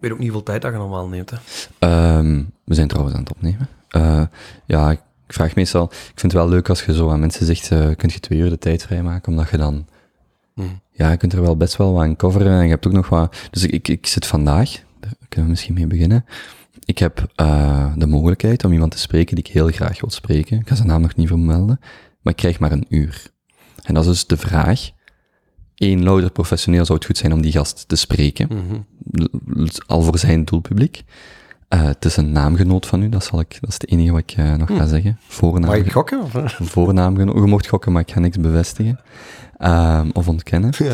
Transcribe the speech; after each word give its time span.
Ik 0.00 0.06
weet 0.06 0.14
ook 0.14 0.24
niet 0.24 0.32
hoeveel 0.32 0.52
tijd 0.52 0.62
dat 0.62 0.72
je 0.72 0.78
normaal 0.78 1.08
neemt, 1.08 1.30
hè. 1.30 1.36
Ehm, 1.78 2.42
we 2.64 2.74
zijn 2.74 2.88
trouwens 2.88 3.16
aan 3.16 3.22
het 3.22 3.32
opnemen. 3.32 3.68
Eh, 3.88 4.22
ja, 4.66 4.90
ik 4.90 5.00
vraag 5.28 5.54
meestal... 5.54 5.84
Ik 5.84 6.20
vind 6.20 6.32
het 6.32 6.32
wel 6.32 6.48
leuk 6.48 6.68
als 6.68 6.84
je 6.84 6.94
zo 6.94 7.10
aan 7.10 7.20
mensen 7.20 7.46
zegt, 7.46 7.70
eh 7.70 7.88
kun 7.96 8.08
je 8.12 8.20
twee 8.20 8.38
uur 8.38 8.50
de 8.50 8.58
tijd 8.58 8.82
vrijmaken, 8.82 9.32
omdat 9.32 9.50
je 9.50 9.56
dan... 9.56 9.86
Hmm. 10.54 10.80
Ja, 10.92 11.10
je 11.10 11.16
kunt 11.16 11.32
er 11.32 11.40
wel 11.40 11.56
best 11.56 11.76
wel 11.76 11.92
wat 11.92 12.02
aan 12.02 12.16
coveren 12.16 12.52
en 12.52 12.64
je 12.64 12.70
hebt 12.70 12.86
ook 12.86 12.92
nog 12.92 13.08
wat... 13.08 13.36
Dus 13.50 13.64
ik, 13.64 13.72
ik, 13.72 13.88
ik 13.88 14.06
zit 14.06 14.26
vandaag, 14.26 14.70
daar 15.00 15.12
kunnen 15.18 15.46
we 15.46 15.52
misschien 15.52 15.74
mee 15.74 15.86
beginnen. 15.86 16.24
Ik 16.84 16.98
heb 16.98 17.30
eh, 17.34 17.92
de 17.96 18.06
mogelijkheid 18.06 18.64
om 18.64 18.72
iemand 18.72 18.90
te 18.92 18.98
spreken 18.98 19.34
die 19.34 19.44
ik 19.44 19.52
heel 19.52 19.68
graag 19.68 20.00
wil 20.00 20.10
spreken. 20.10 20.60
Ik 20.60 20.68
ga 20.68 20.74
zijn 20.74 20.88
naam 20.88 21.00
nog 21.00 21.16
niet 21.16 21.28
vermelden, 21.28 21.80
maar 22.20 22.32
ik 22.32 22.38
krijg 22.38 22.58
maar 22.58 22.72
een 22.72 22.86
uur. 22.88 23.30
En 23.82 23.94
dat 23.94 24.02
is 24.02 24.10
dus 24.10 24.26
de 24.26 24.36
vraag. 24.36 24.90
Eén, 25.80 26.02
louter 26.02 26.30
professioneel 26.30 26.84
zou 26.84 26.98
het 26.98 27.06
goed 27.06 27.16
zijn 27.16 27.32
om 27.32 27.42
die 27.42 27.52
gast 27.52 27.84
te 27.88 27.96
spreken. 27.96 28.48
Mhm. 28.48 28.80
Al 29.86 30.02
voor 30.02 30.18
zijn 30.18 30.44
doelpubliek. 30.44 31.02
Eh, 31.68 31.82
het 31.82 32.04
is 32.04 32.16
een 32.16 32.32
naamgenoot 32.32 32.86
van 32.86 33.02
u, 33.02 33.08
dat, 33.08 33.24
zal 33.24 33.40
ik, 33.40 33.58
dat 33.60 33.68
is 33.68 33.74
het 33.74 33.90
enige 33.90 34.12
wat 34.12 34.20
ik 34.20 34.32
eh, 34.32 34.54
nog 34.54 34.68
ga 34.68 34.86
zeggen. 34.86 35.18
Voornaam, 35.26 35.70
Mag 35.70 35.78
ik 35.78 35.92
gokken? 35.92 36.22
Of? 36.22 36.32
voornaamgenoot. 36.74 37.34
Je 37.34 37.40
mocht 37.40 37.66
gokken, 37.66 37.92
maar 37.92 38.02
ik 38.02 38.10
ga 38.10 38.20
niks 38.20 38.36
bevestigen. 38.36 39.00
Ehm, 39.56 40.10
of 40.12 40.28
ontkennen. 40.28 40.72
Ja. 40.78 40.92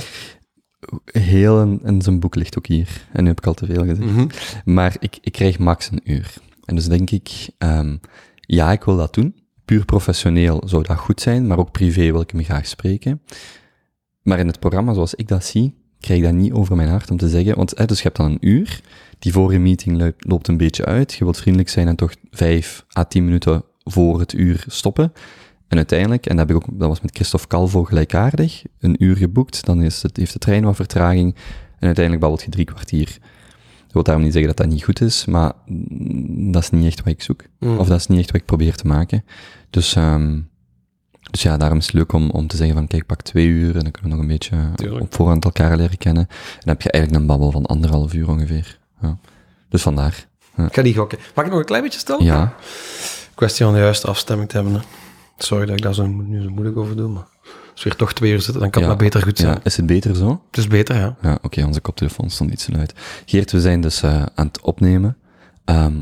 Heel 1.04 1.80
in 1.84 2.02
zijn 2.02 2.20
boek 2.20 2.34
ligt 2.34 2.58
ook 2.58 2.66
hier. 2.66 3.06
En 3.12 3.22
nu 3.22 3.28
heb 3.28 3.38
ik 3.38 3.46
al 3.46 3.54
te 3.54 3.66
veel 3.66 3.84
gezegd. 3.84 4.00
Mhm. 4.00 4.26
Maar 4.64 4.96
ik, 4.98 5.18
ik 5.20 5.32
krijg 5.32 5.58
max 5.58 5.90
een 5.90 6.12
uur. 6.12 6.34
En 6.64 6.74
dus 6.74 6.88
denk 6.88 7.10
ik, 7.10 7.48
ehm, 7.58 7.96
ja, 8.40 8.72
ik 8.72 8.84
wil 8.84 8.96
dat 8.96 9.14
doen. 9.14 9.34
Puur 9.64 9.84
professioneel 9.84 10.62
zou 10.66 10.82
dat 10.82 10.96
goed 10.96 11.20
zijn, 11.20 11.46
maar 11.46 11.58
ook 11.58 11.72
privé 11.72 12.12
wil 12.12 12.20
ik 12.20 12.30
hem 12.30 12.44
graag 12.44 12.66
spreken. 12.66 13.20
Maar 14.26 14.38
in 14.38 14.46
het 14.46 14.58
programma, 14.58 14.92
zoals 14.92 15.14
ik 15.14 15.28
dat 15.28 15.44
zie, 15.44 15.74
krijg 16.00 16.18
ik 16.18 16.24
dat 16.24 16.34
niet 16.34 16.52
over 16.52 16.76
mijn 16.76 16.88
hart 16.88 17.10
om 17.10 17.16
te 17.16 17.28
zeggen. 17.28 17.56
Want 17.56 17.72
eh, 17.72 17.86
dus 17.86 17.96
je 17.96 18.02
hebt 18.02 18.16
dan 18.16 18.30
een 18.30 18.48
uur, 18.48 18.80
die 19.18 19.32
vorige 19.32 19.58
meeting 19.58 19.98
loopt, 19.98 20.24
loopt 20.28 20.48
een 20.48 20.56
beetje 20.56 20.84
uit. 20.84 21.12
Je 21.12 21.24
wilt 21.24 21.36
vriendelijk 21.36 21.70
zijn 21.70 21.88
en 21.88 21.96
toch 21.96 22.14
vijf 22.30 22.86
à 22.98 23.04
tien 23.04 23.24
minuten 23.24 23.62
voor 23.84 24.20
het 24.20 24.32
uur 24.32 24.64
stoppen. 24.68 25.12
En 25.68 25.76
uiteindelijk, 25.76 26.26
en 26.26 26.36
dat, 26.36 26.48
heb 26.48 26.56
ik 26.56 26.62
ook, 26.62 26.78
dat 26.78 26.88
was 26.88 27.00
met 27.00 27.14
Christophe 27.14 27.46
Calvo 27.46 27.84
gelijkaardig, 27.84 28.62
een 28.78 29.04
uur 29.04 29.16
geboekt, 29.16 29.64
dan 29.64 29.82
is 29.82 30.02
het, 30.02 30.16
heeft 30.16 30.32
de 30.32 30.38
trein 30.38 30.64
wat 30.64 30.76
vertraging, 30.76 31.34
en 31.78 31.86
uiteindelijk 31.86 32.20
babbelt 32.20 32.42
je 32.42 32.50
drie 32.50 32.64
kwartier. 32.64 33.08
Ik 33.86 33.92
wil 33.92 34.02
daarom 34.02 34.24
niet 34.24 34.32
zeggen 34.32 34.54
dat 34.54 34.64
dat 34.64 34.74
niet 34.74 34.84
goed 34.84 35.00
is, 35.00 35.24
maar 35.24 35.52
mm, 35.66 36.52
dat 36.52 36.62
is 36.62 36.70
niet 36.70 36.84
echt 36.84 36.98
wat 36.98 37.12
ik 37.12 37.22
zoek. 37.22 37.44
Mm. 37.58 37.78
Of 37.78 37.88
dat 37.88 37.98
is 37.98 38.06
niet 38.06 38.18
echt 38.18 38.30
wat 38.30 38.40
ik 38.40 38.46
probeer 38.46 38.74
te 38.74 38.86
maken. 38.86 39.24
Dus, 39.70 39.94
ehm 39.94 40.38
dus 41.30 41.42
ja, 41.42 41.56
daarom 41.56 41.78
is 41.78 41.84
het 41.86 41.94
leuk 41.94 42.12
om, 42.12 42.30
om 42.30 42.46
te 42.46 42.56
zeggen 42.56 42.76
van, 42.76 42.86
kijk, 42.86 43.06
pak 43.06 43.22
twee 43.22 43.46
uur 43.46 43.76
en 43.76 43.82
dan 43.82 43.90
kunnen 43.90 44.02
we 44.02 44.16
nog 44.16 44.18
een 44.18 44.26
beetje 44.26 44.56
Tuurlijk. 44.74 45.02
op 45.02 45.14
voorhand 45.14 45.44
elkaar 45.44 45.76
leren 45.76 45.98
kennen. 45.98 46.28
En 46.28 46.60
dan 46.60 46.68
heb 46.68 46.82
je 46.82 46.90
eigenlijk 46.90 47.22
een 47.22 47.28
babbel 47.28 47.50
van 47.50 47.66
anderhalf 47.66 48.14
uur 48.14 48.28
ongeveer. 48.28 48.78
Ja. 49.02 49.16
Dus 49.68 49.82
vandaar. 49.82 50.26
Ik 50.56 50.74
ga 50.74 50.82
die 50.82 50.94
gokken. 50.94 51.18
Mag 51.34 51.44
ik 51.44 51.50
nog 51.50 51.60
een 51.60 51.66
klein 51.66 51.82
beetje 51.82 51.98
stellen? 51.98 52.24
Ja, 52.24 52.54
Kwestie 53.34 53.64
van 53.64 53.74
de 53.74 53.80
juiste 53.80 54.06
afstemming 54.06 54.48
te 54.48 54.56
hebben. 54.56 54.74
Hè. 54.74 54.80
Sorry 55.38 55.66
dat 55.66 55.76
ik 55.76 55.82
daar 55.82 55.94
zo, 55.94 56.06
nu 56.06 56.42
zo 56.42 56.50
moeilijk 56.50 56.76
over 56.76 56.96
doe, 56.96 57.08
maar 57.08 57.26
als 57.42 57.82
we 57.84 57.90
hier 57.90 57.96
toch 57.96 58.12
twee 58.12 58.32
uur 58.32 58.40
zitten, 58.40 58.60
dan 58.60 58.70
kan 58.70 58.82
Ja. 58.82 58.88
het 58.88 58.96
maar 58.98 59.06
beter 59.10 59.22
goed 59.26 59.38
zijn. 59.38 59.52
ja. 59.52 59.60
is 59.62 59.76
het 59.76 59.86
beter 59.86 60.14
zo? 60.16 60.42
Het 60.50 60.58
is 60.58 60.66
beter, 60.66 60.96
ja. 60.96 61.16
Ja, 61.22 61.38
oké, 61.42 61.64
onze 61.64 61.80
koptelefoon 61.80 62.30
stond 62.30 62.50
iets 62.50 62.64
te 62.64 62.72
luid. 62.72 62.92
Geert, 63.26 63.52
we 63.52 63.60
zijn 63.60 63.80
dus 63.80 64.02
eh, 64.02 64.22
aan 64.34 64.46
het 64.46 64.60
opnemen. 64.60 65.16
Ehm 65.64 65.94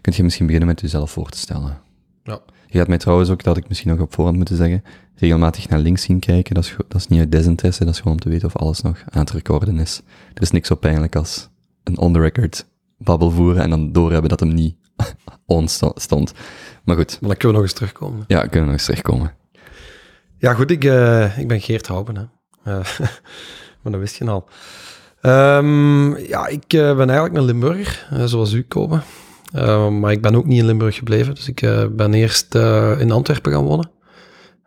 kunt 0.00 0.16
je 0.16 0.22
misschien 0.22 0.44
beginnen 0.46 0.68
met 0.70 0.80
jezelf 0.80 1.10
voor 1.10 1.28
te 1.28 1.38
stellen? 1.38 1.78
Ja. 2.22 2.40
Je 2.74 2.80
gaat 2.80 2.88
mij 2.88 2.98
trouwens 2.98 3.30
ook, 3.30 3.36
dat 3.36 3.46
had 3.54 3.56
ik 3.56 3.68
misschien 3.68 3.90
nog 3.90 4.00
op 4.00 4.14
voorhand 4.14 4.36
moeten 4.36 4.56
zeggen, 4.56 4.82
regelmatig 5.14 5.68
naar 5.68 5.78
links 5.78 6.02
zien 6.02 6.18
kijken. 6.18 6.54
Dat 6.54 6.64
is, 6.64 6.74
dat 6.88 7.00
is 7.00 7.06
niet 7.08 7.20
uit 7.20 7.32
desinteresse, 7.32 7.84
dat 7.84 7.92
is 7.92 7.98
gewoon 7.98 8.12
om 8.12 8.20
te 8.20 8.28
weten 8.28 8.46
of 8.48 8.56
alles 8.56 8.80
nog 8.80 9.02
aan 9.08 9.20
het 9.20 9.30
recorden 9.30 9.78
is. 9.78 10.02
Er 10.34 10.42
is 10.42 10.50
niks 10.50 10.68
zo 10.68 10.74
pijnlijk 10.74 11.16
als 11.16 11.48
een 11.84 11.98
on-the-record 11.98 12.66
babbel 12.98 13.30
voeren 13.30 13.62
en 13.62 13.70
dan 13.70 13.92
doorhebben 13.92 14.28
dat 14.30 14.40
hem 14.40 14.48
niet 14.54 14.76
on 15.46 15.68
sto- 15.68 15.92
stond. 15.94 16.32
Maar 16.84 16.96
goed, 16.96 17.18
Maar 17.20 17.28
dan 17.28 17.38
kunnen 17.38 17.48
we 17.48 17.52
nog 17.52 17.62
eens 17.62 17.72
terugkomen. 17.72 18.24
ja, 18.26 18.40
kunnen 18.40 18.60
we 18.60 18.64
nog 18.64 18.72
eens 18.72 18.84
terugkomen. 18.84 19.32
Ja, 20.38 20.54
goed, 20.54 20.70
ik, 20.70 20.84
eh, 20.84 21.38
ik 21.38 21.48
ben 21.48 21.60
Geert 21.60 21.86
Houben. 21.86 22.16
Hè. 22.16 22.22
Eh, 22.78 22.86
maar 23.82 23.92
dat 23.92 24.00
wist 24.00 24.16
je 24.16 24.24
al. 24.30 24.48
Ehm, 25.20 26.16
ja, 26.16 26.46
ik 26.46 26.72
eh, 26.72 26.96
ben 26.96 27.08
eigenlijk 27.10 27.34
een 27.34 27.44
Limburger, 27.44 28.28
zoals 28.28 28.52
u 28.52 28.62
komen. 28.62 29.02
Eh, 29.54 29.88
maar 29.88 30.12
ik 30.12 30.22
ben 30.22 30.34
ook 30.34 30.46
niet 30.46 30.58
in 30.58 30.64
Limburg 30.64 30.96
gebleven. 30.96 31.34
Dus 31.34 31.48
ik 31.48 31.62
eh, 31.62 31.84
ben 31.90 32.14
eerst 32.14 32.54
eh, 32.54 33.00
in 33.00 33.10
Antwerpen 33.10 33.52
gaan 33.52 33.64
wonen, 33.64 33.90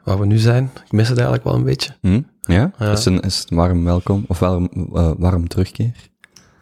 waar 0.04 0.20
we 0.20 0.26
nu 0.26 0.38
zijn. 0.38 0.72
Ik 0.86 0.92
mis 0.92 1.08
het 1.08 1.18
eigenlijk 1.18 1.48
wel 1.48 1.56
een 1.56 1.64
beetje. 1.64 1.96
Hm? 2.02 2.22
Ja? 2.42 2.72
Ja. 2.80 2.92
Is, 2.92 3.06
het 3.06 3.14
een, 3.14 3.20
is 3.20 3.38
het 3.40 3.50
warm 3.50 3.84
welkom, 3.84 4.26
of 4.28 4.40
warm, 4.40 4.70
warm 5.18 5.48
terugkeer? 5.48 5.92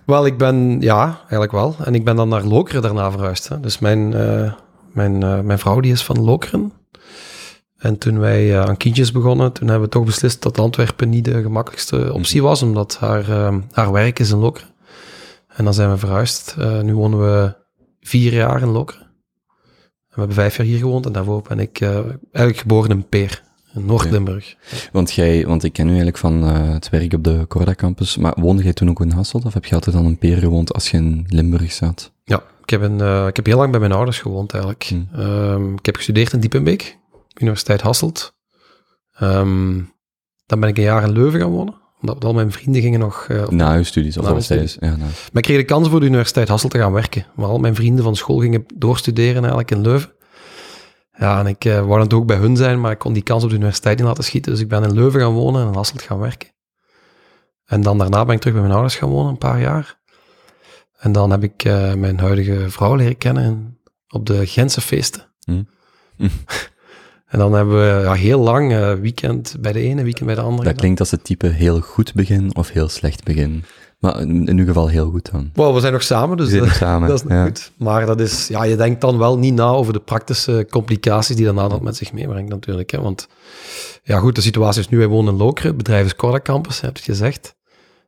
Wel, 0.05 0.25
ik 0.25 0.37
ben, 0.37 0.81
ja, 0.81 1.17
eigenlijk 1.19 1.51
wel. 1.51 1.75
En 1.83 1.95
ik 1.95 2.05
ben 2.05 2.15
dan 2.15 2.29
naar 2.29 2.43
Lokeren 2.43 2.81
daarna 2.81 3.11
verhuisd. 3.11 3.47
Hè. 3.47 3.59
Dus 3.59 3.79
mijn, 3.79 4.09
mijn, 4.93 5.17
mijn 5.45 5.59
vrouw 5.59 5.79
die 5.79 5.91
is 5.91 6.03
van 6.03 6.23
Lokeren. 6.23 6.71
En 7.77 7.97
toen 7.97 8.19
wij 8.19 8.59
aan 8.59 8.77
kindjes 8.77 9.11
begonnen, 9.11 9.51
toen 9.51 9.67
hebben 9.67 9.85
we 9.85 9.93
toch 9.93 10.05
beslist 10.05 10.41
dat 10.41 10.59
Antwerpen 10.59 11.09
niet 11.09 11.25
de 11.25 11.41
gemakkelijkste 11.41 12.13
optie 12.13 12.41
was, 12.41 12.61
omdat 12.61 12.97
haar, 12.99 13.25
haar 13.71 13.91
werk 13.91 14.19
is 14.19 14.31
in 14.31 14.37
Lokeren. 14.37 14.69
En 15.47 15.63
dan 15.63 15.73
zijn 15.73 15.91
we 15.91 15.97
verhuisd. 15.97 16.55
Nu 16.81 16.95
wonen 16.95 17.19
we 17.19 17.63
vier 18.05 18.33
jaar 18.33 18.61
in 18.61 18.67
Lokeren. 18.67 19.01
En 19.01 20.21
we 20.21 20.27
hebben 20.27 20.35
vijf 20.35 20.57
jaar 20.57 20.65
hier 20.65 20.77
gewoond 20.77 21.05
en 21.05 21.11
daarvoor 21.11 21.41
ben 21.47 21.59
ik 21.59 21.79
eh, 21.81 21.89
eigenlijk 22.31 22.57
geboren 22.57 22.89
in 22.89 23.09
Peer, 23.09 23.43
in 23.73 23.85
Noord-Limburg. 23.85 24.55
Want 24.91 25.13
jij, 25.13 25.45
want 25.47 25.63
ik 25.63 25.73
ken 25.73 25.85
u 25.85 25.87
eigenlijk 25.87 26.17
van 26.17 26.43
eh, 26.43 26.73
het 26.73 26.89
werk 26.89 27.13
op 27.13 27.23
de 27.23 27.45
Corda 27.47 27.75
campus, 27.75 28.17
maar 28.17 28.33
woonde 28.35 28.63
jij 28.63 28.73
toen 28.73 28.89
ook 28.89 29.01
in 29.01 29.11
Hasselt, 29.11 29.45
of 29.45 29.53
heb 29.53 29.65
je 29.65 29.75
altijd 29.75 29.95
dan 29.95 30.05
een 30.05 30.17
peer 30.17 30.37
gewoond 30.37 30.73
als 30.73 30.91
je 30.91 30.97
in 30.97 31.25
Limburg 31.27 31.71
zat? 31.71 32.11
Ja, 32.23 32.43
ik 32.61 32.69
heb, 32.69 32.81
een, 32.81 33.01
eh, 33.01 33.27
ik 33.27 33.35
heb 33.35 33.45
heel 33.45 33.57
lang 33.57 33.71
bij 33.71 33.79
mijn 33.79 33.91
ouders 33.91 34.19
gewoond 34.19 34.51
eigenlijk. 34.51 34.83
Hmm. 34.83 35.07
Ehm, 35.13 35.73
ik 35.73 35.85
heb 35.85 35.95
gestudeerd 35.95 36.33
in 36.33 36.39
Diepenbeek, 36.39 36.97
Universiteit 37.41 37.81
Hasselt. 37.81 38.35
Ehm, 39.13 39.81
dan 40.45 40.59
ben 40.59 40.69
ik 40.69 40.77
een 40.77 40.83
jaar 40.83 41.03
in 41.03 41.11
Leuven 41.11 41.39
gaan 41.39 41.51
wonen, 41.51 41.75
omdat 42.09 42.25
al 42.25 42.33
mijn 42.33 42.51
vrienden 42.51 42.81
gingen 42.81 42.99
nog... 42.99 43.27
op- 43.29 43.51
Na 43.51 43.73
je 43.73 43.83
studies, 43.83 44.17
of 44.17 44.43
zij 44.43 44.57
is. 44.57 44.77
Ja, 44.79 44.89
na. 44.89 44.95
Maar 44.97 45.09
ik 45.33 45.41
kreeg 45.41 45.57
de 45.57 45.63
kans 45.63 45.89
voor 45.89 45.99
de 45.99 46.05
Universiteit 46.05 46.47
Hasselt 46.47 46.71
te 46.71 46.77
gaan 46.77 46.91
werken. 46.91 47.25
Maar 47.35 47.47
al 47.47 47.57
mijn 47.59 47.75
vrienden 47.75 48.03
van 48.03 48.15
school 48.15 48.39
gingen 48.39 48.63
doorstuderen 48.75 49.35
eigenlijk 49.37 49.71
in 49.71 49.81
Leuven. 49.81 50.13
Ja, 51.17 51.39
en 51.39 51.47
ik 51.47 51.65
eh 51.65 51.85
wou 51.85 52.07
dan 52.07 52.19
ook 52.19 52.25
bij 52.25 52.37
hun 52.37 52.57
zijn, 52.57 52.81
maar 52.81 52.91
ik 52.91 52.99
kon 52.99 53.13
die 53.13 53.23
kans 53.23 53.43
op 53.43 53.49
de 53.49 53.55
universiteit 53.55 53.97
niet 53.97 54.07
laten 54.07 54.23
schieten. 54.23 54.51
Dus 54.51 54.61
ik 54.61 54.67
ben 54.67 54.83
in 54.83 54.93
Leuven 54.93 55.19
gaan 55.19 55.33
wonen 55.33 55.61
en 55.61 55.67
in 55.67 55.73
Hasselt 55.73 56.01
gaan 56.01 56.19
werken. 56.19 56.49
En 57.65 57.81
dan 57.81 57.97
daarna 57.97 58.25
ben 58.25 58.33
ik 58.35 58.39
terug 58.39 58.53
bij 58.53 58.63
mijn 58.63 58.75
ouders 58.75 58.95
gaan 58.95 59.09
wonen, 59.09 59.31
een 59.31 59.37
paar 59.37 59.61
jaar. 59.61 59.99
En 60.97 61.11
dan 61.11 61.31
heb 61.31 61.43
ik 61.43 61.63
eh, 61.63 61.93
mijn 61.93 62.19
huidige 62.19 62.69
vrouw 62.69 62.95
leren 62.95 63.17
kennen 63.17 63.79
op 64.09 64.25
de 64.25 64.45
Gentse 64.47 64.81
feesten. 64.81 65.33
Hm. 65.45 65.63
En 67.35 67.41
dan 67.41 67.53
hebben 67.53 67.75
we 67.75 68.03
ja, 68.03 68.13
heel 68.13 68.39
lang 68.39 68.73
eh, 68.73 68.93
weekend 68.93 69.55
bij 69.59 69.71
de 69.71 69.79
ene, 69.79 70.03
weekend 70.03 70.25
bij 70.25 70.35
de 70.35 70.41
andere. 70.41 70.57
Dat 70.57 70.65
gedaan. 70.65 70.79
klinkt 70.79 70.99
als 70.99 71.11
het 71.11 71.23
type 71.23 71.47
heel 71.47 71.79
goed 71.79 72.13
begin 72.13 72.55
of 72.55 72.69
heel 72.69 72.89
slecht 72.89 73.23
begin. 73.23 73.63
Maar 73.99 74.21
in, 74.21 74.47
in 74.47 74.57
uw 74.57 74.65
geval 74.65 74.87
heel 74.87 75.09
goed 75.09 75.31
dan. 75.31 75.49
Wow, 75.53 75.73
we 75.73 75.79
zijn 75.79 75.93
nog 75.93 76.03
samen, 76.03 76.37
dus 76.37 76.49
zitten 76.49 76.67
dat, 76.67 76.77
samen. 76.77 77.07
dat 77.09 77.23
is 77.23 77.29
ja. 77.29 77.43
goed. 77.43 77.71
Maar 77.77 78.05
dat 78.05 78.19
is, 78.19 78.47
ja, 78.47 78.63
je 78.63 78.75
denkt 78.75 79.01
dan 79.01 79.17
wel 79.17 79.37
niet 79.37 79.53
na 79.53 79.67
over 79.67 79.93
de 79.93 79.99
praktische 79.99 80.67
complicaties 80.69 81.35
die 81.35 81.45
daarna 81.45 81.67
dat 81.67 81.81
met 81.81 81.95
zich 81.95 82.13
meebrengt 82.13 82.49
natuurlijk. 82.49 82.91
Hè. 82.91 83.01
Want 83.01 83.27
ja 84.03 84.19
goed, 84.19 84.35
de 84.35 84.41
situatie 84.41 84.81
is 84.81 84.89
nu, 84.89 84.97
wij 84.97 85.07
wonen 85.07 85.33
in 85.33 85.39
Lokeren, 85.39 85.67
het 85.67 85.77
bedrijf 85.77 86.05
is 86.05 86.15
Corda 86.15 86.39
Campus, 86.39 86.81
heb 86.81 86.97
je 86.97 87.03
gezegd. 87.03 87.55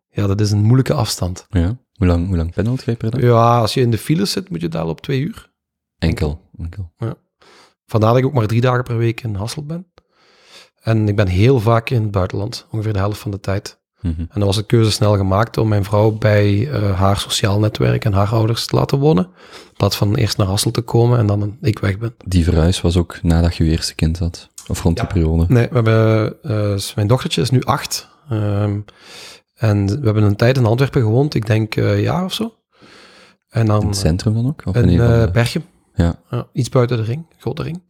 Ja, 0.10 0.28
dat 0.28 0.42
is 0.42 0.52
een 0.52 0.64
moeilijke 0.64 0.94
afstand. 0.94 1.46
Ja. 1.50 1.78
Hoe 1.94 2.08
lang, 2.08 2.28
hoe 2.28 2.38
lang 2.38 2.54
pendelt 2.54 2.84
jij 2.84 2.96
per 2.96 3.12
dag? 3.12 3.22
Ja, 3.22 3.60
als 3.60 3.74
je 3.74 3.82
in 3.82 3.92
de 3.92 3.98
files 3.98 4.32
zit, 4.32 4.50
moet 4.50 4.62
je 4.62 4.70
daar 4.70 4.88
op 4.88 5.02
twee 5.02 5.20
uur. 5.20 5.52
Enkel. 5.98 6.42
Enkel. 6.58 6.92
Vandaar 7.88 8.10
dat 8.10 8.20
ik 8.20 8.26
ook 8.26 8.34
maar 8.34 8.48
drie 8.48 8.62
dagen 8.62 8.84
per 8.84 8.98
week 8.98 9.22
in 9.22 9.36
Hasselt 9.36 9.68
ben. 9.68 9.86
En 10.82 11.08
ik 11.08 11.16
ben 11.16 11.28
heel 11.28 11.60
vaak 11.60 11.90
in 11.90 12.02
het 12.02 12.12
buitenland, 12.12 12.66
ongeveer 12.72 12.94
de 12.94 13.00
helft 13.00 13.20
van 13.20 13.32
de 13.32 13.40
tijd. 13.40 13.80
Mhm. 14.02 14.20
En 14.20 14.28
dan 14.34 14.44
was 14.46 14.56
de 14.56 14.66
keuze 14.66 14.92
snel 14.92 15.18
gemaakt 15.18 15.58
om 15.58 15.68
mijn 15.68 15.84
vrouw 15.84 16.12
bij 16.12 16.70
eh, 16.72 17.00
haar 17.00 17.18
sociaal 17.18 17.60
netwerk 17.60 18.06
en 18.06 18.14
haar 18.14 18.28
ouders 18.30 18.66
te 18.66 18.76
laten 18.76 18.98
wonen. 19.00 19.24
In 19.68 19.74
plaats 19.78 19.96
van 19.96 20.16
eerst 20.16 20.38
naar 20.38 20.48
Hasselt 20.48 20.74
te 20.74 20.82
komen 20.82 21.20
en 21.20 21.28
dan 21.28 21.58
ik 21.62 21.80
weg 21.80 21.98
ben. 21.98 22.16
Die 22.26 22.44
verhuis 22.44 22.82
was 22.82 22.98
ook 22.98 23.20
nadat 23.24 23.56
je 23.56 23.64
je 23.64 23.72
eerste 23.72 23.96
kind 23.96 24.20
had? 24.20 24.50
Of 24.68 24.82
rond 24.82 24.98
Ja. 24.98 25.04
die 25.04 25.14
periode? 25.14 25.46
Nee, 25.48 25.68
we 25.68 25.74
hebben, 25.76 26.36
eh, 26.44 26.76
mijn 26.96 27.08
dochtertje 27.08 27.42
is 27.42 27.50
nu 27.50 27.62
acht. 27.64 28.10
Ehm, 28.30 28.80
en 29.56 29.86
we 29.88 30.06
hebben 30.06 30.24
een 30.24 30.36
tijd 30.36 30.58
in 30.58 30.66
Antwerpen 30.66 31.02
gewoond, 31.02 31.34
ik 31.34 31.46
denk 31.46 31.76
eh, 31.76 31.92
een 31.92 32.02
jaar 32.02 32.24
of 32.24 32.34
zo. 32.34 32.54
En 33.50 33.66
dan 33.66 33.82
In 33.82 33.88
het 33.88 33.98
centrum 33.98 34.34
dan 34.34 34.48
ook? 34.48 34.62
Of 34.66 34.76
in 34.76 34.90
in 34.90 34.98
de- 34.98 35.30
Berchem. 35.34 35.64
Ja. 35.98 36.48
iets 36.54 36.70
buiten 36.70 36.98
de 36.98 37.04
ring, 37.04 37.26
grote 37.38 37.64
ring. 37.64 37.82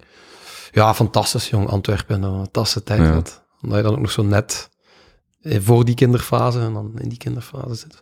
Ja, 0.71 0.93
fantastisch, 0.93 1.49
jong. 1.49 1.67
Antwerpen, 1.67 2.23
een 2.23 2.35
fantastische 2.35 2.83
tijd. 2.83 2.99
Ja. 2.99 3.13
Dat. 3.13 3.43
Omdat 3.61 3.77
je 3.77 3.83
dan 3.83 3.93
ook 3.93 3.99
nog 3.99 4.11
zo 4.11 4.23
net 4.23 4.69
eh, 5.41 5.59
voor 5.61 5.85
die 5.85 5.95
kinderfase 5.95 6.59
en 6.59 6.73
dan 6.73 6.91
in 6.97 7.09
die 7.09 7.17
kinderfase 7.17 7.75
zit. 7.75 8.01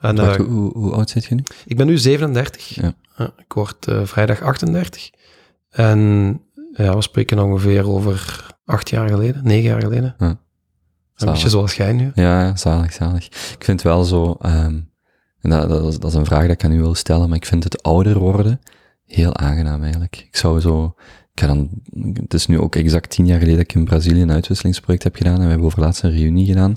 En, 0.00 0.16
Wacht, 0.16 0.38
eh, 0.38 0.46
hoe, 0.46 0.92
oud 0.92 1.10
zit 1.10 1.24
je 1.24 1.34
nu? 1.34 1.42
ik 1.66 1.76
ben 1.76 1.86
nu 1.86 1.98
37. 1.98 2.74
Ja. 2.74 2.94
ik 3.36 3.52
word 3.52 3.86
eh, 3.88 4.00
vrijdag 4.04 4.42
38. 4.42 5.10
En 5.70 6.40
ja, 6.72 6.94
we 6.94 7.02
spreken 7.02 7.38
ongeveer 7.38 7.88
over 7.88 8.46
acht 8.64 8.90
jaar 8.90 9.08
geleden, 9.08 9.44
negen 9.44 9.70
jaar 9.70 9.80
geleden. 9.82 10.14
Ja. 10.18 10.38
Een 11.14 11.30
beetje 11.30 11.48
zoals 11.48 11.74
jij 11.74 11.92
nu. 11.92 12.12
Ja, 12.14 12.42
ja, 12.42 12.56
zalig, 12.56 12.92
zalig. 12.92 13.26
Ik 13.26 13.64
vind 13.64 13.82
wel 13.82 14.04
zo, 14.04 14.36
ehm, 14.40 14.80
En 15.40 15.50
dat, 15.50 15.68
dat, 15.68 15.84
is, 15.84 15.98
dat 15.98 16.10
is 16.10 16.16
een 16.16 16.24
vraag 16.24 16.42
die 16.42 16.50
ik 16.50 16.64
aan 16.64 16.72
u 16.72 16.80
wil 16.80 16.94
stellen, 16.94 17.28
maar 17.28 17.36
ik 17.36 17.46
vind 17.46 17.64
het 17.64 17.82
ouder 17.82 18.18
worden 18.18 18.60
heel 19.14 19.36
aangenaam 19.36 19.82
eigenlijk. 19.82 20.24
Ik 20.26 20.36
zou 20.36 20.60
zo, 20.60 20.94
ik 21.34 21.40
ga 21.40 21.46
dan, 21.46 21.70
het 22.14 22.34
is 22.34 22.46
nu 22.46 22.58
ook 22.58 22.76
exact 22.76 23.10
tien 23.10 23.26
jaar 23.26 23.38
geleden 23.38 23.58
dat 23.58 23.70
ik 23.70 23.74
in 23.74 23.84
Brazilië 23.84 24.22
een 24.22 24.32
uitwisselingsproject 24.32 25.02
heb 25.02 25.16
gedaan 25.16 25.34
en 25.34 25.42
we 25.42 25.48
hebben 25.48 25.66
overlaatst 25.66 26.02
een 26.02 26.10
reunie 26.10 26.46
gedaan. 26.46 26.76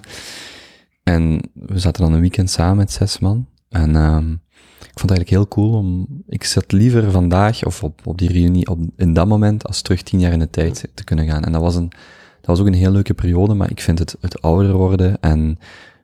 En 1.04 1.50
we 1.54 1.80
zaten 1.80 2.04
dan 2.04 2.14
een 2.14 2.20
weekend 2.20 2.50
samen 2.50 2.78
met 2.78 2.92
zes 2.92 3.20
man. 3.20 3.48
En 3.70 3.96
um, 3.96 4.42
ik 4.80 5.00
vond 5.00 5.10
het 5.10 5.18
eigenlijk 5.18 5.30
heel 5.30 5.48
cool 5.48 5.74
om, 5.74 6.08
ik 6.28 6.44
zat 6.44 6.72
liever 6.72 7.12
vandaag 7.12 7.66
of 7.66 7.84
op, 7.84 8.02
op 8.08 8.18
die 8.18 8.32
reunie 8.32 8.68
op, 8.68 8.80
in 8.96 9.14
dat 9.14 9.28
moment 9.28 9.68
als 9.68 9.82
terug 9.82 10.02
tien 10.02 10.20
jaar 10.20 10.32
in 10.32 10.40
de 10.40 10.50
tijd 10.50 10.90
te 10.94 11.04
kunnen 11.04 11.28
gaan. 11.28 11.44
En 11.44 11.52
dat 11.52 11.62
was 11.62 11.76
een, 11.76 11.90
dat 12.38 12.46
was 12.46 12.60
ook 12.60 12.68
een 12.68 12.74
heel 12.74 12.92
leuke 12.92 13.14
periode, 13.14 13.54
maar 13.54 13.72
ik 13.72 13.82
vind 13.82 14.00
het, 14.00 14.18
het 14.22 14.42
ouder 14.42 14.74
worden 14.74 15.22
en 15.22 15.60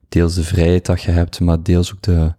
deels 0.09 0.35
de 0.35 0.43
vrijheid 0.43 0.85
dat 0.85 1.01
je 1.01 1.11
hebt, 1.11 1.39
maar 1.39 1.63
deels 1.63 1.93
ook 1.93 2.01
de, 2.01 2.33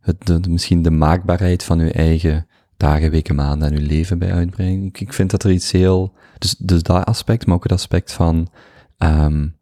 het, 0.00 0.26
de, 0.26 0.40
misschien 0.48 0.82
de 0.82 0.90
maakbaarheid 0.90 1.62
van 1.62 1.78
je 1.78 1.92
eigen 1.92 2.46
dagen, 2.76 3.10
weken, 3.10 3.34
maanden 3.34 3.68
en 3.68 3.80
je 3.80 3.86
leven 3.86 4.18
bij 4.18 4.32
uitbrengen. 4.32 4.84
Ik, 4.84 5.00
ik 5.00 5.12
vind 5.12 5.30
dat 5.30 5.44
er 5.44 5.50
iets 5.50 5.72
heel, 5.72 6.14
dus, 6.38 6.56
dus 6.56 6.82
dat 6.82 7.04
aspect, 7.04 7.46
maar 7.46 7.56
ook 7.56 7.62
het 7.62 7.72
aspect 7.72 8.12
van, 8.12 8.48
um, 8.98 9.56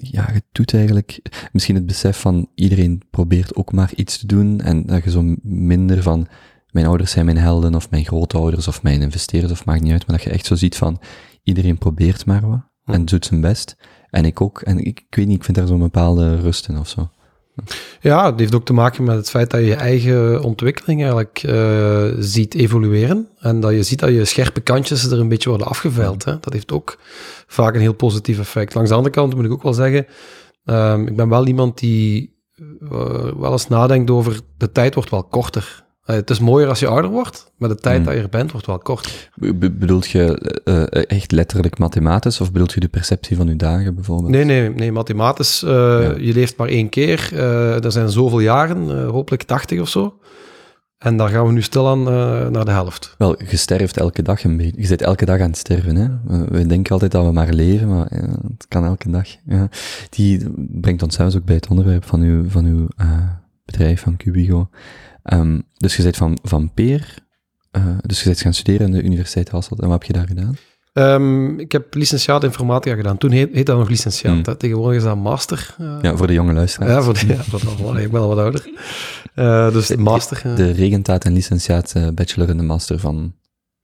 ja, 0.00 0.30
je 0.32 0.42
doet 0.52 0.74
eigenlijk 0.74 1.20
misschien 1.52 1.74
het 1.74 1.86
besef 1.86 2.20
van 2.20 2.48
iedereen 2.54 3.02
probeert 3.10 3.54
ook 3.54 3.72
maar 3.72 3.92
iets 3.94 4.18
te 4.18 4.26
doen 4.26 4.60
en 4.60 4.86
dat 4.86 5.04
je 5.04 5.10
zo 5.10 5.34
minder 5.42 6.02
van 6.02 6.28
mijn 6.70 6.86
ouders 6.86 7.10
zijn 7.10 7.24
mijn 7.24 7.36
helden 7.36 7.74
of 7.74 7.90
mijn 7.90 8.04
grootouders 8.04 8.68
of 8.68 8.82
mijn 8.82 9.02
investeerders 9.02 9.52
of 9.52 9.64
maakt 9.64 9.82
niet 9.82 9.92
uit, 9.92 10.06
maar 10.06 10.16
dat 10.16 10.24
je 10.24 10.32
echt 10.32 10.46
zo 10.46 10.54
ziet 10.54 10.76
van 10.76 11.00
iedereen 11.42 11.78
probeert 11.78 12.26
maar 12.26 12.48
wat 12.48 12.68
en 12.84 13.04
doet 13.04 13.24
zijn 13.24 13.40
best. 13.40 13.76
En 14.10 14.24
ik 14.24 14.40
ook. 14.40 14.60
En 14.60 14.78
ik, 14.78 15.00
ik 15.08 15.14
weet 15.14 15.26
niet, 15.26 15.36
ik 15.36 15.44
vind 15.44 15.56
daar 15.56 15.66
zo'n 15.66 15.78
bepaalde 15.78 16.40
rust 16.40 16.68
in 16.68 16.78
of 16.78 16.88
zo. 16.88 17.10
Ja, 18.00 18.30
het 18.30 18.40
heeft 18.40 18.54
ook 18.54 18.64
te 18.64 18.72
maken 18.72 19.04
met 19.04 19.16
het 19.16 19.30
feit 19.30 19.50
dat 19.50 19.60
je 19.60 19.66
je 19.66 19.74
eigen 19.74 20.42
ontwikkeling 20.42 21.00
eigenlijk 21.00 21.42
uh, 21.42 22.04
ziet 22.18 22.54
evolueren. 22.54 23.28
En 23.38 23.60
dat 23.60 23.72
je 23.72 23.82
ziet 23.82 23.98
dat 23.98 24.10
je 24.10 24.24
scherpe 24.24 24.60
kantjes 24.60 25.10
er 25.10 25.20
een 25.20 25.28
beetje 25.28 25.48
worden 25.48 25.66
afgeveild. 25.66 26.24
Hè. 26.24 26.38
Dat 26.40 26.52
heeft 26.52 26.72
ook 26.72 26.98
vaak 27.46 27.74
een 27.74 27.80
heel 27.80 27.94
positief 27.94 28.38
effect. 28.38 28.74
Langs 28.74 28.90
de 28.90 28.96
andere 28.96 29.14
kant 29.14 29.34
moet 29.34 29.44
ik 29.44 29.52
ook 29.52 29.62
wel 29.62 29.74
zeggen, 29.74 30.06
um, 30.64 31.06
ik 31.06 31.16
ben 31.16 31.28
wel 31.28 31.46
iemand 31.46 31.78
die 31.78 32.38
uh, 32.82 32.90
wel 33.36 33.52
eens 33.52 33.68
nadenkt 33.68 34.10
over 34.10 34.40
de 34.56 34.72
tijd 34.72 34.94
wordt 34.94 35.10
wel 35.10 35.24
korter. 35.24 35.84
Uh, 36.06 36.16
het 36.16 36.30
is 36.30 36.38
mooier 36.38 36.68
als 36.68 36.78
je 36.80 36.86
ouder 36.86 37.10
wordt, 37.10 37.52
maar 37.56 37.68
de 37.68 37.74
tijd 37.74 37.96
Hmm. 37.96 38.04
dat 38.04 38.14
je 38.14 38.20
er 38.20 38.28
bent 38.28 38.52
wordt 38.52 38.66
wel 38.66 38.78
korter. 38.78 39.30
Be 39.34 39.70
bedoelt 39.70 40.08
je 40.08 40.60
uh, 40.64 41.04
echt 41.10 41.32
letterlijk 41.32 41.78
mathematisch 41.78 42.40
of 42.40 42.52
bedoelt 42.52 42.72
je 42.72 42.80
de 42.80 42.88
perceptie 42.88 43.36
van 43.36 43.48
uw 43.48 43.56
dagen 43.56 43.94
bijvoorbeeld? 43.94 44.30
Nee, 44.30 44.44
nee, 44.44 44.70
nee 44.70 44.92
mathematisch. 44.92 45.62
Uh, 45.62 45.70
ja. 45.70 46.14
Je 46.18 46.32
leeft 46.32 46.56
maar 46.56 46.68
één 46.68 46.88
keer. 46.88 47.38
Er 47.84 47.92
zijn 47.92 48.10
zoveel 48.10 48.40
jaren, 48.40 49.06
hopelijk 49.06 49.42
80 49.42 49.80
of 49.80 49.88
zo. 49.88 50.18
En 50.98 51.16
daar 51.16 51.28
gaan 51.28 51.46
we 51.46 51.52
nu 51.52 51.62
stilaan 51.62 52.00
uh, 52.00 52.48
naar 52.48 52.64
de 52.64 52.70
helft. 52.70 53.14
Wel, 53.18 53.42
je 53.42 53.56
sterft 53.56 53.96
elke 53.96 54.22
dag 54.22 54.44
een 54.44 54.56
beetje. 54.56 54.80
Je 54.80 54.86
zit 54.86 55.02
elke 55.02 55.24
dag 55.24 55.40
aan 55.40 55.48
het 55.48 55.56
sterven. 55.56 55.96
Hè? 55.96 56.08
We 56.48 56.66
denken 56.66 56.92
altijd 56.92 57.12
dat 57.12 57.24
we 57.24 57.32
maar 57.32 57.52
leven, 57.52 57.88
maar 57.88 58.06
het 58.48 58.66
kan 58.68 58.84
elke 58.84 59.10
dag. 59.10 59.26
Ja. 59.46 59.68
Die 60.10 60.46
brengt 60.56 61.02
ons 61.02 61.14
zelfs 61.14 61.36
ook 61.36 61.44
bij 61.44 61.54
het 61.54 61.68
onderwerp 61.68 62.04
van 62.04 62.20
uw, 62.20 62.48
van 62.48 62.64
uw 62.64 62.86
bedrijf, 63.64 64.00
van 64.00 64.16
Cubigo. 64.16 64.68
Um, 65.22 65.62
dus 65.76 65.96
je 65.96 66.02
bent 66.02 66.16
van, 66.16 66.38
van 66.42 66.72
Peer, 66.74 67.14
uh, 67.76 67.98
dus 68.02 68.18
je 68.18 68.24
bent 68.24 68.40
gaan 68.40 68.54
studeren 68.54 68.86
aan 68.86 68.92
de 68.92 69.02
Universiteit 69.02 69.48
Hasselt. 69.48 69.80
En 69.80 69.88
wat 69.88 69.98
heb 69.98 70.06
je 70.06 70.12
daar 70.12 70.26
gedaan? 70.26 70.56
Um, 70.92 71.58
ik 71.58 71.72
heb 71.72 71.94
licentiaat 71.94 72.44
informatica 72.44 72.96
gedaan. 72.96 73.18
Toen 73.18 73.30
heet, 73.30 73.48
heet 73.52 73.66
dat 73.66 73.78
nog 73.78 73.88
licentiaat. 73.88 74.46
Hmm. 74.46 74.56
Tegenwoordig 74.56 74.98
is 74.98 75.04
dat 75.04 75.16
master. 75.16 75.76
Uh, 75.80 75.96
ja, 76.02 76.16
voor 76.16 76.26
de 76.26 76.32
jonge 76.32 76.52
luisteraars. 76.52 76.92
Ja, 76.92 77.02
voor 77.02 77.14
de, 77.14 77.26
ja, 77.34 77.42
voor 77.42 77.94
de, 77.94 78.02
ik 78.02 78.10
ben 78.10 78.20
al 78.20 78.28
wat 78.28 78.38
ouder. 78.38 78.70
Uh, 79.34 79.72
dus 79.72 79.86
de 79.86 79.98
master. 79.98 80.40
De, 80.42 80.54
de 80.54 80.70
regentaat 80.70 81.24
en 81.24 81.32
licentiaat 81.32 81.94
bachelor 82.14 82.48
en 82.48 82.56
de 82.56 82.62
master 82.62 82.98
van 82.98 83.34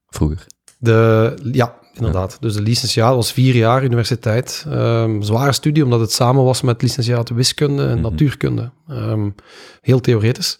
vroeger. 0.06 0.46
De, 0.78 1.34
ja, 1.52 1.74
inderdaad. 1.94 2.32
Ja. 2.32 2.38
Dus 2.40 2.54
de 2.54 2.62
licentiaat 2.62 3.14
was 3.14 3.32
vier 3.32 3.54
jaar 3.54 3.84
universiteit. 3.84 4.64
Um, 4.68 5.22
zware 5.22 5.52
studie, 5.52 5.84
omdat 5.84 6.00
het 6.00 6.12
samen 6.12 6.44
was 6.44 6.62
met 6.62 6.82
licentiaat 6.82 7.28
wiskunde 7.28 7.82
en 7.82 7.88
mm 7.88 7.94
-hmm. 7.94 8.02
natuurkunde. 8.02 8.70
Um, 8.90 9.34
heel 9.80 10.00
theoretisch. 10.00 10.58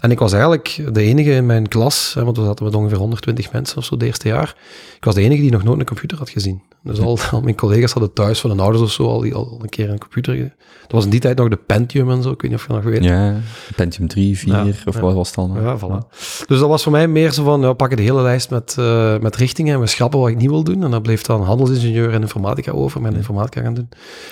En 0.00 0.10
ik 0.10 0.18
was 0.18 0.32
eigenlijk 0.32 0.80
de 0.92 1.02
enige 1.02 1.30
in 1.30 1.46
mijn 1.46 1.68
klas, 1.68 2.14
hè, 2.14 2.24
want 2.24 2.36
we 2.36 2.44
zaten 2.44 2.64
met 2.64 2.74
ongeveer 2.74 2.98
120 2.98 3.52
mensen 3.52 3.76
of 3.76 3.84
zo 3.84 3.94
het 3.94 4.02
eerste 4.02 4.28
jaar. 4.28 4.56
Ik 4.96 5.04
was 5.04 5.14
de 5.14 5.20
enige 5.20 5.40
die 5.40 5.50
nog 5.50 5.62
nooit 5.62 5.78
een 5.78 5.86
computer 5.86 6.18
had 6.18 6.30
gezien. 6.30 6.62
Dus 6.82 7.00
al, 7.00 7.18
al 7.30 7.40
mijn 7.40 7.56
collega's 7.56 7.92
hadden 7.92 8.12
thuis 8.12 8.40
van 8.40 8.50
hun 8.50 8.60
ouders 8.60 8.82
of 8.82 8.90
zo 8.90 9.06
al, 9.06 9.20
die, 9.20 9.34
al 9.34 9.58
een 9.62 9.68
keer 9.68 9.90
een 9.90 9.98
computer. 9.98 10.36
Dat 10.36 10.92
was 10.92 11.04
in 11.04 11.10
die 11.10 11.20
tijd 11.20 11.38
nog 11.38 11.48
de 11.48 11.56
Pentium 11.56 12.10
en 12.10 12.22
zo, 12.22 12.30
ik 12.30 12.42
weet 12.42 12.50
niet 12.50 12.60
of 12.60 12.66
je 12.66 12.72
nog 12.72 12.82
weet. 12.82 13.04
Ja, 13.04 13.36
Pentium 13.76 14.08
3, 14.08 14.38
4 14.38 14.52
ja, 14.52 14.64
of 14.86 14.94
ja. 14.94 15.00
wat 15.00 15.14
was 15.14 15.28
het 15.28 15.38
allemaal? 15.38 15.62
Ja, 15.62 15.78
voilà. 15.78 16.16
Dus 16.46 16.58
dat 16.58 16.68
was 16.68 16.82
voor 16.82 16.92
mij 16.92 17.08
meer 17.08 17.32
zo 17.32 17.44
van, 17.44 17.60
ja, 17.60 17.68
we 17.68 17.74
pakken 17.74 17.96
de 17.96 18.02
hele 18.02 18.22
lijst 18.22 18.50
met, 18.50 18.76
uh, 18.78 19.18
met 19.18 19.36
richtingen 19.36 19.74
en 19.74 19.80
we 19.80 19.86
schrappen 19.86 20.20
wat 20.20 20.28
ik 20.28 20.36
niet 20.36 20.50
wil 20.50 20.64
doen. 20.64 20.84
En 20.84 20.90
dan 20.90 21.02
bleef 21.02 21.22
dan 21.22 21.42
handelsingenieur 21.42 22.12
en 22.12 22.20
informatica 22.20 22.72
over, 22.72 23.00
mijn 23.00 23.14
informatica 23.14 23.60
gaan 23.60 23.74
doen. 23.74 23.88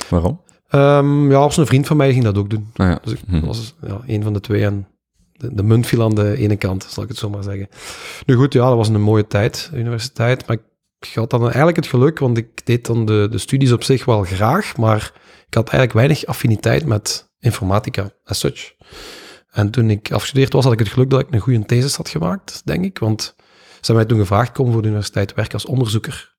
Waarom? 0.08 0.40
Um, 0.71 1.31
ja, 1.31 1.37
als 1.37 1.57
een 1.57 1.67
vriend 1.67 1.87
van 1.87 1.97
mij 1.97 2.13
ging 2.13 2.25
dat 2.25 2.39
ook 2.39 2.51
doen. 2.51 2.71
Ah, 2.75 2.87
ja. 2.87 2.99
Dus 3.03 3.13
ik 3.13 3.21
hm. 3.27 3.47
was 3.47 3.75
ja, 3.87 4.01
een 4.07 4.23
van 4.23 4.33
de 4.33 4.41
twee 4.41 4.65
en 4.65 4.89
de, 5.33 5.55
de, 5.55 5.63
munt 5.63 5.87
viel 5.87 6.03
aan 6.03 6.15
de 6.15 6.37
ene 6.37 6.57
kant, 6.57 6.87
zal 6.89 7.03
ik 7.03 7.09
het 7.09 7.19
zo 7.19 7.31
maar 7.31 7.43
zeggen. 7.43 7.69
Nu 8.27 8.35
goed, 8.35 8.53
ja, 8.53 8.69
dat 8.69 8.77
was 8.77 8.89
een 8.89 9.01
mooie 9.01 9.27
tijd, 9.27 9.71
universiteit, 9.75 10.47
maar 10.47 10.57
ik 11.01 11.15
had 11.15 11.31
dan 11.31 11.43
eigenlijk 11.43 11.77
het 11.77 11.87
geluk, 11.87 12.19
want 12.19 12.39
ik 12.39 12.67
deed 12.67 12.87
dan 12.87 13.05
de, 13.05 13.29
de 13.31 13.39
studies 13.39 13.73
op 13.73 13.83
zich 13.83 14.05
wel 14.05 14.23
graag, 14.23 14.77
maar 14.77 15.13
ik 15.47 15.55
had 15.55 15.69
eigenlijk 15.69 15.93
weinig 15.93 16.27
affiniteit 16.27 16.85
met 16.87 17.33
informatica 17.39 18.11
as 18.25 18.39
such. 18.39 18.75
En 19.51 19.71
toen 19.71 19.91
ik 19.91 20.13
afgestudeerd 20.13 20.53
was, 20.53 20.65
had 20.65 20.73
ik 20.73 20.79
het 20.79 20.89
geluk 20.89 21.11
dat 21.11 21.21
ik 21.21 21.27
een 21.31 21.41
goede 21.41 21.65
thesis 21.65 21.97
had 21.97 22.09
gemaakt, 22.09 22.63
denk 22.65 22.85
ik, 22.85 22.99
want 22.99 23.23
ze 23.23 23.93
hebben 23.93 23.95
mij 23.95 24.05
toen 24.05 24.19
gevraagd, 24.19 24.53
kom 24.53 24.73
voor 24.73 24.83
de 24.83 24.89
universiteit 24.89 25.35
werken 25.35 25.55
als 25.55 25.67
onderzoeker. 25.67 26.36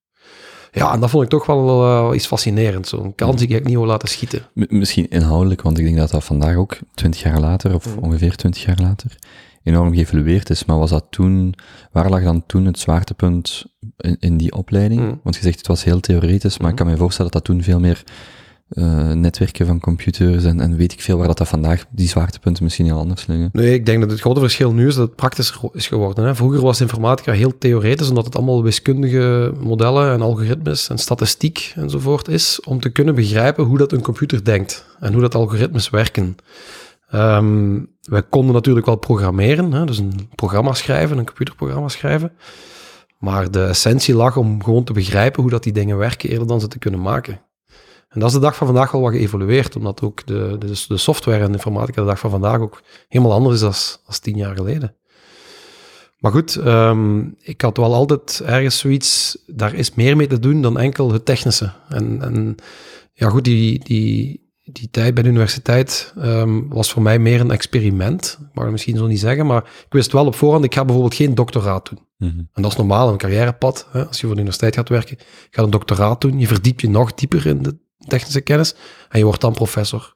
Ja, 0.77 0.93
en 0.93 0.99
dat 0.99 1.09
vond 1.09 1.23
ik 1.23 1.29
toch 1.29 1.45
wel 1.45 1.85
uh, 2.09 2.15
iets 2.15 2.27
fascinerends. 2.27 2.89
Zo'n 2.89 3.15
kans 3.15 3.41
die 3.41 3.47
ik 3.47 3.65
niet 3.65 3.75
wil 3.75 3.85
laten 3.85 4.09
schieten. 4.09 4.41
M 4.53 4.65
misschien 4.69 5.09
inhoudelijk, 5.09 5.61
want 5.61 5.77
ik 5.77 5.85
denk 5.85 5.97
dat 5.97 6.11
dat 6.11 6.23
vandaag 6.23 6.55
ook, 6.55 6.77
twintig 6.93 7.21
jaar 7.21 7.39
later, 7.39 7.73
of 7.73 7.95
mm. 7.95 8.03
ongeveer 8.03 8.35
twintig 8.35 8.65
jaar 8.65 8.79
later, 8.81 9.17
enorm 9.63 9.93
geëvalueerd 9.93 10.49
is. 10.49 10.65
Maar 10.65 10.77
was 10.77 10.89
dat 10.89 11.05
toen, 11.09 11.53
waar 11.91 12.09
lag 12.09 12.23
dan 12.23 12.43
toen 12.45 12.65
het 12.65 12.79
zwaartepunt 12.79 13.65
in, 13.97 14.17
in 14.19 14.37
die 14.37 14.53
opleiding? 14.53 15.01
Mm. 15.01 15.19
Want 15.23 15.35
je 15.35 15.41
zegt 15.41 15.57
het 15.57 15.67
was 15.67 15.83
heel 15.83 15.99
theoretisch, 15.99 16.57
maar 16.57 16.71
mm. 16.71 16.77
ik 16.77 16.83
kan 16.83 16.91
me 16.91 16.97
voorstellen 16.97 17.31
dat 17.31 17.43
dat 17.43 17.55
toen 17.55 17.63
veel 17.63 17.79
meer 17.79 18.03
uh, 18.69 19.11
netwerken 19.11 19.65
van 19.65 19.79
computers 19.79 20.43
en, 20.43 20.59
en 20.59 20.75
weet 20.75 20.91
ik 20.91 21.01
veel 21.01 21.17
waar 21.17 21.27
dat, 21.27 21.37
dat 21.37 21.47
vandaag, 21.47 21.85
die 21.89 22.07
zwaartepunten 22.07 22.63
misschien 22.63 22.85
heel 22.85 22.97
anders 22.97 23.25
liggen. 23.25 23.49
Nee, 23.51 23.73
ik 23.73 23.85
denk 23.85 24.01
dat 24.01 24.11
het 24.11 24.19
grote 24.19 24.39
verschil 24.39 24.73
nu 24.73 24.87
is 24.87 24.95
dat 24.95 25.07
het 25.07 25.15
praktischer 25.15 25.69
is 25.73 25.87
geworden. 25.87 26.25
Hè? 26.25 26.35
Vroeger 26.35 26.61
was 26.61 26.81
informatica 26.81 27.31
heel 27.31 27.57
theoretisch, 27.57 28.09
omdat 28.09 28.25
het 28.25 28.35
allemaal 28.35 28.63
wiskundige 28.63 29.53
modellen 29.59 30.11
en 30.11 30.21
algoritmes 30.21 30.89
en 30.89 30.97
statistiek 30.97 31.73
enzovoort 31.75 32.27
is, 32.27 32.61
om 32.61 32.79
te 32.79 32.89
kunnen 32.89 33.15
begrijpen 33.15 33.65
hoe 33.65 33.77
dat 33.77 33.91
een 33.91 34.01
computer 34.01 34.43
denkt 34.43 34.85
en 34.99 35.13
hoe 35.13 35.21
dat 35.21 35.35
algoritmes 35.35 35.89
werken. 35.89 36.35
Um, 37.13 37.89
wij 38.01 38.23
konden 38.23 38.53
natuurlijk 38.53 38.85
wel 38.85 38.95
programmeren, 38.95 39.71
hè? 39.71 39.85
dus 39.85 39.97
een 39.97 40.29
programma 40.35 40.73
schrijven, 40.73 41.17
een 41.17 41.25
computerprogramma 41.25 41.87
schrijven. 41.87 42.31
Maar 43.19 43.51
de 43.51 43.63
essentie 43.63 44.15
lag 44.15 44.37
om 44.37 44.63
gewoon 44.63 44.83
te 44.83 44.93
begrijpen 44.93 45.41
hoe 45.41 45.51
dat 45.51 45.63
die 45.63 45.73
dingen 45.73 45.97
werken, 45.97 46.29
eerder 46.29 46.47
dan 46.47 46.59
ze 46.59 46.67
te 46.67 46.79
kunnen 46.79 47.01
maken. 47.01 47.41
En 48.07 48.19
dat 48.19 48.29
is 48.29 48.35
de 48.35 48.41
dag 48.41 48.55
van 48.55 48.67
vandaag 48.67 48.91
wel 48.91 49.01
wat 49.01 49.11
geëvolueerd, 49.11 49.75
omdat 49.75 50.01
ook 50.01 50.25
de, 50.25 50.55
de, 50.59 50.85
de 50.87 50.97
software 50.97 51.43
en 51.43 51.51
de 51.51 51.57
informatica 51.57 52.01
de 52.01 52.07
dag 52.07 52.19
van 52.19 52.29
vandaag 52.29 52.59
ook 52.59 52.81
helemaal 53.07 53.33
anders 53.33 53.55
is 53.55 53.61
dan 53.61 54.01
als 54.05 54.19
tien 54.19 54.37
jaar 54.37 54.55
geleden. 54.55 54.95
Maar 56.17 56.31
goed, 56.31 56.55
um, 56.55 57.35
ik 57.41 57.61
had 57.61 57.77
wel 57.77 57.93
altijd 57.93 58.41
ergens 58.45 58.77
zoiets, 58.77 59.37
daar 59.47 59.73
is 59.73 59.93
meer 59.93 60.15
mee 60.15 60.27
te 60.27 60.39
doen 60.39 60.61
dan 60.61 60.79
enkel 60.79 61.11
het 61.11 61.25
technische. 61.25 61.71
En, 61.89 62.21
en 62.21 62.55
ja 63.13 63.29
goed, 63.29 63.43
die, 63.43 63.83
die, 63.83 64.49
die 64.63 64.89
tijd 64.89 65.13
bij 65.13 65.23
de 65.23 65.29
universiteit 65.29 66.13
um, 66.17 66.69
was 66.69 66.91
voor 66.91 67.01
mij 67.01 67.19
meer 67.19 67.39
een 67.39 67.51
experiment. 67.51 68.37
Ik 68.41 68.47
mag 68.53 68.63
het 68.63 68.71
misschien 68.71 68.97
zo 68.97 69.07
niet 69.07 69.19
zeggen, 69.19 69.45
maar 69.45 69.63
ik 69.63 69.93
wist 69.93 70.11
wel 70.11 70.25
op 70.25 70.35
voorhand, 70.35 70.63
ik 70.63 70.73
ga 70.73 70.85
bijvoorbeeld 70.85 71.15
geen 71.15 71.35
doctoraat 71.35 71.89
doen. 71.89 71.99
Mm 72.17 72.29
-hmm. 72.29 72.49
En 72.53 72.61
dat 72.61 72.71
is 72.71 72.77
normaal, 72.77 73.09
een 73.09 73.17
carrièrepad. 73.17 73.87
Hè? 73.91 74.05
Als 74.05 74.19
je 74.19 74.25
voor 74.25 74.35
de 74.35 74.41
universiteit 74.41 74.75
gaat 74.75 74.89
werken, 74.89 75.17
je 75.19 75.47
gaat 75.49 75.65
een 75.65 75.71
doctoraat 75.71 76.21
doen, 76.21 76.39
je 76.39 76.47
verdiept 76.47 76.81
je 76.81 76.89
nog 76.89 77.13
dieper 77.13 77.45
in 77.45 77.61
de 77.61 77.77
technische 78.07 78.41
kennis 78.41 78.75
en 79.09 79.19
je 79.19 79.25
wordt 79.25 79.41
dan 79.41 79.53
professor. 79.53 80.15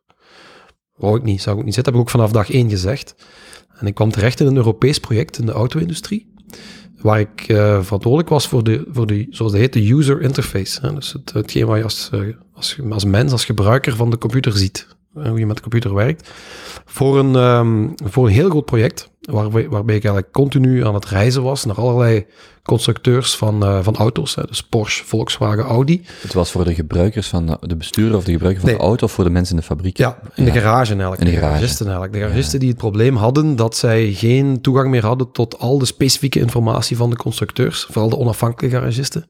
Wou 0.95 1.17
ik 1.17 1.23
niet, 1.23 1.41
zou 1.41 1.55
ik 1.55 1.59
ook 1.59 1.65
niet 1.65 1.75
zitten, 1.75 1.93
heb 1.93 2.01
ik 2.01 2.07
ook 2.07 2.13
vanaf 2.13 2.31
dag 2.31 2.51
één 2.51 2.69
gezegd. 2.69 3.15
En 3.77 3.87
ik 3.87 3.93
kwam 3.93 4.11
terecht 4.11 4.39
in 4.39 4.47
een 4.47 4.55
Europees 4.55 4.99
project 4.99 5.37
in 5.37 5.45
de 5.45 5.51
auto-industrie, 5.51 6.33
waar 7.01 7.19
ik 7.19 7.47
uh, 7.47 7.83
verantwoordelijk 7.83 8.29
was 8.29 8.47
voor 8.47 8.63
de, 8.63 8.85
voor 8.91 9.07
de, 9.07 9.27
zoals 9.29 9.51
dat 9.51 9.61
heet, 9.61 9.73
de 9.73 9.93
user 9.93 10.21
interface. 10.21 10.81
Hè? 10.81 10.93
Dus 10.93 11.13
het, 11.13 11.33
hetgeen 11.33 11.65
wat 11.65 11.77
je 11.77 11.83
als, 11.83 12.09
als, 12.53 12.79
als 12.89 13.05
mens, 13.05 13.31
als 13.31 13.45
gebruiker 13.45 13.95
van 13.95 14.09
de 14.09 14.17
computer 14.17 14.57
ziet. 14.57 14.87
Eh, 15.15 15.29
hoe 15.29 15.39
je 15.39 15.45
met 15.45 15.55
de 15.55 15.61
computer 15.61 15.93
werkt, 15.93 16.31
voor 16.85 17.19
een, 17.19 17.35
ehm, 17.35 17.87
voor 18.09 18.25
een 18.25 18.33
heel 18.33 18.49
groot 18.49 18.65
project, 18.65 19.09
waarbij, 19.21 19.69
waarbij 19.69 19.95
ik 19.95 20.03
eigenlijk 20.03 20.33
continu 20.33 20.85
aan 20.85 20.93
het 20.93 21.05
reizen 21.05 21.43
was 21.43 21.65
naar 21.65 21.75
allerlei 21.75 22.25
constructeurs 22.63 23.35
van, 23.35 23.63
eh, 23.65 23.79
van 23.81 23.95
auto's, 23.95 24.35
hè, 24.35 24.43
dus 24.43 24.63
Porsche, 24.63 25.05
Volkswagen, 25.05 25.63
Audi. 25.63 26.01
Het 26.21 26.33
was 26.33 26.51
voor 26.51 26.63
de 26.63 26.73
gebruikers 26.73 27.27
van 27.27 27.45
de, 27.45 27.57
de 27.61 27.75
bestuurder 27.75 28.17
of 28.17 28.23
de 28.23 28.31
gebruiker 28.31 28.61
van 28.61 28.69
Nee. 28.69 28.79
de 28.79 28.85
auto 28.85 29.05
of 29.05 29.11
voor 29.11 29.23
de 29.23 29.29
mensen 29.29 29.55
in 29.55 29.59
de 29.61 29.67
fabriek? 29.67 29.97
Ja, 29.97 30.19
in 30.35 30.45
de 30.45 30.51
garage 30.51 30.91
eigenlijk. 30.91 31.21
In 31.21 31.25
de 31.27 31.31
de 31.31 31.37
garage. 31.37 31.53
garagisten 31.53 31.85
eigenlijk. 31.85 32.13
De 32.15 32.19
garagisten 32.19 32.59
die 32.59 32.69
het 32.69 32.77
probleem 32.77 33.15
hadden 33.15 33.55
dat 33.55 33.75
zij 33.75 34.11
geen 34.11 34.61
toegang 34.61 34.89
meer 34.89 35.05
hadden 35.05 35.31
tot 35.31 35.59
al 35.59 35.77
de 35.77 35.85
specifieke 35.85 36.39
informatie 36.39 36.97
van 36.97 37.09
de 37.09 37.15
constructeurs, 37.15 37.87
vooral 37.89 38.09
de 38.09 38.17
onafhankelijke 38.17 38.77
garagisten. 38.77 39.25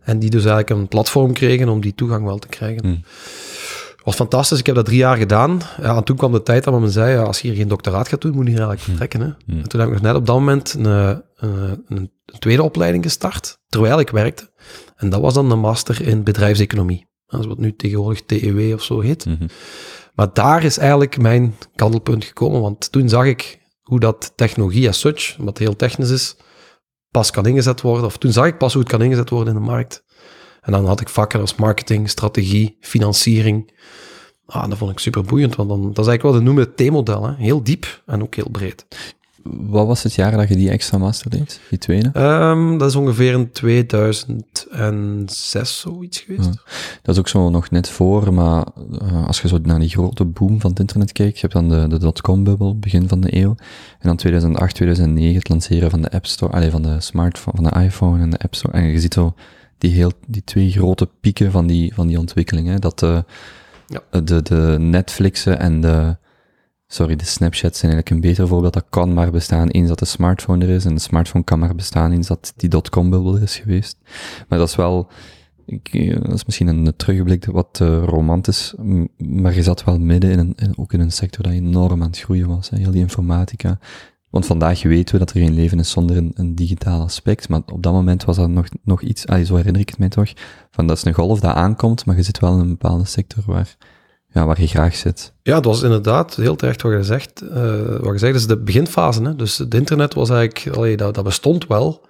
En 0.00 0.18
die 0.18 0.30
dus 0.30 0.44
eigenlijk 0.44 0.80
een 0.80 0.88
platform 0.88 1.32
kregen 1.32 1.68
om 1.68 1.80
die 1.80 1.94
toegang 1.94 2.24
wel 2.24 2.38
te 2.38 2.48
krijgen. 2.48 2.82
Hmm. 2.82 3.02
Was 4.04 4.14
fantastisch. 4.14 4.58
Ik 4.58 4.66
heb 4.66 4.74
dat 4.74 4.84
drie 4.84 4.98
jaar 4.98 5.16
gedaan. 5.16 5.60
Ja, 5.80 5.96
en 5.96 6.04
toen 6.04 6.16
kwam 6.16 6.32
de 6.32 6.42
tijd 6.42 6.64
dat 6.64 6.80
men 6.80 6.90
zei, 6.90 7.12
ja, 7.12 7.22
als 7.22 7.40
je 7.40 7.48
hier 7.48 7.56
geen 7.56 7.68
doctoraat 7.68 8.08
gaat 8.08 8.20
doen, 8.20 8.34
moet 8.34 8.44
je 8.44 8.50
hier 8.50 8.60
eigenlijk 8.60 8.88
vertrekken. 8.88 9.20
Hè? 9.20 9.52
Hmm. 9.52 9.62
En 9.62 9.68
toen 9.68 9.80
heb 9.80 9.88
ik 9.88 9.94
nog 9.94 10.02
net 10.02 10.14
op 10.14 10.26
dat 10.26 10.36
moment 10.36 10.74
een, 10.74 10.86
eh, 10.86 11.16
een, 11.36 11.84
een, 11.88 12.10
tweede 12.38 12.62
opleiding 12.62 13.04
gestart, 13.04 13.58
terwijl 13.66 14.00
ik 14.00 14.10
werkte. 14.10 14.50
En 14.96 15.10
dat 15.10 15.20
was 15.20 15.34
dan 15.34 15.48
de 15.48 15.54
master 15.54 16.02
in 16.06 16.22
bedrijfseconomie. 16.22 17.08
Dat 17.26 17.40
is 17.40 17.46
wat 17.46 17.58
nu 17.58 17.76
tegenwoordig 17.76 18.22
TEW 18.26 18.74
of 18.74 18.82
zo 18.82 19.00
heet. 19.00 19.26
Mhm. 19.26 19.46
Maar 20.14 20.32
daar 20.32 20.64
is 20.64 20.78
eigenlijk 20.78 21.18
mijn 21.18 21.54
kantelpunt 21.74 22.24
gekomen, 22.24 22.60
want 22.60 22.92
toen 22.92 23.08
zag 23.08 23.24
ik 23.24 23.58
hoe 23.80 24.00
dat 24.00 24.32
technologie 24.36 24.88
as 24.88 25.00
such, 25.00 25.36
wat 25.38 25.58
heel 25.58 25.76
technisch 25.76 26.10
is, 26.10 26.36
pas 27.10 27.30
kan 27.30 27.46
ingezet 27.46 27.80
worden. 27.80 28.04
Of 28.04 28.18
toen 28.18 28.32
zag 28.32 28.46
ik 28.46 28.58
pas 28.58 28.72
hoe 28.72 28.82
het 28.82 28.90
kan 28.90 29.02
ingezet 29.02 29.30
worden 29.30 29.54
in 29.54 29.60
de 29.60 29.66
markt. 29.66 30.04
En 30.60 30.72
dan 30.72 30.86
had 30.86 31.00
ik 31.00 31.08
vakken 31.08 31.40
als 31.40 31.54
marketing, 31.54 32.08
strategie, 32.08 32.76
financiering. 32.80 33.72
Ah, 34.46 34.68
dat 34.68 34.78
vond 34.78 34.90
ik 34.90 34.98
super 34.98 35.22
boeiend, 35.22 35.56
want 35.56 35.68
dan, 35.68 35.80
dat 35.80 35.98
is 35.98 36.06
eigenlijk 36.06 36.22
wel 36.22 36.32
de 36.32 36.40
noemen 36.40 36.64
het 36.64 36.76
T-model. 36.76 37.26
hè. 37.26 37.34
Heel 37.36 37.62
diep 37.62 38.02
en 38.06 38.22
ook 38.22 38.34
heel 38.34 38.48
breed. 38.50 38.86
Wat 39.42 39.86
was 39.86 40.02
het 40.02 40.14
jaar 40.14 40.36
dat 40.36 40.48
je 40.48 40.56
die 40.56 40.70
extra 40.70 40.98
master 40.98 41.30
deed? 41.30 41.60
Die 41.70 41.78
tweede? 41.78 42.10
Ehm, 42.12 42.78
dat 42.78 42.88
is 42.88 42.96
ongeveer 42.96 43.32
in 43.32 43.52
2006 43.52 45.80
zoiets 45.80 46.20
geweest. 46.20 46.44
Ja. 46.44 46.52
Dat 47.02 47.14
is 47.14 47.18
ook 47.18 47.28
zo 47.28 47.50
nog 47.50 47.70
net 47.70 47.88
voor, 47.88 48.34
maar 48.34 48.66
eh, 49.00 49.26
als 49.26 49.40
je 49.40 49.48
zo 49.48 49.58
naar 49.62 49.80
die 49.80 49.88
grote 49.88 50.24
boom 50.24 50.60
van 50.60 50.70
het 50.70 50.80
internet 50.80 51.12
kijkt, 51.12 51.34
je 51.34 51.40
hebt 51.40 51.52
dan 51.52 51.68
de, 51.68 51.86
de 51.88 51.98
dotcom-bubbel, 51.98 52.78
begin 52.78 53.08
van 53.08 53.20
de 53.20 53.36
eeuw, 53.36 53.54
en 53.98 54.08
dan 54.08 54.16
2008, 54.16 54.74
2009, 54.74 55.38
het 55.38 55.48
lanceren 55.48 55.90
van 55.90 56.02
de 56.02 56.10
App 56.10 56.26
Store, 56.26 56.52
allee, 56.52 56.70
van 56.70 56.82
de 56.82 57.00
smartphone, 57.00 57.56
van 57.56 57.64
de 57.64 57.80
iPhone 57.84 58.22
en 58.22 58.30
de 58.30 58.38
App 58.38 58.54
Store, 58.54 58.76
en 58.76 58.84
je 58.84 59.00
ziet 59.00 59.14
zo 59.14 59.34
die, 59.80 59.92
heel, 59.92 60.12
die 60.26 60.44
twee 60.44 60.70
grote 60.70 61.08
pieken 61.20 61.50
van 61.50 61.66
die, 61.66 61.94
van 61.94 62.06
die 62.06 62.18
ontwikkeling, 62.18 62.68
hè, 62.68 62.78
dat 62.78 62.98
de, 62.98 63.24
Ja. 63.86 64.20
de, 64.20 64.42
de 64.42 64.76
Netflixen 64.80 65.58
en 65.58 65.80
de, 65.80 66.16
sorry, 66.86 67.16
de 67.16 67.24
Snapchats 67.24 67.78
zijn 67.78 67.92
eigenlijk 67.92 68.10
een 68.10 68.30
beter 68.30 68.48
voorbeeld, 68.48 68.72
dat 68.72 68.86
kan 68.90 69.14
maar 69.14 69.30
bestaan 69.30 69.68
eens 69.68 69.88
dat 69.88 69.98
de 69.98 70.04
smartphone 70.04 70.64
er 70.64 70.70
is, 70.70 70.84
en 70.84 70.94
de 70.94 71.00
smartphone 71.00 71.44
kan 71.44 71.58
maar 71.58 71.74
bestaan 71.74 72.12
eens 72.12 72.26
dat 72.26 72.52
die 72.56 72.68
dotcom-bubbel 72.68 73.36
er 73.36 73.42
is 73.42 73.56
geweest. 73.58 73.96
Maar 74.48 74.58
dat 74.58 74.68
is 74.68 74.76
wel, 74.76 75.08
ik, 75.66 75.88
eh, 75.92 76.14
dat 76.22 76.32
is 76.32 76.44
misschien 76.44 76.66
een 76.66 76.96
terugblik 76.96 77.44
wat 77.44 77.78
eh, 77.82 78.02
romantisch, 78.04 78.74
maar 79.16 79.54
je 79.54 79.62
zat 79.62 79.84
wel 79.84 79.98
midden 79.98 80.30
in 80.30 80.38
een, 80.38 80.52
in- 80.56 80.78
ook 80.78 80.92
in 80.92 81.00
een 81.00 81.12
sector 81.12 81.42
dat 81.44 81.52
enorm 81.52 82.02
aan 82.02 82.08
het 82.08 82.18
groeien 82.20 82.48
was, 82.48 82.70
hè, 82.70 82.78
heel 82.78 82.90
die 82.90 83.00
informatica. 83.00 83.78
Want 84.30 84.46
vandaag 84.46 84.82
weten 84.82 85.12
we 85.12 85.18
dat 85.18 85.30
er 85.30 85.40
geen 85.40 85.54
leven 85.54 85.78
is 85.78 85.90
zonder 85.90 86.16
een, 86.16 86.32
een 86.34 86.54
digitaal 86.54 87.02
aspect, 87.02 87.48
maar 87.48 87.60
op 87.72 87.82
dat 87.82 87.92
moment 87.92 88.24
was 88.24 88.36
dat 88.36 88.48
nog, 88.48 88.66
nog 88.82 89.02
iets, 89.02 89.26
allee, 89.26 89.44
zo 89.44 89.56
herinner 89.56 89.80
ik 89.80 89.88
het 89.88 89.98
mij 89.98 90.08
toch, 90.08 90.32
van 90.70 90.86
dat 90.86 90.96
is 90.96 91.04
een 91.04 91.12
golf 91.14 91.40
dat 91.40 91.54
aankomt, 91.54 92.06
maar 92.06 92.16
je 92.16 92.22
zit 92.22 92.38
wel 92.38 92.54
in 92.54 92.60
een 92.60 92.68
bepaalde 92.68 93.04
sector 93.04 93.42
waar, 93.46 93.76
ja, 94.28 94.46
waar 94.46 94.60
je 94.60 94.66
graag 94.66 94.94
zit. 94.94 95.32
Ja, 95.42 95.54
het 95.56 95.64
was 95.64 95.82
inderdaad 95.82 96.34
heel 96.34 96.56
terecht 96.56 96.82
wat 96.82 96.92
je 96.92 97.02
zegt. 97.02 97.40
eh, 97.40 97.96
wat 98.00 98.12
je 98.12 98.18
zegt 98.18 98.34
is 98.34 98.46
de 98.46 98.58
beginfase. 98.62 99.22
Hè? 99.22 99.36
Dus 99.36 99.58
het 99.58 99.74
internet 99.74 100.14
was 100.14 100.30
eigenlijk, 100.30 100.76
allee, 100.76 100.96
dat, 100.96 101.14
dat 101.14 101.24
bestond 101.24 101.66
wel, 101.66 102.00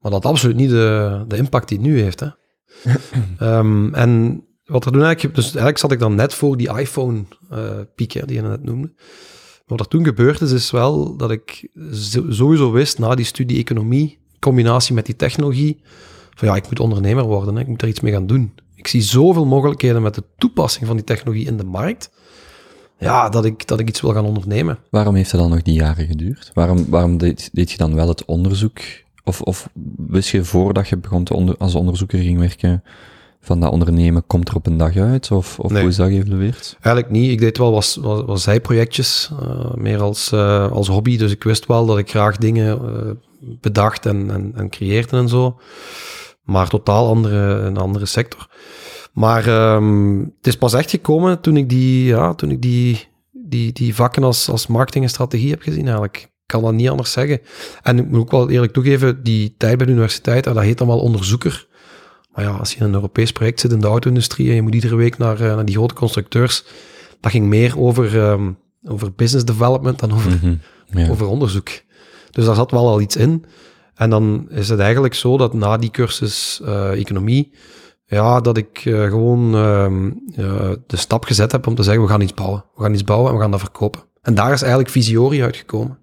maar 0.00 0.10
dat 0.10 0.22
had 0.22 0.32
absoluut 0.32 0.56
niet 0.56 0.70
de, 0.70 1.24
de 1.28 1.36
impact 1.36 1.68
die 1.68 1.78
het 1.78 1.86
nu 1.86 2.00
heeft. 2.00 2.20
Hè? 2.20 2.28
Ehm, 3.38 3.94
en 3.94 4.42
wat 4.64 4.84
er 4.84 4.92
toen 4.92 5.02
eigenlijk, 5.02 5.34
dus 5.34 5.44
eigenlijk 5.44 5.78
zat 5.78 5.92
ik 5.92 5.98
dan 5.98 6.14
net 6.14 6.34
voor 6.34 6.56
die 6.56 6.78
iPhone-piek 6.78 8.12
die 8.26 8.36
je 8.36 8.42
net 8.42 8.64
noemde. 8.64 8.92
Wat 9.68 9.80
er 9.80 9.88
toen 9.88 10.04
gebeurd 10.04 10.40
is, 10.40 10.52
is 10.52 10.70
wel 10.70 11.16
dat 11.16 11.30
ik 11.30 11.68
sowieso 12.28 12.72
wist 12.72 12.98
na 12.98 13.14
die 13.14 13.24
studie 13.24 13.58
economie, 13.58 14.10
in 14.10 14.38
combinatie 14.40 14.94
met 14.94 15.06
die 15.06 15.16
technologie, 15.16 15.80
van 16.34 16.48
ja, 16.48 16.56
ik 16.56 16.68
moet 16.68 16.80
ondernemer 16.80 17.24
worden, 17.24 17.54
hè? 17.54 17.60
ik 17.60 17.66
moet 17.66 17.82
er 17.82 17.88
iets 17.88 18.00
mee 18.00 18.12
gaan 18.12 18.26
doen. 18.26 18.52
Ik 18.74 18.86
zie 18.86 19.02
zoveel 19.02 19.46
mogelijkheden 19.46 20.02
met 20.02 20.14
de 20.14 20.24
toepassing 20.38 20.86
van 20.86 20.96
die 20.96 21.04
technologie 21.04 21.46
in 21.46 21.56
de 21.56 21.64
markt 21.64 22.10
ja, 22.98 23.28
dat 23.28 23.44
ik, 23.44 23.66
dat 23.66 23.80
ik 23.80 23.88
iets 23.88 24.00
wil 24.00 24.12
gaan 24.12 24.24
ondernemen. 24.24 24.78
Waarom 24.90 25.14
heeft 25.14 25.30
dat 25.30 25.40
dan 25.40 25.50
nog 25.50 25.62
die 25.62 25.74
jaren 25.74 26.06
geduurd? 26.06 26.50
Waarom, 26.54 26.86
waarom 26.88 27.18
deed, 27.18 27.48
deed 27.52 27.70
je 27.70 27.76
dan 27.76 27.94
wel 27.94 28.08
het 28.08 28.24
onderzoek? 28.24 28.80
Of, 29.24 29.40
of 29.40 29.68
wist 29.96 30.28
je 30.28 30.44
voordat 30.44 30.88
je 30.88 30.96
begon 30.96 31.24
te 31.24 31.34
onder, 31.34 31.56
als 31.56 31.74
onderzoeker 31.74 32.18
ging 32.18 32.38
werken, 32.38 32.82
van 33.48 33.60
dat 33.60 33.72
ondernemen 33.72 34.26
komt 34.26 34.48
er 34.48 34.54
op 34.54 34.66
een 34.66 34.76
dag 34.76 34.96
uit? 34.96 35.30
Of, 35.30 35.58
of 35.58 35.70
Nee. 35.70 35.80
hoe 35.80 35.90
is 35.90 35.96
dat 35.96 36.08
geëvalueerd? 36.08 36.76
Eigenlijk 36.80 37.14
niet. 37.14 37.30
Ik 37.30 37.38
deed 37.38 37.58
wel 37.58 37.72
wat, 37.72 37.98
wat, 38.00 38.24
wat 38.24 38.40
zijprojectjes, 38.40 39.30
eh, 39.40 39.74
meer 39.74 40.00
als, 40.00 40.32
eh, 40.32 40.70
als 40.72 40.88
hobby. 40.88 41.16
Dus 41.16 41.32
ik 41.32 41.44
wist 41.44 41.66
wel 41.66 41.86
dat 41.86 41.98
ik 41.98 42.10
graag 42.10 42.36
dingen 42.36 42.78
eh, 42.78 43.10
bedacht 43.60 44.06
en, 44.06 44.30
en, 44.30 44.52
en 44.54 44.68
creëerde 44.68 45.16
en 45.16 45.28
zo. 45.28 45.60
Maar 46.42 46.68
totaal 46.68 47.08
andere, 47.08 47.36
een 47.36 47.76
andere 47.76 48.06
sector. 48.06 48.48
Maar 49.12 49.46
ehm, 49.46 50.18
het 50.18 50.46
is 50.46 50.56
pas 50.56 50.74
echt 50.74 50.90
gekomen 50.90 51.40
toen 51.40 51.56
ik 51.56 51.68
die, 51.68 52.04
ja, 52.04 52.34
toen 52.34 52.50
ik 52.50 52.62
die, 52.62 53.08
die, 53.32 53.72
die 53.72 53.94
vakken 53.94 54.24
als, 54.24 54.48
als 54.48 54.66
marketing 54.66 55.04
en 55.04 55.10
strategie 55.10 55.50
heb 55.50 55.62
gezien 55.62 55.84
eigenlijk. 55.84 56.16
Ik 56.16 56.54
kan 56.54 56.62
dat 56.62 56.72
niet 56.72 56.88
anders 56.88 57.12
zeggen. 57.12 57.40
En 57.82 57.98
ik 57.98 58.08
moet 58.08 58.20
ook 58.20 58.30
wel 58.30 58.50
eerlijk 58.50 58.72
toegeven, 58.72 59.22
die 59.22 59.54
tijd 59.58 59.76
bij 59.76 59.86
de 59.86 59.92
universiteit, 59.92 60.46
en 60.46 60.54
dat 60.54 60.62
heet 60.62 60.78
dan 60.78 60.86
wel 60.86 61.00
onderzoeker. 61.00 61.67
Maar 62.34 62.44
ja, 62.44 62.50
als 62.50 62.72
je 62.72 62.78
in 62.78 62.84
een 62.84 62.94
Europees 62.94 63.32
project 63.32 63.60
zit 63.60 63.72
in 63.72 63.80
de 63.80 63.86
auto-industrie 63.86 64.48
en 64.48 64.54
je 64.54 64.62
moet 64.62 64.74
iedere 64.74 64.96
week 64.96 65.18
naar, 65.18 65.40
eh, 65.40 65.54
naar 65.54 65.64
die 65.64 65.74
grote 65.76 65.94
constructeurs, 65.94 66.64
dat 67.20 67.30
ging 67.30 67.46
meer 67.46 67.78
over, 67.78 68.20
ehm, 68.22 68.52
over 68.84 69.12
business 69.14 69.44
development 69.44 69.98
dan 69.98 70.12
over, 70.12 70.30
Mhm. 70.30 70.54
Ja. 70.90 71.08
over 71.10 71.26
onderzoek. 71.26 71.68
Dus 72.30 72.44
daar 72.44 72.54
zat 72.54 72.70
wel 72.70 72.88
al 72.88 73.00
iets 73.00 73.16
in. 73.16 73.44
En 73.94 74.10
dan 74.10 74.46
is 74.50 74.68
het 74.68 74.78
eigenlijk 74.80 75.14
zo 75.14 75.36
dat 75.38 75.54
na 75.54 75.76
die 75.76 75.90
cursus 75.90 76.60
eh, 76.64 76.90
economie, 76.90 77.52
ja, 78.06 78.40
dat 78.40 78.56
ik 78.56 78.82
eh, 78.84 79.02
gewoon 79.02 79.54
ehm, 79.54 80.10
eh, 80.34 80.70
de 80.86 80.96
stap 80.96 81.24
gezet 81.24 81.52
heb 81.52 81.66
om 81.66 81.74
te 81.74 81.82
zeggen, 81.82 82.02
we 82.02 82.08
gaan 82.08 82.20
iets 82.20 82.34
bouwen. 82.34 82.64
We 82.74 82.82
gaan 82.82 82.92
iets 82.92 83.04
bouwen 83.04 83.28
en 83.30 83.34
we 83.36 83.40
gaan 83.42 83.50
dat 83.50 83.60
verkopen. 83.60 84.00
En 84.22 84.34
daar 84.34 84.52
is 84.52 84.60
eigenlijk 84.60 84.90
Visiori 84.90 85.42
uitgekomen. 85.42 85.98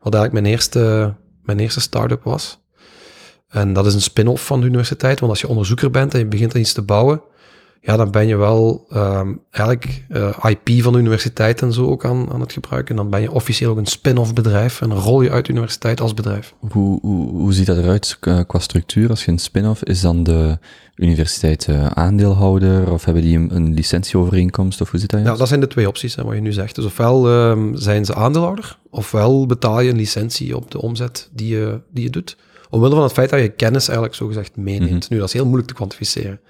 Wat 0.00 0.14
eigenlijk 0.14 0.32
mijn 0.32 0.46
eerste, 0.54 1.14
mijn 1.42 1.58
eerste 1.58 1.80
start-up 1.80 2.22
was. 2.24 2.60
En 3.52 3.72
dat 3.72 3.86
is 3.86 3.94
een 3.94 4.02
spin-off 4.02 4.46
van 4.46 4.60
de 4.60 4.66
universiteit, 4.66 5.20
want 5.20 5.32
als 5.32 5.40
je 5.40 5.48
onderzoeker 5.48 5.90
bent 5.90 6.12
en 6.12 6.18
je 6.18 6.26
begint 6.26 6.54
aan 6.54 6.60
iets 6.60 6.72
te 6.72 6.82
bouwen, 6.82 7.22
ja, 7.84 7.96
dan 7.96 8.10
ben 8.10 8.26
je 8.26 8.36
wel 8.36 8.86
ehm, 8.88 9.32
eigenlijk 9.50 10.04
eh, 10.08 10.44
IP 10.48 10.82
van 10.82 10.92
de 10.92 10.98
universiteit 10.98 11.62
en 11.62 11.72
zo 11.72 11.86
ook 11.86 12.04
aan, 12.04 12.32
aan 12.32 12.40
het 12.40 12.52
gebruiken. 12.52 12.96
Dan 12.96 13.10
ben 13.10 13.20
je 13.20 13.32
officieel 13.32 13.70
ook 13.70 13.76
een 13.76 13.86
spin-off 13.86 14.32
bedrijf 14.32 14.80
en 14.80 14.94
rol 14.94 15.22
je 15.22 15.30
uit 15.30 15.46
de 15.46 15.52
universiteit 15.52 16.00
als 16.00 16.14
bedrijf. 16.14 16.54
Hoe, 16.70 16.98
hoe, 17.00 17.28
hoe 17.30 17.52
ziet 17.52 17.66
dat 17.66 17.76
eruit 17.76 18.16
eh, 18.20 18.40
qua 18.46 18.58
structuur? 18.58 19.08
Als 19.08 19.24
je 19.24 19.30
een 19.30 19.38
spin-off, 19.38 19.82
is 19.82 20.00
dan 20.00 20.22
de 20.22 20.58
universiteit 20.96 21.68
eh, 21.68 21.86
aandeelhouder 21.86 22.92
of 22.92 23.04
hebben 23.04 23.22
die 23.22 23.38
een, 23.38 23.54
een 23.54 23.74
licentieovereenkomst 23.74 24.80
of 24.80 24.90
hoe 24.90 25.00
zit 25.00 25.10
dat? 25.10 25.24
Ja, 25.24 25.36
dat 25.36 25.48
zijn 25.48 25.60
de 25.60 25.66
twee 25.66 25.88
opties, 25.88 26.14
hè, 26.14 26.24
wat 26.24 26.34
je 26.34 26.40
nu 26.40 26.52
zegt. 26.52 26.74
Dus 26.74 26.84
ofwel 26.84 27.28
ehm, 27.28 27.74
zijn 27.74 28.04
ze 28.04 28.14
aandeelhouder, 28.14 28.78
ofwel 28.90 29.46
betaal 29.46 29.80
je 29.80 29.90
een 29.90 29.96
licentie 29.96 30.56
op 30.56 30.70
de 30.70 30.80
omzet 30.80 31.30
die 31.32 31.48
je, 31.48 31.80
die 31.90 32.04
je 32.04 32.10
doet. 32.10 32.36
Omwille 32.72 32.94
van 32.94 33.02
het 33.02 33.12
feit 33.12 33.30
dat 33.30 33.40
je 33.40 33.48
kennis 33.48 33.86
eigenlijk 33.86 34.16
zogezegd 34.16 34.56
meeneemt. 34.56 35.10
Nu, 35.10 35.18
dat 35.18 35.26
is 35.26 35.32
heel 35.32 35.44
moeilijk 35.44 35.68
te 35.68 35.74
kwantificeren. 35.74 36.40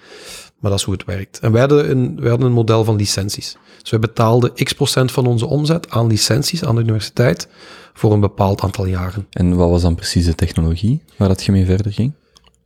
Maar 0.59 0.71
dat 0.71 0.81
is 0.81 0.85
hoe 0.85 0.95
het 0.95 1.05
werkt. 1.05 1.39
En 1.39 1.53
wij 1.53 1.61
hadden 1.61 1.91
een, 1.91 2.21
wij 2.21 2.31
hadden 2.31 2.47
een 2.47 2.53
model 2.53 2.85
van 2.85 2.97
licenties. 2.97 3.57
Dus 3.81 3.91
wij 3.91 4.01
betaalden 4.01 4.55
x 4.55 4.73
procent 4.73 5.13
van 5.13 5.27
onze 5.27 5.47
omzet 5.47 5.91
aan 5.91 6.07
licenties 6.07 6.65
aan 6.65 6.75
de 6.75 6.81
universiteit 6.81 7.49
voor 7.93 8.13
een 8.13 8.21
bepaald 8.21 8.61
aantal 8.61 8.87
jaren. 8.87 9.27
En 9.31 9.57
wat 9.57 9.71
was 9.71 9.83
dan 9.83 9.95
precies 9.95 10.25
de 10.25 10.35
technologie 10.35 11.03
waar 11.17 11.29
dat 11.29 11.45
je 11.45 11.53
mee 11.53 11.65
verder 11.65 11.93
ging? 11.93 12.13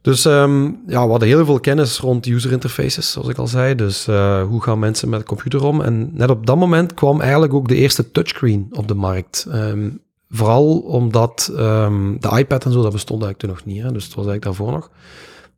Dus 0.01 0.25
ehm, 0.25 0.65
ja, 0.87 1.05
we 1.05 1.11
hadden 1.11 1.29
heel 1.29 1.45
veel 1.45 1.61
kennis 1.61 1.99
rond 1.99 2.27
user 2.27 2.53
interfaces, 2.53 3.11
zoals 3.11 3.29
ik 3.29 3.39
al 3.39 3.47
zei. 3.47 3.75
Dus 3.75 4.07
eh, 4.07 4.43
hoe 4.43 4.63
gaan 4.63 4.79
mensen 4.79 5.09
met 5.09 5.21
de 5.21 5.27
computer 5.27 5.65
om? 5.65 5.81
En 5.81 6.11
net 6.13 6.31
op 6.31 6.47
dat 6.47 6.57
moment 6.57 6.95
kwam 6.95 7.21
eigenlijk 7.21 7.55
ook 7.55 7.69
de 7.69 7.75
eerste 7.75 8.11
touchscreen 8.11 8.69
op 8.71 8.89
de 8.89 8.95
markt. 8.95 9.47
Ehm, 9.51 9.89
vooral 10.31 10.79
omdat 10.79 11.53
ehm, 11.57 12.17
de 12.21 12.39
iPad 12.39 12.65
en 12.65 12.73
zo, 12.73 12.83
dat 12.83 12.93
bestond 12.93 13.23
eigenlijk 13.23 13.39
toen 13.39 13.51
nog 13.51 13.75
niet. 13.75 13.85
Hè? 13.85 13.93
Dus 13.93 14.05
het 14.05 14.15
was 14.15 14.27
eigenlijk 14.27 14.45
daarvoor 14.45 14.73
nog. 14.73 14.91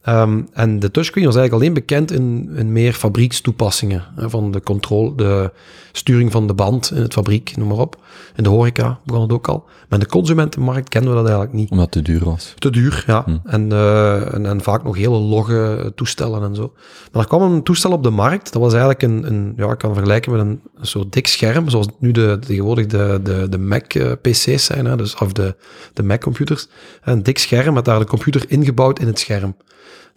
Ehm, 0.03 0.43
en 0.53 0.79
de 0.79 0.91
touchscreen 0.91 1.25
was 1.25 1.37
eigenlijk 1.37 1.65
alleen 1.65 1.75
bekend 1.75 2.11
in, 2.11 2.51
in 2.57 2.73
meer 2.73 2.93
fabriekstoepassingen. 2.93 4.05
Hè, 4.17 4.31
van 4.31 4.51
de 4.51 4.61
controle, 4.61 5.15
de 5.15 5.53
sturing 5.93 6.33
van 6.33 6.47
de 6.47 6.55
band 6.55 6.91
in 6.95 7.03
het 7.03 7.13
fabriek, 7.13 7.57
noem 7.57 7.69
maar 7.69 7.79
op. 7.79 7.97
In 8.37 8.43
de 8.43 8.49
horeca 8.49 8.99
begon 9.05 9.23
het 9.23 9.33
ook 9.33 9.49
al. 9.49 9.65
Maar 9.65 9.99
in 9.99 10.05
de 10.05 10.11
consumentenmarkt 10.11 10.89
kenden 10.89 11.11
we 11.11 11.17
dat 11.17 11.27
eigenlijk 11.27 11.57
niet. 11.57 11.71
Omdat 11.71 11.95
het 11.95 12.05
te 12.05 12.13
duur 12.13 12.25
was. 12.25 12.55
Te 12.59 12.71
duur, 12.71 13.05
ja. 13.07 13.23
Hm. 13.25 13.37
En, 13.45 13.73
eh, 13.73 14.35
en, 14.35 14.47
en 14.47 14.61
vaak 14.61 14.85
nog 14.85 14.97
hele 14.97 15.19
logge 15.19 15.93
toestellen 15.95 16.43
en 16.43 16.55
zo. 16.55 16.73
Maar 17.13 17.23
er 17.23 17.29
kwam 17.29 17.43
een 17.43 17.63
toestel 17.63 17.93
op 17.93 18.03
de 18.03 18.11
markt. 18.11 18.53
Dat 18.53 18.63
was 18.63 18.73
eigenlijk 18.73 19.03
een, 19.03 19.27
een 19.27 19.53
ja, 19.57 19.71
ik 19.71 19.79
kan 19.79 19.91
het 19.91 19.99
vergelijken 19.99 20.33
met 20.33 20.41
een, 20.41 20.61
een 20.79 20.87
soort 20.87 21.13
dik 21.13 21.27
scherm, 21.27 21.69
zoals 21.69 21.87
nu 21.99 22.13
de, 22.13 22.39
tegenwoordig 22.47 22.87
de, 22.87 23.21
de, 23.23 23.47
de 23.49 23.59
Mac-PC's 23.59 24.65
zijn, 24.65 24.85
hè, 24.85 24.97
dus, 24.97 25.15
of 25.15 25.33
de, 25.33 25.57
de 25.93 26.03
Mac-computers. 26.03 26.69
Een 27.03 27.23
dik 27.23 27.39
scherm 27.39 27.75
met 27.75 27.85
daar 27.85 27.99
de 27.99 28.07
computer 28.07 28.45
ingebouwd 28.49 28.99
in 28.99 29.07
het 29.07 29.19
scherm. 29.19 29.55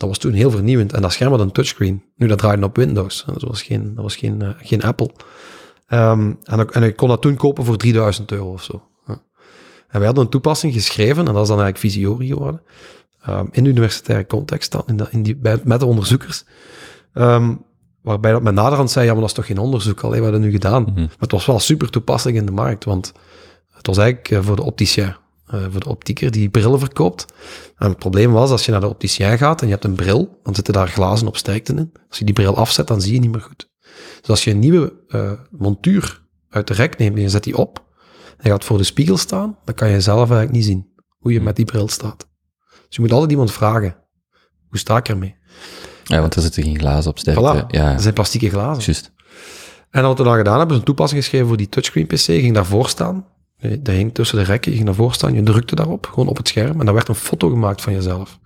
Dat 0.01 0.09
was 0.09 0.17
toen 0.19 0.33
heel 0.33 0.51
vernieuwend. 0.51 0.93
En 0.93 1.01
dat 1.01 1.11
scherm 1.13 1.31
had 1.31 1.39
een 1.39 1.51
touchscreen. 1.51 2.03
Nu, 2.15 2.27
dat 2.27 2.37
draaide 2.37 2.65
op 2.65 2.75
Windows. 2.75 3.23
Dat 3.25 3.41
was 3.41 3.61
geen, 3.63 3.95
dat 3.95 4.03
was 4.03 4.15
geen, 4.15 4.41
eh, 4.41 4.49
geen 4.57 4.81
Apple. 4.83 5.11
Ehm, 5.87 6.33
en, 6.43 6.59
ik- 6.59 6.71
en 6.71 6.83
ik 6.83 6.95
kon 6.95 7.07
dat 7.09 7.21
toen 7.21 7.35
kopen 7.35 7.65
voor 7.65 7.77
3000 7.77 8.31
euro 8.31 8.51
of 8.51 8.63
zo. 8.63 8.83
Ja. 9.07 9.21
En 9.87 9.97
wij 9.97 10.05
hadden 10.05 10.23
een 10.23 10.29
toepassing 10.29 10.73
geschreven, 10.73 11.27
en 11.27 11.33
dat 11.33 11.41
is 11.43 11.47
dan 11.49 11.61
eigenlijk 11.61 11.77
Visiori 11.77 12.27
geworden, 12.27 12.61
ehm, 13.21 13.45
in 13.51 13.63
de 13.63 13.69
universitaire 13.69 14.25
context 14.27 14.71
dan, 14.71 14.83
in 14.85 14.97
de, 14.97 15.07
in 15.09 15.23
die, 15.23 15.35
bij, 15.35 15.59
met 15.63 15.79
de 15.79 15.85
onderzoekers. 15.85 16.45
Ehm, 17.13 17.55
waarbij 18.01 18.31
dat 18.31 18.41
men 18.43 18.53
naderhand 18.53 18.91
zei, 18.91 19.05
ja, 19.05 19.11
maar 19.11 19.21
dat 19.21 19.29
is 19.29 19.35
toch 19.35 19.45
geen 19.45 19.57
onderzoek, 19.57 20.01
alleen 20.01 20.21
wat 20.21 20.31
hebben 20.31 20.47
nu 20.47 20.51
gedaan? 20.51 20.83
Mhm. 20.83 20.99
Maar 20.99 21.09
het 21.19 21.31
was 21.31 21.45
wel 21.45 21.59
super 21.59 21.89
toepasselijk 21.89 22.37
in 22.37 22.45
de 22.45 22.51
markt, 22.51 22.83
want 22.85 23.13
het 23.71 23.87
was 23.87 23.97
eigenlijk 23.97 24.29
eh, 24.31 24.39
voor 24.41 24.55
de 24.55 24.63
opticien, 24.63 25.15
eh, 25.51 25.65
voor 25.71 25.79
de 25.79 25.89
optieker 25.89 26.31
die 26.31 26.49
brillen 26.49 26.79
verkoopt. 26.79 27.25
En 27.77 27.89
het 27.89 27.97
probleem 27.97 28.31
was, 28.31 28.49
als 28.51 28.65
je 28.65 28.71
naar 28.71 28.79
de 28.81 28.87
opticien 28.87 29.37
gaat 29.37 29.61
en 29.61 29.67
je 29.67 29.73
hebt 29.73 29.85
een 29.85 29.95
bril, 29.95 30.39
dan 30.43 30.55
zitten 30.55 30.73
daar 30.73 30.87
glazen 30.87 31.27
op 31.27 31.37
sterkte 31.37 31.73
in. 31.73 31.91
Als 32.09 32.17
je 32.17 32.25
die 32.25 32.33
bril 32.33 32.55
afzet, 32.57 32.87
dan 32.87 33.01
zie 33.01 33.13
je 33.13 33.19
niet 33.19 33.31
meer 33.31 33.41
goed. 33.41 33.69
Dus 34.19 34.29
als 34.29 34.43
je 34.43 34.51
een 34.51 34.59
nieuwe 34.59 34.93
eh, 35.07 35.31
montuur 35.51 36.21
uit 36.49 36.67
de 36.67 36.73
rek 36.73 36.97
neemt 36.97 37.15
en 37.15 37.21
je 37.21 37.29
zet 37.29 37.43
die 37.43 37.57
op, 37.57 37.85
en 38.37 38.43
je 38.43 38.49
gaat 38.49 38.63
voor 38.63 38.77
de 38.77 38.83
spiegel 38.83 39.17
staan, 39.17 39.57
dan 39.65 39.75
kan 39.75 39.89
je 39.89 40.01
zelf 40.01 40.17
eigenlijk 40.17 40.51
niet 40.51 40.65
zien 40.65 40.89
hoe 41.17 41.33
je 41.33 41.41
met 41.41 41.55
die 41.55 41.65
bril 41.65 41.87
staat. 41.87 42.27
Dus 42.69 42.95
je 42.95 43.01
moet 43.01 43.11
altijd 43.11 43.31
iemand 43.31 43.51
vragen, 43.51 43.95
hoe 44.69 44.77
sta 44.79 44.97
ik 44.97 45.09
ermee? 45.09 45.35
Ja, 46.03 46.19
want 46.19 46.35
er 46.35 46.41
zitten 46.41 46.63
geen 46.63 46.79
glazen 46.79 47.11
op 47.11 47.19
sterkte. 47.19 47.63
Voilà, 47.63 47.67
Ja, 47.67 47.91
dat 47.91 48.01
zijn 48.01 48.13
plastieke 48.13 48.49
glazen. 48.49 48.83
juist. 48.83 49.11
En 49.89 50.03
wat 50.03 50.17
we 50.17 50.23
dan 50.23 50.35
gedaan 50.35 50.57
hebben, 50.57 50.73
is 50.73 50.79
een 50.79 50.85
toepassing 50.87 51.21
geschreven 51.21 51.47
voor 51.47 51.57
die 51.57 51.69
touchscreen 51.69 52.07
PC. 52.07 52.17
Ging 52.17 52.53
daarvoor 52.53 52.89
staan. 52.89 53.25
Je- 53.61 53.81
Dat 53.81 53.95
hing 53.95 54.13
tussen 54.13 54.37
de 54.37 54.43
rekken. 54.43 54.69
Je 54.71 54.75
ging 54.77 54.89
daarvoor 54.89 55.13
staan. 55.13 55.33
Je 55.33 55.43
drukte 55.43 55.75
daarop, 55.75 56.05
gewoon 56.05 56.27
op 56.27 56.37
het 56.37 56.47
scherm. 56.47 56.79
En 56.79 56.85
dan 56.85 56.93
werd 56.95 57.07
een 57.07 57.15
foto 57.15 57.49
gemaakt 57.49 57.81
van 57.81 57.93
jezelf. 57.93 58.39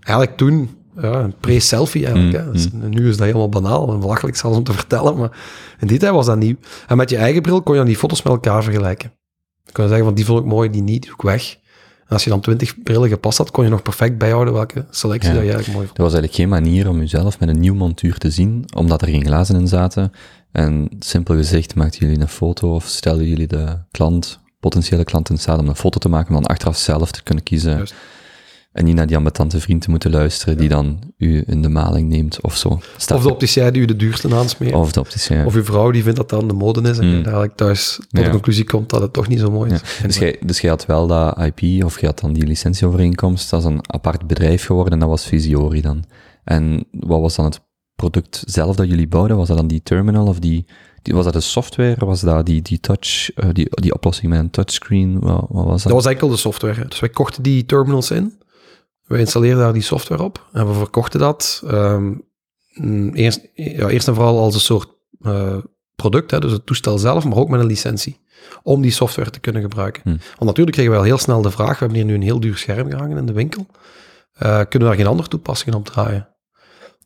Eigenlijk 0.00 0.36
toen, 0.36 0.70
ja, 1.00 1.12
een 1.20 1.34
pre-selfie 1.40 2.04
eigenlijk. 2.06 2.38
Mm, 2.38 2.46
hè. 2.46 2.52
Dus 2.52 2.68
nu 2.72 3.08
is 3.08 3.16
dat 3.16 3.26
helemaal 3.26 3.48
banaal 3.48 3.92
en 3.92 4.00
belachelijk 4.00 4.36
zelfs 4.36 4.56
om 4.56 4.64
te 4.64 4.72
vertellen. 4.82 5.16
Maar 5.16 5.38
in 5.80 5.86
die 5.86 5.98
tijd 5.98 6.12
was 6.12 6.26
dat 6.26 6.38
nieuw. 6.38 6.56
En 6.88 6.96
met 6.96 7.10
je 7.10 7.16
eigen 7.16 7.42
bril 7.42 7.62
kon 7.62 7.72
je 7.72 7.78
dan 7.80 7.88
die 7.88 7.96
foto's 7.98 8.22
met 8.22 8.32
elkaar 8.32 8.62
vergelijken. 8.62 9.12
Je 9.64 9.72
kon 9.72 9.86
zeggen 9.88 10.04
van 10.04 10.14
die 10.14 10.24
vond 10.24 10.38
ik 10.40 10.44
mooi, 10.46 10.70
die 10.70 10.82
niet, 10.82 11.02
die 11.02 11.12
ik 11.12 11.22
weg. 11.22 11.56
En 12.02 12.18
als 12.18 12.24
je 12.24 12.30
dan 12.30 12.40
twintig 12.40 12.82
brillen 12.82 13.08
gepast 13.08 13.38
had, 13.38 13.50
kon 13.50 13.64
je 13.64 13.70
nog 13.70 13.82
perfect 13.82 14.18
bijhouden 14.18 14.54
welke 14.54 14.86
selectie 14.90 15.28
Ja. 15.30 15.34
dat 15.36 15.44
je 15.44 15.50
eigenlijk 15.52 15.74
mooi 15.78 15.86
vond. 15.86 15.98
Er 15.98 16.04
was 16.04 16.12
eigenlijk 16.12 16.42
geen 16.42 16.48
manier 16.62 16.88
om 16.88 16.98
jezelf 16.98 17.40
met 17.40 17.48
een 17.48 17.60
nieuw 17.60 17.74
montuur 17.74 18.18
te 18.18 18.30
zien, 18.30 18.64
omdat 18.76 19.02
er 19.02 19.08
geen 19.08 19.24
glazen 19.26 19.54
in 19.60 19.68
zaten. 19.68 20.12
En 20.52 20.88
simpel 20.98 21.34
gezegd 21.34 21.74
maakten 21.74 22.00
jullie 22.06 22.20
een 22.22 22.28
foto 22.28 22.74
of 22.74 22.84
stelden 22.84 23.28
jullie 23.28 23.46
de 23.46 23.78
klant, 23.90 24.40
potentiële 24.62 25.04
klant 25.04 25.30
in 25.30 25.38
staat 25.38 25.58
om 25.58 25.68
een 25.68 25.76
foto 25.76 25.98
te 25.98 26.08
maken, 26.08 26.28
om 26.34 26.40
dan 26.42 26.50
achteraf 26.50 26.76
zelf 26.76 27.10
te 27.12 27.22
kunnen 27.22 27.44
kiezen. 27.44 27.76
Juist. 27.76 27.94
En 28.72 28.84
niet 28.84 28.94
naar 28.94 29.06
die 29.06 29.16
ambetante 29.16 29.60
vriend 29.60 29.82
te 29.82 29.90
moeten 29.90 30.10
luisteren, 30.10 30.56
die 30.58 30.68
dan 30.68 30.98
u 31.18 31.44
in 31.46 31.62
de 31.62 31.68
maling 31.68 32.08
neemt 32.08 32.40
of 32.40 32.56
zo. 32.56 32.80
Staat 32.96 33.18
Of 33.18 33.24
de 33.24 33.30
opticien 33.30 33.72
die 33.72 33.82
u 33.82 33.84
de 33.84 33.96
duurste 33.96 34.34
aansmeert. 34.34 34.74
of 34.74 34.92
de 34.92 35.00
opticien. 35.00 35.46
Of 35.46 35.54
uw 35.54 35.64
vrouw 35.64 35.90
die 35.90 36.02
vindt 36.02 36.16
dat 36.18 36.28
dat 36.28 36.48
de 36.48 36.54
mode 36.54 36.88
is 36.90 36.98
en 36.98 37.06
Mm. 37.08 37.14
eigenlijk 37.22 37.56
thuis 37.56 37.94
tot 37.94 38.06
Ja. 38.08 38.22
de 38.22 38.30
conclusie 38.30 38.64
komt 38.64 38.90
dat 38.90 39.00
het 39.00 39.12
toch 39.12 39.28
niet 39.28 39.38
zo 39.38 39.50
mooi 39.50 39.70
Ja. 39.70 39.74
is. 39.76 39.98
Dus 40.02 40.18
jij, 40.18 40.36
dus 40.44 40.60
jij 40.60 40.70
had 40.70 40.86
wel 40.86 41.06
dat 41.06 41.38
IP, 41.38 41.84
of 41.84 42.00
je 42.00 42.06
had 42.06 42.18
dan 42.20 42.32
die 42.32 42.46
licentieovereenkomst, 42.46 43.50
dat 43.50 43.60
is 43.60 43.66
een 43.66 43.80
apart 43.92 44.26
bedrijf 44.26 44.64
geworden 44.66 44.92
en 44.92 44.98
dat 44.98 45.08
was 45.08 45.26
Visiori 45.26 45.80
dan. 45.80 46.04
En 46.44 46.84
wat 46.90 47.20
was 47.20 47.36
dan 47.36 47.44
het 47.44 47.60
product 47.94 48.42
zelf 48.46 48.76
dat 48.76 48.88
jullie 48.88 49.08
bouwden? 49.08 49.36
Was 49.36 49.48
dat 49.48 49.56
dan 49.56 49.66
die 49.66 49.82
terminal 49.82 50.26
of 50.26 50.38
die, 50.38 50.66
die 51.02 51.14
was 51.14 51.24
dat 51.24 51.32
de 51.32 51.40
software? 51.40 52.06
Was 52.06 52.20
dat 52.20 52.46
die, 52.46 52.62
die 52.62 52.80
touch, 52.80 53.34
eh, 53.34 53.48
die, 53.52 53.68
die 53.70 53.94
oplossing 53.94 54.28
met 54.28 54.38
een 54.38 54.50
touchscreen? 54.50 55.20
Wat, 55.20 55.46
wat 55.48 55.64
was 55.64 55.82
dat? 55.82 55.92
Dat 55.92 56.02
was 56.02 56.12
enkel 56.12 56.28
de 56.28 56.36
software. 56.36 56.88
Dus 56.88 57.00
wij 57.00 57.08
kochten 57.08 57.42
die 57.42 57.66
terminals 57.66 58.10
in. 58.10 58.40
We 59.02 59.18
installeerden 59.18 59.62
daar 59.62 59.72
die 59.72 59.82
software 59.82 60.22
op 60.22 60.48
en 60.52 60.68
we 60.68 60.74
verkochten 60.74 61.20
dat 61.20 61.62
ehm, 61.66 62.12
mm, 62.74 63.14
eerst, 63.14 63.48
ja, 63.54 63.88
eerst 63.88 64.08
en 64.08 64.14
vooral 64.14 64.38
als 64.38 64.54
een 64.54 64.60
soort 64.60 64.88
eh, 65.20 65.56
product, 65.96 66.30
hè, 66.30 66.40
dus 66.40 66.52
het 66.52 66.66
toestel 66.66 66.98
zelf, 66.98 67.24
maar 67.24 67.36
ook 67.36 67.48
met 67.48 67.60
een 67.60 67.66
licentie, 67.66 68.20
om 68.62 68.82
die 68.82 68.90
software 68.90 69.30
te 69.30 69.40
kunnen 69.40 69.62
gebruiken. 69.62 70.02
Hm. 70.02 70.08
Want 70.08 70.44
natuurlijk 70.44 70.76
kregen 70.76 70.92
we 70.92 70.98
al 70.98 71.04
heel 71.04 71.18
snel 71.18 71.42
de 71.42 71.50
vraag, 71.50 71.78
we 71.78 71.84
hebben 71.84 71.96
hier 71.96 72.04
nu 72.04 72.14
een 72.14 72.22
heel 72.22 72.40
duur 72.40 72.56
scherm 72.56 72.90
gehangen 72.90 73.16
in 73.16 73.26
de 73.26 73.32
winkel, 73.32 73.66
Eh, 74.32 74.48
kunnen 74.48 74.68
we 74.68 74.84
daar 74.84 74.94
geen 74.94 75.06
andere 75.06 75.28
toepassingen 75.28 75.78
op 75.78 75.84
draaien? 75.84 76.28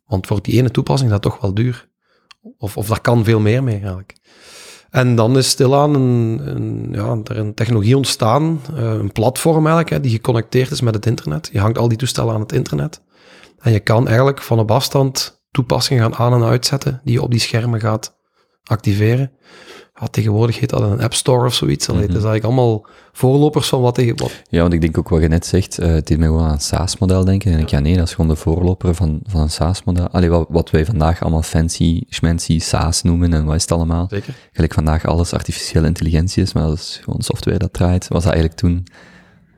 Want 0.07 0.27
voor 0.27 0.43
die 0.43 0.59
ene 0.59 0.71
toepassing 0.71 1.11
is 1.11 1.21
dat 1.21 1.33
toch 1.33 1.41
wel 1.41 1.55
duur. 1.55 1.89
Of, 2.59 2.77
of 2.77 2.87
daar 2.87 3.01
kan 3.01 3.25
veel 3.25 3.41
meer 3.41 3.63
mee 3.63 3.75
eigenlijk. 3.75 4.17
En 4.91 5.15
dan 5.15 5.37
is 5.37 5.49
stilaan 5.49 5.95
een, 5.95 6.41
een, 6.45 6.89
ja, 6.93 7.19
er 7.25 7.39
een 7.39 7.55
technologie 7.55 7.97
ontstaan, 7.97 8.61
eh, 8.77 8.93
een 8.93 9.13
platform 9.13 9.67
eigenlijk, 9.67 10.03
die 10.03 10.13
geconnecteerd 10.13 10.71
is 10.71 10.81
met 10.81 10.95
het 10.95 11.07
internet. 11.07 11.49
Je 11.53 11.61
hangt 11.61 11.79
al 11.79 11.89
die 11.89 11.99
toestellen 11.99 12.35
aan 12.35 12.41
het 12.41 12.53
internet. 12.53 13.03
En 13.59 13.73
je 13.73 13.81
kan 13.81 14.07
eigenlijk 14.07 14.43
van 14.43 14.59
op 14.59 14.71
afstand 14.71 15.45
toepassingen 15.51 16.03
gaan 16.03 16.15
aan- 16.15 16.43
en 16.43 16.49
uitzetten 16.49 17.01
die 17.05 17.13
je 17.13 17.23
op 17.23 17.31
die 17.31 17.41
schermen 17.41 17.81
gaat 17.81 18.17
activeren. 18.65 19.33
Ja, 20.01 20.07
tegenwoordig 20.07 20.61
heet 20.61 20.71
dat 20.71 20.81
een 20.81 21.01
App 21.01 21.15
Store 21.15 21.47
of 21.47 21.55
zoiets. 21.55 21.89
Allee, 21.89 22.01
Mhm. 22.03 22.13
Het 22.13 22.19
is 22.23 22.25
eigenlijk 22.29 22.55
allemaal 22.59 22.87
voorlopers 23.13 23.69
van 23.69 23.81
wat 23.81 23.95
tegen 23.95 24.17
wat. 24.17 24.43
Ja, 24.49 24.61
want 24.61 24.73
ik 24.73 24.81
denk 24.81 24.99
ook 24.99 25.09
wat 25.09 25.21
je 25.21 25.29
net 25.29 25.47
zegt, 25.47 25.79
eh 25.79 25.89
het 25.89 26.07
deed 26.07 26.19
mij 26.19 26.27
gewoon 26.27 26.45
aan 26.45 26.53
een 26.53 26.61
SaaS-model 26.61 27.25
denken. 27.25 27.53
En 27.53 27.59
ik 27.59 27.69
ja, 27.69 27.79
nee, 27.79 27.97
dat 27.97 28.07
is 28.07 28.15
gewoon 28.15 28.31
de 28.31 28.37
voorloper 28.37 28.95
van, 28.95 29.21
van 29.27 29.41
een 29.41 29.51
SaaS-model. 29.51 30.09
Allee, 30.09 30.29
wat, 30.31 30.47
wat 30.49 30.71
wij 30.71 30.85
vandaag 30.85 31.23
allemaal 31.23 31.43
fancy, 31.43 32.03
schmancy 32.09 32.59
SaaS 32.59 33.03
noemen 33.03 33.33
en 33.33 33.45
wat 33.45 33.55
is 33.55 33.63
het 33.63 33.73
allemaal. 33.73 34.07
Zeker. 34.11 34.35
Gelijk 34.53 34.75
vandaag 34.75 35.05
alles 35.07 35.33
artificiële 35.33 35.87
intelligentie 35.87 36.43
is, 36.43 36.53
maar 36.53 36.63
dat 36.67 36.77
is 36.77 37.01
gewoon 37.05 37.21
software 37.23 37.59
dat 37.59 37.73
draait. 37.73 38.09
Was 38.09 38.23
dat 38.23 38.33
eigenlijk 38.33 38.61
toen 38.61 38.85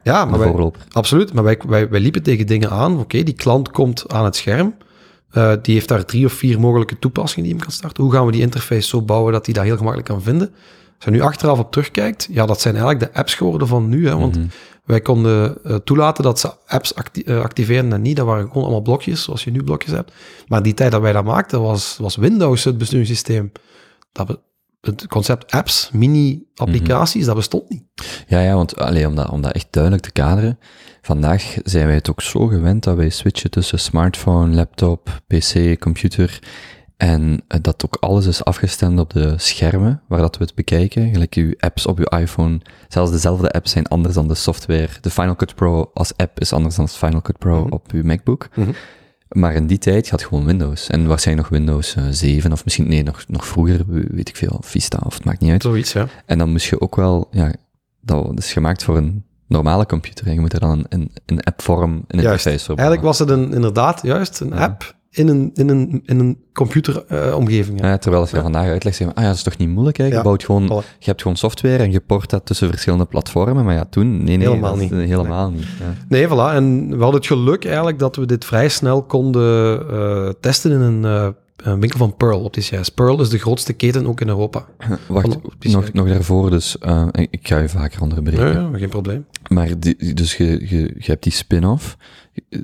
Ja, 0.02 0.24
maar 0.24 0.38
wij, 0.38 0.48
voorloper? 0.48 0.82
Absoluut, 0.92 1.32
maar 1.32 1.44
wij, 1.44 1.58
wij, 1.66 1.88
wij 1.88 2.00
liepen 2.00 2.22
tegen 2.22 2.46
dingen 2.46 2.70
aan. 2.70 2.98
Oké, 2.98 3.22
die 3.22 3.34
klant 3.34 3.70
komt 3.70 4.12
aan 4.12 4.24
het 4.24 4.36
scherm. 4.36 4.74
Eh, 5.30 5.52
die 5.62 5.74
heeft 5.74 5.88
daar 5.88 6.04
drie 6.04 6.24
of 6.26 6.32
vier 6.32 6.60
mogelijke 6.60 6.98
toepassingen 6.98 7.44
die 7.44 7.52
hem 7.54 7.62
kan 7.64 7.72
starten. 7.72 8.02
Hoe 8.04 8.12
gaan 8.12 8.26
we 8.26 8.32
die 8.32 8.40
interface 8.40 8.88
zo 8.88 9.02
bouwen 9.02 9.32
dat 9.32 9.44
hij 9.44 9.54
dat 9.54 9.64
heel 9.64 9.76
gemakkelijk 9.76 10.08
kan 10.08 10.22
vinden? 10.22 10.50
Als 10.96 11.04
je 11.04 11.10
nu 11.10 11.20
achteraf 11.20 11.58
op 11.58 11.70
terugkijkt, 11.70 12.28
ja, 12.30 12.46
dat 12.46 12.60
zijn 12.60 12.74
eigenlijk 12.76 13.12
de 13.12 13.18
apps 13.18 13.34
geworden 13.34 13.68
van 13.68 13.88
nu. 13.88 14.06
Hè, 14.08 14.16
want 14.16 14.36
Mhm. 14.36 14.46
wij 14.84 15.00
konden 15.00 15.64
eh, 15.64 15.74
toelaten 15.74 16.24
dat 16.24 16.38
ze 16.40 16.52
apps 16.66 16.94
acti- 16.94 17.22
eh, 17.22 17.40
activeren 17.40 17.92
en 17.92 18.02
niet. 18.02 18.16
Dat 18.16 18.26
waren 18.26 18.46
gewoon 18.46 18.62
allemaal 18.62 18.80
blokjes, 18.82 19.22
zoals 19.22 19.44
je 19.44 19.50
nu 19.50 19.62
blokjes 19.64 19.92
hebt. 19.92 20.12
Maar 20.48 20.62
die 20.62 20.74
tijd 20.74 20.92
dat 20.92 21.00
wij 21.00 21.12
dat 21.12 21.24
maakten, 21.24 21.60
was, 21.62 21.96
was 22.00 22.16
Windows 22.16 22.64
het 22.64 22.78
besturingssysteem. 22.78 23.52
Dat 24.12 24.38
het 24.80 25.06
concept 25.06 25.50
apps, 25.52 25.90
mini-applicaties, 25.92 27.24
dat 27.24 27.34
bestond 27.34 27.68
niet. 27.68 27.82
Ja, 28.26 28.40
ja, 28.40 28.54
want 28.54 28.76
allee, 28.76 29.06
om, 29.06 29.14
dat, 29.14 29.30
om 29.30 29.42
dat 29.42 29.52
echt 29.52 29.66
duidelijk 29.70 30.02
te 30.04 30.12
kaderen, 30.12 30.58
vandaag 31.02 31.56
zijn 31.64 31.86
wij 31.86 31.94
het 31.94 32.10
ook 32.10 32.22
zo 32.22 32.46
gewend 32.46 32.84
dat 32.84 32.96
wij 32.96 33.08
switchen 33.10 33.50
tussen 33.50 33.78
smartphone, 33.78 34.54
laptop, 34.54 35.20
pc, 35.26 35.78
computer, 35.80 36.38
en 36.96 37.42
eh, 37.48 37.58
dat 37.62 37.84
ook 37.84 37.96
alles 38.00 38.26
is 38.26 38.44
afgestemd 38.44 38.98
op 39.00 39.10
de 39.12 39.34
schermen 39.36 40.02
waar 40.08 40.20
dat 40.20 40.36
we 40.38 40.44
het 40.44 40.54
bekijken. 40.54 41.10
Gelijk 41.12 41.34
uw 41.34 41.52
apps 41.58 41.86
op 41.86 41.98
uw 41.98 42.18
iPhone, 42.18 42.60
zelfs 42.88 43.10
dezelfde 43.10 43.50
apps 43.50 43.70
zijn 43.70 43.86
anders 43.86 44.14
dan 44.14 44.28
de 44.28 44.34
software. 44.34 44.88
De 45.00 45.10
Final 45.10 45.36
Cut 45.36 45.54
Pro 45.54 45.90
als 45.94 46.16
app 46.16 46.40
is 46.40 46.52
anders 46.52 46.74
dan 46.74 46.84
de 46.84 46.90
Final 46.90 47.22
Cut 47.22 47.38
Pro 47.38 47.60
Mhm. 47.64 47.72
op 47.72 47.92
uw 47.92 48.04
MacBook. 48.04 48.48
Mhm. 48.54 48.70
Maar 49.28 49.54
in 49.54 49.66
die 49.66 49.78
tijd 49.78 50.10
had 50.10 50.24
gewoon 50.24 50.44
Windows. 50.44 50.86
En 50.88 51.06
waarschijnlijk 51.06 51.48
nog 51.50 51.58
Windows 51.58 51.94
eh, 51.94 52.04
7, 52.10 52.52
of 52.52 52.64
misschien, 52.64 52.88
nee, 52.88 53.02
nog, 53.02 53.24
nog 53.28 53.46
vroeger, 53.46 53.84
weet 53.86 54.28
ik 54.28 54.36
veel, 54.36 54.58
Vista, 54.64 54.98
of 55.04 55.14
het 55.14 55.24
maakt 55.24 55.40
niet 55.40 55.50
uit. 55.50 55.62
Zoiets, 55.62 55.92
ja. 55.92 56.06
En 56.26 56.38
dan 56.38 56.50
moest 56.50 56.66
je 56.68 56.80
ook 56.80 56.96
wel, 56.96 57.28
ja, 57.30 57.52
dat 58.00 58.38
is 58.38 58.52
gemaakt 58.52 58.84
voor 58.84 58.96
een 58.96 59.24
normale 59.46 59.86
computer. 59.86 60.26
En 60.26 60.32
je 60.34 60.40
moet 60.40 60.52
er 60.52 60.60
dan 60.60 60.70
een, 60.70 60.86
een, 60.88 61.10
een 61.26 61.40
appvorm, 61.42 61.92
een 61.92 62.20
Juist. 62.20 62.46
interface 62.46 62.64
voor 62.64 62.74
Eigenlijk 62.76 63.06
was 63.06 63.18
het 63.18 63.28
een, 63.28 63.52
inderdaad 63.52 64.02
juist 64.02 64.40
een 64.40 64.48
Ja. 64.48 64.56
app 64.64 64.96
in 65.10 65.28
een, 65.28 65.50
in 65.54 65.68
een, 65.68 66.02
in 66.04 66.18
een 66.18 66.38
computeromgeving. 66.52 67.80
Ja, 67.80 67.98
terwijl 67.98 68.22
als 68.22 68.30
je 68.30 68.36
Ja. 68.36 68.42
vandaag 68.42 68.66
uitlegt, 68.68 68.96
zeg 68.96 69.08
ah 69.08 69.14
ja, 69.22 69.28
dat 69.28 69.36
is 69.36 69.42
toch 69.42 69.56
niet 69.56 69.68
moeilijk, 69.68 69.96
hè? 69.96 70.04
Je, 70.04 70.12
Ja. 70.12 70.22
bouwt 70.22 70.44
gewoon, 70.44 70.64
Voilà. 70.66 70.98
je 70.98 71.04
hebt 71.04 71.22
gewoon 71.22 71.36
software 71.36 71.76
en 71.82 71.90
je 71.90 72.00
port 72.00 72.30
dat 72.30 72.46
tussen 72.46 72.68
verschillende 72.68 73.04
platformen. 73.04 73.64
Maar 73.64 73.74
ja, 73.74 73.84
toen, 73.90 74.24
nee, 74.24 74.36
nee. 74.36 74.48
Helemaal 74.48 74.76
niet. 74.76 74.90
Helemaal 74.90 75.50
niet. 75.50 75.66
Nee, 76.08 76.26
voilà. 76.26 76.54
En 76.54 76.88
we 76.88 77.02
hadden 77.02 77.20
het 77.20 77.26
geluk 77.26 77.64
eigenlijk 77.64 77.98
dat 77.98 78.16
we 78.16 78.26
dit 78.26 78.44
vrij 78.44 78.68
snel 78.68 79.02
konden 79.02 79.88
eh, 79.90 80.28
testen 80.40 80.70
in 80.70 80.80
een, 80.80 81.04
eh, 81.04 81.28
een 81.56 81.80
winkel 81.80 81.98
van 81.98 82.16
Pearl 82.16 82.40
Opticiens. 82.40 82.88
Pearl 82.88 83.20
is 83.20 83.28
de 83.28 83.38
grootste 83.38 83.72
keten 83.72 84.06
ook 84.06 84.20
in 84.20 84.28
Europa. 84.28 84.64
Wacht, 85.08 85.36
nog, 85.60 85.92
nog 85.92 86.08
daarvoor, 86.08 86.50
dus 86.50 86.76
ik 87.30 87.48
ga 87.48 87.58
je 87.58 87.68
vaker 87.68 88.02
onderbreken. 88.02 88.52
Ja, 88.52 88.78
geen 88.78 88.88
probleem. 88.88 89.26
Maar 89.48 89.68
die, 89.78 90.14
dus 90.14 90.36
je, 90.36 90.46
je, 90.46 90.78
je 90.98 91.04
hebt 91.10 91.22
die 91.22 91.32
spin-off. 91.32 91.96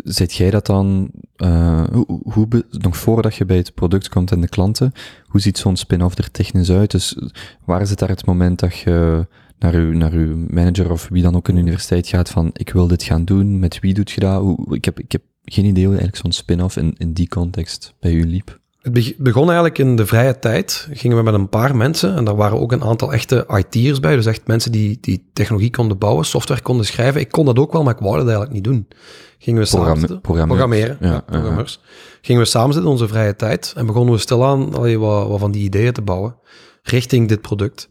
Zet 0.04 0.34
jij 0.34 0.50
dat 0.50 0.66
dan, 0.66 1.10
uh, 1.36 1.84
hoe, 1.92 2.20
hoe 2.22 2.64
nog 2.70 2.96
voordat 2.96 3.34
je 3.34 3.44
bij 3.44 3.56
het 3.56 3.74
product 3.74 4.08
komt 4.08 4.30
en 4.30 4.40
de 4.40 4.48
klanten, 4.48 4.92
hoe 5.26 5.40
ziet 5.40 5.58
zo'n 5.58 5.76
spin-off 5.76 6.18
er 6.18 6.30
technisch 6.30 6.70
uit? 6.70 6.90
Dus 6.90 7.16
waar 7.64 7.86
zit 7.86 7.98
daar 7.98 8.08
het 8.08 8.26
moment 8.26 8.58
dat 8.58 8.76
je 8.76 9.26
naar 9.58 9.74
uw, 9.74 9.92
naar 9.92 10.12
uw 10.12 10.46
manager 10.48 10.90
of 10.90 11.08
wie 11.08 11.22
dan 11.22 11.36
ook 11.36 11.48
in 11.48 11.54
de 11.54 11.60
universiteit 11.60 12.08
gaat 12.08 12.30
van, 12.30 12.50
ik 12.52 12.70
wil 12.70 12.86
dit 12.86 13.02
gaan 13.02 13.24
doen, 13.24 13.58
met 13.58 13.80
wie 13.80 13.94
doet 13.94 14.10
je 14.10 14.20
dat? 14.20 14.40
Hoe, 14.40 14.76
ik, 14.76 14.84
heb, 14.84 14.98
ik 15.00 15.12
heb 15.12 15.22
geen 15.44 15.64
idee 15.64 15.84
hoe 15.84 15.94
eigenlijk 15.94 16.22
zo'n 16.22 16.32
spin-off 16.32 16.76
in, 16.76 16.94
in 16.98 17.12
die 17.12 17.28
context 17.28 17.94
bij 18.00 18.12
u 18.12 18.26
liep. 18.26 18.62
Het 18.92 19.14
begon 19.18 19.44
eigenlijk 19.44 19.78
in 19.78 19.96
de 19.96 20.06
vrije 20.06 20.38
tijd. 20.38 20.88
Gingen 20.92 21.16
we 21.16 21.22
met 21.22 21.34
een 21.34 21.48
paar 21.48 21.76
mensen 21.76 22.16
en 22.16 22.24
daar 22.24 22.36
waren 22.36 22.60
ook 22.60 22.72
een 22.72 22.84
aantal 22.84 23.12
echte 23.12 23.46
IT'ers 23.48 24.00
bij. 24.00 24.16
Dus 24.16 24.26
echt 24.26 24.46
mensen 24.46 24.72
die, 24.72 24.98
die 25.00 25.30
technologie 25.32 25.70
konden 25.70 25.98
bouwen, 25.98 26.24
software 26.24 26.60
konden 26.60 26.86
schrijven. 26.86 27.20
Ik 27.20 27.30
kon 27.30 27.44
dat 27.44 27.58
ook 27.58 27.72
wel, 27.72 27.82
maar 27.82 27.94
ik 27.94 28.00
wou 28.00 28.12
dat 28.12 28.22
eigenlijk 28.22 28.52
niet 28.52 28.64
doen. 28.64 28.88
Gingen 29.38 29.62
we 29.62 29.68
Programme 29.68 30.00
samen 30.00 30.20
programmeren. 30.20 30.66
programmeren, 30.66 30.96
ja, 31.00 31.12
Ja, 31.12 31.20
programmeurs. 31.20 31.80
Gingen 32.20 32.42
we 32.42 32.48
samen 32.48 32.72
zitten 32.72 32.90
in 32.90 32.98
onze 32.98 33.08
vrije 33.08 33.36
tijd 33.36 33.72
en 33.76 33.86
begonnen 33.86 34.14
we 34.14 34.20
stilaan 34.20 34.74
allee, 34.74 34.98
wat, 34.98 35.28
wat 35.28 35.40
van 35.40 35.50
die 35.50 35.62
ideeën 35.62 35.92
te 35.92 36.02
bouwen 36.02 36.36
richting 36.82 37.28
dit 37.28 37.40
product. 37.40 37.88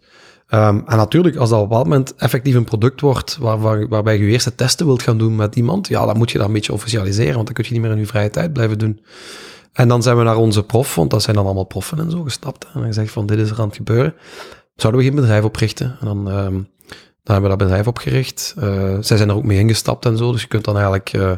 Um, 0.49 0.83
en 0.85 0.97
natuurlijk, 0.97 1.35
als 1.35 1.49
dat 1.49 1.57
op 1.57 1.63
een 1.63 1.69
bepaald 1.69 1.87
moment 1.87 2.15
effectief 2.15 2.55
een 2.55 2.63
product 2.63 3.01
wordt 3.01 3.37
waar, 3.37 3.59
waar, 3.59 3.87
waarbij 3.87 4.17
je 4.17 4.25
je 4.25 4.31
eerste 4.31 4.55
testen 4.55 4.85
wilt 4.85 5.03
gaan 5.03 5.17
doen 5.17 5.35
met 5.35 5.55
iemand, 5.55 5.87
ja, 5.87 6.05
dan 6.05 6.17
moet 6.17 6.31
je 6.31 6.37
dat 6.37 6.47
een 6.47 6.53
beetje 6.53 6.73
officialiseren, 6.73 7.33
want 7.33 7.45
dan 7.45 7.55
kun 7.55 7.65
je 7.67 7.71
niet 7.71 7.81
meer 7.81 7.91
in 7.91 7.97
je 7.97 8.05
vrije 8.05 8.29
tijd 8.29 8.53
blijven 8.53 8.77
doen. 8.77 8.99
En 9.73 9.87
dan 9.87 10.03
zijn 10.03 10.17
we 10.17 10.23
naar 10.23 10.37
onze 10.37 10.63
prof, 10.63 10.95
want 10.95 11.09
dat 11.11 11.21
zijn 11.21 11.35
dan 11.35 11.45
allemaal 11.45 11.63
proffen 11.63 11.99
en 11.99 12.11
zo 12.11 12.21
gestapt. 12.21 12.67
En 12.73 12.83
gezegd 12.83 13.11
van, 13.11 13.25
dit 13.25 13.39
is 13.39 13.49
er 13.49 13.59
aan 13.59 13.67
het 13.67 13.75
gebeuren. 13.75 14.13
Zouden 14.75 15.01
we 15.01 15.07
geen 15.07 15.15
bedrijf 15.15 15.43
oprichten? 15.43 15.97
En 15.99 16.05
dan, 16.05 16.17
um, 16.17 16.69
dan 17.23 17.33
hebben 17.33 17.43
we 17.43 17.57
dat 17.57 17.57
bedrijf 17.57 17.87
opgericht. 17.87 18.55
Uh, 18.57 18.97
zij 18.99 19.17
zijn 19.17 19.29
er 19.29 19.35
ook 19.35 19.43
mee 19.43 19.59
ingestapt 19.59 20.05
en 20.05 20.17
zo, 20.17 20.31
dus 20.31 20.41
je 20.41 20.47
kunt 20.47 20.65
dan 20.65 20.75
eigenlijk... 20.75 21.13
Uh, 21.13 21.31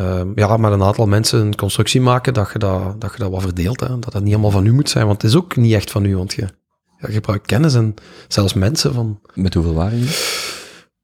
uh, 0.00 0.20
ja, 0.34 0.56
met 0.56 0.72
een 0.72 0.82
aantal 0.82 1.06
mensen 1.06 1.40
een 1.40 1.56
constructie 1.56 2.00
maken 2.00 2.34
dat 2.34 2.50
je 2.52 2.58
dat, 2.58 3.00
dat, 3.00 3.12
je 3.12 3.18
dat 3.18 3.30
wat 3.30 3.42
verdeelt. 3.42 3.80
Hè. 3.80 3.98
Dat 3.98 4.12
dat 4.12 4.22
niet 4.22 4.32
allemaal 4.32 4.50
van 4.50 4.66
u 4.66 4.72
moet 4.72 4.88
zijn, 4.88 5.06
want 5.06 5.22
het 5.22 5.30
is 5.30 5.36
ook 5.36 5.56
niet 5.56 5.72
echt 5.72 5.90
van 5.90 6.04
u, 6.04 6.16
want 6.16 6.32
je, 6.32 6.48
je 6.98 7.12
gebruikt 7.12 7.46
kennis 7.46 7.74
en 7.74 7.94
zelfs 8.28 8.54
mensen 8.54 8.94
van... 8.94 9.20
Met 9.34 9.54
hoeveel 9.54 9.74
waren 9.74 9.98
jullie? 9.98 10.14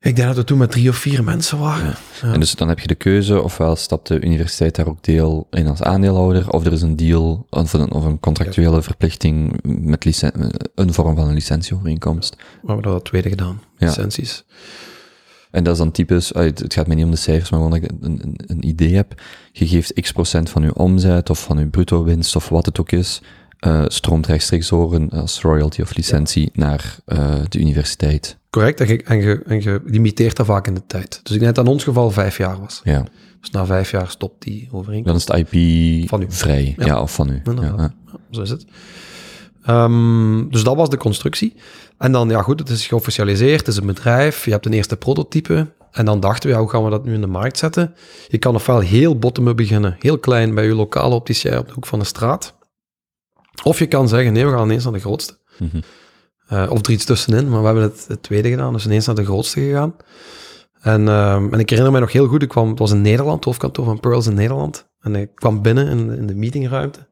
Ik 0.03 0.17
denk 0.17 0.29
dat 0.29 0.37
we 0.37 0.45
toen 0.45 0.59
met 0.59 0.71
drie 0.71 0.89
of 0.89 0.97
vier 0.97 1.25
mensen 1.25 1.59
waren. 1.59 1.95
Ja. 2.23 2.33
En 2.33 2.41
dus 2.41 2.55
dan 2.55 2.69
heb 2.69 2.79
je 2.79 2.87
de 2.87 2.95
keuze, 2.95 3.43
ofwel 3.43 3.77
stapt 3.77 4.07
de 4.09 4.21
universiteit 4.21 4.75
daar 4.77 4.87
ook 4.87 5.03
deel 5.05 5.47
in 5.51 5.67
als 5.67 5.83
aandeelhouder, 5.83 6.51
of 6.51 6.67
er 6.67 6.73
is 6.73 6.83
een 6.83 6.97
deal 6.97 7.47
of 7.51 7.73
een, 7.73 7.93
of 7.93 8.05
een 8.05 8.21
contractuele 8.21 8.83
verplichting 8.83 9.59
met 9.63 10.33
een 10.75 10.95
vorm 10.95 11.17
van 11.17 11.29
een 11.29 11.35
licentieovereenkomst. 11.35 12.37
We 12.37 12.73
hebben 12.73 12.93
dat 12.93 13.05
tweede 13.05 13.29
gedaan, 13.29 13.61
Ja. 13.79 13.87
licenties. 13.87 14.45
En 15.51 15.65
dat 15.65 15.73
is 15.73 15.79
dan 15.79 15.91
typisch, 15.91 16.33
uh, 16.33 16.43
het 16.43 16.75
gaat 16.75 16.87
mij 16.87 16.97
niet 16.97 17.05
om 17.05 17.11
de 17.11 17.17
cijfers, 17.17 17.51
maar 17.51 17.61
gewoon 17.61 17.81
dat 17.81 17.91
ik 17.91 17.97
een, 18.01 18.21
een, 18.23 18.35
een 18.47 18.67
idee 18.67 18.95
heb. 18.95 19.21
Je 19.53 19.67
geeft 19.67 20.01
x 20.01 20.13
procent 20.13 20.51
van 20.51 20.63
je 20.63 20.75
omzet 20.75 21.31
of 21.31 21.43
van 21.43 21.59
je 21.59 21.67
bruto 21.67 22.05
winst 22.05 22.37
of 22.37 22.49
wat 22.49 22.67
het 22.67 22.81
ook 22.81 22.93
is, 22.93 23.21
uh, 23.67 23.83
stroomt 23.87 24.27
rechtstreeks 24.27 24.69
door 24.69 25.09
als 25.11 25.41
royalty 25.41 25.81
of 25.81 25.97
licentie 25.97 26.51
naar 26.53 26.97
uh, 27.07 27.35
de 27.49 27.59
universiteit. 27.59 28.39
Correct, 28.51 28.81
en 28.81 28.89
je, 28.89 29.03
en, 29.03 29.21
je, 29.21 29.43
en 29.47 29.63
je 29.63 29.81
limiteert 29.85 30.37
dat 30.37 30.47
vaak 30.47 30.67
in 30.67 30.75
de 30.75 30.87
tijd. 30.87 31.21
Dus 31.23 31.35
ik 31.35 31.41
denk 31.41 31.55
dat 31.55 31.65
in 31.65 31.71
ons 31.71 31.85
geval 31.85 32.11
vijf 32.11 32.39
jaar 32.39 32.61
was. 32.61 32.81
Ja. 32.85 33.05
Dus 33.41 33.51
na 33.51 33.67
vijf 33.67 33.91
jaar 33.91 34.09
stopt 34.09 34.43
die 34.43 34.69
overeenkomst. 34.73 35.27
Dan 35.27 35.37
is 35.39 35.45
het 35.45 35.55
IP 35.55 36.09
Van 36.09 36.23
u. 36.23 36.27
vrij, 36.29 36.75
ja. 36.79 36.87
Ja. 36.87 37.01
of 37.01 37.15
van 37.15 37.31
u. 37.31 37.43
Ja, 37.45 37.63
Ja, 37.63 37.93
zo 38.31 38.43
is 38.43 38.51
het. 38.51 38.65
Um, 39.69 40.51
dus 40.51 40.63
dat 40.63 40.77
was 40.77 40.89
de 40.89 40.97
constructie. 40.97 41.55
En 41.99 42.13
dan, 42.13 42.29
ja 42.29 42.43
goed, 42.43 42.59
het 42.59 42.69
is 42.69 42.87
geofficialiseerd, 42.87 43.59
het 43.59 43.69
is 43.69 43.77
een 43.77 43.87
bedrijf, 43.87 44.45
je 44.45 44.51
hebt 44.51 44.67
een 44.67 44.73
eerste 44.73 44.97
prototype. 44.97 45.73
En 45.91 46.05
dan 46.05 46.21
dachten 46.21 46.49
we, 46.49 46.55
ja, 46.55 46.61
hoe 46.61 46.71
gaan 46.71 46.85
we 46.85 46.91
dat 46.91 47.05
nu 47.05 47.15
in 47.15 47.21
de 47.21 47.27
markt 47.27 47.59
zetten? 47.59 47.95
Je 48.29 48.39
kan 48.39 48.55
ofwel 48.55 48.79
heel 48.79 49.19
bottom-up 49.19 49.57
beginnen, 49.57 49.97
heel 49.99 50.19
klein 50.19 50.55
bij 50.55 50.67
je 50.67 50.75
lokale 50.75 51.15
opticien 51.15 51.59
op 51.59 51.67
de 51.67 51.73
hoek 51.73 51.87
van 51.87 51.99
de 51.99 52.05
straat. 52.05 52.55
Of 53.63 53.79
je 53.79 53.87
kan 53.87 54.09
zeggen, 54.09 54.33
nee, 54.33 54.47
we 54.47 54.53
gaan 54.53 54.65
ineens 54.65 54.85
naar 54.85 54.93
de 54.93 55.01
grootste. 55.01 55.39
Mm 55.59 55.71
-hmm. 55.73 55.83
uh, 56.53 56.71
of 56.71 56.87
er 56.87 56.93
iets 56.93 57.05
tussenin, 57.05 57.49
maar 57.49 57.61
we 57.61 57.67
hebben 57.67 57.85
het, 57.85 58.05
het, 58.09 58.23
tweede 58.23 58.51
gedaan, 58.51 58.73
dus 58.73 58.85
ineens 58.85 59.07
naar 59.07 59.15
de 59.15 59.25
grootste 59.25 59.61
gegaan. 59.61 59.95
En, 60.81 61.09
um, 61.09 61.53
en 61.53 61.59
ik 61.59 61.69
herinner 61.69 61.93
mij 61.93 62.01
nog 62.01 62.13
heel 62.13 62.27
goed, 62.27 62.43
ik 62.43 62.49
kwam, 62.49 62.69
het 62.69 62.79
was 62.79 62.91
in 62.91 63.01
Nederland, 63.01 63.37
het 63.37 63.45
hoofdkantoor 63.45 63.85
van 63.85 64.01
Pearls 64.01 64.27
in 64.27 64.35
Nederland. 64.35 64.89
En 65.01 65.17
ik 65.17 65.35
kwam 65.35 65.63
binnen 65.63 65.89
in, 65.89 66.11
in 66.11 66.27
de 66.27 66.35
meetingruimte. 66.35 67.09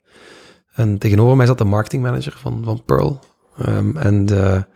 En 0.75 0.99
tegenover 0.99 1.37
mij 1.37 1.47
zat 1.47 1.59
de 1.59 1.65
marketingmanager 1.65 2.35
van, 2.37 2.61
van 2.65 2.85
Pearl. 2.85 3.21
Um, 3.67 3.97
en 3.97 4.29
er 4.29 4.67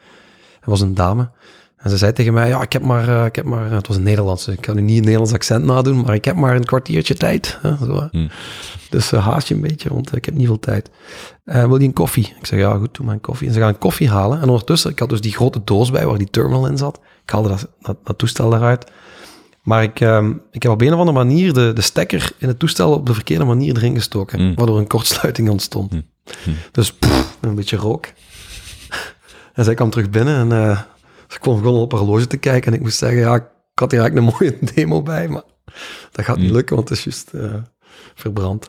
was 0.70 0.80
een 0.80 0.94
dame. 0.94 1.30
En 1.82 1.90
ze 1.90 1.96
zei 1.96 2.12
tegen 2.12 2.32
mij, 2.32 2.48
ja, 2.48 2.62
ik 2.62 2.72
heb 2.72 2.82
maar, 2.82 3.08
uh, 3.08 3.24
ik 3.24 3.36
heb 3.36 3.44
maar 3.44 3.70
het 3.70 3.86
was 3.86 3.96
een 3.96 4.02
Nederlands, 4.02 4.48
ik 4.48 4.60
kan 4.60 4.74
nu 4.74 4.80
niet 4.80 4.96
een 4.96 5.02
Nederlands 5.02 5.32
accent 5.32 5.64
nadoen, 5.64 6.00
maar 6.04 6.14
ik 6.14 6.24
heb 6.24 6.36
maar 6.36 6.56
een 6.56 6.64
kwartiertje 6.64 7.14
tijd. 7.14 7.58
Hè, 7.62 7.76
zo, 7.76 8.08
mm. 8.10 8.30
Dus 8.90 9.12
uh, 9.12 9.26
haast 9.26 9.48
je 9.48 9.54
een 9.54 9.60
beetje, 9.60 9.88
want 9.88 10.16
ik 10.16 10.24
heb 10.24 10.34
niet 10.34 10.46
veel 10.46 10.58
tijd. 10.58 10.90
Uh, 11.44 11.64
wil 11.64 11.80
je 11.80 11.86
een 11.86 11.92
koffie? 11.92 12.34
Ik 12.38 12.46
zeg, 12.46 12.58
ja, 12.58 12.76
goed, 12.76 12.94
doe 12.94 13.04
maar 13.06 13.14
een 13.14 13.20
koffie. 13.20 13.48
En 13.48 13.54
ze 13.54 13.60
gaan 13.60 13.68
een 13.68 13.78
koffie 13.78 14.10
halen. 14.10 14.40
En 14.40 14.48
ondertussen, 14.48 14.90
ik 14.90 14.98
had 14.98 15.08
dus 15.08 15.20
die 15.20 15.32
grote 15.32 15.60
doos 15.64 15.90
bij 15.90 16.06
waar 16.06 16.18
die 16.18 16.30
terminal 16.30 16.66
in 16.66 16.78
zat. 16.78 17.00
Ik 17.24 17.30
haalde 17.30 17.48
dat, 17.48 17.68
dat, 17.80 17.96
dat 18.04 18.18
toestel 18.18 18.50
daaruit. 18.50 18.90
Maar 19.62 19.82
ik, 19.82 20.00
um, 20.00 20.42
ik 20.50 20.62
heb 20.62 20.72
op 20.72 20.80
een 20.80 20.92
of 20.92 20.98
andere 20.98 21.18
manier 21.18 21.52
de, 21.52 21.72
de 21.72 21.80
stekker 21.80 22.32
in 22.38 22.48
het 22.48 22.58
toestel 22.58 22.92
op 22.92 23.06
de 23.06 23.14
verkeerde 23.14 23.44
manier 23.44 23.76
erin 23.76 23.94
gestoken. 23.94 24.40
Mm. 24.40 24.54
Waardoor 24.54 24.78
een 24.78 24.86
kortsluiting 24.86 25.48
ontstond. 25.48 25.92
Mm. 25.92 26.04
Dus 26.70 26.92
pff, 26.92 27.38
een 27.40 27.54
beetje 27.54 27.76
rook. 27.76 28.06
en 29.54 29.64
zij 29.64 29.74
kwam 29.74 29.90
terug 29.90 30.10
binnen 30.10 30.50
en 30.50 30.58
uh, 30.58 30.80
ze 31.32 31.38
kwam 31.38 31.56
gewoon 31.56 31.80
op 31.80 31.92
horloge 31.92 32.26
te 32.26 32.36
kijken. 32.36 32.72
En 32.72 32.78
ik 32.78 32.82
moest 32.84 32.98
zeggen, 32.98 33.18
ja, 33.18 33.34
ik 33.34 33.44
had 33.74 33.90
hier 33.90 34.00
eigenlijk 34.00 34.30
een 34.30 34.36
mooie 34.40 34.58
demo 34.74 35.02
bij, 35.02 35.28
maar 35.28 35.42
dat 36.12 36.24
gaat 36.24 36.36
niet 36.36 36.48
Mm. 36.48 36.54
lukken, 36.54 36.76
want 36.76 36.88
het 36.88 36.98
is 36.98 37.04
juist 37.04 37.30
uh, 37.34 37.54
verbrand. 38.14 38.68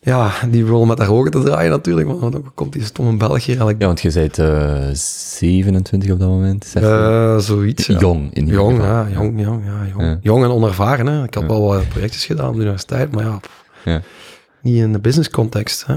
Ja, 0.00 0.32
die 0.50 0.64
rol 0.66 0.84
met 0.86 0.98
haar 0.98 1.10
ogen 1.10 1.30
te 1.30 1.42
draaien 1.42 1.70
natuurlijk, 1.70 2.06
want 2.08 2.32
dan 2.32 2.50
komt 2.54 2.72
die 2.72 2.84
stomme 2.84 3.16
Belg 3.16 3.38
hier 3.44 3.46
eigenlijk. 3.46 3.80
Ja, 3.80 3.86
want 3.86 4.00
je 4.00 4.12
bent 4.12 4.38
uh, 4.38 4.88
27 4.92 6.10
op 6.10 6.18
dat 6.18 6.28
moment. 6.28 6.72
Uh, 6.78 7.38
zoiets, 7.38 7.86
ja. 7.86 7.98
Jong, 7.98 8.34
in 8.34 8.46
Jong, 8.46 8.76
geval. 8.76 8.92
ja, 8.92 9.08
jong, 9.12 9.40
jong, 9.40 9.64
ja, 9.64 9.86
jong. 9.90 10.02
Ja. 10.02 10.18
Jong 10.20 10.44
en 10.44 10.50
onervaren, 10.50 11.06
hè. 11.06 11.24
Ik 11.24 11.34
had 11.34 11.42
Ja. 11.42 11.48
wel 11.48 11.62
wat 11.66 11.88
projectjes 11.88 12.24
gedaan 12.26 12.48
op 12.48 12.54
de 12.54 12.60
universiteit, 12.60 13.10
maar 13.12 13.24
Ja. 13.84 14.02
Niet 14.70 14.82
in 14.82 14.92
de 14.92 15.00
business 15.00 15.30
context. 15.30 15.86
Hè. 15.86 15.96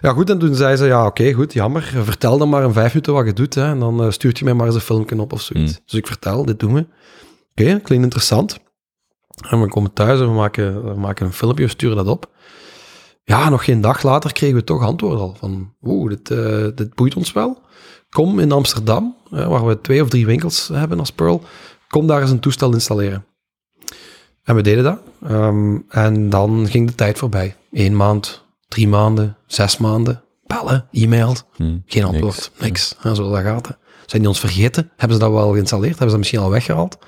Ja, 0.00 0.12
goed, 0.12 0.30
en 0.30 0.38
toen 0.38 0.54
zei 0.54 0.76
ze, 0.76 0.86
ja, 0.86 1.06
oké, 1.06 1.32
goed, 1.32 1.52
jammer. 1.52 1.82
Vertel 1.82 2.38
dan 2.38 2.48
maar 2.48 2.64
in 2.64 2.72
vijf 2.72 2.88
minuten 2.88 3.12
wat 3.12 3.26
je 3.26 3.32
doet, 3.32 3.54
hè, 3.54 3.64
en 3.64 3.78
dan 3.78 4.04
uh, 4.04 4.10
stuurt 4.10 4.38
je 4.38 4.44
mij 4.44 4.54
maar 4.54 4.66
eens 4.66 4.74
een 4.74 4.80
filmpje 4.80 5.20
op 5.20 5.32
of 5.32 5.40
zoiets. 5.40 5.72
Mm. 5.72 5.78
Dus 5.84 5.98
ik 5.98 6.06
vertel, 6.06 6.44
dit 6.44 6.58
doen 6.58 6.74
we. 6.74 6.86
Oké, 7.50 7.80
klinkt 7.80 8.04
interessant. 8.04 8.58
En 9.48 9.60
we 9.60 9.68
komen 9.68 9.92
thuis 9.92 10.20
en 10.20 10.26
we 10.26 10.32
maken, 10.32 10.84
we 10.84 11.00
maken 11.00 11.26
een 11.26 11.32
filmpje, 11.32 11.64
we 11.64 11.70
sturen 11.70 11.96
dat 11.96 12.06
op. 12.06 12.32
Ja, 13.24 13.48
nog 13.48 13.64
geen 13.64 13.80
dag 13.80 14.02
later 14.02 14.32
kregen 14.32 14.56
we 14.56 14.64
toch 14.64 14.82
antwoord 14.82 15.18
al 15.18 15.36
van, 15.38 15.74
oeh, 15.82 16.10
dit, 16.10 16.30
uh, 16.30 16.68
dit 16.74 16.94
boeit 16.94 17.16
ons 17.16 17.32
wel. 17.32 17.62
Kom 18.08 18.38
in 18.38 18.52
Amsterdam, 18.52 19.16
uh, 19.32 19.48
waar 19.48 19.66
we 19.66 19.80
twee 19.80 20.02
of 20.02 20.08
drie 20.08 20.26
winkels 20.26 20.68
hebben 20.72 20.98
als 20.98 21.12
Pearl, 21.12 21.42
kom 21.88 22.06
daar 22.06 22.20
eens 22.20 22.30
een 22.30 22.40
toestel 22.40 22.72
installeren. 22.72 23.24
En 24.42 24.54
we 24.54 24.62
deden 24.62 24.84
dat. 24.84 24.98
Um, 25.30 25.84
en 25.88 26.30
dan 26.30 26.66
ging 26.68 26.86
de 26.86 26.94
tijd 26.94 27.18
voorbij. 27.18 27.56
Eén 27.74 27.96
maand, 27.96 28.44
drie 28.68 28.88
maanden, 28.88 29.36
zes 29.46 29.78
maanden. 29.78 30.22
Bellen, 30.46 30.88
e-mail, 30.90 31.34
Hm, 31.56 31.78
geen 31.86 32.04
antwoord, 32.04 32.50
niks. 32.58 32.60
niks. 32.60 32.96
Ja, 33.02 33.14
zo 33.14 33.30
dat 33.30 33.42
gaat. 33.42 33.66
Hè. 33.66 33.74
Zijn 34.06 34.20
die 34.22 34.30
ons 34.30 34.40
vergeten? 34.40 34.90
Hebben 34.96 35.16
ze 35.18 35.22
dat 35.24 35.32
wel 35.32 35.52
geïnstalleerd? 35.52 35.98
Hebben 35.98 36.06
ze 36.10 36.12
dat 36.14 36.18
misschien 36.18 36.40
al 36.40 36.50
weggehaald? 36.50 36.98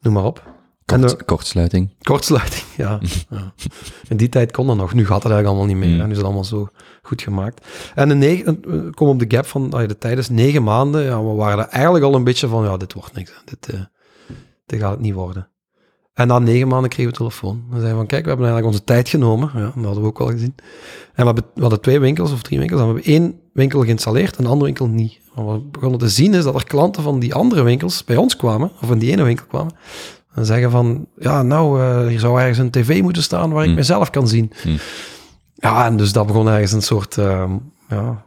Noem 0.00 0.12
maar 0.12 0.24
op. 0.24 0.54
Kort, 0.84 1.08
de- 1.18 1.24
kortsluiting. 1.24 1.94
Kortsluiting, 2.02 2.64
ja. 2.76 3.00
ja. 3.30 3.52
In 4.08 4.16
die 4.16 4.28
tijd 4.28 4.52
kon 4.52 4.66
dat 4.66 4.76
nog. 4.76 4.94
Nu 4.94 5.06
gaat 5.06 5.22
het 5.22 5.32
eigenlijk 5.32 5.46
allemaal 5.46 5.66
niet 5.66 5.76
meer. 5.76 5.94
Mm. 5.94 6.00
hè. 6.00 6.04
Nu 6.04 6.10
is 6.10 6.16
het 6.16 6.26
allemaal 6.26 6.44
zo 6.44 6.68
goed 7.02 7.22
gemaakt. 7.22 7.66
En 7.94 8.08
de 8.08 8.14
negen, 8.14 8.60
komen 8.94 9.14
op 9.14 9.18
de 9.30 9.36
gap 9.36 9.46
van 9.46 9.72
ah, 9.72 9.88
de 9.88 9.98
tijd 9.98 10.18
is 10.18 10.28
negen 10.28 10.62
maanden. 10.62 11.02
Ja, 11.02 11.22
we 11.24 11.32
waren 11.34 11.58
er 11.64 11.70
eigenlijk 11.70 12.04
al 12.04 12.14
een 12.14 12.24
beetje 12.24 12.48
van, 12.48 12.64
ja, 12.64 12.76
dit 12.76 12.92
wordt 12.92 13.14
niks. 13.14 13.32
Dit, 13.44 13.68
eh, 13.74 13.80
dit 14.66 14.80
gaat 14.80 14.90
het 14.90 15.00
niet 15.00 15.14
worden. 15.14 15.48
En 16.16 16.26
na 16.26 16.38
negen 16.38 16.68
maanden 16.68 16.90
kregen 16.90 17.12
we 17.12 17.18
telefoon. 17.18 17.64
We 17.68 17.76
zeiden 17.76 17.96
van, 17.96 18.06
kijk, 18.06 18.22
we 18.22 18.28
hebben 18.28 18.46
eigenlijk 18.46 18.74
onze 18.74 18.86
tijd 18.92 19.08
genomen. 19.08 19.50
Ja, 19.54 19.60
dat 19.60 19.84
hadden 19.84 20.02
we 20.02 20.08
ook 20.08 20.18
wel 20.18 20.28
gezien. 20.28 20.54
En 20.56 20.64
we, 21.14 21.24
hebben, 21.24 21.44
we 21.54 21.60
hadden 21.60 21.80
twee 21.80 22.00
winkels 22.00 22.32
of 22.32 22.42
drie 22.42 22.58
winkels. 22.58 22.80
En 22.80 22.86
we 22.86 22.92
hebben 22.92 23.12
één 23.12 23.40
winkel 23.52 23.82
geïnstalleerd 23.82 24.36
en 24.36 24.42
de 24.44 24.50
andere 24.50 24.64
winkel 24.64 24.86
niet. 24.86 25.18
Wat 25.34 25.54
we 25.54 25.60
begonnen 25.70 25.98
te 25.98 26.08
zien 26.08 26.34
is 26.34 26.44
dat 26.44 26.54
er 26.54 26.64
klanten 26.64 27.02
van 27.02 27.18
die 27.18 27.34
andere 27.34 27.62
winkels 27.62 28.04
bij 28.04 28.16
ons 28.16 28.36
kwamen, 28.36 28.70
of 28.82 28.90
in 28.90 28.98
die 28.98 29.10
ene 29.10 29.22
winkel 29.22 29.46
kwamen, 29.46 29.72
en 30.34 30.46
zeggen 30.46 30.70
van, 30.70 31.06
ja, 31.18 31.42
nou, 31.42 31.80
uh, 31.80 32.06
hier 32.06 32.20
zou 32.20 32.40
ergens 32.40 32.58
een 32.58 32.70
tv 32.70 33.02
moeten 33.02 33.22
staan 33.22 33.50
waar 33.50 33.62
ik 33.62 33.66
Hmm. 33.66 33.76
mezelf 33.76 34.10
kan 34.10 34.28
zien. 34.28 34.52
Hmm. 34.62 34.76
Ja, 35.54 35.86
en 35.86 35.96
dus 35.96 36.12
dat 36.12 36.26
begon 36.26 36.48
ergens 36.48 36.72
een 36.72 36.82
soort, 36.82 37.16
uh, 37.16 37.44
ja, 37.88 37.98
en 37.98 38.24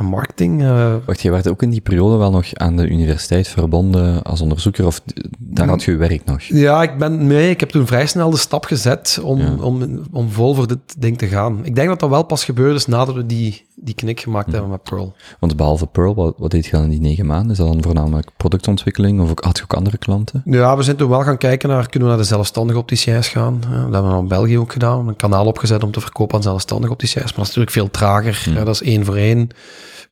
marketing. 0.00 0.62
eh, 0.62 0.94
Wacht, 1.06 1.20
je 1.20 1.30
werd 1.30 1.48
ook 1.48 1.62
in 1.62 1.70
die 1.70 1.80
periode 1.80 2.16
wel 2.16 2.30
nog 2.30 2.54
aan 2.54 2.76
de 2.76 2.88
universiteit 2.88 3.48
verbonden 3.48 4.22
als 4.22 4.40
onderzoeker, 4.40 4.86
of 4.86 5.00
daar 5.38 5.68
had 5.68 5.82
je 5.82 5.96
werk 5.96 6.24
nog? 6.24 6.42
Ja, 6.42 6.82
ik 6.82 6.98
ben, 6.98 7.26
nee, 7.26 7.50
ik 7.50 7.60
heb 7.60 7.68
toen 7.70 7.86
vrij 7.86 8.06
snel 8.06 8.30
de 8.30 8.36
stap 8.36 8.64
gezet 8.64 9.20
om, 9.22 9.38
Ja. 9.38 9.54
om, 9.60 10.02
om 10.12 10.30
vol 10.30 10.54
voor 10.54 10.66
dit 10.66 10.78
ding 10.98 11.18
te 11.18 11.26
gaan. 11.26 11.64
Ik 11.64 11.74
denk 11.74 11.88
dat 11.88 12.00
dat 12.00 12.10
wel 12.10 12.22
pas 12.22 12.44
gebeurd 12.44 12.76
is 12.76 12.86
nadat 12.86 13.14
we 13.14 13.26
die, 13.26 13.66
die 13.74 13.94
knik 13.94 14.20
gemaakt 14.20 14.52
hebben 14.52 14.70
met 14.70 14.82
Pearl. 14.82 15.14
Want 15.38 15.56
behalve 15.56 15.86
Pearl, 15.86 16.14
wat, 16.14 16.34
wat 16.38 16.50
deed 16.50 16.64
je 16.64 16.70
dan 16.70 16.82
in 16.82 16.90
die 16.90 17.00
negen 17.00 17.26
maanden? 17.26 17.50
Is 17.50 17.56
dat 17.56 17.66
dan 17.72 17.82
voornamelijk 17.82 18.30
productontwikkeling, 18.36 19.20
of 19.20 19.30
ook- 19.30 19.44
had 19.44 19.56
je 19.56 19.62
ook 19.62 19.74
andere 19.74 19.98
klanten? 19.98 20.42
Ja, 20.44 20.76
we 20.76 20.82
zijn 20.82 20.96
toen 20.96 21.08
wel 21.08 21.22
gaan 21.22 21.38
kijken 21.38 21.68
naar, 21.68 21.88
kunnen 21.88 22.08
we 22.08 22.14
naar 22.14 22.22
de 22.24 22.28
zelfstandige 22.30 22.78
opticiens 22.78 23.28
gaan? 23.28 23.60
Dat 23.60 23.92
hebben 23.92 24.12
we 24.12 24.18
in 24.18 24.28
België 24.28 24.58
ook 24.58 24.72
gedaan. 24.72 25.08
Een 25.08 25.16
kanaal 25.16 25.46
opgezet 25.46 25.82
om 25.84 25.90
te 25.90 26.00
verkopen 26.00 26.36
aan 26.36 26.42
zelfstandige 26.42 26.92
opticiens. 26.92 27.24
Maar 27.26 27.34
dat 27.44 27.48
is 27.48 27.54
natuurlijk 27.56 27.70
veel 27.76 27.90
trager. 27.90 28.46
Ja, 28.54 28.64
dat 28.64 28.74
is 28.74 28.82
één 28.82 29.04
voor 29.04 29.16
één. 29.16 29.48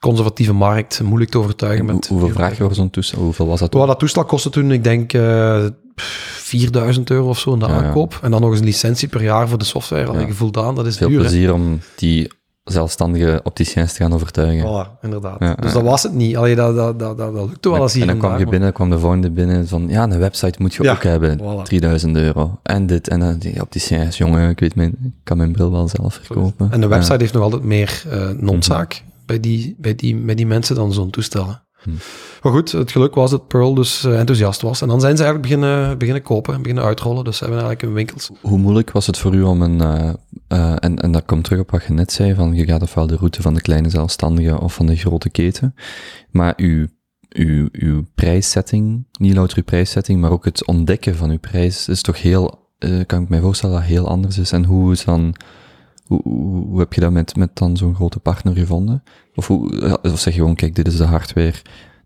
Conservatieve 0.00 0.52
markt, 0.52 1.02
moeilijk 1.02 1.30
te 1.30 1.38
overtuigen. 1.38 1.84
Met 1.84 2.06
hoeveel 2.06 2.28
vraag 2.28 2.56
je 2.56 2.62
voor 2.62 2.74
zo'n 2.74 2.90
toestel? 2.90 3.22
Hoeveel 3.22 3.46
was 3.46 3.60
dat? 3.60 3.74
Well, 3.74 3.86
dat 3.86 3.98
toestel 3.98 4.24
kostte 4.24 4.50
toen, 4.50 4.70
ik 4.72 4.84
denk, 4.84 5.12
eh 5.12 5.64
4000 5.96 7.10
euro 7.10 7.28
of 7.28 7.38
zo 7.38 7.52
in 7.52 7.58
de 7.58 7.66
Ja, 7.66 7.72
ja. 7.72 7.82
aankoop. 7.82 8.18
En 8.22 8.30
dan 8.30 8.40
nog 8.40 8.50
eens 8.50 8.58
een 8.58 8.64
licentie 8.64 9.08
per 9.08 9.22
jaar 9.22 9.48
voor 9.48 9.58
de 9.58 9.64
software. 9.64 10.06
Had 10.06 10.14
Ja. 10.54 10.62
aan, 10.62 10.74
dat 10.74 10.86
is 10.86 10.96
Veel 10.96 11.08
duur. 11.08 11.18
plezier 11.20 11.52
om 11.52 11.80
die 11.96 12.30
zelfstandige 12.64 13.40
opticiens 13.44 13.92
te 13.92 14.02
gaan 14.02 14.12
overtuigen. 14.14 14.64
Voilà, 14.86 15.00
inderdaad. 15.02 15.36
Ja, 15.38 15.54
dus 15.54 15.66
ja. 15.72 15.72
dat 15.72 15.82
was 15.82 16.02
het 16.02 16.12
niet. 16.12 16.36
Allee, 16.36 16.54
dat, 16.54 16.76
dat, 16.76 16.98
dat, 16.98 17.18
dat, 17.18 17.34
dat 17.34 17.48
lukte 17.48 17.70
wel 17.70 17.82
eens 17.82 17.92
hier 17.92 18.02
en 18.02 18.08
dan 18.08 18.18
kwam 18.18 18.32
je 18.32 18.38
maar- 18.42 18.50
binnen, 18.50 18.72
kwam 18.72 18.90
de 18.90 18.98
volgende 18.98 19.30
binnen 19.30 19.68
van, 19.68 19.88
ja, 19.88 20.02
een 20.02 20.18
website 20.18 20.54
moet 20.62 20.74
je 20.74 20.82
Ja, 20.82 20.92
ook 20.92 21.02
hebben. 21.02 21.38
voilà. 21.40 21.62
3000 21.62 22.16
euro. 22.16 22.58
En 22.62 22.86
dit, 22.86 23.08
en 23.08 23.20
dan, 23.20 23.38
die 23.38 23.60
opticiens, 23.60 24.18
jongen, 24.18 24.50
ik 24.50 24.60
weet 24.60 24.74
mijn, 24.74 24.96
ik 25.04 25.10
kan 25.24 25.36
mijn 25.36 25.52
bril 25.52 25.70
wel 25.70 25.88
zelf 25.88 26.20
verkopen. 26.22 26.72
En 26.72 26.80
de 26.80 26.86
website 26.86 27.16
heeft 27.18 27.32
nog 27.32 27.42
altijd 27.42 27.62
meer 27.62 28.02
eh 28.10 28.28
noodzaak 28.38 29.02
bij, 29.26 29.40
die, 29.40 29.76
bij, 29.78 29.94
die, 29.94 30.16
bij 30.16 30.34
die 30.34 30.46
mensen 30.46 30.74
dan 30.74 30.92
zo'n 30.92 31.10
toestellen. 31.10 31.66
Hm. 31.82 31.90
Maar 32.42 32.52
goed, 32.52 32.72
het 32.72 32.90
geluk 32.90 33.14
was 33.14 33.30
dat 33.30 33.48
Pearl 33.48 33.74
dus 33.74 34.04
eh, 34.04 34.18
enthousiast 34.18 34.62
was. 34.62 34.82
En 34.82 34.88
dan 34.88 35.00
zijn 35.00 35.16
ze 35.16 35.24
eigenlijk 35.24 35.52
beginnen, 35.52 35.98
beginnen 35.98 36.22
kopen 36.22 36.54
en 36.54 36.60
beginnen 36.62 36.84
uitrollen. 36.84 37.24
Dus 37.24 37.36
ze 37.36 37.44
hebben 37.44 37.62
eigenlijk 37.62 37.94
hun 37.94 38.04
winkels. 38.04 38.30
Hoe 38.40 38.58
moeilijk 38.58 38.90
was 38.90 39.06
het 39.06 39.18
voor 39.18 39.34
u 39.34 39.42
om 39.42 39.62
een, 39.62 39.80
eh, 39.80 40.08
eh, 40.48 40.76
en, 40.78 40.98
en 40.98 41.12
dat 41.12 41.24
komt 41.24 41.44
terug 41.44 41.60
op 41.60 41.70
wat 41.70 41.84
je 41.84 41.92
net 41.92 42.12
zei, 42.12 42.34
van 42.34 42.54
je 42.54 42.64
gaat 42.64 42.82
ofwel 42.82 43.06
de 43.06 43.16
route 43.16 43.42
van 43.42 43.54
de 43.54 43.60
kleine 43.60 43.90
zelfstandige 43.90 44.60
of 44.60 44.74
van 44.74 44.86
de 44.86 44.96
grote 44.96 45.30
keten, 45.30 45.74
maar 46.30 46.52
uw, 46.56 46.86
uw, 47.28 47.68
uw 47.72 48.04
prijssetting, 48.14 49.06
niet 49.18 49.34
louter 49.34 49.56
uw 49.56 49.64
prijssetting, 49.64 50.20
maar 50.20 50.30
ook 50.30 50.44
het 50.44 50.66
ontdekken 50.66 51.16
van 51.16 51.30
uw 51.30 51.38
prijs 51.38 51.88
is 51.88 52.02
toch 52.02 52.22
heel, 52.22 52.70
kan 53.06 53.22
ik 53.22 53.28
mij 53.28 53.40
voorstellen 53.40 53.74
dat 53.74 53.84
heel 53.84 54.08
anders 54.08 54.38
is. 54.38 54.52
En 54.52 54.64
hoe 54.64 54.92
is 54.92 55.04
dan, 55.04 55.34
hoe, 56.06 56.78
heb 56.78 56.92
je 56.92 57.00
dat 57.00 57.12
met, 57.12 57.36
met 57.36 57.56
dan 57.56 57.76
zo'n 57.76 57.94
grote 57.94 58.18
partner 58.18 58.54
gevonden? 58.54 59.02
Of, 59.34 59.46
hoe, 59.46 59.98
of 60.02 60.20
zeg 60.20 60.34
je 60.34 60.40
gewoon, 60.40 60.54
kijk, 60.54 60.74
dit 60.74 60.86
is 60.86 60.96
de 60.96 61.04
hardware, 61.04 61.54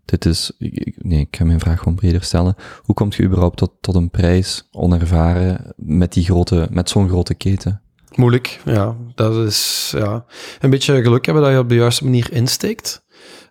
dit 0.05 0.25
is, 0.25 0.51
nee, 0.95 1.19
ik 1.19 1.35
ga 1.35 1.45
mijn 1.45 1.59
vraag 1.59 1.77
gewoon 1.79 1.95
breder 1.95 2.23
stellen. 2.23 2.55
Hoe 2.81 2.95
komt 2.95 3.15
je 3.15 3.23
überhaupt 3.23 3.57
tot, 3.57 3.71
tot 3.81 3.95
een 3.95 4.09
prijs, 4.09 4.67
onervaren, 4.71 5.73
met 5.75 6.13
die 6.13 6.23
grote, 6.23 6.67
met 6.71 6.89
zo'n 6.89 7.07
grote 7.07 7.33
keten? 7.33 7.81
Moeilijk, 8.15 8.61
ja. 8.65 8.95
Dat 9.15 9.35
is 9.35 9.91
ja, 9.97 10.25
een 10.59 10.69
beetje 10.69 11.01
geluk 11.01 11.25
hebben 11.25 11.43
dat 11.43 11.51
je 11.51 11.59
op 11.59 11.69
de 11.69 11.75
juiste 11.75 12.03
manier 12.03 12.31
insteekt. 12.31 13.03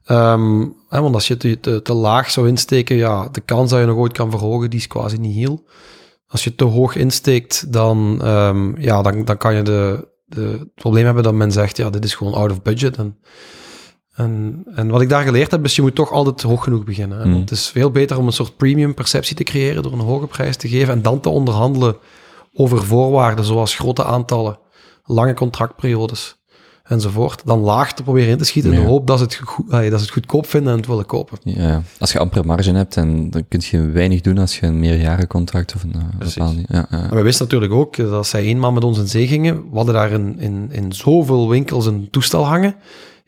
Ehm, 0.04 0.60
hè, 0.88 1.00
want 1.00 1.14
als 1.14 1.28
je 1.28 1.36
te, 1.36 1.60
te, 1.60 1.82
te 1.82 1.92
laag 1.92 2.30
zou 2.30 2.48
insteken, 2.48 2.96
ja, 2.96 3.28
de 3.28 3.40
kans 3.40 3.70
dat 3.70 3.80
je 3.80 3.86
nog 3.86 3.96
ooit 3.96 4.12
kan 4.12 4.30
verhogen, 4.30 4.70
die 4.70 4.78
is 4.78 4.86
quasi 4.86 5.16
niet 5.16 5.34
heel. 5.34 5.64
Als 6.26 6.44
je 6.44 6.54
te 6.54 6.64
hoog 6.64 6.94
insteekt, 6.96 7.72
dan, 7.72 8.20
ehm, 8.22 8.80
ja, 8.80 9.02
dan, 9.02 9.24
dan 9.24 9.36
kan 9.36 9.54
je 9.54 9.62
de, 9.62 10.08
de, 10.30 10.56
het 10.58 10.74
probleem 10.74 11.04
hebben 11.04 11.22
dat 11.22 11.34
men 11.34 11.52
zegt, 11.52 11.76
ja, 11.76 11.90
dit 11.90 12.04
is 12.04 12.14
gewoon 12.14 12.34
out 12.34 12.50
of 12.50 12.62
budget. 12.62 12.96
En, 12.96 13.18
en, 14.14 14.62
en 14.74 14.88
wat 14.88 15.00
ik 15.00 15.08
daar 15.08 15.24
geleerd 15.24 15.50
heb, 15.50 15.64
is 15.64 15.76
je 15.76 15.82
moet 15.82 15.94
toch 15.94 16.12
altijd 16.12 16.42
hoog 16.42 16.64
genoeg 16.64 16.84
beginnen. 16.84 17.18
Hè? 17.18 17.24
Mm. 17.24 17.32
Want 17.32 17.50
het 17.50 17.58
is 17.58 17.68
veel 17.68 17.90
beter 17.90 18.18
om 18.18 18.26
een 18.26 18.32
soort 18.32 18.56
premium 18.56 18.94
perceptie 18.94 19.36
te 19.36 19.44
creëren 19.44 19.82
door 19.82 19.92
een 19.92 19.98
hoge 19.98 20.26
prijs 20.26 20.56
te 20.56 20.68
geven 20.68 20.94
en 20.94 21.02
dan 21.02 21.20
te 21.20 21.28
onderhandelen 21.28 21.96
over 22.52 22.84
voorwaarden, 22.84 23.44
zoals 23.44 23.74
grote 23.74 24.04
aantallen, 24.04 24.58
lange 25.04 25.34
contractperiodes 25.34 26.39
enzovoort, 26.90 27.42
dan 27.44 27.58
laag 27.60 27.94
te 27.94 28.02
proberen 28.02 28.28
in 28.30 28.38
te 28.38 28.44
schieten 28.44 28.72
in 28.72 28.78
Ja. 28.78 28.84
de 28.84 28.90
hoop 28.90 29.06
dat 29.06 29.18
ze, 29.18 29.24
het 29.24 29.34
goed, 29.34 29.70
dat 29.70 29.80
ze 29.82 29.90
het 29.90 30.10
goedkoop 30.10 30.46
vinden 30.46 30.72
en 30.72 30.78
het 30.78 30.86
willen 30.86 31.06
kopen. 31.06 31.38
Ja, 31.42 31.82
als 31.98 32.12
je 32.12 32.18
amper 32.18 32.46
marge 32.46 32.72
hebt, 32.72 32.96
en 32.96 33.30
dan 33.30 33.44
kun 33.48 33.60
je 33.70 33.86
weinig 33.86 34.20
doen 34.20 34.38
als 34.38 34.58
je 34.58 34.66
een 34.66 34.78
meerjarencontract 34.80 35.74
of 35.74 35.82
een 35.82 35.94
Precies. 36.18 36.34
bepaalde... 36.36 36.60
Ja, 36.68 36.86
ja. 36.90 37.08
We 37.10 37.22
wisten 37.22 37.44
natuurlijk 37.44 37.72
ook 37.72 37.96
dat 37.96 38.26
zij 38.26 38.42
eenmaal 38.42 38.72
met 38.72 38.84
ons 38.84 38.98
in 38.98 39.08
zee 39.08 39.26
gingen, 39.26 39.54
we 39.70 39.76
hadden 39.76 39.94
daar 39.94 40.10
in, 40.10 40.38
in, 40.38 40.68
in 40.72 40.92
zoveel 40.92 41.48
winkels 41.48 41.86
een 41.86 42.08
toestel 42.10 42.46
hangen. 42.46 42.74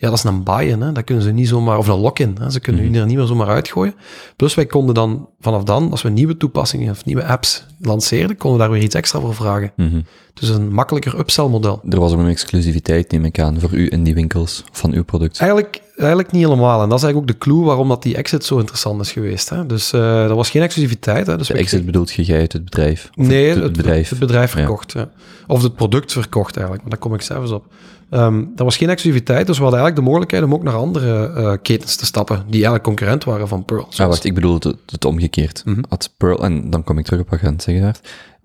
Ja, 0.02 0.08
dat 0.08 0.18
is 0.18 0.24
een 0.24 0.42
buy-in, 0.42 0.80
hè. 0.80 0.92
dat 0.92 1.04
kunnen 1.04 1.24
ze 1.24 1.30
niet 1.30 1.48
zomaar, 1.48 1.78
of 1.78 1.88
een 1.88 1.98
lock-in, 1.98 2.36
hè. 2.40 2.50
ze 2.50 2.60
kunnen 2.60 2.84
u 2.84 2.98
er 2.98 3.06
niet 3.06 3.16
meer 3.16 3.26
zomaar 3.26 3.48
uitgooien. 3.48 3.94
Plus 4.36 4.54
wij 4.54 4.66
konden 4.66 4.94
dan 4.94 5.28
vanaf 5.40 5.62
dan, 5.62 5.90
als 5.90 6.02
we 6.02 6.08
nieuwe 6.08 6.36
toepassingen 6.36 6.90
of 6.90 7.04
nieuwe 7.04 7.24
apps 7.24 7.66
lanceerden, 7.80 8.36
konden 8.36 8.58
we 8.58 8.64
daar 8.64 8.74
weer 8.74 8.82
iets 8.82 8.94
extra 8.94 9.20
voor 9.20 9.34
vragen. 9.34 9.72
Mhm. 9.76 10.00
Dus 10.34 10.48
een 10.48 10.72
makkelijker 10.72 11.18
upsell 11.18 11.46
model. 11.46 11.80
Er 11.88 12.00
was 12.00 12.12
ook 12.12 12.18
een 12.18 12.26
exclusiviteit, 12.26 13.10
neem 13.10 13.24
ik 13.24 13.38
aan, 13.38 13.60
voor 13.60 13.72
u 13.72 13.86
in 13.90 14.02
die 14.02 14.14
winkels 14.14 14.64
van 14.72 14.92
uw 14.92 15.04
product. 15.04 15.38
Eigenlijk, 15.38 15.82
eigenlijk 15.96 16.32
niet 16.32 16.44
helemaal. 16.44 16.82
En 16.82 16.88
dat 16.88 16.98
is 16.98 17.04
eigenlijk 17.04 17.32
ook 17.32 17.40
de 17.40 17.44
clue 17.46 17.64
waarom 17.64 17.88
dat 17.88 18.02
die 18.02 18.16
exit 18.16 18.44
zo 18.44 18.58
interessant 18.58 19.00
is 19.00 19.12
geweest. 19.12 19.48
Hè. 19.48 19.66
Dus 19.66 19.92
eh 19.92 20.24
er 20.24 20.34
was 20.34 20.50
geen 20.50 20.62
exclusiviteit. 20.62 21.26
Hè. 21.26 21.36
Dus 21.36 21.46
De 21.46 21.54
exit 21.54 21.86
bedoelt 21.86 22.12
je, 22.12 22.22
jij 22.22 22.38
uit 22.38 22.52
het 22.52 22.64
bedrijf? 22.64 23.10
Of 23.14 23.26
Nee, 23.26 23.48
het, 23.48 23.62
het 23.62 23.76
bedrijf. 23.76 24.08
Het 24.08 24.18
bedrijf 24.18 24.50
verkocht, 24.50 24.92
ja. 24.92 25.10
Of 25.46 25.62
het 25.62 25.74
product 25.74 26.12
verkocht 26.12 26.54
eigenlijk, 26.56 26.82
maar 26.82 26.90
daar 26.90 27.08
kom 27.08 27.14
ik 27.14 27.22
zelfs 27.22 27.50
op. 27.50 27.66
Ehm 28.12 28.44
er 28.56 28.64
was 28.64 28.76
geen 28.76 28.90
exclusiviteit, 28.90 29.46
dus 29.46 29.56
we 29.56 29.62
hadden 29.62 29.80
eigenlijk 29.80 29.96
de 29.96 30.12
mogelijkheid 30.12 30.44
om 30.44 30.54
ook 30.54 30.62
naar 30.62 30.74
andere 30.74 31.26
eh, 31.26 31.52
ketens 31.62 31.96
te 31.96 32.04
stappen, 32.06 32.36
die 32.36 32.52
eigenlijk 32.54 32.84
concurrent 32.84 33.24
waren 33.24 33.48
van 33.48 33.64
Pearl. 33.64 33.84
Ah, 33.84 33.90
Zoals- 33.92 34.10
wacht, 34.10 34.24
ik 34.24 34.34
bedoel 34.34 34.54
het, 34.54 34.74
het 34.86 35.04
omgekeerd. 35.04 35.62
Mhm. 35.64 35.82
Had 35.88 36.12
Pearl, 36.16 36.44
en 36.44 36.70
dan 36.70 36.84
kom 36.84 36.98
ik 36.98 37.04
terug 37.04 37.20
op 37.20 37.30
wat 37.30 37.40
je 37.40 37.46
aan 37.46 37.52
het 37.52 37.62
zeggen 37.62 37.94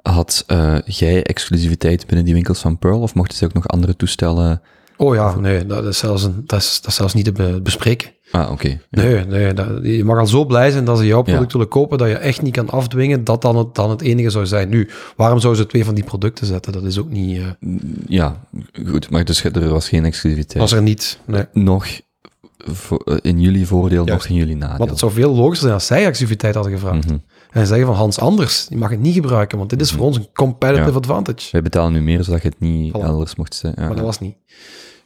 had 0.01 0.43
eh, 0.47 0.77
jij 0.85 1.23
exclusiviteit 1.23 2.05
binnen 2.05 2.25
die 2.25 2.33
winkels 2.33 2.59
van 2.59 2.77
Pearl, 2.77 3.01
of 3.01 3.15
mochten 3.15 3.37
ze 3.37 3.45
ook 3.45 3.53
nog 3.53 3.67
andere 3.67 3.95
toestellen... 3.95 4.61
Oh 4.97 5.15
ja, 5.15 5.35
nee, 5.35 5.65
dat 5.65 5.85
is 5.85 5.97
zelfs, 5.97 6.23
een, 6.23 6.43
dat 6.45 6.59
is, 6.59 6.81
dat 6.81 6.89
is 6.89 6.95
zelfs 6.95 7.13
niet 7.13 7.25
te 7.25 7.31
be- 7.31 7.59
bespreken. 7.63 8.09
Ah, 8.31 8.51
oké. 8.51 8.67
Ja. 8.67 8.77
Nee, 8.89 9.25
nee 9.25 9.53
dat, 9.53 9.67
je 9.83 10.03
mag 10.03 10.19
al 10.19 10.27
zo 10.27 10.45
blij 10.45 10.71
zijn 10.71 10.85
dat 10.85 10.97
ze 10.97 11.05
jouw 11.05 11.21
product 11.21 11.51
willen 11.51 11.67
kopen, 11.67 11.97
dat 11.97 12.07
je 12.07 12.13
echt 12.15 12.41
niet 12.41 12.53
kan 12.53 12.69
afdwingen 12.69 13.23
dat 13.23 13.41
dan 13.41 13.55
het, 13.57 13.75
dan 13.75 13.89
het 13.89 14.01
enige 14.01 14.29
zou 14.29 14.45
zijn. 14.45 14.69
Nu, 14.69 14.89
waarom 15.15 15.39
zouden 15.39 15.61
ze 15.63 15.69
twee 15.69 15.85
van 15.85 15.95
die 15.95 16.03
producten 16.03 16.45
zetten? 16.45 16.71
Dat 16.73 16.83
is 16.83 16.99
ook 16.99 17.09
niet... 17.09 17.37
eh 17.37 17.69
Ja, 18.07 18.39
goed, 18.87 19.09
maar 19.09 19.25
dus 19.25 19.43
er 19.43 19.69
was 19.69 19.89
geen 19.89 20.05
exclusiviteit. 20.05 20.59
was 20.59 20.71
er 20.71 20.81
niet, 20.81 21.19
nee. 21.25 21.43
Nog 21.53 21.85
eh, 21.85 23.15
in 23.21 23.41
jullie 23.41 23.67
voordeel, 23.67 24.05
Juist. 24.05 24.21
nog 24.21 24.31
in 24.31 24.35
jullie 24.35 24.55
nadeel. 24.55 24.77
Want 24.77 24.89
het 24.89 24.99
zou 24.99 25.11
veel 25.11 25.35
logischer 25.35 25.61
zijn 25.61 25.73
als 25.73 25.85
zij 25.85 26.05
exclusiviteit 26.05 26.53
hadden 26.55 26.73
gevraagd. 26.73 27.05
Mhm. 27.05 27.17
En 27.51 27.67
zeggen 27.67 27.85
van 27.85 27.95
Hans 27.95 28.19
Anders, 28.19 28.67
die 28.67 28.77
mag 28.77 28.89
het 28.89 28.99
niet 28.99 29.13
gebruiken, 29.13 29.57
want 29.57 29.69
dit 29.69 29.81
is 29.81 29.91
voor 29.91 30.05
ons 30.05 30.17
een 30.17 30.27
competitive 30.33 30.89
Ja. 30.89 30.95
advantage. 30.95 31.49
Wij 31.51 31.61
betalen 31.61 31.91
nu 31.93 32.01
meer, 32.01 32.23
zodat 32.23 32.41
je 32.41 32.47
het 32.47 32.59
niet 32.59 32.93
Voilà. 32.97 33.01
elders 33.01 33.35
mocht 33.35 33.55
zijn. 33.55 33.73
Ja. 33.75 33.85
Maar 33.85 33.95
dat 33.95 34.05
was 34.05 34.19
niet. 34.19 34.35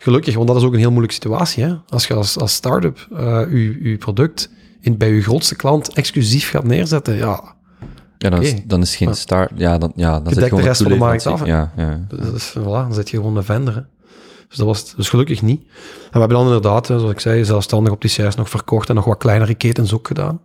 Gelukkig, 0.04 0.36
want 0.36 0.48
dat 0.48 0.58
is 0.58 0.64
ook 0.64 0.74
een 0.74 0.80
heel 0.80 0.90
moeilijke 0.90 1.14
situatie. 1.16 1.64
Hè? 1.64 1.74
Als 1.90 2.08
je 2.08 2.14
als, 2.14 2.38
als 2.38 2.54
start-up 2.54 3.08
eh 3.12 3.42
je, 3.82 3.96
product 4.00 4.52
in, 4.80 4.98
bij 4.98 5.14
je 5.14 5.22
grootste 5.22 5.56
klant 5.56 5.94
exclusief 5.94 6.50
gaat 6.50 6.64
neerzetten, 6.64 7.16
ja, 7.16 7.56
Ja, 8.18 8.30
dan, 8.30 8.42
is, 8.42 8.56
dan 8.66 8.82
is 8.82 8.96
geen 8.96 9.08
Ja. 9.08 9.14
start. 9.14 9.52
Ja, 9.56 9.78
dan, 9.78 9.92
ja, 9.96 10.20
dan 10.20 10.34
je 10.34 10.40
gewoon 10.42 10.62
de 10.62 10.68
rest 10.68 10.82
van 10.82 10.92
de 10.92 10.98
markt 10.98 11.24
toeleverancier- 11.24 11.74
Ja, 11.78 12.06
ja. 12.10 12.18
dat 12.24 12.34
is, 12.36 12.56
voilà, 12.60 12.64
dan 12.64 12.94
zit 12.94 13.10
je 13.10 13.18
gewoon 13.18 13.38
een 13.38 13.44
vendor. 13.44 13.76
Hè? 13.76 13.82
Dus 14.48 14.58
dat 14.58 14.68
was 14.68 14.96
dus 14.96 15.10
gelukkig 15.10 15.42
niet. 15.42 15.62
En 15.62 15.68
we 16.12 16.20
hebben 16.20 16.38
dan 16.38 16.46
inderdaad, 16.46 16.88
hè, 16.88 16.98
zoals 17.00 17.14
ik 17.14 17.20
zei, 17.20 17.46
zelfstandig 17.46 17.94
op 17.94 18.02
die 18.02 18.10
cijfers 18.10 18.36
nog 18.36 18.50
verkocht 18.50 18.90
en 18.90 18.96
nog 18.96 19.06
wat 19.06 19.18
kleinere 19.18 19.54
ketens 19.56 19.94
ook 19.94 20.08
gedaan. 20.08 20.42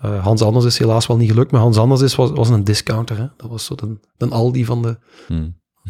Eh, 0.00 0.24
Hans 0.24 0.42
Anders 0.42 0.64
is 0.64 0.78
helaas 0.78 1.06
wel 1.06 1.16
niet 1.16 1.30
gelukt, 1.30 1.50
maar 1.50 1.60
Hans 1.60 1.76
Anders 1.78 2.00
is, 2.00 2.14
was, 2.14 2.30
was 2.30 2.48
een 2.48 2.64
discounter. 2.64 3.18
Hè? 3.18 3.26
Dat 3.36 3.50
was 3.50 3.64
zo 3.64 3.74
de, 3.74 3.96
de 4.16 4.28
Aldi 4.28 4.64
van 4.64 4.82
de... 4.82 4.98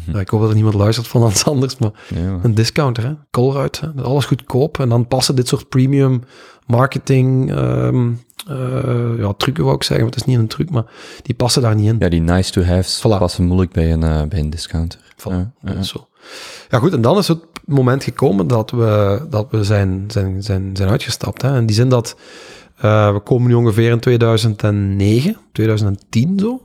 Hm. 0.05 0.11
Ja, 0.11 0.19
ik 0.19 0.29
hoop 0.29 0.39
dat 0.39 0.49
er 0.49 0.55
niemand 0.55 0.75
luistert 0.75 1.07
van 1.07 1.21
Hans 1.21 1.45
Anders, 1.53 1.77
maar 1.77 1.91
Ja, 2.15 2.39
een 2.43 2.55
discounter, 2.55 3.03
hè? 3.03 3.13
Colruyt, 3.31 3.79
hè? 3.79 4.03
alles 4.03 4.25
goedkoop. 4.25 4.79
En 4.79 4.89
dan 4.89 5.07
passen 5.07 5.35
dit 5.35 5.47
soort 5.47 5.69
premium 5.69 6.23
marketing 6.65 7.51
eh, 8.47 9.17
ja, 9.17 9.33
trucken, 9.37 9.63
wou 9.63 9.75
ik 9.75 9.83
zeggen, 9.83 10.05
maar 10.05 10.13
het 10.15 10.21
is 10.25 10.27
niet 10.27 10.37
een 10.37 10.47
truc, 10.47 10.69
maar 10.69 10.85
die 11.21 11.35
passen 11.35 11.61
daar 11.61 11.75
niet 11.75 11.87
in. 11.87 11.95
ja, 11.99 12.09
die 12.09 12.21
nice 12.21 12.51
to 12.51 12.61
have's 12.61 12.99
Voilà. 12.99 13.17
passen 13.19 13.45
moeilijk 13.45 13.71
bij 13.71 13.91
een, 13.91 14.03
eh, 14.03 14.23
bij 14.23 14.39
een 14.39 14.49
discounter. 14.49 14.99
Voilà. 15.17 15.51
Ja, 15.61 15.81
Zo. 15.83 16.07
Ja 16.69 16.79
goed, 16.79 16.93
en 16.93 17.01
dan 17.01 17.17
is 17.17 17.27
het 17.27 17.39
moment 17.65 18.03
gekomen 18.03 18.47
dat 18.47 18.71
we, 18.71 19.21
dat 19.29 19.47
we 19.51 19.63
zijn, 19.63 20.03
zijn, 20.07 20.43
zijn, 20.43 20.75
zijn 20.75 20.89
uitgestapt. 20.89 21.41
Hè? 21.41 21.57
In 21.57 21.65
die 21.65 21.75
zin 21.75 21.89
dat 21.89 22.15
eh, 22.77 23.13
we 23.13 23.19
komen 23.19 23.47
nu 23.47 23.53
ongeveer 23.53 23.91
in 23.91 23.99
2009, 23.99 25.37
2010 25.51 26.39
zo. 26.39 26.61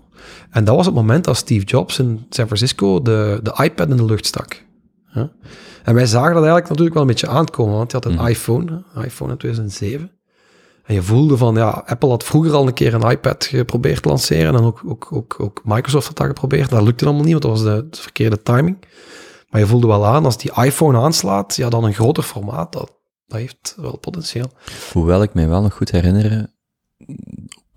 En 0.50 0.64
dat 0.64 0.76
was 0.76 0.86
het 0.86 0.94
moment 0.94 1.24
dat 1.24 1.36
Steve 1.36 1.64
Jobs 1.64 1.98
in 1.98 2.26
San 2.30 2.46
Francisco 2.46 3.02
de, 3.02 3.40
de 3.42 3.62
iPad 3.62 3.88
in 3.90 3.96
de 3.96 4.04
lucht 4.04 4.26
stak. 4.26 4.64
Ja? 5.12 5.30
En 5.84 5.94
wij 5.94 6.06
zagen 6.06 6.34
dat 6.34 6.44
eigenlijk 6.44 6.68
natuurlijk 6.68 6.94
wel 6.94 7.02
een 7.02 7.08
beetje 7.08 7.28
aankomen, 7.28 7.76
want 7.76 7.92
hij 7.92 8.00
had 8.02 8.12
een 8.12 8.18
Mhm. 8.18 8.28
iPhone, 8.28 8.82
iPhone 9.04 9.32
in 9.32 9.38
2007. 9.38 10.10
En 10.84 10.94
je 10.94 11.02
voelde 11.02 11.36
van, 11.36 11.54
ja, 11.54 11.82
Apple 11.86 12.08
had 12.08 12.24
vroeger 12.24 12.52
al 12.52 12.66
een 12.66 12.72
keer 12.72 12.94
een 12.94 13.10
iPad 13.10 13.44
geprobeerd 13.44 14.02
te 14.02 14.08
lanceren. 14.08 14.54
En 14.54 14.62
ook, 14.62 14.82
ook, 14.86 15.08
ook, 15.12 15.34
ook 15.40 15.60
Microsoft 15.64 16.06
had 16.06 16.16
dat 16.16 16.26
geprobeerd. 16.26 16.70
Dat 16.70 16.82
lukte 16.82 17.04
allemaal 17.04 17.24
niet, 17.24 17.32
want 17.32 17.42
dat 17.42 17.52
was 17.52 17.62
de, 17.62 17.86
de 17.90 18.00
verkeerde 18.00 18.42
timing. 18.42 18.78
Maar 19.48 19.60
je 19.60 19.66
voelde 19.66 19.86
wel 19.86 20.06
aan, 20.06 20.24
als 20.24 20.38
die 20.38 20.52
iPhone 20.64 20.98
aanslaat, 20.98 21.56
ja, 21.56 21.68
dan 21.68 21.84
een 21.84 21.94
groter 21.94 22.22
formaat. 22.22 22.72
Dat, 22.72 22.92
dat 23.26 23.38
heeft 23.38 23.74
wel 23.76 23.98
potentieel. 23.98 24.50
Hoewel 24.92 25.22
ik 25.22 25.34
mij 25.34 25.48
wel 25.48 25.62
nog 25.62 25.74
goed 25.74 25.90
herinner 25.90 26.54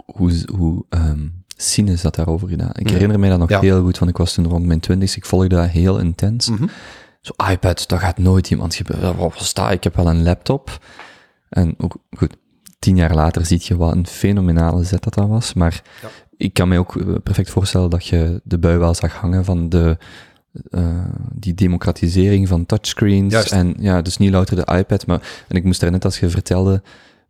hoe, 0.05 0.43
hoe 0.55 0.85
um, 0.89 1.38
Sinus 1.61 2.01
dat 2.01 2.15
daarover 2.15 2.49
gedaan. 2.49 2.69
Ik 2.73 2.87
Ja. 2.87 2.93
herinner 2.93 3.19
mij 3.19 3.29
dat 3.29 3.39
nog 3.39 3.49
Ja. 3.49 3.59
heel 3.59 3.81
goed, 3.81 3.97
want 3.99 4.11
ik 4.11 4.17
was 4.17 4.33
toen 4.33 4.47
rond 4.47 4.65
mijn 4.65 4.79
twintigste, 4.79 5.17
ik 5.17 5.25
volgde 5.25 5.47
dat 5.55 5.67
heel 5.67 5.99
intens. 5.99 6.49
Mhm. 6.49 6.67
Zo, 7.21 7.33
iPad, 7.51 7.83
dat 7.87 7.99
gaat 7.99 8.17
nooit 8.17 8.49
iemand 8.49 8.75
gebeuren. 8.75 9.15
Wat? 9.17 9.61
Ik 9.71 9.83
heb 9.83 9.95
wel 9.95 10.09
een 10.09 10.23
laptop. 10.23 10.79
En 11.49 11.73
ook, 11.77 11.95
goed, 12.17 12.35
tien 12.79 12.95
jaar 12.95 13.15
later 13.15 13.45
zie 13.45 13.59
je 13.63 13.77
wat 13.77 13.95
een 13.95 14.07
fenomenale 14.07 14.83
zet 14.83 15.03
dat 15.03 15.13
dat 15.13 15.27
was. 15.27 15.53
Maar 15.53 15.81
Ja. 16.01 16.07
ik 16.37 16.53
kan 16.53 16.67
mij 16.67 16.77
ook 16.77 16.95
eh, 16.95 17.13
perfect 17.23 17.49
voorstellen 17.49 17.89
dat 17.89 18.05
je 18.05 18.41
de 18.43 18.57
bui 18.59 18.77
wel 18.77 18.93
zag 18.93 19.13
hangen 19.13 19.45
van 19.45 19.69
de, 19.69 19.97
eh, 20.69 21.05
die 21.33 21.53
democratisering 21.53 22.47
van 22.47 22.65
touchscreens. 22.65 23.33
Juist. 23.33 23.51
En 23.51 23.75
ja, 23.79 24.01
dus 24.01 24.17
niet 24.17 24.31
louter 24.31 24.55
de 24.65 24.71
iPad, 24.77 25.05
maar, 25.05 25.21
en 25.47 25.55
ik 25.55 25.63
moest 25.63 25.81
er 25.81 25.91
net 25.91 26.05
als 26.05 26.19
je 26.19 26.29
vertelde, 26.29 26.81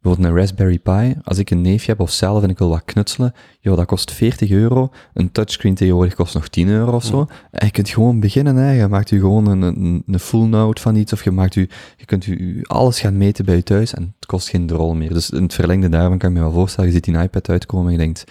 bijvoorbeeld 0.01 0.31
een 0.31 0.39
Raspberry 0.39 0.79
Pi, 0.79 1.15
als 1.23 1.37
ik 1.37 1.49
een 1.49 1.61
neefje 1.61 1.91
heb 1.91 1.99
of 1.99 2.11
zelf 2.11 2.43
en 2.43 2.49
ik 2.49 2.57
wil 2.57 2.69
wat 2.69 2.85
knutselen, 2.85 3.33
joh, 3.59 3.77
dat 3.77 3.85
kost 3.85 4.11
40 4.11 4.49
euro. 4.49 4.89
Een 5.13 5.31
touchscreen 5.31 5.75
tegenwoordig 5.75 6.15
kost 6.15 6.33
nog 6.33 6.47
10 6.47 6.67
euro 6.67 6.91
of 6.95 7.03
zo. 7.03 7.27
En 7.51 7.65
je 7.65 7.71
kunt 7.71 7.89
gewoon 7.89 8.19
beginnen, 8.19 8.55
hè. 8.55 8.71
Je 8.71 8.87
maakt 8.87 9.11
u 9.11 9.19
gewoon 9.19 9.47
een, 9.47 9.61
een, 9.61 10.03
een 10.07 10.19
full 10.19 10.45
note 10.45 10.81
van 10.81 10.95
iets, 10.95 11.13
of 11.13 11.23
je 11.23 11.31
maakt 11.31 11.55
u, 11.55 11.69
je 11.97 12.05
kunt 12.05 12.25
u 12.25 12.61
alles 12.63 12.99
gaan 12.99 13.17
meten 13.17 13.45
bij 13.45 13.55
je 13.55 13.63
thuis 13.63 13.93
en 13.93 14.13
het 14.15 14.25
kost 14.25 14.49
geen 14.49 14.67
drol 14.67 14.93
meer. 14.93 15.13
Dus 15.13 15.29
in 15.29 15.43
het 15.43 15.53
verlengde 15.53 15.89
daarvan 15.89 16.17
kan 16.17 16.29
ik 16.29 16.35
me 16.35 16.41
wel 16.41 16.51
voorstellen, 16.51 16.89
je 16.89 16.95
ziet 16.95 17.03
die 17.03 17.17
iPad 17.17 17.49
uitkomen 17.49 17.85
en 17.85 17.91
je 17.91 17.97
denkt, 17.97 18.23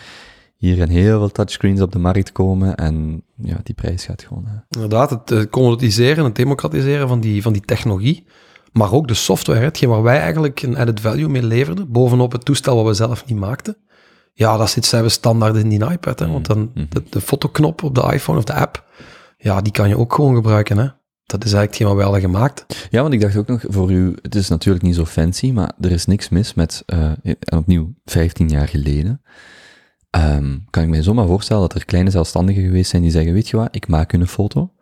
hier 0.57 0.77
gaan 0.77 0.89
heel 0.89 1.19
veel 1.19 1.31
touchscreens 1.31 1.81
op 1.81 1.93
de 1.93 1.99
markt 1.99 2.33
komen 2.33 2.77
en 2.77 3.23
ja, 3.37 3.61
die 3.63 3.75
prijs 3.75 4.05
gaat 4.05 4.23
gewoon... 4.23 4.47
hè. 4.47 4.57
Inderdaad, 4.71 5.11
het 5.11 5.31
eh, 5.31 5.43
commoditiseren, 5.51 6.25
het 6.25 6.35
democratiseren 6.35 7.09
van 7.09 7.21
die, 7.21 7.43
van 7.43 7.53
die 7.53 7.63
technologie, 7.63 8.25
maar 8.73 8.93
ook 8.93 9.09
de 9.09 9.15
software, 9.15 9.61
hetgeen 9.65 9.89
waar 9.89 10.03
wij 10.03 10.19
eigenlijk 10.21 10.63
een 10.63 10.77
added 10.77 11.01
value 11.01 11.29
mee 11.29 11.43
leverden, 11.43 11.91
bovenop 11.93 12.33
het 12.33 12.45
toestel 12.45 12.77
wat 12.77 12.87
we 12.87 12.95
zelf 12.95 13.27
niet 13.27 13.39
maakten. 13.39 13.77
Ja, 14.33 14.57
dat 14.57 14.71
zit 14.71 14.85
zelfs 14.85 15.15
standaard 15.15 15.57
in 15.57 15.69
die 15.69 15.91
iPad, 15.91 16.19
hè, 16.19 16.29
want 16.29 16.47
dan 16.47 16.71
Mhm. 16.75 16.85
de, 16.89 17.03
de 17.11 17.21
fotoknop 17.21 17.83
op 17.83 17.95
de 17.95 18.11
iPhone 18.13 18.39
of 18.39 18.45
de 18.45 18.55
app, 18.55 18.85
ja, 19.39 19.61
die 19.61 19.73
kan 19.73 19.89
je 19.89 19.99
ook 19.99 20.15
gewoon 20.15 20.35
gebruiken. 20.35 20.79
Hè. 20.79 20.89
Dat 21.27 21.45
is 21.45 21.53
eigenlijk 21.53 21.69
hetgeen 21.71 21.87
wat 21.87 21.97
wij 21.97 22.05
hadden 22.05 22.23
gemaakt. 22.23 22.89
Ja, 22.91 23.01
want 23.03 23.15
ik 23.15 23.21
dacht 23.21 23.37
ook 23.37 23.47
nog 23.47 23.65
voor 23.69 23.91
u, 23.93 24.17
het 24.23 24.35
is 24.35 24.49
natuurlijk 24.49 24.85
niet 24.85 24.95
zo 24.95 25.05
fancy, 25.05 25.51
maar 25.53 25.73
er 25.81 25.91
is 25.91 26.07
niks 26.07 26.29
mis 26.29 26.55
met, 26.55 26.83
en 26.87 27.59
opnieuw, 27.59 27.95
15 28.05 28.49
jaar 28.49 28.69
geleden, 28.69 29.23
ehm, 30.11 30.59
kan 30.71 30.83
ik 30.83 30.89
me 30.89 31.03
zomaar 31.03 31.27
voorstellen 31.27 31.63
dat 31.63 31.75
er 31.75 31.85
kleine 31.85 32.11
zelfstandigen 32.11 32.63
geweest 32.63 32.91
zijn 32.91 33.03
die 33.03 33.11
zeggen, 33.11 33.33
weet 33.33 33.49
je 33.49 33.57
wat, 33.57 33.69
ik 33.71 33.89
maak 33.89 34.13
een 34.13 34.29
foto. 34.29 34.73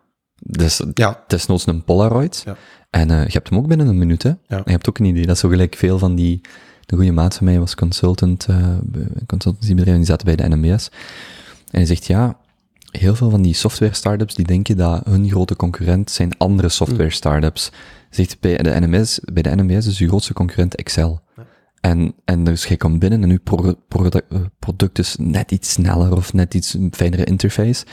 Dus 0.42 0.82
Ja, 0.94 1.24
desnoods 1.26 1.66
een 1.66 1.84
Polaroid. 1.84 2.42
Ja. 2.44 2.56
En 2.90 3.10
eh, 3.10 3.26
je 3.26 3.32
hebt 3.32 3.48
hem 3.48 3.58
ook 3.58 3.66
binnen 3.66 3.86
een 3.86 3.98
minuut, 3.98 4.22
hè. 4.22 4.28
En 4.28 4.62
je 4.64 4.70
hebt 4.70 4.88
ook 4.88 4.98
een 4.98 5.04
idee. 5.04 5.26
Dat 5.26 5.34
is 5.34 5.40
zo 5.40 5.48
gelijk 5.48 5.74
veel 5.74 5.98
van 5.98 6.14
die... 6.14 6.40
De 6.86 6.96
goede 6.96 7.12
maat 7.12 7.34
van 7.34 7.44
mij 7.44 7.58
was 7.58 7.74
consultant, 7.74 8.46
eh, 8.46 8.56
bij 8.82 9.06
een 9.14 9.26
consultancybedrijf, 9.26 9.92
en 9.92 9.96
die 9.96 10.06
zaten 10.06 10.26
bij 10.26 10.36
de 10.36 10.56
NMBS. 10.56 10.88
En 11.70 11.78
hij 11.78 11.86
zegt, 11.86 12.06
ja, 12.06 12.36
heel 12.90 13.14
veel 13.14 13.30
van 13.30 13.42
die 13.42 13.54
software 13.54 13.94
startups 13.94 14.34
die 14.34 14.46
denken 14.46 14.76
dat 14.76 15.04
hun 15.04 15.28
grote 15.28 15.56
concurrent 15.56 16.10
zijn 16.10 16.38
andere 16.38 16.68
software 16.68 17.10
startups. 17.10 17.70
Hij 17.70 17.78
Zegt 18.10 18.40
bij 18.40 18.56
de 18.56 18.80
NMS, 18.80 19.20
bij 19.32 19.42
de 19.42 19.56
NMBS 19.56 19.86
is 19.86 19.98
uw 19.98 20.08
grootste 20.08 20.32
concurrent 20.32 20.74
Excel. 20.74 21.20
En, 21.80 22.14
en 22.24 22.44
dus 22.44 22.64
jij 22.64 22.76
komt 22.76 22.98
binnen 22.98 23.22
en 23.22 23.30
uw 23.30 23.72
eh, 24.28 24.40
product 24.58 24.98
is 24.98 25.16
net 25.18 25.50
iets 25.50 25.72
sneller 25.72 26.16
of 26.16 26.32
net 26.32 26.54
iets 26.54 26.74
een 26.74 26.92
fijnere 26.94 27.24
interface. 27.24 27.84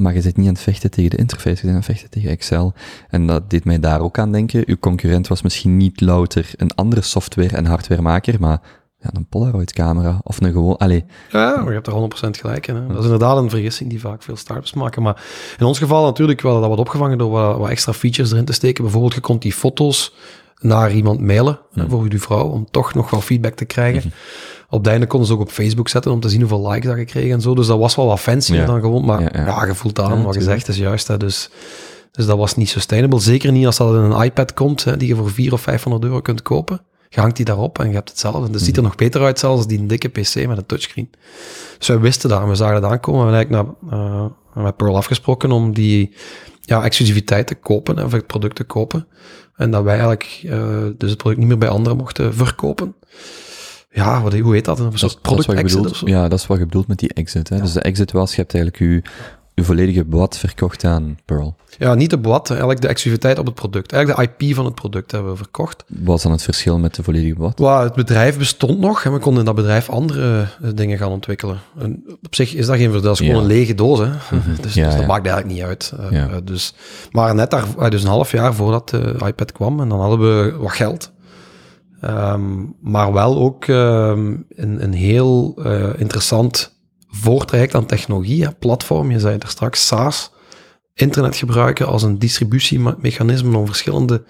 Maar 0.00 0.14
je 0.14 0.20
zit 0.20 0.36
niet 0.36 0.46
aan 0.46 0.52
het 0.52 0.62
vechten 0.62 0.90
tegen 0.90 1.10
de 1.10 1.16
interface, 1.16 1.48
je 1.48 1.56
zit 1.56 1.68
aan 1.68 1.74
het 1.74 1.84
vechten 1.84 2.10
tegen 2.10 2.30
Excel. 2.30 2.72
En 3.08 3.26
dat 3.26 3.50
deed 3.50 3.64
mij 3.64 3.80
daar 3.80 4.00
ook 4.00 4.18
aan 4.18 4.32
denken. 4.32 4.62
Uw 4.66 4.78
concurrent 4.80 5.28
was 5.28 5.42
misschien 5.42 5.76
niet 5.76 6.00
louter 6.00 6.50
een 6.56 6.74
andere 6.74 7.02
software- 7.02 7.56
en 7.56 7.66
hardwaremaker, 7.66 8.40
maar 8.40 8.60
ja, 8.98 9.10
een 9.12 9.26
Polaroid-camera 9.26 10.20
of 10.22 10.40
een 10.40 10.52
gewoon... 10.52 10.76
Allee, 10.76 11.04
Ja, 11.30 11.56
maar 11.56 11.66
je 11.66 11.72
hebt 11.72 11.86
er 11.86 11.92
100% 11.92 12.40
gelijk 12.40 12.66
in. 12.66 12.74
Hè. 12.74 12.86
Dat 12.86 12.98
is 12.98 13.04
inderdaad 13.04 13.36
een 13.36 13.50
vergissing 13.50 13.90
die 13.90 14.00
vaak 14.00 14.22
veel 14.22 14.36
startups 14.36 14.72
maken. 14.72 15.02
Maar 15.02 15.22
in 15.58 15.66
ons 15.66 15.78
geval 15.78 16.04
natuurlijk 16.04 16.40
wel 16.40 16.60
dat 16.60 16.68
wat 16.68 16.78
opgevangen 16.78 17.18
door 17.18 17.30
wat, 17.30 17.56
wat 17.58 17.68
extra 17.68 17.92
features 17.92 18.32
erin 18.32 18.44
te 18.44 18.52
steken. 18.52 18.82
Bijvoorbeeld, 18.82 19.14
je 19.14 19.20
kon 19.20 19.38
die 19.38 19.52
foto's 19.52 20.14
naar 20.60 20.92
iemand 20.92 21.20
mailen, 21.20 21.58
hè, 21.72 21.80
bijvoorbeeld 21.80 22.12
uw 22.12 22.18
vrouw, 22.18 22.44
om 22.48 22.66
toch 22.70 22.94
nog 22.94 23.10
wel 23.10 23.20
feedback 23.20 23.54
te 23.54 23.64
krijgen. 23.64 24.12
Op 24.68 24.78
het 24.78 24.86
einde 24.86 25.06
konden 25.06 25.28
ze 25.28 25.34
ook 25.34 25.40
op 25.40 25.50
Facebook 25.50 25.88
zetten 25.88 26.12
om 26.12 26.20
te 26.20 26.28
zien 26.28 26.40
hoeveel 26.40 26.68
likes 26.70 26.86
dat 26.88 26.98
je 26.98 27.04
kreeg 27.04 27.32
en 27.32 27.40
zo. 27.40 27.54
Dus 27.54 27.66
dat 27.66 27.78
was 27.78 27.96
wel 27.96 28.06
wat 28.06 28.46
Ja. 28.46 28.66
dan 28.66 28.80
gewoon. 28.80 29.04
Maar 29.04 29.20
Ja, 29.20 29.28
ja, 29.32 29.44
ja. 29.46 29.64
je 29.66 29.74
voelt 29.74 30.00
aan, 30.00 30.22
wat 30.22 30.34
je 30.34 30.42
zegt 30.42 30.68
is 30.68 30.76
juist. 30.76 31.06
Hè. 31.08 31.16
Dus, 31.16 31.50
dus 32.10 32.26
dat 32.26 32.38
was 32.38 32.56
niet 32.56 32.68
sustainable. 32.68 33.20
Zeker 33.20 33.52
niet 33.52 33.66
als 33.66 33.76
dat 33.76 33.94
in 33.94 34.00
een 34.00 34.22
iPad 34.22 34.54
komt, 34.54 34.84
hè, 34.84 34.96
die 34.96 35.08
je 35.08 35.14
voor 35.16 35.30
400 35.30 35.52
of 35.52 35.60
500 35.60 36.04
euro 36.04 36.20
kunt 36.20 36.42
kopen. 36.42 36.80
Je 37.08 37.20
hangt 37.20 37.36
die 37.36 37.44
daarop 37.44 37.78
en 37.78 37.88
je 37.88 37.94
hebt 37.94 38.08
hetzelfde. 38.08 38.40
Dus 38.46 38.50
het 38.54 38.64
ziet 38.64 38.76
er 38.76 38.82
nog 38.82 38.94
beter 38.94 39.22
uit 39.22 39.38
zelfs 39.38 39.56
als 39.56 39.66
die 39.66 39.86
dikke 39.86 40.08
PC 40.08 40.46
met 40.46 40.56
een 40.58 40.66
touchscreen. 40.66 41.10
Dus 41.78 41.88
wij 41.88 41.98
wisten 42.00 42.28
dat 42.28 42.40
en 42.42 42.48
we 42.48 42.54
zagen 42.54 42.80
dat 42.80 42.90
aankomen. 42.90 43.26
We 43.26 43.32
hebben 43.36 43.54
eigenlijk 43.58 43.90
naar, 43.90 44.00
eh, 44.54 44.64
met 44.64 44.76
Pearl 44.76 44.96
afgesproken 44.96 45.52
om 45.52 45.74
die 45.74 46.14
ja, 46.70 46.84
exclusiviteit 46.84 47.46
te 47.46 47.54
kopen, 47.54 48.04
of 48.04 48.12
het 48.12 48.26
product 48.26 48.56
te 48.56 48.64
kopen. 48.64 49.06
En 49.56 49.70
dat 49.70 49.82
wij 49.82 49.92
eigenlijk 49.92 50.40
eh, 50.44 50.86
dus 50.96 51.10
het 51.10 51.18
product 51.18 51.40
niet 51.40 51.48
meer 51.48 51.58
bij 51.58 51.68
anderen 51.68 51.98
mochten 51.98 52.34
verkopen. 52.34 52.94
Ja, 53.90 54.22
wat, 54.22 54.34
hoe 54.34 54.54
heet 54.54 54.64
dat? 54.64 54.78
Een 54.78 54.98
soort 54.98 55.12
dat 55.12 55.22
product 55.22 55.48
exit 55.48 55.82
bedoelt. 55.82 56.02
Ja, 56.04 56.28
dat 56.28 56.38
is 56.38 56.46
wat 56.46 56.58
je 56.58 56.64
bedoelt 56.64 56.86
met 56.86 56.98
die 56.98 57.12
exit. 57.12 57.48
Hè? 57.48 57.60
Dus 57.60 57.72
de 57.72 57.80
exit 57.80 58.12
was, 58.12 58.30
je 58.34 58.40
hebt 58.40 58.54
eigenlijk 58.54 58.84
je, 58.84 59.02
je 59.60 59.66
volledige 59.66 60.04
bod 60.04 60.36
verkocht 60.36 60.84
aan 60.84 61.18
Pearl. 61.24 61.56
Ja, 61.78 61.94
niet 61.94 62.10
de 62.10 62.18
boîte, 62.18 62.48
eigenlijk 62.50 62.80
de 62.80 62.88
exclusiviteit 62.88 63.38
op 63.38 63.46
het 63.46 63.54
product. 63.54 63.92
Eigenlijk 63.92 64.38
de 64.38 64.46
IP 64.46 64.54
van 64.54 64.64
het 64.64 64.74
product 64.74 65.12
hebben 65.12 65.30
we 65.30 65.36
verkocht. 65.36 65.84
Wat 65.88 66.16
is 66.16 66.22
dan 66.22 66.32
het 66.32 66.42
verschil 66.42 66.78
met 66.78 66.94
de 66.94 67.02
volledige 67.02 67.34
bod? 67.34 67.58
Well, 67.58 67.82
het 67.82 67.94
bedrijf 67.94 68.38
bestond 68.38 68.78
nog 68.78 69.04
en 69.04 69.12
we 69.12 69.18
konden 69.18 69.38
in 69.40 69.46
dat 69.46 69.54
bedrijf 69.54 69.88
andere 69.90 70.46
eh, 70.62 70.68
dingen 70.74 70.98
gaan 70.98 71.10
ontwikkelen. 71.10 71.58
En 71.78 72.02
op 72.24 72.34
zich 72.34 72.54
is 72.54 72.66
dat 72.66 72.76
geen 72.76 72.84
verdeel, 72.90 73.02
dat 73.02 73.12
is 73.20 73.26
gewoon 73.26 73.34
Ja. 73.34 73.40
een 73.40 73.46
lege 73.56 73.74
doos. 73.74 73.98
Hè? 73.98 74.06
Dus, 74.60 74.74
Ja, 74.74 74.84
dus 74.84 74.92
dat 74.92 75.00
ja. 75.00 75.06
maakt 75.06 75.26
eigenlijk 75.26 75.56
niet 75.56 75.64
uit. 75.64 75.92
Eh, 76.10 76.22
eh, 76.22 76.30
dus, 76.44 76.74
maar 77.10 77.34
net 77.34 77.50
daar, 77.50 77.90
dus 77.90 78.02
een 78.02 78.08
half 78.08 78.32
jaar 78.32 78.54
voordat 78.54 78.88
de 78.88 79.14
iPad 79.26 79.52
kwam 79.52 79.80
en 79.80 79.88
dan 79.88 80.00
hadden 80.00 80.20
we 80.20 80.56
wat 80.58 80.72
geld. 80.72 81.12
Ehm, 82.00 82.42
maar 82.80 83.12
wel 83.12 83.36
ook 83.38 83.64
ehm, 83.64 84.36
een, 84.48 84.82
een 84.82 84.92
heel 84.92 85.54
interessant 85.96 86.78
voortraject 87.10 87.74
aan 87.74 87.86
technologie, 87.86 88.54
platform. 88.54 89.10
Je 89.10 89.20
zei 89.20 89.32
het 89.32 89.42
er 89.42 89.48
straks, 89.48 89.86
SaaS. 89.86 90.30
Internet 90.94 91.36
gebruiken 91.36 91.86
als 91.86 92.02
een 92.02 92.18
distributiemechanisme 92.18 93.58
om 93.58 93.66
verschillende 93.66 94.24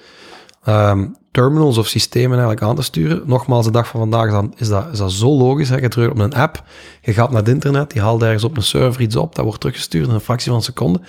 ehm, 0.65 1.07
terminals 1.31 1.79
of 1.79 1.87
systemen 1.87 2.39
eigenlijk 2.39 2.63
aan 2.63 2.77
te 2.77 2.83
sturen. 2.83 3.23
Nogmaals, 3.27 3.65
de 3.65 3.73
dag 3.73 3.89
van 3.89 4.01
vandaag 4.01 4.27
is 4.27 4.69
dat, 4.69 4.91
is 4.93 4.99
dat, 4.99 5.11
is 5.11 5.19
zo 5.19 5.31
logisch. 5.31 5.69
Hè? 5.69 5.77
Je 5.77 5.89
drukt 5.89 6.13
op 6.13 6.19
een 6.19 6.35
app, 6.35 6.65
je 7.01 7.13
gaat 7.13 7.31
naar 7.31 7.41
het 7.41 7.49
internet, 7.49 7.91
die 7.91 8.03
haalt 8.03 8.23
ergens 8.23 8.45
op 8.45 8.57
een 8.57 8.63
server 8.63 9.01
iets 9.01 9.17
op, 9.17 9.35
dat 9.35 9.45
wordt 9.45 9.61
teruggestuurd 9.61 10.09
in 10.09 10.15
een 10.15 10.21
fractie 10.21 10.49
van 10.49 10.57
een 10.57 10.63
seconde. 10.65 11.01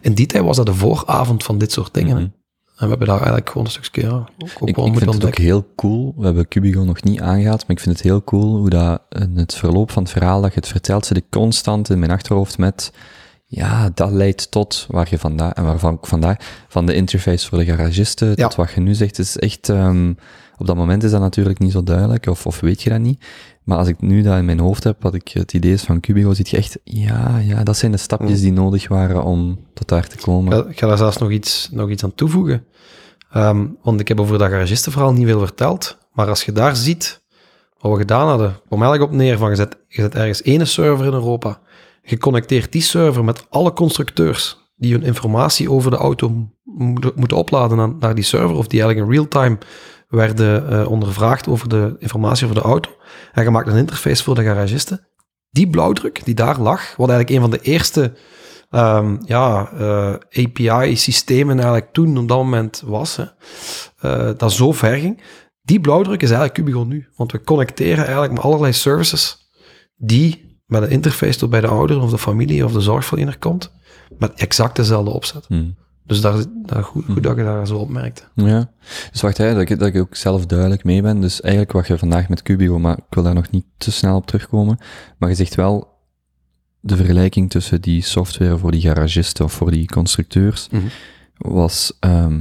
In 0.00 0.14
die 0.14 0.26
tijd 0.26 0.44
was 0.44 0.56
dat 0.56 0.66
de 0.66 0.74
vooravond 0.74 1.42
van 1.42 1.58
dit 1.58 1.72
soort 1.72 1.94
dingen. 1.94 2.34
En 2.80 2.86
we 2.86 2.88
hebben 2.88 3.06
daar 3.06 3.16
eigenlijk 3.16 3.48
gewoon 3.50 3.66
een 3.66 3.72
stukje 3.72 4.00
ja, 4.02 4.08
ook, 4.10 4.28
Mhm. 4.38 4.66
Ik, 4.68 4.76
ik 4.76 4.98
vind 4.98 5.12
het 5.14 5.24
ook 5.26 5.36
heel 5.38 5.66
cool. 5.76 6.14
We 6.16 6.24
hebben 6.24 6.48
Cubigo 6.48 6.84
nog 6.84 7.02
niet 7.02 7.20
aangehaald, 7.20 7.60
maar 7.60 7.76
ik 7.76 7.80
vind 7.82 7.94
het 7.96 8.04
heel 8.04 8.24
cool 8.24 8.56
hoe 8.56 8.70
dat 8.70 9.02
in 9.08 9.32
het 9.36 9.54
verloop 9.54 9.90
van 9.90 10.02
het 10.02 10.12
verhaal 10.12 10.40
dat 10.40 10.52
je 10.54 10.60
het 10.60 10.68
vertelt, 10.68 11.06
zit 11.06 11.16
ik 11.16 11.24
constant 11.30 11.90
in 11.90 11.98
mijn 11.98 12.10
achterhoofd 12.10 12.58
met, 12.58 12.92
ja, 13.44 13.90
dat 13.94 14.10
leidt 14.10 14.50
tot 14.50 14.86
waar 14.90 15.06
je 15.10 15.18
vandaag, 15.18 15.52
en 15.52 15.64
waarvan 15.64 15.94
ik 15.94 16.06
vandaag, 16.06 16.36
van 16.68 16.86
de 16.86 16.94
interface 16.94 17.48
voor 17.48 17.58
de 17.58 17.64
garagisten, 17.64 18.28
Ja. 18.28 18.34
tot 18.46 18.54
wat 18.54 18.70
je 18.72 18.80
nu 18.80 18.94
zegt, 18.94 19.18
is 19.18 19.36
echt, 19.38 19.68
ehm, 19.68 20.12
op 20.58 20.66
dat 20.66 20.76
moment 20.76 21.02
is 21.02 21.10
dat 21.10 21.20
natuurlijk 21.20 21.58
niet 21.58 21.72
zo 21.72 21.82
duidelijk, 21.82 22.26
of, 22.26 22.46
of 22.46 22.60
weet 22.60 22.82
je 22.82 22.90
dat 22.90 23.00
niet. 23.00 23.24
Maar 23.64 23.78
als 23.78 23.88
ik 23.88 24.00
nu 24.00 24.22
dat 24.22 24.38
in 24.38 24.44
mijn 24.44 24.58
hoofd 24.58 24.84
heb, 24.84 25.02
wat 25.02 25.14
ik 25.14 25.28
het 25.28 25.52
idee 25.52 25.72
is 25.72 25.82
van 25.82 26.00
Cubigo, 26.00 26.34
ziet 26.34 26.48
je 26.48 26.56
echt, 26.56 26.78
ja, 26.84 27.38
ja, 27.38 27.62
dat 27.64 27.76
zijn 27.76 27.92
de 27.92 27.98
stapjes 27.98 28.36
Mm. 28.38 28.42
die 28.42 28.52
nodig 28.52 28.88
waren 28.88 29.24
om 29.24 29.58
tot 29.74 29.88
daar 29.88 30.06
te 30.06 30.16
komen. 30.16 30.68
Ik 30.68 30.78
ga 30.78 30.86
daar 30.86 30.96
zelfs 30.98 31.18
nog 31.18 31.30
iets, 31.30 31.68
nog 31.72 31.90
iets 31.90 32.04
aan 32.04 32.14
toevoegen. 32.14 32.64
Ehm, 33.30 33.66
want 33.82 34.00
ik 34.00 34.08
heb 34.08 34.20
over 34.20 34.38
dat 34.38 34.50
garagistenverhaal 34.50 35.12
niet 35.12 35.26
veel 35.26 35.38
verteld. 35.38 35.98
Maar 36.12 36.28
als 36.28 36.42
je 36.44 36.52
daar 36.52 36.76
ziet 36.76 37.22
wat 37.78 37.92
we 37.92 37.98
gedaan 37.98 38.28
hadden, 38.28 38.56
kwam 38.66 38.82
eigenlijk 38.82 39.12
op 39.12 39.16
neer 39.18 39.38
van 39.38 39.50
je 39.50 39.56
zet, 39.56 39.76
je 39.88 40.00
zet 40.02 40.14
ergens 40.14 40.42
ene 40.42 40.64
server 40.64 41.06
in 41.06 41.12
Europa. 41.12 41.60
Je 42.02 42.18
connecteert 42.18 42.72
die 42.72 42.82
server 42.82 43.24
met 43.24 43.46
alle 43.50 43.72
constructeurs 43.72 44.58
die 44.76 44.92
hun 44.92 45.02
informatie 45.02 45.70
over 45.70 45.90
de 45.90 45.96
auto 45.96 46.28
mo- 46.64 47.12
moeten 47.14 47.36
opladen 47.36 47.76
naar, 47.76 47.94
naar 47.98 48.14
die 48.14 48.24
server, 48.24 48.56
of 48.56 48.66
die 48.66 48.82
eigenlijk 48.82 49.10
in 49.10 49.16
real-time 49.16 49.58
werden 50.08 50.70
eh, 50.70 50.90
ondervraagd 50.90 51.48
over 51.48 51.68
de 51.68 51.96
informatie 51.98 52.44
over 52.44 52.62
de 52.62 52.68
auto. 52.68 52.90
En 53.32 53.42
je 53.42 53.50
maakt 53.50 53.68
een 53.68 53.76
interface 53.76 54.22
voor 54.22 54.34
de 54.34 54.42
garagisten. 54.42 55.06
Die 55.50 55.68
blauwdruk 55.68 56.24
die 56.24 56.34
daar 56.34 56.60
lag, 56.60 56.96
wat 56.96 57.08
eigenlijk 57.08 57.30
een 57.30 57.50
van 57.50 57.50
de 57.50 57.60
eerste 57.60 58.12
ehm, 58.70 59.16
ja, 59.24 59.70
eh, 59.72 60.44
API-systemen 60.44 61.56
eigenlijk 61.56 61.92
toen 61.92 62.18
op 62.18 62.28
dat 62.28 62.38
moment 62.38 62.82
was, 62.84 63.16
hè, 63.16 63.24
eh, 64.00 64.30
dat 64.36 64.52
zo 64.52 64.72
ver 64.72 64.96
ging. 64.96 65.22
Die 65.62 65.80
blauwdruk 65.80 66.22
is 66.22 66.30
eigenlijk 66.30 66.58
Cubigo 66.58 66.84
nu. 66.84 67.08
Want 67.16 67.32
we 67.32 67.40
connecteren 67.40 68.04
eigenlijk 68.04 68.32
met 68.32 68.42
allerlei 68.42 68.72
services 68.72 69.50
die 69.96 70.58
met 70.66 70.82
een 70.82 70.90
interface 70.90 71.38
tot 71.38 71.50
bij 71.50 71.60
de 71.60 71.66
ouder 71.66 72.00
of 72.00 72.10
de 72.10 72.18
familie 72.18 72.64
of 72.64 72.72
de 72.72 72.80
zorgverlener 72.80 73.38
komt, 73.38 73.72
met 74.18 74.32
exact 74.34 74.76
dezelfde 74.76 75.10
opzet. 75.10 75.44
Hmm. 75.46 75.76
Dus 76.10 76.20
daar, 76.20 76.44
daar 76.66 76.84
goed, 76.84 77.04
goed 77.04 77.22
dat 77.22 77.36
je 77.36 77.42
daar 77.42 77.66
zo 77.66 77.76
opmerkte. 77.76 78.22
Ja. 78.34 78.70
Dus 79.12 79.20
wacht, 79.20 79.38
hè, 79.38 79.52
dat, 79.54 79.70
ik, 79.70 79.78
dat 79.78 79.88
ik 79.88 79.96
ook 79.96 80.16
zelf 80.16 80.46
duidelijk 80.46 80.84
mee 80.84 81.02
ben. 81.02 81.20
Dus 81.20 81.40
eigenlijk 81.40 81.72
wat 81.72 81.86
je 81.86 81.98
vandaag 81.98 82.28
met 82.28 82.42
Cubigo, 82.42 82.78
maar 82.78 82.96
ik 82.96 83.04
wil 83.10 83.22
daar 83.22 83.34
nog 83.34 83.50
niet 83.50 83.64
te 83.76 83.92
snel 83.92 84.16
op 84.16 84.26
terugkomen. 84.26 84.78
Maar 85.18 85.28
je 85.28 85.34
zegt 85.34 85.54
wel 85.54 85.89
de 86.80 86.96
vergelijking 86.96 87.50
tussen 87.50 87.80
die 87.80 88.02
software 88.02 88.58
voor 88.58 88.70
die 88.70 88.80
garagisten 88.80 89.44
of 89.44 89.52
voor 89.52 89.70
die 89.70 89.86
constructeurs 89.86 90.68
Mhm. 90.70 90.82
was. 91.36 91.96
ehm 92.00 92.40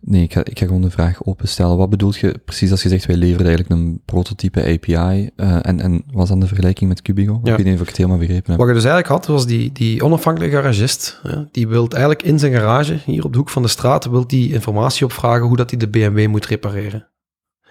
nee, 0.00 0.22
ik 0.22 0.32
ga, 0.32 0.44
ik 0.44 0.58
ga 0.58 0.66
gewoon 0.66 0.82
de 0.82 0.90
vraag 0.90 1.24
openstellen. 1.24 1.76
Wat 1.76 1.90
bedoel 1.90 2.12
je 2.20 2.38
precies 2.44 2.70
als 2.70 2.82
je 2.82 2.88
zegt 2.88 3.06
wij 3.06 3.16
leveren 3.16 3.46
eigenlijk 3.46 3.80
een 3.80 4.00
prototype 4.04 4.60
API? 4.62 5.30
eh, 5.36 5.56
en, 5.66 5.80
en 5.80 6.04
was 6.10 6.28
dan 6.28 6.40
de 6.40 6.46
vergelijking 6.46 6.88
met 6.88 7.02
Cubigo? 7.02 7.40
Ja. 7.44 7.50
Ik 7.50 7.56
weet 7.56 7.66
niet 7.66 7.74
of 7.74 7.80
ik 7.80 7.86
het 7.88 7.96
helemaal 7.96 8.18
begrepen 8.18 8.50
heb. 8.50 8.58
Wat 8.58 8.68
je 8.68 8.74
dus 8.74 8.84
eigenlijk 8.84 9.12
had, 9.14 9.26
was 9.26 9.46
die, 9.46 9.72
die 9.72 10.02
onafhankelijke 10.04 10.56
garagist. 10.56 11.20
Ja, 11.22 11.48
die 11.52 11.68
wil 11.68 11.88
eigenlijk 11.88 12.22
in 12.22 12.38
zijn 12.38 12.52
garage, 12.52 12.98
hier 13.04 13.24
op 13.24 13.32
de 13.32 13.38
hoek 13.38 13.50
van 13.50 13.62
de 13.62 13.68
straat, 13.68 14.04
wil 14.04 14.26
die 14.26 14.52
informatie 14.52 15.04
opvragen 15.04 15.46
hoe 15.46 15.56
dat 15.56 15.70
hij 15.70 15.78
de 15.78 15.88
BMW 15.88 16.26
moet 16.28 16.46
repareren. 16.46 17.06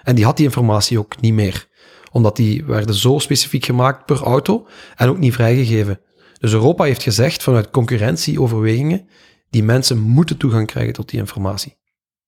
En 0.04 0.16
die 0.16 0.26
had 0.26 0.38
die 0.38 0.46
informatie 0.46 1.00
ook 1.00 1.22
niet 1.22 1.34
meer. 1.34 1.68
Omdat 2.12 2.36
die 2.36 2.66
werden 2.66 2.96
zo 2.96 3.20
specifiek 3.20 3.66
gemaakt 3.66 4.06
per 4.06 4.22
auto 4.24 4.68
en 4.96 5.10
ook 5.10 5.18
niet 5.18 5.34
vrijgegeven. 5.34 6.00
Dus 6.40 6.54
Europa 6.54 6.84
heeft 6.84 7.04
gezegd 7.04 7.44
vanuit 7.44 7.70
concurrentieoverwegingen, 7.70 9.08
die 9.50 9.64
mensen 9.64 10.00
moeten 10.00 10.38
toegang 10.38 10.68
krijgen 10.68 10.94
tot 10.94 11.10
die 11.10 11.20
informatie. 11.20 11.80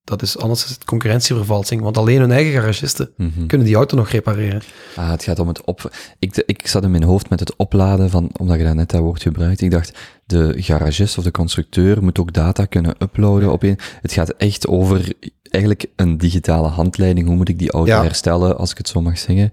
Dat 0.04 0.22
is, 0.22 0.38
anders 0.38 0.64
is 0.64 0.70
het 0.70 0.84
concurrentievervalsing, 0.84 1.82
want 1.82 1.98
alleen 1.98 2.20
hun 2.20 2.32
eigen 2.32 2.54
garagisten 2.54 3.14
Mhm. 3.18 3.46
kunnen 3.48 3.68
die 3.68 3.76
auto 3.76 3.98
nog 3.98 4.10
repareren. 4.10 4.62
Ah, 4.96 5.10
het 5.10 5.24
gaat 5.24 5.40
om 5.40 5.48
het 5.48 5.64
op... 5.64 5.92
Ik, 6.20 6.44
ik 6.46 6.68
zat 6.68 6.84
in 6.84 6.92
mijn 6.92 7.04
hoofd 7.04 7.30
met 7.30 7.40
het 7.40 7.56
opladen 7.56 8.10
van, 8.10 8.30
omdat 8.40 8.58
je 8.58 8.64
daar 8.64 8.76
net 8.76 8.90
dat 8.90 9.02
woord 9.02 9.22
gebruikt. 9.22 9.62
Ik 9.62 9.72
dacht, 9.72 10.00
de 10.26 10.54
garagist 10.58 11.18
of 11.18 11.24
de 11.24 11.32
constructeur 11.32 12.04
moet 12.04 12.20
ook 12.20 12.34
data 12.34 12.66
kunnen 12.66 12.96
uploaden 13.00 13.52
op 13.52 13.64
een... 13.64 13.80
Het 14.02 14.12
gaat 14.12 14.30
echt 14.30 14.68
over 14.68 15.14
eigenlijk 15.54 15.86
een 15.96 16.18
digitale 16.18 16.68
handleiding. 16.68 17.28
Hoe 17.28 17.36
moet 17.36 17.50
ik 17.50 17.60
die 17.60 17.72
auto 17.72 17.92
Ja. 17.92 18.02
herstellen, 18.02 18.58
als 18.58 18.72
ik 18.72 18.78
het 18.78 18.88
zo 18.88 19.02
mag 19.02 19.18
zeggen. 19.18 19.52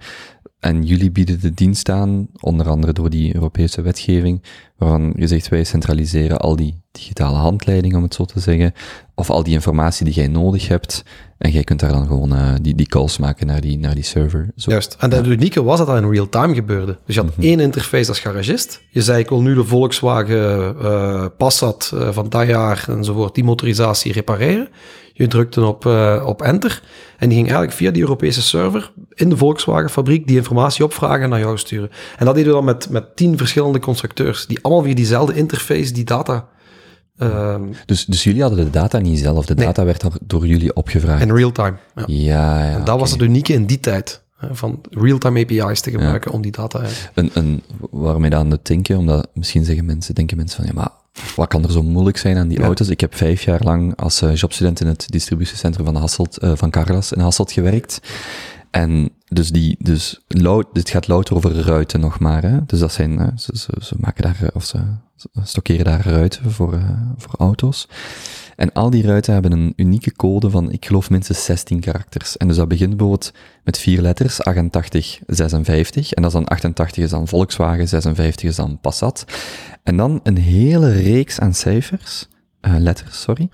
En 0.60 0.82
jullie 0.82 1.10
bieden 1.10 1.40
de 1.40 1.54
dienst 1.54 1.88
aan, 1.88 2.28
onder 2.40 2.68
andere 2.68 2.92
door 2.92 3.10
die 3.10 3.34
Europese 3.34 3.82
wetgeving, 3.82 4.42
waarvan 4.76 5.12
je 5.16 5.26
zegt, 5.26 5.48
wij 5.48 5.64
centraliseren 5.64 6.38
al 6.38 6.56
die 6.56 6.80
digitale 6.92 7.36
handleiding, 7.36 7.96
om 7.96 8.02
het 8.02 8.14
zo 8.14 8.24
te 8.24 8.40
zeggen, 8.40 8.72
of 9.14 9.30
al 9.30 9.42
die 9.42 9.54
informatie 9.54 10.04
die 10.04 10.14
jij 10.14 10.28
nodig 10.28 10.68
hebt, 10.68 11.04
en 11.38 11.50
jij 11.50 11.64
kunt 11.64 11.80
daar 11.80 11.92
dan 11.92 12.06
gewoon 12.06 12.34
eh, 12.34 12.52
die, 12.62 12.74
die 12.74 12.86
calls 12.86 13.18
maken 13.18 13.46
naar 13.46 13.60
die, 13.60 13.78
naar 13.78 13.94
die 13.94 14.04
server. 14.04 14.50
Zo. 14.56 14.70
Juist. 14.70 14.96
En 14.98 15.12
het 15.12 15.26
unieke 15.26 15.62
was 15.62 15.78
dat 15.78 15.86
dat 15.86 16.02
in 16.02 16.10
real 16.10 16.28
time 16.28 16.54
gebeurde. 16.54 16.98
Dus 17.06 17.14
je 17.14 17.20
had 17.20 17.32
één 17.38 17.60
interface 17.60 18.08
als 18.08 18.20
garagist. 18.20 18.82
Je 18.90 19.02
zei, 19.02 19.18
ik 19.18 19.28
wil 19.28 19.42
nu 19.42 19.54
de 19.54 19.64
Volkswagen 19.64 20.76
eh, 20.80 21.26
Passat 21.36 21.92
eh, 21.94 22.08
van 22.10 22.28
dat 22.28 22.46
jaar 22.46 22.84
enzovoort, 22.88 23.34
die 23.34 23.44
motorisatie 23.44 24.12
repareren. 24.12 24.68
Je 25.12 25.26
drukte 25.26 25.64
op, 25.64 25.86
op 26.24 26.42
enter. 26.42 26.82
En 27.20 27.28
die 27.28 27.36
ging 27.36 27.46
eigenlijk 27.48 27.72
via 27.76 27.90
die 27.90 28.02
Europese 28.02 28.42
server 28.42 28.92
in 29.14 29.28
de 29.28 29.36
Volkswagen 29.36 29.90
fabriek 29.90 30.26
die 30.26 30.36
informatie 30.36 30.84
opvragen 30.84 31.22
en 31.22 31.28
naar 31.28 31.38
jou 31.38 31.58
sturen. 31.58 31.90
En 32.18 32.24
dat 32.26 32.34
deden 32.34 32.48
we 32.50 32.56
dan 32.56 32.64
met, 32.64 32.88
met 32.90 33.16
tien 33.16 33.36
verschillende 33.38 33.78
constructeurs, 33.78 34.46
die 34.46 34.58
allemaal 34.62 34.84
via 34.84 34.94
diezelfde 34.94 35.34
interface 35.34 35.92
die 35.92 36.04
data 36.04 36.48
ehm, 37.18 37.62
Dus, 37.86 38.04
dus 38.04 38.24
jullie 38.24 38.42
hadden 38.42 38.64
de 38.64 38.70
data 38.70 38.98
niet 38.98 39.18
zelf, 39.18 39.46
de 39.46 39.54
Nee. 39.54 39.66
data 39.66 39.84
werd 39.84 40.00
door- 40.00 40.18
door 40.26 40.46
jullie 40.46 40.74
opgevraagd. 40.74 41.22
in 41.22 41.34
real 41.34 41.52
time. 41.52 41.76
Ja. 41.94 42.04
Ja, 42.06 42.64
ja. 42.64 42.74
En 42.76 42.84
dat 42.84 42.98
was 43.00 43.10
het 43.10 43.20
unieke 43.22 43.52
in 43.52 43.66
die 43.66 43.80
tijd. 43.80 44.22
Van 44.52 44.80
real-time 44.90 45.40
API's 45.40 45.80
te 45.80 45.90
gebruiken 45.90 46.30
om 46.32 46.42
die 46.42 46.52
data... 46.52 46.82
Een, 47.14 47.30
een, 47.34 47.62
waarom 47.90 48.24
je 48.24 48.34
aan 48.36 48.50
het 48.50 48.66
denken, 48.66 48.98
omdat 48.98 49.28
misschien 49.34 49.64
zeggen 49.64 49.84
mensen, 49.84 50.14
denken 50.14 50.36
mensen 50.36 50.56
van, 50.56 50.66
ja, 50.66 50.72
maar 50.80 50.90
wat 51.36 51.48
kan 51.48 51.64
er 51.64 51.70
zo 51.72 51.82
moeilijk 51.82 52.16
zijn 52.16 52.36
aan 52.36 52.48
die 52.48 52.58
Ja. 52.58 52.64
auto's? 52.64 52.88
Ik 52.88 53.00
heb 53.00 53.14
vijf 53.14 53.42
jaar 53.42 53.60
lang 53.62 53.96
als 53.96 54.22
eh, 54.22 54.34
jobstudent 54.34 54.80
in 54.80 54.86
het 54.86 55.06
distributiecentrum 55.08 55.84
van, 55.86 55.96
Hasselt, 55.96 56.36
eh, 56.38 56.52
van 56.54 56.70
Carglass 56.70 57.12
in 57.12 57.20
Hasselt 57.20 57.52
gewerkt. 57.52 58.00
En 58.70 59.10
dus 59.32 59.50
die, 59.50 59.76
dus 59.78 60.20
loud, 60.28 60.66
dit 60.72 60.90
gaat 60.90 61.08
louter 61.08 61.36
over 61.36 61.60
ruiten 61.60 62.00
nog 62.00 62.18
maar, 62.18 62.42
hè. 62.42 62.58
Dus 62.66 62.80
dat 62.80 62.92
zijn, 62.92 63.32
ze, 63.38 63.56
ze, 63.80 63.94
maken 63.98 64.22
daar, 64.22 64.38
eh, 64.42 64.48
of 64.52 64.64
ze, 64.64 64.78
stockeren 65.42 65.84
daar 65.84 66.06
ruiten 66.06 66.50
voor, 66.50 66.72
eh, 66.72 67.00
voor 67.16 67.34
auto's. 67.38 67.88
En 68.56 68.72
al 68.72 68.90
die 68.90 69.06
ruiten 69.06 69.32
hebben 69.32 69.52
een 69.52 69.72
unieke 69.76 70.12
code 70.12 70.50
van, 70.50 70.72
ik 70.72 70.86
geloof 70.86 71.10
minstens 71.10 71.44
16 71.44 71.80
karakters. 71.80 72.36
En 72.36 72.46
dus 72.48 72.56
dat 72.56 72.68
begint 72.68 72.90
bijvoorbeeld 72.96 73.32
met 73.64 73.78
vier 73.78 74.00
letters, 74.00 74.42
88, 74.42 75.20
56. 75.26 76.12
En 76.12 76.22
dat 76.22 76.30
is 76.30 76.36
dan 76.38 76.48
88 76.48 77.04
is 77.04 77.10
dan 77.10 77.28
Volkswagen, 77.28 77.88
56 77.88 78.48
is 78.48 78.56
dan 78.56 78.78
Passat. 78.80 79.24
En 79.82 79.96
dan 79.96 80.20
een 80.22 80.38
hele 80.38 80.92
reeks 80.92 81.40
aan 81.40 81.54
cijfers, 81.54 82.28
eh, 82.60 82.74
letters, 82.78 83.20
sorry. 83.20 83.48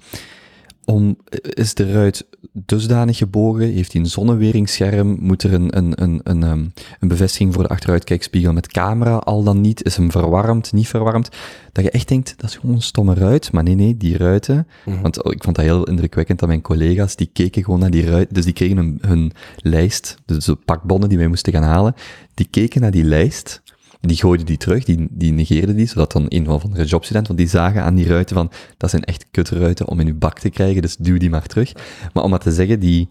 Om, 0.88 1.16
is 1.42 1.74
de 1.74 1.92
ruit 1.92 2.26
dusdanig 2.52 3.16
gebogen, 3.16 3.68
heeft 3.72 3.92
hij 3.92 4.00
een 4.02 4.06
zonneweringscherm, 4.08 5.16
moet 5.20 5.42
er 5.42 5.52
een, 5.52 5.76
een, 5.76 6.02
een, 6.02 6.20
een, 6.22 6.42
ehm, 6.42 6.64
een 7.00 7.08
bevestiging 7.08 7.54
voor 7.54 7.62
de 7.62 7.68
achteruitkijkspiegel 7.68 8.52
met 8.52 8.66
camera, 8.66 9.16
al 9.16 9.42
dan 9.42 9.60
niet, 9.60 9.84
is 9.84 9.96
hem 9.96 10.10
verwarmd, 10.10 10.72
niet 10.72 10.88
verwarmd, 10.88 11.28
dat 11.72 11.84
je 11.84 11.90
echt 11.90 12.08
denkt, 12.08 12.34
dat 12.36 12.50
is 12.50 12.56
gewoon 12.56 12.74
een 12.74 12.82
stomme 12.82 13.14
ruit, 13.14 13.52
maar 13.52 13.62
nee, 13.62 13.74
nee, 13.74 13.96
die 13.96 14.16
ruiten, 14.16 14.66
Mhm. 14.84 15.00
want 15.00 15.22
oh, 15.24 15.32
ik 15.32 15.42
vond 15.44 15.56
dat 15.56 15.64
heel 15.64 15.84
indrukwekkend 15.84 16.38
dat 16.38 16.48
mijn 16.48 16.60
collega's, 16.60 17.16
die 17.16 17.30
keken 17.32 17.64
gewoon 17.64 17.80
naar 17.80 17.90
die 17.90 18.04
ruit, 18.10 18.34
dus 18.34 18.44
die 18.44 18.54
kregen 18.54 18.76
hun, 18.76 18.98
hun 19.00 19.32
lijst, 19.56 20.16
dus 20.26 20.44
de 20.44 20.54
pakbonnen 20.54 21.08
die 21.08 21.18
wij 21.18 21.28
moesten 21.28 21.52
gaan 21.52 21.62
halen, 21.62 21.94
die 22.34 22.46
keken 22.50 22.80
naar 22.80 22.90
die 22.90 23.04
lijst, 23.04 23.62
die 24.00 24.16
gooiden 24.16 24.46
die 24.46 24.56
terug, 24.56 24.84
die, 24.84 25.06
die 25.10 25.32
negeerden 25.32 25.76
die, 25.76 25.86
zodat 25.86 26.12
dan 26.12 26.26
een 26.28 26.48
of 26.48 26.64
andere 26.64 26.84
jobstudent, 26.84 27.26
want 27.26 27.38
die 27.38 27.48
zagen 27.48 27.82
aan 27.82 27.94
die 27.94 28.06
ruiten 28.06 28.36
van, 28.36 28.50
dat 28.76 28.90
zijn 28.90 29.04
echt 29.04 29.26
kutruiten 29.30 29.88
om 29.88 30.00
in 30.00 30.06
uw 30.06 30.18
bak 30.18 30.38
te 30.38 30.50
krijgen, 30.50 30.82
dus 30.82 30.96
duw 30.96 31.18
die 31.18 31.30
maar 31.30 31.46
terug. 31.46 31.72
Maar 32.12 32.24
om 32.24 32.30
maar 32.30 32.38
te 32.38 32.52
zeggen, 32.52 32.80
die, 32.80 33.08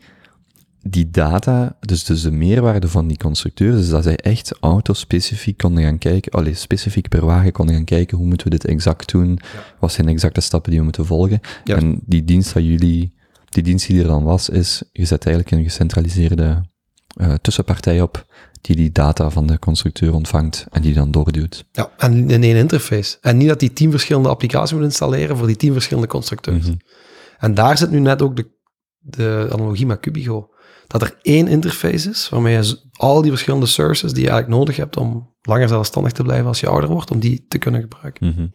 die 0.81 1.09
data, 1.09 1.77
dus, 1.79 2.03
dus 2.03 2.21
de 2.21 2.31
meerwaarde 2.31 2.87
van 2.87 3.07
die 3.07 3.17
constructeurs, 3.17 3.79
is 3.79 3.89
dat 3.89 4.03
zij 4.03 4.15
echt 4.15 4.57
autospecifiek 4.59 5.57
konden 5.57 5.83
gaan 5.83 5.97
kijken, 5.97 6.31
allee, 6.31 6.53
specifiek 6.53 7.09
per 7.09 7.25
wagen 7.25 7.51
konden 7.51 7.75
gaan 7.75 7.85
kijken, 7.85 8.17
hoe 8.17 8.27
moeten 8.27 8.47
we 8.47 8.57
dit 8.57 8.65
exact 8.65 9.11
doen, 9.11 9.39
wat 9.79 9.91
zijn 9.91 10.07
de 10.07 10.13
exacte 10.13 10.41
stappen 10.41 10.69
die 10.69 10.79
we 10.79 10.85
moeten 10.85 11.05
volgen. 11.05 11.39
Ja. 11.63 11.75
En 11.75 11.99
die 12.05 12.23
dienst 12.23 12.53
dat 12.53 12.63
jullie, 12.63 13.13
die 13.49 13.63
dienst 13.63 13.87
die 13.87 14.01
er 14.01 14.07
dan 14.07 14.23
was, 14.23 14.49
is, 14.49 14.83
je 14.91 15.05
zet 15.05 15.25
eigenlijk 15.25 15.55
een 15.55 15.63
gecentraliseerde 15.63 16.63
eh, 17.15 17.33
tussenpartij 17.33 18.01
op, 18.01 18.25
die 18.65 18.75
die 18.75 18.91
data 18.91 19.29
van 19.29 19.47
de 19.47 19.59
constructeur 19.59 20.13
ontvangt 20.13 20.65
en 20.71 20.81
die 20.81 20.93
dan 20.93 21.11
doorduwt. 21.11 21.65
Ja, 21.71 21.91
en 21.97 22.29
in 22.29 22.43
één 22.43 22.55
interface. 22.55 23.17
En 23.21 23.37
niet 23.37 23.47
dat 23.47 23.59
die 23.59 23.73
tien 23.73 23.91
verschillende 23.91 24.29
applicaties 24.29 24.73
moet 24.73 24.83
installeren 24.83 25.37
voor 25.37 25.47
die 25.47 25.55
tien 25.55 25.73
verschillende 25.73 26.09
constructeurs. 26.09 26.65
Mhm. 26.65 26.75
En 27.37 27.53
daar 27.53 27.77
zit 27.77 27.91
nu 27.91 27.99
net 27.99 28.21
ook 28.21 28.35
de, 28.35 28.47
de 28.99 29.47
analogie 29.51 29.85
met 29.85 29.99
Cubigo. 29.99 30.49
Dat 30.87 31.01
er 31.01 31.17
één 31.21 31.47
interface 31.47 32.09
is, 32.09 32.29
waarmee 32.29 32.53
je 32.53 32.79
al 32.91 33.21
die 33.21 33.31
verschillende 33.31 33.65
services 33.65 34.13
die 34.13 34.23
je 34.23 34.29
eigenlijk 34.29 34.59
nodig 34.59 34.75
hebt 34.75 34.97
om 34.97 35.33
langer 35.41 35.67
zelfstandig 35.67 36.11
te 36.11 36.23
blijven 36.23 36.47
als 36.47 36.59
je 36.59 36.67
ouder 36.67 36.89
wordt, 36.89 37.11
om 37.11 37.19
die 37.19 37.45
te 37.47 37.57
kunnen 37.57 37.81
gebruiken. 37.81 38.27
Mhm. 38.27 38.47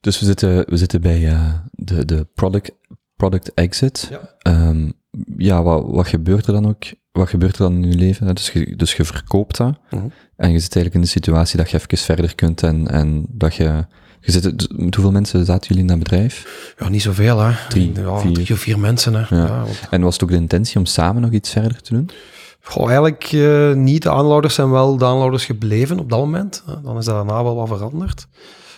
Dus 0.00 0.18
we 0.18 0.24
zitten, 0.24 0.70
we 0.70 0.76
zitten 0.76 1.00
bij 1.00 1.28
eh, 1.28 1.54
de, 1.70 2.04
de 2.04 2.26
product, 2.34 2.72
product 3.16 3.54
exit. 3.54 4.08
Ja. 4.10 4.36
Ehm, 4.38 4.90
ja, 5.36 5.62
wat, 5.62 5.84
wat 5.86 6.06
gebeurt 6.06 6.46
er 6.46 6.52
dan 6.52 6.66
ook? 6.66 6.84
Wat 7.16 7.28
gebeurt 7.28 7.52
er 7.58 7.62
dan 7.62 7.72
in 7.82 7.90
je 7.90 7.96
leven? 7.96 8.34
Dus 8.34 8.50
je, 8.50 8.76
dus 8.76 8.94
je 8.94 9.04
verkoopt 9.04 9.56
dat. 9.56 9.74
Mhm. 9.90 10.04
En 10.36 10.52
je 10.52 10.58
zit 10.58 10.74
eigenlijk 10.74 10.94
in 10.94 11.00
de 11.00 11.06
situatie 11.06 11.56
dat 11.56 11.70
je 11.70 11.76
even 11.76 11.98
verder 11.98 12.34
kunt 12.34 12.62
en, 12.62 12.88
en 12.88 13.26
dat 13.28 13.54
je... 13.54 13.84
je 14.20 14.32
zit, 14.32 14.44
met 14.78 14.94
hoeveel 14.94 15.12
mensen 15.12 15.44
zaten 15.44 15.66
jullie 15.68 15.82
in 15.82 15.88
dat 15.88 15.98
bedrijf? 15.98 16.74
Ja, 16.78 16.88
niet 16.88 17.02
zoveel, 17.02 17.38
hè. 17.40 17.52
Drie, 17.68 17.92
ja, 17.94 18.18
vier. 18.18 18.32
drie 18.32 18.52
of 18.52 18.58
vier 18.58 18.78
mensen, 18.78 19.14
hè. 19.14 19.36
Ja. 19.36 19.44
Ja. 19.46 19.60
want- 19.62 19.80
En 19.90 20.00
was 20.02 20.12
het 20.14 20.22
ook 20.22 20.28
de 20.30 20.36
intentie 20.36 20.78
om 20.78 20.84
samen 20.86 21.22
nog 21.22 21.30
iets 21.30 21.50
verder 21.50 21.82
te 21.82 21.94
doen? 21.94 22.10
Goh, 22.62 22.84
eigenlijk 22.86 23.28
eh, 23.32 23.72
niet. 23.72 24.02
De 24.02 24.10
aanlouders 24.10 24.54
zijn 24.54 24.70
wel 24.70 24.96
de 24.96 25.04
aanlouders 25.04 25.44
gebleven 25.44 25.98
op 25.98 26.10
dat 26.10 26.18
moment. 26.18 26.62
Eh, 26.66 26.74
Dan 26.82 26.98
is 26.98 27.04
dat 27.04 27.14
daarna 27.14 27.42
wel 27.42 27.54
wat 27.54 27.68
veranderd. 27.68 28.26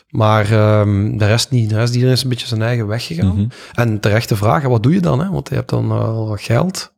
Maar 0.08 0.50
ehm, 0.52 1.16
de 1.16 1.26
rest 1.26 1.50
niet. 1.50 1.68
De 1.70 1.76
rest 1.76 1.92
iedereen 1.94 2.14
is 2.14 2.22
een 2.22 2.28
beetje 2.28 2.46
zijn 2.46 2.62
eigen 2.62 2.86
weg 2.86 3.06
gegaan. 3.06 3.26
Mhm. 3.34 3.46
En 3.72 4.00
terecht 4.00 4.28
de 4.28 4.36
vraag, 4.36 4.62
wat 4.62 4.82
doe 4.82 4.92
je 4.94 5.00
dan? 5.00 5.20
Hè? 5.20 5.30
Want 5.30 5.48
je 5.48 5.54
hebt 5.54 5.70
dan 5.70 5.88
wel 5.88 6.28
wat 6.28 6.40
geld. 6.40 6.92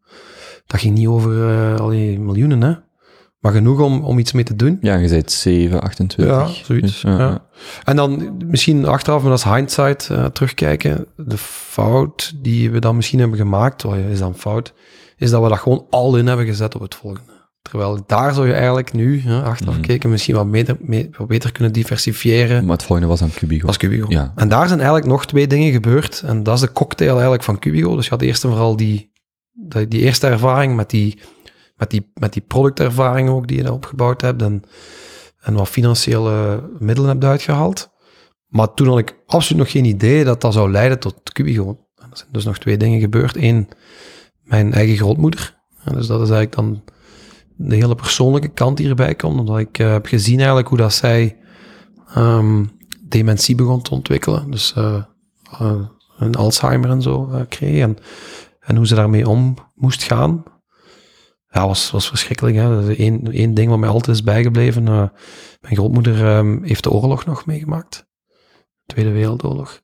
Dat 0.70 0.80
ging 0.80 0.96
niet 0.96 1.06
over 1.06 1.48
eh 1.50 1.80
allee, 1.80 2.18
miljoenen, 2.20 2.62
hè. 2.62 2.74
Maar 3.40 3.52
genoeg 3.52 3.80
om, 3.80 4.00
om 4.04 4.18
iets 4.18 4.32
mee 4.32 4.44
te 4.44 4.56
doen. 4.56 4.78
Ja, 4.80 4.96
je 4.96 5.08
bent 5.08 5.32
7, 5.32 5.80
28. 5.80 6.26
Ja, 6.36 6.46
zoiets. 6.64 6.86
Dus, 6.86 7.00
ja. 7.00 7.44
En 7.84 7.96
dan 7.96 8.36
misschien 8.46 8.86
achteraf, 8.86 9.20
maar 9.20 9.30
dat 9.30 9.38
is 9.38 9.44
hindsight, 9.44 10.10
eh, 10.10 10.24
terugkijken. 10.24 11.06
De 11.16 11.36
fout 11.38 12.32
die 12.42 12.70
we 12.70 12.78
dan 12.78 12.96
misschien 12.96 13.18
hebben 13.18 13.38
gemaakt, 13.38 13.84
oh 13.84 13.96
is 14.10 14.18
dan 14.18 14.34
fout, 14.34 14.72
is 15.16 15.30
dat 15.30 15.42
we 15.42 15.48
dat 15.48 15.58
gewoon 15.58 15.86
al 15.90 16.16
in 16.16 16.26
hebben 16.26 16.46
gezet 16.46 16.74
op 16.74 16.80
het 16.80 16.94
volgende. 16.94 17.32
Terwijl 17.62 18.02
daar 18.06 18.34
zou 18.34 18.46
je 18.46 18.52
eigenlijk 18.52 18.92
nu, 18.92 19.20
hè, 19.20 19.42
achteraf 19.42 19.74
Mhm. 19.74 19.82
kijken, 19.86 20.10
misschien 20.10 20.34
wat, 20.34 20.50
beter, 20.50 20.76
mee- 20.80 21.10
wat 21.18 21.28
beter 21.28 21.52
kunnen 21.52 21.72
diversifiëren 21.72 22.64
Maar 22.64 22.76
het 22.76 22.84
volgende 22.84 23.10
was 23.10 23.20
dan 23.20 23.30
Cubigo. 23.34 23.66
als 23.66 23.76
Cubigo. 23.76 24.06
Ja. 24.08 24.32
En 24.36 24.48
daar 24.48 24.66
zijn 24.66 24.78
eigenlijk 24.78 25.08
nog 25.08 25.26
twee 25.26 25.46
dingen 25.46 25.72
gebeurd. 25.72 26.22
En 26.26 26.42
dat 26.42 26.54
is 26.54 26.60
de 26.60 26.72
cocktail 26.72 27.12
eigenlijk 27.12 27.42
van 27.42 27.58
Cubigo. 27.58 27.94
Dus 27.96 28.04
je 28.04 28.10
had 28.10 28.22
eerst 28.22 28.44
en 28.44 28.50
vooral 28.50 28.76
die, 28.76 29.09
die, 29.68 30.00
eerste 30.00 30.26
ervaring 30.26 30.76
met 30.76 30.90
die, 30.90 31.18
met, 31.76 31.90
die, 31.90 32.10
met 32.14 32.32
die 32.32 32.42
productervaring 32.42 33.28
ook 33.28 33.48
die 33.48 33.56
je 33.56 33.62
daar 33.62 33.72
opgebouwd 33.72 34.20
hebt. 34.20 34.42
En, 34.42 34.62
en 35.40 35.54
wat 35.54 35.68
financiële 35.68 36.62
middelen 36.78 37.10
hebt 37.10 37.24
uitgehaald. 37.24 37.90
Maar 38.46 38.74
toen 38.74 38.88
had 38.88 38.98
ik 38.98 39.16
absoluut 39.26 39.62
nog 39.62 39.70
geen 39.70 39.84
idee 39.84 40.24
dat 40.24 40.40
dat 40.40 40.52
zou 40.52 40.70
leiden 40.70 40.98
tot 40.98 41.32
cubigoon. 41.32 41.78
Er 41.96 42.06
zijn 42.12 42.28
dus 42.32 42.44
nog 42.44 42.58
twee 42.58 42.76
dingen 42.76 43.00
gebeurd. 43.00 43.36
Eén, 43.36 43.68
mijn 44.42 44.72
eigen 44.72 44.96
grootmoeder. 44.96 45.58
Dus 45.84 46.06
dat 46.06 46.20
is 46.20 46.30
eigenlijk 46.30 46.54
dan 46.54 46.82
de 47.56 47.74
hele 47.74 47.94
persoonlijke 47.94 48.48
kant 48.48 48.76
die 48.76 48.88
erbij 48.88 49.14
komt. 49.14 49.40
Omdat 49.40 49.58
ik 49.58 49.78
uh, 49.78 49.92
heb 49.92 50.06
gezien 50.06 50.36
eigenlijk 50.36 50.68
hoe 50.68 50.78
dat 50.78 50.92
zij 50.92 51.36
um, 52.16 52.70
dementie 53.00 53.54
begon 53.54 53.82
te 53.82 53.94
ontwikkelen. 53.94 54.50
Dus 54.50 54.74
uh, 54.78 55.02
uh, 55.60 55.80
een 56.18 56.34
Alzheimer 56.34 56.90
en 56.90 57.02
zo 57.02 57.44
kreeg. 57.48 57.82
En, 57.82 57.96
en 58.60 58.76
hoe 58.76 58.86
ze 58.86 58.94
daarmee 58.94 59.28
om 59.28 59.54
moest 59.74 60.02
gaan. 60.02 60.42
Ja, 61.48 61.66
was, 61.66 61.90
was 61.90 62.08
verschrikkelijk. 62.08 62.56
Hè? 62.56 62.68
Dat 62.68 62.88
is 62.88 62.96
één, 62.96 63.32
één 63.32 63.54
ding 63.54 63.68
wat 63.68 63.78
mij 63.78 63.88
altijd 63.88 64.16
is 64.16 64.22
bijgebleven. 64.22 64.84
mijn 64.84 65.10
grootmoeder 65.76 66.36
um, 66.36 66.64
heeft 66.64 66.82
de 66.82 66.90
oorlog 66.90 67.24
nog 67.24 67.46
meegemaakt. 67.46 68.08
Tweede 68.86 69.10
Wereldoorlog. 69.10 69.80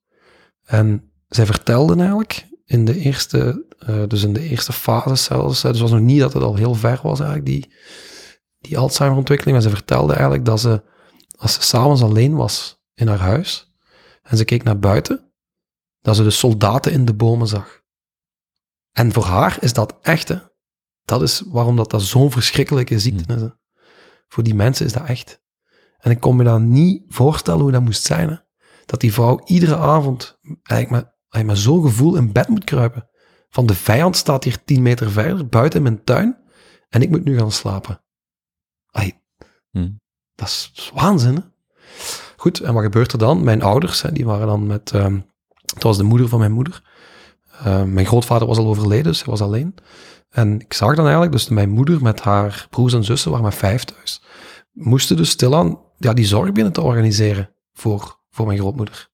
En 0.64 1.11
zij 1.29 1.47
vertelden 1.47 1.99
eigenlijk 1.99 2.47
in 2.64 2.85
de 2.85 2.99
eerste, 2.99 3.66
uh, 3.89 4.03
dus 4.07 4.22
in 4.22 4.33
de 4.33 4.49
eerste 4.49 4.72
fase 4.72 5.14
zelfs, 5.14 5.62
dus 5.62 5.81
was 5.81 5.91
nog 5.91 6.01
niet 6.01 6.20
dat 6.20 6.33
het 6.33 6.43
al 6.43 6.55
heel 6.55 6.74
ver 6.74 7.01
was 7.03 7.20
eigenlijk, 7.20 7.49
die, 7.49 7.74
die 8.59 8.79
Alzheimer-ontwikkeling, 8.79 9.57
maar 9.57 9.70
ze 9.70 9.77
vertelde 9.77 10.12
eigenlijk 10.12 10.45
dat 10.45 10.61
ze, 10.61 10.83
als 11.37 11.55
ze 11.55 11.62
s'avonds 11.62 12.03
alleen 12.03 12.35
was 12.35 12.83
in 12.95 13.09
haar 13.09 13.18
huis, 13.18 13.72
en 14.22 14.37
ze 14.37 14.45
keek 14.45 14.62
naar 14.62 14.79
buiten, 14.79 15.33
dat 16.01 16.16
ze 16.16 16.22
de 16.22 16.31
soldaten 16.31 16.93
in 16.93 17.05
de 17.05 17.14
bomen 17.14 17.47
zag. 17.47 17.85
En 18.97 19.12
voor 19.12 19.24
haar 19.24 19.57
is 19.61 19.72
dat 19.72 19.99
echt, 20.03 20.28
hè. 20.28 20.38
Dat 21.05 21.22
is 21.22 21.42
waarom 21.47 21.76
dat, 21.76 21.90
dat 21.90 22.03
zo'n 22.03 22.30
verschrikkelijke 22.30 22.99
ziekte 22.99 23.34
is. 23.34 23.40
Hè. 23.40 23.49
Voor 24.28 24.42
die 24.42 24.55
mensen 24.55 24.86
is 24.86 24.92
dat 24.92 25.07
echt. 25.07 25.40
En 25.99 26.11
ik 26.11 26.20
kon 26.20 26.36
me 26.36 26.44
dan 26.44 26.68
niet 26.68 27.03
voorstellen 27.09 27.61
hoe 27.61 27.72
dat 27.72 27.82
moest 27.82 28.03
zijn, 28.03 28.28
hè 28.28 28.36
dat 28.86 29.01
die 29.01 29.12
vrouw 29.12 29.40
iedere 29.44 29.76
avond 29.76 30.38
eigenlijk 30.62 31.12
met, 31.30 31.47
met 31.47 31.59
zo'n 31.59 31.82
gevoel 31.82 32.16
in 32.16 32.32
bed 32.32 32.49
moet 32.49 32.64
kruipen. 32.64 33.09
Van 33.49 33.66
de 33.66 33.74
vijand 33.74 34.16
staat 34.16 34.44
hier 34.44 34.64
tien 34.64 34.82
meter 34.82 35.11
verder, 35.11 35.49
buiten 35.49 35.78
in 35.78 35.82
mijn 35.82 36.05
tuin, 36.05 36.38
en 36.88 37.03
ik 37.03 37.11
moet 37.11 37.24
nu 37.24 37.38
gaan 37.38 37.53
slapen. 37.53 38.05
Ay, 38.90 39.22
hmm. 39.70 40.01
Dat 40.34 40.47
is 40.49 40.90
waanzin, 40.94 41.34
hè? 41.34 41.40
Goed, 42.36 42.61
en 42.61 42.74
wat 42.74 42.82
gebeurt 42.82 43.12
er 43.12 43.18
dan? 43.18 43.44
Mijn 43.44 43.62
ouders, 43.62 44.03
hè, 44.03 44.12
die 44.12 44.24
waren 44.24 44.47
dan 44.47 44.66
met... 44.66 44.92
Um, 44.92 45.26
het 45.74 45.82
was 45.82 45.97
de 45.97 46.03
moeder 46.03 46.28
van 46.28 46.38
mijn 46.38 46.53
moeder. 46.53 46.82
Uh, 47.66 47.82
mijn 47.82 48.07
grootvader 48.07 48.48
was 48.48 48.59
al 48.59 48.66
overleden, 48.66 49.04
dus 49.04 49.18
hij 49.18 49.30
was 49.30 49.40
alleen. 49.40 49.74
En 50.30 50.61
ik 50.61 50.72
zag 50.72 50.94
dan 50.94 51.04
eigenlijk, 51.04 51.32
dus 51.32 51.48
mijn 51.48 51.70
moeder 51.70 52.02
met 52.02 52.20
haar 52.20 52.66
broers 52.70 52.92
en 52.92 53.04
zussen, 53.04 53.30
waren 53.30 53.46
met 53.46 53.54
vijf 53.54 53.84
thuis, 53.84 54.22
moesten 54.72 55.16
dus 55.16 55.30
stilaan 55.30 55.78
ja, 55.96 56.12
die 56.12 56.26
zorg 56.26 56.52
binnen 56.52 56.72
te 56.72 56.80
organiseren 56.80 57.50
voor 57.72 58.16
voor 58.36 58.46
mijn 58.46 58.59
grootmoeder. 58.59 59.09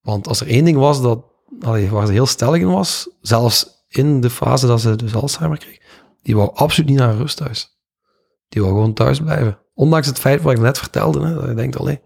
Want 0.00 0.28
als 0.28 0.40
er 0.40 0.46
één 0.46 0.64
ding 0.64 0.76
was 0.76 1.02
dat, 1.02 1.24
waar 1.90 2.06
ze 2.06 2.12
heel 2.12 2.26
stellig 2.26 2.60
in 2.60 2.70
was, 2.70 3.10
zelfs 3.20 3.84
in 3.88 4.20
de 4.20 4.30
fase 4.30 4.66
dat 4.66 4.80
ze 4.80 4.96
dus 4.96 5.14
Alzheimer 5.14 5.58
kreeg, 5.58 5.78
die 6.22 6.36
wou 6.36 6.50
absoluut 6.54 6.90
niet 6.90 6.98
naar 6.98 7.10
een 7.10 7.18
rusthuis. 7.18 7.78
Die 8.48 8.62
wou 8.62 8.74
gewoon 8.74 8.94
thuis 8.94 9.20
blijven. 9.20 9.58
Ondanks 9.74 10.06
het 10.06 10.18
feit 10.18 10.42
wat 10.42 10.52
ik 10.52 10.60
net 10.60 10.78
vertelde, 10.78 11.26
hè, 11.26 11.34
dat 11.34 11.48
je 11.48 11.54
denkt, 11.54 11.78
allee, 11.78 12.00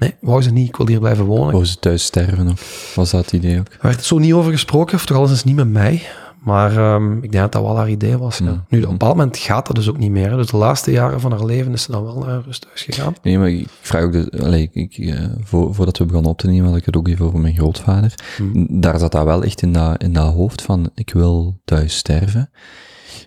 nee, 0.00 0.14
wou 0.20 0.42
ze 0.42 0.50
niet, 0.50 0.68
ik 0.68 0.76
wil 0.76 0.86
hier 0.86 1.00
blijven 1.00 1.24
wonen. 1.24 1.52
Wou 1.52 1.64
ze 1.64 1.78
thuis 1.78 2.04
sterven 2.04 2.48
of 2.48 2.92
was 2.94 3.10
dat 3.10 3.24
het 3.24 3.32
idee 3.32 3.58
ook? 3.58 3.66
Er 3.66 3.78
werd 3.80 4.04
zo 4.04 4.18
niet 4.18 4.32
over 4.32 4.52
gesproken, 4.52 4.94
of 4.94 5.06
toch 5.06 5.16
alles 5.16 5.32
is 5.32 5.44
niet 5.44 5.56
met 5.56 5.68
mij. 5.68 6.02
Maar 6.40 6.94
um, 6.94 7.16
ik 7.16 7.32
denk 7.32 7.42
dat 7.42 7.52
dat 7.52 7.62
wel 7.62 7.76
haar 7.76 7.90
idee 7.90 8.18
was. 8.18 8.38
Ja. 8.38 8.64
Nu, 8.68 8.78
op 8.78 8.84
een 8.84 8.90
bepaald 8.90 9.16
moment 9.16 9.36
gaat 9.36 9.66
dat 9.66 9.76
dus 9.76 9.88
ook 9.88 9.98
niet 9.98 10.10
meer. 10.10 10.30
Dus 10.30 10.46
de 10.46 10.56
laatste 10.56 10.90
jaren 10.90 11.20
van 11.20 11.30
haar 11.30 11.44
leven 11.44 11.72
is 11.72 11.82
ze 11.82 11.90
dan 11.90 12.04
wel 12.04 12.18
naar 12.18 12.34
een 12.34 12.42
rusthuis 12.42 12.82
gegaan. 12.82 13.14
Nee, 13.22 13.38
maar 13.38 13.50
ik 13.50 13.68
vraag 13.80 14.02
ook, 14.02 14.14
allee, 14.38 14.70
ik, 14.72 14.98
uh, 14.98 15.24
voor, 15.40 15.74
voordat 15.74 15.98
we 15.98 16.04
begonnen 16.04 16.30
op 16.30 16.38
te 16.38 16.46
nemen, 16.46 16.68
had 16.68 16.76
ik 16.76 16.84
het 16.84 16.96
ook 16.96 17.08
even 17.08 17.26
over 17.26 17.40
mijn 17.40 17.54
grootvader. 17.54 18.14
Hmm. 18.36 18.80
Daar 18.80 18.98
zat 18.98 19.12
dat 19.12 19.24
wel 19.24 19.42
echt 19.42 19.62
in 19.62 19.72
dat, 19.72 20.02
in 20.02 20.12
dat 20.12 20.34
hoofd 20.34 20.62
van, 20.62 20.90
ik 20.94 21.12
wil 21.12 21.60
thuis 21.64 21.96
sterven. 21.96 22.50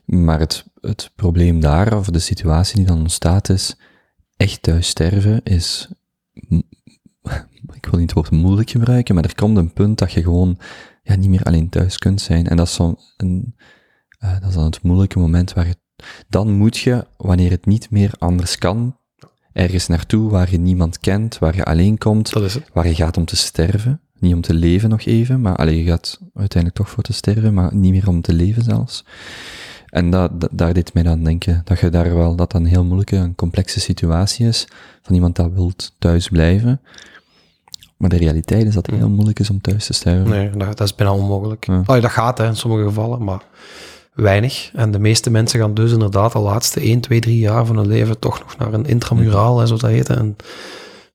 Maar 0.06 0.40
het, 0.40 0.66
het 0.82 1.12
probleem 1.16 1.60
daar, 1.60 1.98
of 1.98 2.08
de 2.08 2.20
situatie 2.20 2.76
die 2.76 2.86
dan 2.86 3.00
ontstaat 3.00 3.50
is, 3.50 3.76
echt 4.38 4.62
thuis 4.62 4.88
sterven 4.88 5.44
is, 5.44 5.90
ik 7.80 7.86
wil 7.86 8.00
niet 8.00 8.10
het 8.10 8.14
woord 8.14 8.32
moeilijk 8.32 8.70
gebruiken, 8.70 9.16
maar 9.16 9.24
er 9.24 9.36
komt 9.36 9.58
een 9.58 9.74
punt 9.74 9.98
dat 9.98 10.12
je 10.12 10.24
gewoon 10.24 10.58
ja, 11.04 11.16
niet 11.16 11.30
meer 11.30 11.44
alleen 11.44 11.70
thuis 11.70 11.98
kunt 11.98 12.22
zijn. 12.22 12.48
En 12.48 12.58
dat 12.58 12.68
is, 12.68 12.74
zo 12.74 12.96
een, 13.18 13.56
uh, 14.24 14.40
dat 14.40 14.50
is 14.50 14.56
dan 14.56 14.66
het 14.66 14.82
moeilijke 14.82 15.20
moment 15.20 15.54
waar 15.54 15.68
je, 15.68 15.76
dan 16.28 16.52
moet 16.52 16.78
je, 16.78 17.08
wanneer 17.18 17.52
het 17.52 17.66
niet 17.66 17.90
meer 17.90 18.14
anders 18.18 18.58
kan, 18.58 18.98
ergens 19.54 19.88
naartoe 19.88 20.30
waar 20.30 20.52
je 20.52 20.58
niemand 20.58 21.00
kent, 21.00 21.40
waar 21.40 21.56
je 21.56 21.64
alleen 21.64 21.98
komt, 21.98 22.30
waar 22.74 22.88
je 22.88 22.96
gaat 22.96 23.18
om 23.18 23.26
te 23.26 23.36
sterven. 23.36 24.02
Niet 24.20 24.34
om 24.34 24.42
te 24.42 24.54
leven 24.54 24.90
nog 24.90 25.02
even, 25.02 25.42
maar 25.42 25.56
alleen 25.56 25.78
je 25.78 25.84
gaat 25.84 26.20
uiteindelijk 26.34 26.84
toch 26.84 26.90
voor 26.90 27.04
te 27.04 27.14
sterven, 27.14 27.54
maar 27.54 27.76
niet 27.76 27.92
meer 27.92 28.08
om 28.08 28.22
te 28.22 28.34
leven 28.34 28.64
zelfs. 28.64 29.06
En 29.94 30.10
dat, 30.10 30.42
dat, 30.42 30.50
daar 30.54 30.74
deed 30.74 30.94
mij 30.94 31.04
dan 31.04 31.24
denken, 31.24 31.62
dat 31.64 31.80
je 31.80 31.90
daar 31.90 32.16
wel, 32.16 32.36
dat 32.36 32.52
dat 32.52 32.62
een 32.62 32.68
heel 32.68 32.84
moeilijke, 32.84 33.16
een 33.16 33.36
complexe 33.36 33.80
situatie 33.80 34.48
is, 34.48 34.68
van 35.02 35.16
iemand 35.16 35.36
dat 35.36 35.52
wilt 35.54 35.96
thuis 36.00 36.30
blijven, 36.30 36.82
maar 37.98 38.10
de 38.10 38.18
realiteit 38.18 38.66
is 38.66 38.74
dat 38.74 38.86
het 38.86 38.96
heel 38.96 39.10
moeilijk 39.10 39.40
is 39.40 39.50
om 39.50 39.62
thuis 39.62 39.86
te 39.86 39.94
sterven. 39.94 40.30
Nee, 40.30 40.50
dat, 40.50 40.78
dat 40.78 40.88
is 40.88 40.96
bijna 40.96 41.14
onmogelijk. 41.14 41.66
Ja. 41.66 41.82
dat 42.00 42.12
gaat 42.12 42.38
hè, 42.38 42.46
in 42.46 42.56
sommige 42.56 42.84
gevallen, 42.84 43.24
maar 43.24 43.42
weinig. 44.14 44.72
En 44.74 44.92
de 44.92 45.00
meeste 45.00 45.30
mensen 45.30 45.60
gaan 45.60 45.74
dus 45.74 45.92
inderdaad 45.92 46.32
de 46.32 46.40
laatste 46.40 46.80
1, 46.80 47.00
2, 47.00 47.20
3 47.20 47.40
jaar 47.40 47.66
van 47.66 47.78
hun 47.78 47.88
leven 47.88 48.20
toch 48.20 48.40
nog 48.40 48.58
naar 48.58 48.74
een 48.74 48.86
intramuraal, 48.86 49.60
hè, 49.60 49.66
zoals 49.66 49.82
dat 49.82 49.92
heet. 49.92 50.10
Een, 50.10 50.36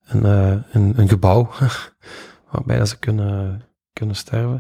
een, 0.07 0.25
uh, 0.25 0.57
een, 0.73 0.93
een 0.97 1.09
gebouw 1.09 1.51
waarbij 2.53 2.79
dat 2.79 2.89
ze 2.89 2.99
kunnen, 2.99 3.63
kunnen 3.93 4.17
sterven. 4.17 4.57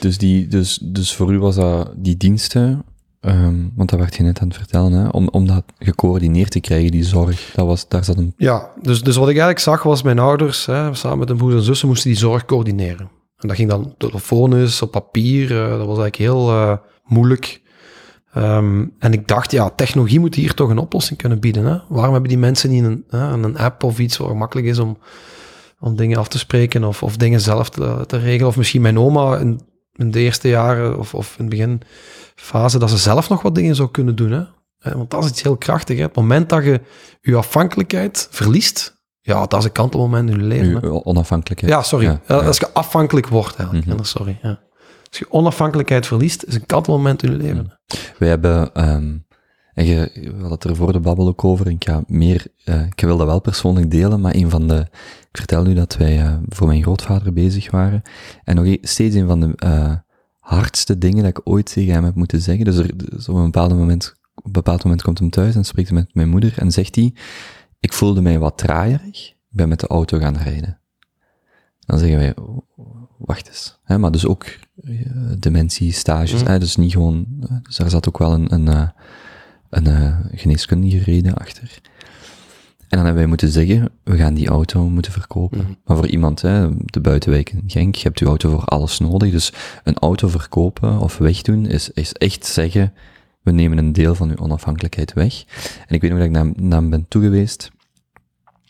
Dus, 0.00 0.18
die, 0.18 0.46
dus, 0.46 0.78
dus 0.82 1.14
voor 1.14 1.32
u 1.32 1.38
was 1.38 1.54
dat 1.54 1.92
die 1.96 2.16
diensten 2.16 2.84
Um, 3.26 3.72
want 3.76 3.90
dat 3.90 3.98
werd 3.98 4.16
je 4.16 4.22
net 4.22 4.40
aan 4.40 4.48
het 4.48 4.56
vertellen, 4.56 4.92
hè? 4.92 5.08
Om, 5.08 5.28
om 5.28 5.46
dat 5.46 5.64
gecoördineerd 5.78 6.50
te 6.50 6.60
krijgen, 6.60 6.90
die 6.90 7.04
zorg. 7.04 7.50
Dat 7.54 7.66
was, 7.66 7.88
daar 7.88 8.04
zat 8.04 8.16
een... 8.16 8.34
Ja, 8.36 8.70
dus, 8.80 9.02
dus 9.02 9.16
wat 9.16 9.28
ik 9.28 9.36
eigenlijk 9.36 9.58
zag 9.58 9.82
was 9.82 10.02
mijn 10.02 10.18
ouders, 10.18 10.66
hè, 10.66 10.94
samen 10.94 11.18
met 11.18 11.28
hun 11.28 11.36
broers 11.36 11.54
en 11.54 11.62
zussen, 11.62 11.88
moesten 11.88 12.10
die 12.10 12.18
zorg 12.18 12.44
coördineren. 12.44 13.10
En 13.36 13.48
dat 13.48 13.56
ging 13.56 13.68
dan 13.68 13.94
telefonisch, 13.98 14.82
op 14.82 14.90
papier, 14.90 15.50
uh, 15.50 15.68
dat 15.68 15.86
was 15.86 15.98
eigenlijk 15.98 16.16
heel 16.16 16.50
uh, 16.50 16.76
moeilijk. 17.04 17.62
Um, 18.36 18.92
en 18.98 19.12
ik 19.12 19.28
dacht, 19.28 19.52
ja, 19.52 19.70
technologie 19.70 20.20
moet 20.20 20.34
hier 20.34 20.54
toch 20.54 20.70
een 20.70 20.78
oplossing 20.78 21.18
kunnen 21.18 21.40
bieden. 21.40 21.64
Hè? 21.64 21.78
Waarom 21.88 22.12
hebben 22.12 22.30
die 22.30 22.38
mensen 22.38 22.70
niet 22.70 22.84
een, 22.84 23.04
een 23.08 23.58
app 23.58 23.82
of 23.82 23.98
iets 23.98 24.16
waar 24.16 24.36
makkelijk 24.36 24.66
is 24.66 24.78
om, 24.78 24.98
om 25.80 25.96
dingen 25.96 26.18
af 26.18 26.28
te 26.28 26.38
spreken 26.38 26.84
of, 26.84 27.02
of 27.02 27.16
dingen 27.16 27.40
zelf 27.40 27.70
te, 27.70 28.04
te 28.06 28.16
regelen? 28.16 28.46
Of 28.46 28.56
misschien 28.56 28.82
mijn 28.82 28.98
oma 28.98 29.36
in, 29.36 29.60
in 29.92 30.10
de 30.10 30.20
eerste 30.20 30.48
jaren 30.48 30.98
of, 30.98 31.14
of 31.14 31.34
in 31.38 31.44
het 31.44 31.48
begin 31.48 31.80
fase 32.34 32.78
dat 32.78 32.90
ze 32.90 32.96
zelf 32.96 33.28
nog 33.28 33.42
wat 33.42 33.54
dingen 33.54 33.74
zou 33.74 33.90
kunnen 33.90 34.16
doen. 34.16 34.30
Hè? 34.30 34.44
Want 34.96 35.10
dat 35.10 35.24
is 35.24 35.30
iets 35.30 35.42
heel 35.42 35.56
krachtig. 35.56 35.98
Hè? 35.98 36.04
Op 36.04 36.14
het 36.14 36.18
moment 36.20 36.48
dat 36.48 36.64
je 36.64 36.80
je 37.20 37.36
afhankelijkheid 37.36 38.28
verliest, 38.30 39.00
ja, 39.20 39.46
dat 39.46 39.58
is 39.58 39.64
een 39.64 39.72
kantelmoment 39.72 40.30
in 40.30 40.36
je 40.36 40.42
leven. 40.42 40.76
Hè? 40.80 40.88
Onafhankelijkheid. 40.88 41.72
Ja, 41.72 41.82
sorry. 41.82 42.20
Ja, 42.26 42.36
Als 42.36 42.58
je 42.58 42.68
afhankelijk 42.72 43.26
wordt 43.26 43.56
eigenlijk. 43.56 43.86
Mm 43.86 44.04
Sorry, 44.04 44.38
ja. 44.42 44.60
Als 45.08 45.18
je 45.18 45.32
onafhankelijkheid 45.32 46.06
verliest, 46.06 46.44
is 46.44 46.54
een 46.54 46.66
kantelmoment 46.66 47.22
in 47.22 47.30
je 47.30 47.36
leven. 47.36 47.78
We 48.18 48.26
hebben, 48.26 48.88
um, 48.90 49.26
en 49.74 49.84
je, 49.84 50.10
hadden 50.30 50.50
het 50.50 50.64
er 50.64 50.76
voor 50.76 50.92
de 50.92 51.00
babbel 51.00 51.26
ook 51.26 51.44
over, 51.44 51.66
ik 51.66 51.84
ga 51.84 52.04
meer, 52.06 52.46
uh, 52.64 52.86
ik 52.86 53.00
wil 53.00 53.16
dat 53.16 53.26
wel 53.26 53.40
persoonlijk 53.40 53.90
delen, 53.90 54.20
maar 54.20 54.34
een 54.34 54.50
van 54.50 54.68
de, 54.68 54.86
ik 55.30 55.38
vertel 55.38 55.62
nu 55.62 55.74
dat 55.74 55.96
wij 55.96 56.22
uh, 56.22 56.36
voor 56.48 56.66
mijn 56.66 56.82
grootvader 56.82 57.32
bezig 57.32 57.70
waren, 57.70 58.02
en 58.44 58.56
nog 58.56 58.76
steeds 58.80 59.14
een 59.14 59.26
van 59.26 59.40
de, 59.40 59.52
uh, 59.64 59.94
hardste 60.38 60.98
dingen 60.98 61.22
dat 61.22 61.38
ik 61.38 61.40
ooit 61.44 61.72
tegen 61.72 61.92
hem 61.92 62.04
heb 62.04 62.14
moeten 62.14 62.40
zeggen. 62.40 62.64
Dus, 62.64 62.76
er, 62.76 62.96
dus 62.96 63.28
op 63.28 63.36
een 63.36 63.44
bepaald 63.44 63.74
moment, 63.74 64.14
op 64.34 64.44
een 64.44 64.52
bepaald 64.52 64.84
moment 64.84 65.02
komt 65.02 65.18
hem 65.18 65.30
thuis 65.30 65.54
en 65.54 65.64
spreekt 65.64 65.88
hij 65.88 65.98
met 65.98 66.14
mijn 66.14 66.28
moeder 66.28 66.54
en 66.58 66.70
zegt 66.70 66.94
hij, 66.94 67.14
ik 67.80 67.92
voelde 67.92 68.20
mij 68.20 68.38
wat 68.38 68.58
traaierig, 68.58 69.30
ik 69.30 69.36
ben 69.48 69.68
met 69.68 69.80
de 69.80 69.86
auto 69.86 70.18
gaan 70.18 70.36
rijden. 70.36 70.80
Dan 71.78 71.98
zeggen 71.98 72.18
wij, 72.18 72.34
wacht 73.18 73.48
eens. 73.48 73.78
Hè, 73.82 73.98
maar 73.98 74.10
dus 74.10 74.26
ook 74.26 74.46
dementie, 75.38 75.92
stages, 75.92 76.40
mm. 76.40 76.46
hè, 76.46 76.58
dus 76.58 76.76
niet 76.76 76.92
gewoon, 76.92 77.26
dus 77.62 77.76
daar 77.76 77.90
zat 77.90 78.08
ook 78.08 78.18
wel 78.18 78.32
een, 78.32 78.52
een, 78.52 78.92
een, 79.72 79.86
een 79.86 80.38
geneeskundige 80.38 80.98
reden 80.98 81.34
achter. 81.34 81.80
En 82.80 82.98
dan 82.98 83.06
hebben 83.06 83.22
wij 83.22 83.26
moeten 83.26 83.48
zeggen, 83.48 83.90
we 84.04 84.16
gaan 84.16 84.34
die 84.34 84.48
auto 84.48 84.88
moeten 84.88 85.12
verkopen. 85.12 85.58
Mhm. 85.58 85.72
Maar 85.84 85.96
voor 85.96 86.06
iemand, 86.06 86.42
hè, 86.42 86.68
de 86.84 87.00
buitenwijk 87.00 87.50
in 87.50 87.62
Genk, 87.66 87.94
je 87.94 88.02
hebt 88.02 88.18
je 88.18 88.24
auto 88.24 88.50
voor 88.50 88.64
alles 88.64 88.98
nodig. 88.98 89.30
Dus 89.30 89.52
een 89.84 89.98
auto 89.98 90.28
verkopen 90.28 90.98
of 90.98 91.18
wegdoen 91.18 91.66
is, 91.66 91.90
is 91.90 92.12
echt 92.12 92.46
zeggen, 92.46 92.92
we 93.42 93.50
nemen 93.50 93.78
een 93.78 93.92
deel 93.92 94.14
van 94.14 94.30
uw 94.30 94.36
onafhankelijkheid 94.36 95.12
weg. 95.12 95.44
En 95.86 95.94
ik 95.94 96.00
weet 96.00 96.10
nog 96.10 96.18
dat 96.18 96.28
ik 96.28 96.34
naar, 96.34 96.50
naar 96.56 96.80
hem 96.80 96.90
ben 96.90 97.06
toegeweest. 97.08 97.70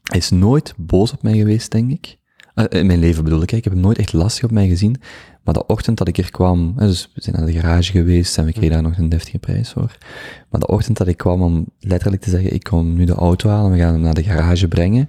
Hij 0.03 0.19
is 0.19 0.31
nooit 0.31 0.75
boos 0.77 1.13
op 1.13 1.23
mij 1.23 1.37
geweest, 1.37 1.71
denk 1.71 1.91
ik. 1.91 2.17
Uh, 2.55 2.65
in 2.69 2.87
mijn 2.87 2.99
leven 2.99 3.25
bedoel 3.25 3.43
ik, 3.43 3.53
ik 3.53 3.65
heb 3.65 3.73
hem 3.73 3.83
nooit 3.83 3.99
echt 3.99 4.13
lastig 4.13 4.45
op 4.45 4.51
mij 4.51 4.69
gezien. 4.69 5.01
Maar 5.45 5.55
de 5.55 5.67
ochtend 5.67 5.99
dat 5.99 6.09
ik 6.09 6.19
er 6.19 6.31
kwam, 6.31 6.75
dus 6.77 7.11
we 7.15 7.23
zijn 7.23 7.37
naar 7.37 7.47
de 7.47 7.53
garage 7.53 7.93
geweest 7.93 8.39
en 8.39 8.45
we 8.45 8.53
kregen 8.53 8.71
daar 8.71 8.83
nog 8.83 8.97
een 8.99 9.09
deftige 9.09 9.39
prijs 9.39 9.71
voor. 9.71 9.97
Maar 10.51 10.61
de 10.61 10.67
ochtend 10.67 10.97
dat 10.97 11.07
ik 11.09 11.17
kwam 11.17 11.43
om 11.43 11.67
letterlijk 11.81 12.23
te 12.23 12.31
zeggen, 12.31 12.55
ik 12.55 12.63
kom 12.63 12.95
nu 12.95 13.05
de 13.05 13.15
auto 13.15 13.49
halen, 13.49 13.71
we 13.71 13.79
gaan 13.79 13.93
hem 13.93 14.03
naar 14.03 14.15
de 14.15 14.23
garage 14.23 14.69
brengen. 14.69 15.09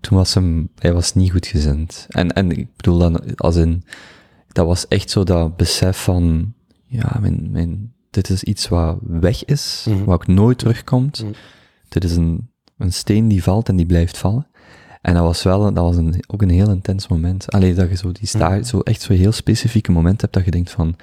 toen 0.00 0.16
was 0.18 0.34
hem, 0.34 0.68
hij 0.78 0.92
was 0.92 1.14
niet 1.14 1.30
goed 1.30 1.46
gezind. 1.46 2.06
En, 2.08 2.32
en 2.32 2.50
ik 2.50 2.76
bedoel 2.76 2.98
dan, 2.98 3.36
als 3.36 3.56
in, 3.56 3.84
dat 4.52 4.66
was 4.66 4.88
echt 4.88 5.10
zo 5.10 5.24
dat 5.24 5.56
besef 5.56 6.02
van, 6.02 6.54
ja, 6.86 7.16
mijn, 7.20 7.48
mijn, 7.50 7.92
dit 8.10 8.28
is 8.30 8.42
iets 8.44 8.68
wat 8.68 8.98
weg 9.02 9.44
is, 9.44 9.86
Mhm. 9.88 10.04
wat 10.04 10.14
ook 10.14 10.26
nooit 10.26 10.58
terugkomt. 10.58 11.22
Mhm. 11.22 11.32
Dit 11.88 12.04
is 12.04 12.16
een, 12.16 12.50
een 12.78 12.92
steen 12.92 13.28
die 13.28 13.42
valt 13.42 13.68
en 13.68 13.76
die 13.76 13.86
blijft 13.86 14.18
vallen. 14.18 14.46
En 15.08 15.14
dat 15.14 15.22
was 15.22 15.42
wel, 15.42 15.60
dat 15.60 15.84
was 15.84 15.96
een, 15.96 16.22
ook 16.26 16.42
een 16.42 16.50
heel 16.50 16.70
intens 16.70 17.08
moment. 17.08 17.50
Alleen 17.52 17.74
dat 17.74 17.88
je 17.88 17.96
zo, 17.96 18.12
die 18.12 18.26
sta, 18.26 18.48
Mhm. 18.48 18.62
zo 18.62 18.80
echt 18.80 19.00
zo'n 19.00 19.16
heel 19.16 19.32
specifieke 19.32 19.92
moment 19.92 20.20
hebt 20.20 20.32
dat 20.32 20.44
je 20.44 20.50
denkt 20.50 20.70
van, 20.70 20.96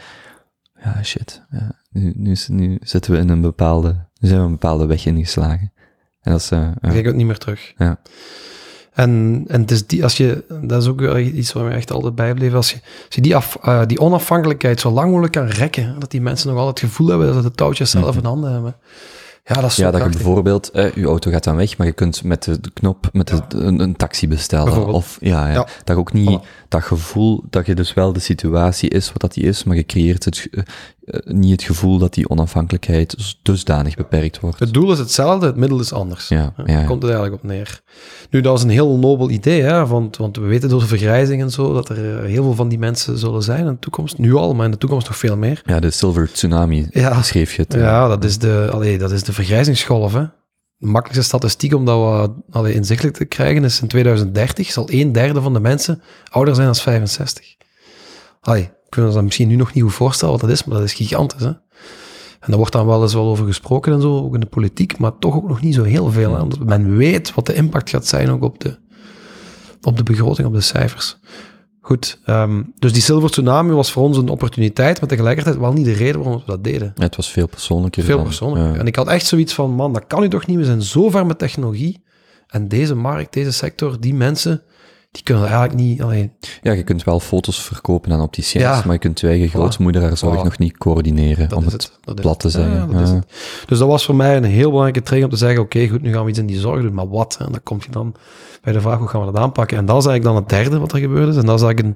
ja, 0.83 1.03
shit, 1.03 1.41
ja, 1.51 1.71
nu, 1.89 2.13
nu, 2.47 2.77
zitten 2.81 3.11
we 3.11 3.17
in 3.17 3.29
een 3.29 3.41
bepaalde, 3.41 3.95
nu 4.19 4.27
zijn 4.27 4.39
we 4.39 4.45
een 4.45 4.51
bepaalde 4.51 4.85
weg 4.85 5.05
ingeslagen. 5.05 5.71
En 6.21 6.31
dat 6.31 6.41
is, 6.41 6.51
eh, 6.51 6.59
ja. 6.81 6.89
Ga 6.89 6.97
ik 6.97 7.05
het 7.05 7.15
niet 7.15 7.25
meer 7.25 7.37
terug. 7.37 7.73
Ja. 7.77 7.99
En, 8.93 9.43
en 9.47 9.61
het 9.61 9.71
is 9.71 9.87
die, 9.87 10.03
als 10.03 10.17
je, 10.17 10.43
dat 10.61 10.81
is 10.81 10.87
ook 10.87 11.01
iets 11.17 11.53
waar 11.53 11.65
we 11.67 11.73
echt 11.73 11.91
altijd 11.91 12.15
bijbleven. 12.15 12.55
Als 12.57 12.71
je, 12.71 12.77
als 13.05 13.15
je 13.15 13.21
die, 13.21 13.35
af, 13.35 13.57
eh, 13.61 13.85
die 13.85 13.99
onafhankelijkheid 13.99 14.79
zo 14.79 14.89
lang 14.91 15.07
mogelijk 15.09 15.33
kan 15.33 15.45
rekken, 15.47 15.99
dat 15.99 16.11
die 16.11 16.21
mensen 16.21 16.49
nog 16.49 16.57
altijd 16.57 16.79
het 16.81 16.89
gevoel 16.89 17.07
hebben 17.07 17.27
dat 17.27 17.35
ze 17.35 17.41
de 17.41 17.51
touwtjes 17.55 17.91
zelf 17.91 18.09
Mhm. 18.09 18.17
in 18.17 18.25
handen 18.25 18.51
hebben. 18.51 18.75
Ja, 19.47 19.61
dat 19.61 19.69
is 19.71 19.75
Ja, 19.75 19.91
dat 19.91 20.03
je 20.03 20.09
bijvoorbeeld, 20.09 20.69
eh, 20.71 20.93
je 20.93 21.05
auto 21.05 21.31
gaat 21.31 21.43
dan 21.43 21.55
weg, 21.55 21.77
maar 21.77 21.87
je 21.87 21.93
kunt 21.93 22.23
met 22.23 22.43
de, 22.43 22.59
de 22.59 22.71
knop 22.73 23.09
met 23.11 23.27
de, 23.27 23.41
een, 23.49 23.79
een 23.79 23.95
taxi 23.95 24.27
bestellen. 24.27 24.85
Of, 24.87 25.17
ja, 25.21 25.47
ja. 25.47 25.53
Ja. 25.53 25.59
Dat 25.59 25.95
je 25.95 25.95
ook 25.95 26.13
niet, 26.13 26.39
Voilà. 26.39 26.67
dat 26.67 26.83
gevoel, 26.83 27.43
dat 27.49 27.65
je 27.65 27.75
dus 27.75 27.93
wel 27.93 28.13
de 28.13 28.19
situatie 28.19 28.89
is 28.89 29.11
wat 29.11 29.21
dat 29.21 29.33
die 29.33 29.43
is, 29.43 29.63
maar 29.63 29.75
je 29.75 29.85
creëert 29.85 30.25
het, 30.25 30.47
eh, 30.51 30.63
niet 31.25 31.51
het 31.51 31.63
gevoel 31.63 31.97
dat 31.97 32.13
die 32.13 32.29
onafhankelijkheid 32.29 33.17
dus- 33.17 33.39
dusdanig 33.43 33.95
beperkt 33.95 34.39
wordt. 34.39 34.59
Het 34.59 34.73
doel 34.73 34.91
is 34.91 34.99
hetzelfde, 34.99 35.45
het 35.45 35.55
middel 35.55 35.79
is 35.79 35.93
anders. 35.93 36.27
Ja, 36.27 36.53
ja, 36.65 36.79
ja. 36.79 36.85
komt 36.85 37.01
het 37.01 37.11
eigenlijk 37.11 37.43
op 37.43 37.49
neer. 37.49 37.81
Nu, 38.29 38.41
dat 38.41 38.57
is 38.57 38.63
een 38.63 38.69
heel 38.69 38.97
nobel 38.97 39.29
idee, 39.29 39.61
hè, 39.61 39.85
want, 39.87 40.17
want 40.17 40.37
we 40.37 40.45
weten 40.45 40.69
door 40.69 40.79
de 40.79 40.87
vergrijzing 40.87 41.41
en 41.41 41.51
zo, 41.51 41.73
dat 41.73 41.89
er 41.89 42.17
eh, 42.19 42.25
heel 42.25 42.43
veel 42.43 42.53
van 42.55 42.67
die 42.67 42.79
mensen 42.79 43.17
zullen 43.17 43.43
zijn 43.43 43.59
in 43.65 43.71
de 43.73 43.79
toekomst. 43.79 44.17
Nu 44.17 44.33
al, 44.35 44.53
maar 44.53 44.65
in 44.65 44.71
de 44.71 44.77
toekomst 44.77 45.07
nog 45.07 45.17
veel 45.17 45.37
meer. 45.37 45.61
Ja, 45.65 45.79
de 45.79 45.91
Silver 45.91 46.31
Tsunami 46.31 46.87
Ja. 46.91 47.21
schreef 47.21 47.53
je 47.55 47.61
het. 47.61 47.73
eh. 47.73 47.81
Ja, 47.81 48.07
dat 48.07 48.23
is 48.23 48.37
de, 48.37 48.69
allee, 48.71 48.97
dat 48.97 49.11
is 49.11 49.23
de 49.23 49.33
vergrijzingsgolf. 49.33 50.13
Hè. 50.13 50.21
De 50.77 50.87
makkelijkste 50.87 51.23
statistiek 51.25 51.73
om 51.73 51.85
dat 51.85 52.31
allee, 52.49 52.73
inzichtelijk 52.73 53.17
te 53.17 53.25
krijgen 53.25 53.63
is 53.63 53.81
in 53.81 53.87
2030 53.87 54.71
zal 54.71 54.87
een 54.91 55.11
derde 55.11 55.41
van 55.41 55.53
de 55.53 55.59
mensen 55.59 56.01
ouder 56.29 56.55
zijn 56.55 56.65
dan 56.67 56.75
65. 56.75 57.55
Allee, 58.41 58.71
kunnen 58.95 59.05
ons 59.11 59.15
dat 59.15 59.23
misschien 59.23 59.47
nu 59.47 59.55
nog 59.55 59.73
niet 59.73 59.83
goed 59.83 59.93
voorstellen 59.93 60.33
wat 60.33 60.41
dat 60.41 60.49
is, 60.49 60.63
maar 60.63 60.75
dat 60.77 60.85
is 60.85 60.93
gigantisch. 60.93 61.41
Hè. 61.41 61.47
En 62.39 62.51
daar 62.51 62.57
wordt 62.57 62.71
dan 62.71 62.85
wel 62.85 63.01
eens 63.01 63.13
wel 63.13 63.27
over 63.27 63.45
gesproken 63.45 63.93
en 63.93 64.01
zo, 64.01 64.17
ook 64.17 64.33
in 64.33 64.39
de 64.39 64.45
politiek, 64.45 64.97
maar 64.97 65.17
toch 65.19 65.35
ook 65.35 65.47
nog 65.47 65.61
niet 65.61 65.73
zo 65.73 65.83
heel 65.83 66.11
veel. 66.11 66.33
Hè, 66.35 66.41
omdat 66.41 66.59
men 66.59 66.97
weet 66.97 67.33
wat 67.33 67.45
de 67.45 67.53
impact 67.53 67.89
gaat 67.89 68.07
zijn 68.07 68.29
ook 68.29 68.43
op 68.43 68.59
de, 68.59 68.77
op 69.81 69.97
de 69.97 70.03
begroting, 70.03 70.47
op 70.47 70.53
de 70.53 70.61
cijfers. 70.61 71.17
Goed, 71.81 72.19
ehm, 72.25 72.63
dus 72.79 72.93
die 72.93 73.01
Silver 73.01 73.29
Tsunami 73.29 73.71
was 73.71 73.91
voor 73.91 74.03
ons 74.03 74.17
een 74.17 74.29
opportuniteit, 74.29 74.99
maar 74.99 75.09
tegelijkertijd 75.09 75.57
wel 75.57 75.73
niet 75.73 75.85
de 75.85 75.93
reden 75.93 76.21
waarom 76.21 76.39
we 76.39 76.45
dat 76.45 76.63
deden. 76.63 76.91
Ja, 76.95 77.03
het 77.03 77.15
was 77.15 77.31
veel 77.31 77.47
persoonlijker. 77.47 78.03
Veel 78.03 78.15
dan- 78.15 78.25
persoonlijker. 78.25 78.73
ja. 78.73 78.79
En 78.79 78.87
ik 78.87 78.95
had 78.95 79.07
echt 79.07 79.25
zoiets 79.25 79.53
van, 79.53 79.71
man, 79.71 79.93
dat 79.93 80.07
kan 80.07 80.21
nu 80.21 80.29
toch 80.29 80.45
niet? 80.45 80.57
We 80.57 80.65
zijn 80.65 80.81
zo 80.81 81.09
ver 81.09 81.25
met 81.25 81.39
technologie. 81.39 82.03
En 82.47 82.67
deze 82.67 82.95
markt, 82.95 83.33
deze 83.33 83.51
sector, 83.51 83.99
die 83.99 84.13
mensen, 84.13 84.61
die 85.15 85.23
kunnen 85.23 85.43
eigenlijk 85.43 85.75
niet... 85.75 86.01
Allee, 86.01 86.31
Ja, 86.61 86.71
je 86.71 86.83
kunt 86.83 87.03
wel 87.03 87.19
foto's 87.19 87.61
verkopen 87.61 88.11
aan 88.11 88.21
opticiens, 88.21 88.63
Ja. 88.63 88.81
maar 88.85 88.93
je 88.93 88.99
kunt 88.99 89.19
je 89.19 89.27
eigen 89.27 89.49
grootmoeder 89.49 90.01
haar 90.01 90.17
zorg 90.17 90.39
Voilà. 90.39 90.43
nog 90.43 90.57
niet 90.57 90.77
coördineren, 90.77 91.49
dat 91.49 91.57
om 91.57 91.63
het, 91.63 91.71
het. 91.73 91.91
Dat 92.01 92.15
is 92.17 92.21
plat 92.23 92.39
te 92.39 92.49
zeggen. 92.49 92.73
Ja, 92.91 93.05
dat. 93.05 93.25
Dus 93.65 93.79
dat 93.79 93.87
was 93.87 94.05
voor 94.05 94.15
mij 94.15 94.37
een 94.37 94.43
heel 94.43 94.69
belangrijke 94.69 95.01
trigger 95.01 95.25
om 95.25 95.31
te 95.31 95.37
zeggen, 95.37 95.61
oké, 95.61 95.87
goed, 95.87 96.01
nu 96.01 96.13
gaan 96.13 96.23
we 96.23 96.29
iets 96.29 96.39
in 96.39 96.45
die 96.45 96.59
zorg 96.59 96.81
doen, 96.81 96.93
maar 96.93 97.09
wat? 97.09 97.37
En 97.39 97.51
dan 97.51 97.63
kom 97.63 97.77
je 97.85 97.91
dan 97.91 98.15
bij 98.61 98.73
de 98.73 98.81
vraag, 98.81 98.97
hoe 98.97 99.07
gaan 99.07 99.25
we 99.25 99.31
dat 99.31 99.41
aanpakken? 99.41 99.77
En 99.77 99.85
dat 99.85 99.97
is 100.01 100.05
eigenlijk 100.05 100.35
dan 100.35 100.43
het 100.45 100.63
derde 100.63 100.79
wat 100.79 100.91
er 100.93 100.99
gebeurde. 100.99 101.31
is. 101.31 101.37
En 101.37 101.45
dat 101.45 101.55
is 101.55 101.61
dat 101.61 101.69
ik 101.69 101.79
een, 101.79 101.95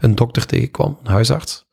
een 0.00 0.14
dokter 0.14 0.46
tegenkwam, 0.46 0.98
een 1.02 1.12
huisarts, 1.12 1.64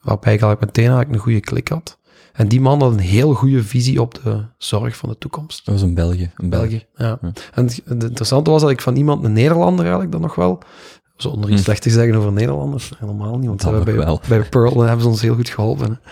waarbij 0.00 0.34
ik 0.34 0.40
eigenlijk 0.42 0.60
meteen 0.60 0.84
eigenlijk 0.84 1.14
een 1.14 1.20
goede 1.24 1.40
klik 1.40 1.68
had. 1.68 1.98
En 2.32 2.48
die 2.48 2.60
man 2.60 2.80
had 2.82 2.92
een 2.92 2.98
heel 2.98 3.34
goede 3.34 3.62
visie 3.62 4.00
op 4.00 4.14
de 4.24 4.44
zorg 4.58 4.96
van 4.96 5.08
de 5.08 5.18
toekomst. 5.18 5.64
Dat 5.64 5.74
was 5.74 5.84
in 5.84 5.94
België. 5.94 6.30
In 6.38 6.48
België, 6.50 6.86
ja. 6.94 7.18
Ja. 7.22 7.32
En 7.54 7.64
het 7.64 7.80
het 7.84 8.02
interessante 8.02 8.50
was 8.50 8.60
dat 8.60 8.70
ik 8.70 8.80
van 8.80 8.96
iemand, 8.96 9.24
een 9.24 9.32
Nederlander 9.32 9.80
eigenlijk 9.82 10.12
dan 10.12 10.20
nog 10.20 10.34
wel, 10.34 10.58
zonder 11.16 11.48
iets 11.50 11.58
Hm. 11.58 11.64
slecht 11.64 11.82
te 11.82 11.90
zeggen 11.90 12.14
over 12.14 12.32
Nederlanders, 12.32 12.90
helemaal 12.98 13.38
niet, 13.38 13.48
want 13.48 13.62
we 13.62 13.80
bij, 13.84 13.94
wel. 13.94 14.20
bij 14.28 14.42
Pearl 14.42 14.80
hebben 14.80 15.02
ze 15.02 15.08
ons 15.08 15.20
heel 15.22 15.34
goed 15.34 15.48
geholpen. 15.48 15.90
hè. 15.90 16.10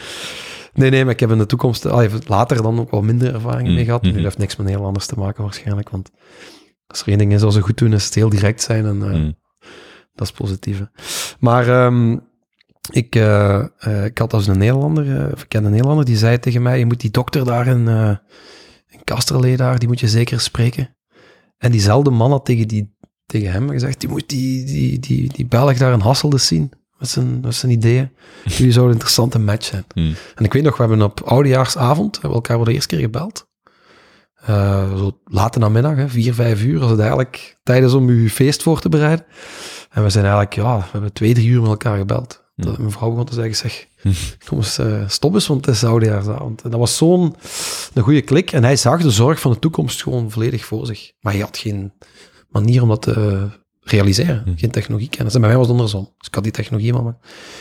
Nee, 0.74 0.90
nee, 0.90 1.04
maar 1.04 1.12
ik 1.12 1.20
heb 1.20 1.30
in 1.30 1.38
de 1.38 1.46
toekomst, 1.46 1.86
ah, 1.86 2.12
later 2.26 2.62
dan 2.62 2.80
ook 2.80 2.90
wel 2.90 3.02
minder 3.02 3.34
ervaring 3.34 3.68
Hm, 3.68 3.74
mee 3.74 3.84
gehad. 3.84 4.02
Nu 4.02 4.12
dat 4.12 4.22
heeft 4.22 4.38
niks 4.38 4.56
met 4.56 4.66
Nederlanders 4.66 5.06
te 5.06 5.18
maken 5.18 5.42
waarschijnlijk, 5.42 5.90
want 5.90 6.10
als 6.86 7.00
er 7.02 7.08
één 7.08 7.18
ding 7.18 7.32
is 7.32 7.42
wat 7.42 7.52
ze 7.52 7.60
goed 7.60 7.78
doen, 7.78 7.92
is 7.92 8.04
het 8.04 8.14
heel 8.14 8.28
direct 8.28 8.62
zijn 8.62 8.86
en 8.86 9.02
eh, 9.02 9.18
Mm. 9.18 9.34
dat 10.14 10.26
is 10.26 10.32
positief. 10.32 10.78
hè. 10.78 10.84
Maar 11.38 11.68
ehm, 11.68 12.16
ik, 12.90 13.16
eh, 13.16 13.64
eh, 13.78 14.04
ik 14.04 14.18
had 14.18 14.32
als 14.32 14.46
een 14.46 14.58
Nederlander, 14.58 15.32
of 15.32 15.42
ik 15.42 15.48
ken 15.48 15.64
een 15.64 15.70
Nederlander, 15.70 16.04
die 16.04 16.16
zei 16.16 16.38
tegen 16.38 16.62
mij, 16.62 16.78
je 16.78 16.86
moet 16.86 17.00
die 17.00 17.10
dokter 17.10 17.44
daar 17.44 17.66
in, 17.66 17.88
in 18.88 19.04
Kasterlee 19.04 19.56
daar, 19.56 19.78
die 19.78 19.88
moet 19.88 20.00
je 20.00 20.08
zeker 20.08 20.40
spreken. 20.40 20.96
En 21.58 21.70
diezelfde 21.70 22.10
man 22.10 22.30
had 22.30 22.44
tegen, 22.44 22.68
die, 22.68 22.96
tegen 23.26 23.52
hem 23.52 23.70
gezegd, 23.70 24.00
die 24.00 24.08
moet 24.08 24.28
die, 24.28 24.64
die, 24.64 24.98
die, 24.98 25.32
die 25.32 25.46
Belg 25.46 25.76
daar 25.76 25.92
in 25.92 26.00
Hasselt 26.00 26.40
zien, 26.40 26.72
met 26.98 27.08
zijn, 27.08 27.40
met 27.40 27.54
zijn 27.54 27.72
ideeën. 27.72 28.10
Jullie 28.44 28.72
zouden 28.72 28.84
een 28.84 29.00
interessante 29.00 29.38
match 29.38 29.64
zijn. 29.64 29.84
Mm. 29.94 30.14
En 30.34 30.44
ik 30.44 30.52
weet 30.52 30.62
nog, 30.62 30.76
we 30.76 30.82
hebben 30.82 31.02
op 31.02 31.20
oudejaarsavond, 31.20 32.12
hebben 32.12 32.30
we 32.30 32.36
elkaar 32.36 32.56
voor 32.56 32.64
de 32.64 32.72
eerste 32.72 32.88
keer 32.88 33.04
gebeld. 33.04 33.48
Eh, 34.34 34.96
zo 34.96 35.20
late 35.24 35.58
namiddag, 35.58 35.96
hè, 35.96 36.08
vier, 36.08 36.34
vijf 36.34 36.62
uur, 36.62 36.80
als 36.80 36.90
het 36.90 37.00
eigenlijk 37.00 37.58
tijd 37.62 37.84
is 37.84 37.92
om 37.92 38.08
uw 38.08 38.28
feest 38.28 38.62
voor 38.62 38.80
te 38.80 38.88
bereiden. 38.88 39.26
En 39.90 40.02
we 40.02 40.10
zijn 40.10 40.24
eigenlijk, 40.24 40.54
ja, 40.54 40.78
we 40.78 40.84
hebben 40.92 41.12
twee, 41.12 41.34
drie 41.34 41.48
uur 41.48 41.60
met 41.60 41.70
elkaar 41.70 41.98
gebeld. 41.98 42.44
Dat 42.64 42.78
mijn 42.78 42.90
vrouw 42.90 43.10
begon 43.10 43.24
te 43.24 43.34
zeggen, 43.34 43.54
zeg, 43.54 43.86
kom 44.46 44.58
eens, 44.58 44.78
eh, 44.78 45.08
stop 45.08 45.34
eens, 45.34 45.46
want 45.46 45.66
het 45.66 45.74
is 45.74 45.84
oudejaarsavond. 45.84 46.62
En 46.62 46.70
dat 46.70 46.80
was 46.80 46.96
zo'n 46.96 47.34
een 47.94 48.02
goede 48.02 48.22
klik. 48.22 48.52
En 48.52 48.64
hij 48.64 48.76
zag 48.76 49.02
de 49.02 49.10
zorg 49.10 49.40
van 49.40 49.52
de 49.52 49.58
toekomst 49.58 50.02
gewoon 50.02 50.30
volledig 50.30 50.64
voor 50.64 50.86
zich. 50.86 51.12
Maar 51.20 51.32
hij 51.32 51.42
had 51.42 51.58
geen 51.58 51.92
manier 52.48 52.82
om 52.82 52.88
dat 52.88 53.02
te 53.02 53.48
realiseren. 53.90 54.42
Hm. 54.44 54.56
Geen 54.56 54.70
technologiekennis. 54.70 55.34
En 55.34 55.40
bij 55.40 55.48
mij 55.48 55.58
was 55.58 55.66
het 55.66 55.76
andersom. 55.76 56.04
Dus 56.18 56.26
ik 56.26 56.34
had 56.34 56.42
die 56.42 56.52
technologie, 56.52 56.92
maar 56.92 57.16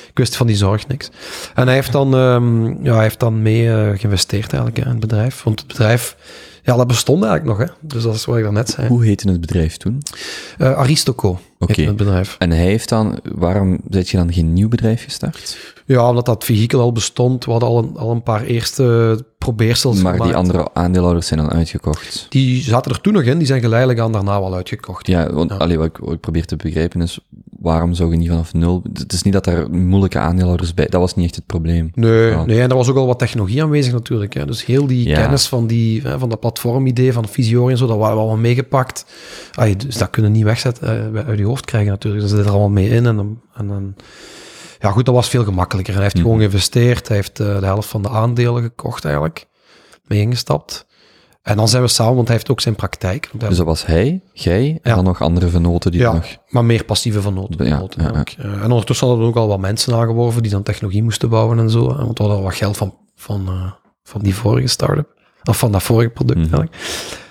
ik 0.10 0.18
wist 0.18 0.36
van 0.36 0.47
die 0.47 0.56
zorg 0.56 0.88
niks. 0.88 1.10
En 1.56 1.66
hij 1.66 1.76
heeft 1.76 1.91
dan, 1.91 2.16
ehm, 2.16 2.84
ja, 2.84 2.93
hij 2.93 3.04
heeft 3.04 3.20
dan 3.20 3.41
mee 3.41 3.70
eh, 3.70 4.00
geïnvesteerd 4.00 4.54
eigenlijk 4.54 4.86
in 4.86 4.91
het 4.91 5.00
bedrijf. 5.00 5.43
Want 5.43 5.60
het 5.60 5.68
bedrijf, 5.68 6.16
ja, 6.64 6.76
dat 6.76 6.88
bestond 6.88 7.24
eigenlijk 7.24 7.60
nog. 7.60 7.68
Hè. 7.68 7.74
Dus 7.82 8.04
dat 8.04 8.16
is 8.16 8.26
wat 8.26 8.38
ik 8.38 8.43
daarnet 8.43 8.70
zei. 8.70 8.88
Hoe 8.88 9.06
heette 9.06 9.30
het 9.32 9.41
bedrijf 9.41 9.78
toen? 9.78 10.02
Eh, 10.58 10.78
Aristoco 10.78 11.39
Het 11.68 11.95
bedrijf. 11.95 12.36
En 12.39 12.49
hij 12.51 12.60
heeft 12.66 12.89
dan, 12.89 13.20
waarom 13.36 13.78
zet 13.89 14.10
je 14.10 14.18
dan 14.18 14.34
geen 14.34 14.53
nieuw 14.53 14.68
bedrijf 14.70 15.03
gestart? 15.03 15.57
Ja, 15.86 16.10
omdat 16.10 16.26
dat 16.26 16.43
vehikel 16.43 16.80
al 16.82 16.91
bestond. 16.91 17.45
We 17.45 17.51
hadden 17.51 17.70
al 17.70 17.78
een, 17.78 17.97
al 17.97 18.12
een 18.12 18.24
paar 18.24 18.43
eerste 18.43 19.26
probeersels 19.38 20.01
maar 20.01 20.20
die 20.20 20.36
andere 20.36 20.74
aandeelhouders 20.74 21.28
zijn 21.28 21.39
dan 21.39 21.51
uitgekocht. 21.51 22.26
Die 22.30 22.62
zaten 22.62 22.91
er 22.91 23.01
toen 23.01 23.14
nog 23.14 23.24
in. 23.24 23.38
Die 23.38 23.47
zijn 23.47 23.62
geleidelijk 23.62 23.99
aan 23.99 24.12
daarna 24.12 24.39
wel 24.39 24.55
uitgekocht. 24.55 25.07
Ja, 25.07 25.34
want 25.34 25.49
Ja. 25.51 25.57
allee, 25.57 25.78
wat, 25.78 25.88
ik, 25.88 25.97
wat 25.97 26.14
ik 26.14 26.20
probeer 26.20 26.45
te 26.45 26.55
begrijpen 26.55 27.01
is, 27.01 27.20
waarom 27.60 27.93
zou 27.93 28.12
je 28.12 28.18
niet 28.18 28.30
vanaf 28.30 28.53
nul... 28.53 28.84
Het 28.93 29.14
is 29.14 29.22
niet 29.24 29.34
dat 29.34 29.45
er 29.45 29.70
moeilijke 29.72 30.20
aandeelhouders 30.20 30.74
bij... 30.74 30.86
Dat 30.88 31.01
was 31.01 31.16
niet 31.16 31.26
echt 31.26 31.36
het 31.36 31.45
probleem. 31.45 31.91
Nee, 31.93 32.30
Ja. 32.30 32.45
nee, 32.45 32.62
en 32.62 32.70
er 32.70 32.76
was 32.76 32.89
ook 32.89 32.95
al 32.97 33.05
wat 33.05 33.20
technologie 33.20 33.64
aanwezig 33.64 33.93
natuurlijk. 33.93 34.34
Hè. 34.34 34.45
Dus 34.45 34.66
heel 34.66 34.88
die 34.88 35.07
Ja. 35.07 35.22
kennis 35.22 35.47
van, 35.47 35.68
die, 35.68 36.01
hè, 36.01 36.20
van 36.20 36.30
dat 36.30 36.39
platformidee, 36.39 37.14
van 37.14 37.28
Visiori 37.28 37.72
en 37.72 37.78
zo, 37.78 37.88
dat 37.88 37.97
waren 37.97 38.16
we 38.16 38.22
allemaal 38.22 38.38
meegepakt. 38.41 39.05
Dus 39.78 39.97
dat 39.97 40.10
kunnen 40.10 40.32
we 40.32 40.38
niet 40.38 40.45
wegzetten, 40.45 41.14
eh, 41.16 41.26
uit 41.28 41.38
je 41.39 41.49
hoofd 41.50 41.66
krijgen 41.66 41.89
natuurlijk. 41.91 42.22
Dat 42.24 42.32
zit 42.32 42.39
er 42.45 42.50
allemaal 42.52 42.70
mee 42.70 42.89
in. 42.89 43.06
En, 43.06 43.16
dan- 43.16 43.41
en, 43.54 43.68
dan- 43.68 43.95
ja 44.80 44.91
goed, 44.91 45.06
dat 45.06 45.16
was 45.16 45.30
veel 45.30 45.43
gemakkelijker. 45.43 45.93
Hij 45.93 46.04
heeft 46.04 46.16
Mhm. 46.16 46.24
gewoon 46.24 46.38
geïnvesteerd. 46.39 47.08
Hij 47.08 47.18
heeft 47.18 47.39
eh, 47.39 47.60
de 47.60 47.66
helft 47.66 47.88
van 47.89 48.02
de 48.02 48.10
aandelen 48.10 48.64
gekocht 48.64 49.04
eigenlijk. 49.06 49.45
Mee 50.06 50.20
ingestapt. 50.22 50.88
En 51.41 51.58
dan 51.58 51.68
zijn 51.68 51.82
we 51.84 51.88
samen, 51.88 52.16
want 52.16 52.28
hij 52.28 52.36
heeft 52.36 52.52
ook 52.52 52.62
zijn 52.62 52.76
praktijk. 52.76 53.30
Dus 53.38 53.58
dat 53.58 53.66
was 53.66 53.86
hij, 53.86 54.22
jij, 54.34 54.70
en 54.82 54.89
Ja. 54.89 54.95
dan 54.95 55.04
nog 55.04 55.22
andere 55.22 55.47
vernoten 55.47 55.91
die 55.91 56.00
Ja. 56.02 56.14
nog... 56.14 56.26
Maar 56.50 56.66
meer 56.66 56.84
passieve 56.86 57.22
van 57.22 57.34
noten. 57.34 57.66
Ja. 57.66 57.84
Eh, 58.38 58.64
en 58.64 58.72
ondertussen 58.72 59.08
hadden 59.08 59.26
we 59.26 59.32
ook 59.32 59.38
al 59.38 59.47
wat 59.47 59.60
mensen 59.60 59.93
aangeworven 59.95 60.41
die 60.41 60.52
dan 60.52 60.64
technologie 60.64 61.04
moesten 61.04 61.30
bouwen 61.30 61.60
en 61.60 61.70
zo. 61.70 61.80
Want 61.86 61.97
we 62.18 62.24
hadden 62.24 62.38
al 62.38 62.41
wat 62.43 62.54
geld 62.56 62.78
van, 62.78 62.95
van, 63.16 63.47
eh, 63.47 63.72
van 64.04 64.22
die 64.22 64.36
vorige 64.36 64.68
start-up. 64.68 65.18
Of 65.43 65.58
van 65.58 65.72
dat 65.72 65.84
vorige 65.84 66.10
product 66.10 66.39
Mhm. 66.39 66.54
eigenlijk. 66.54 66.76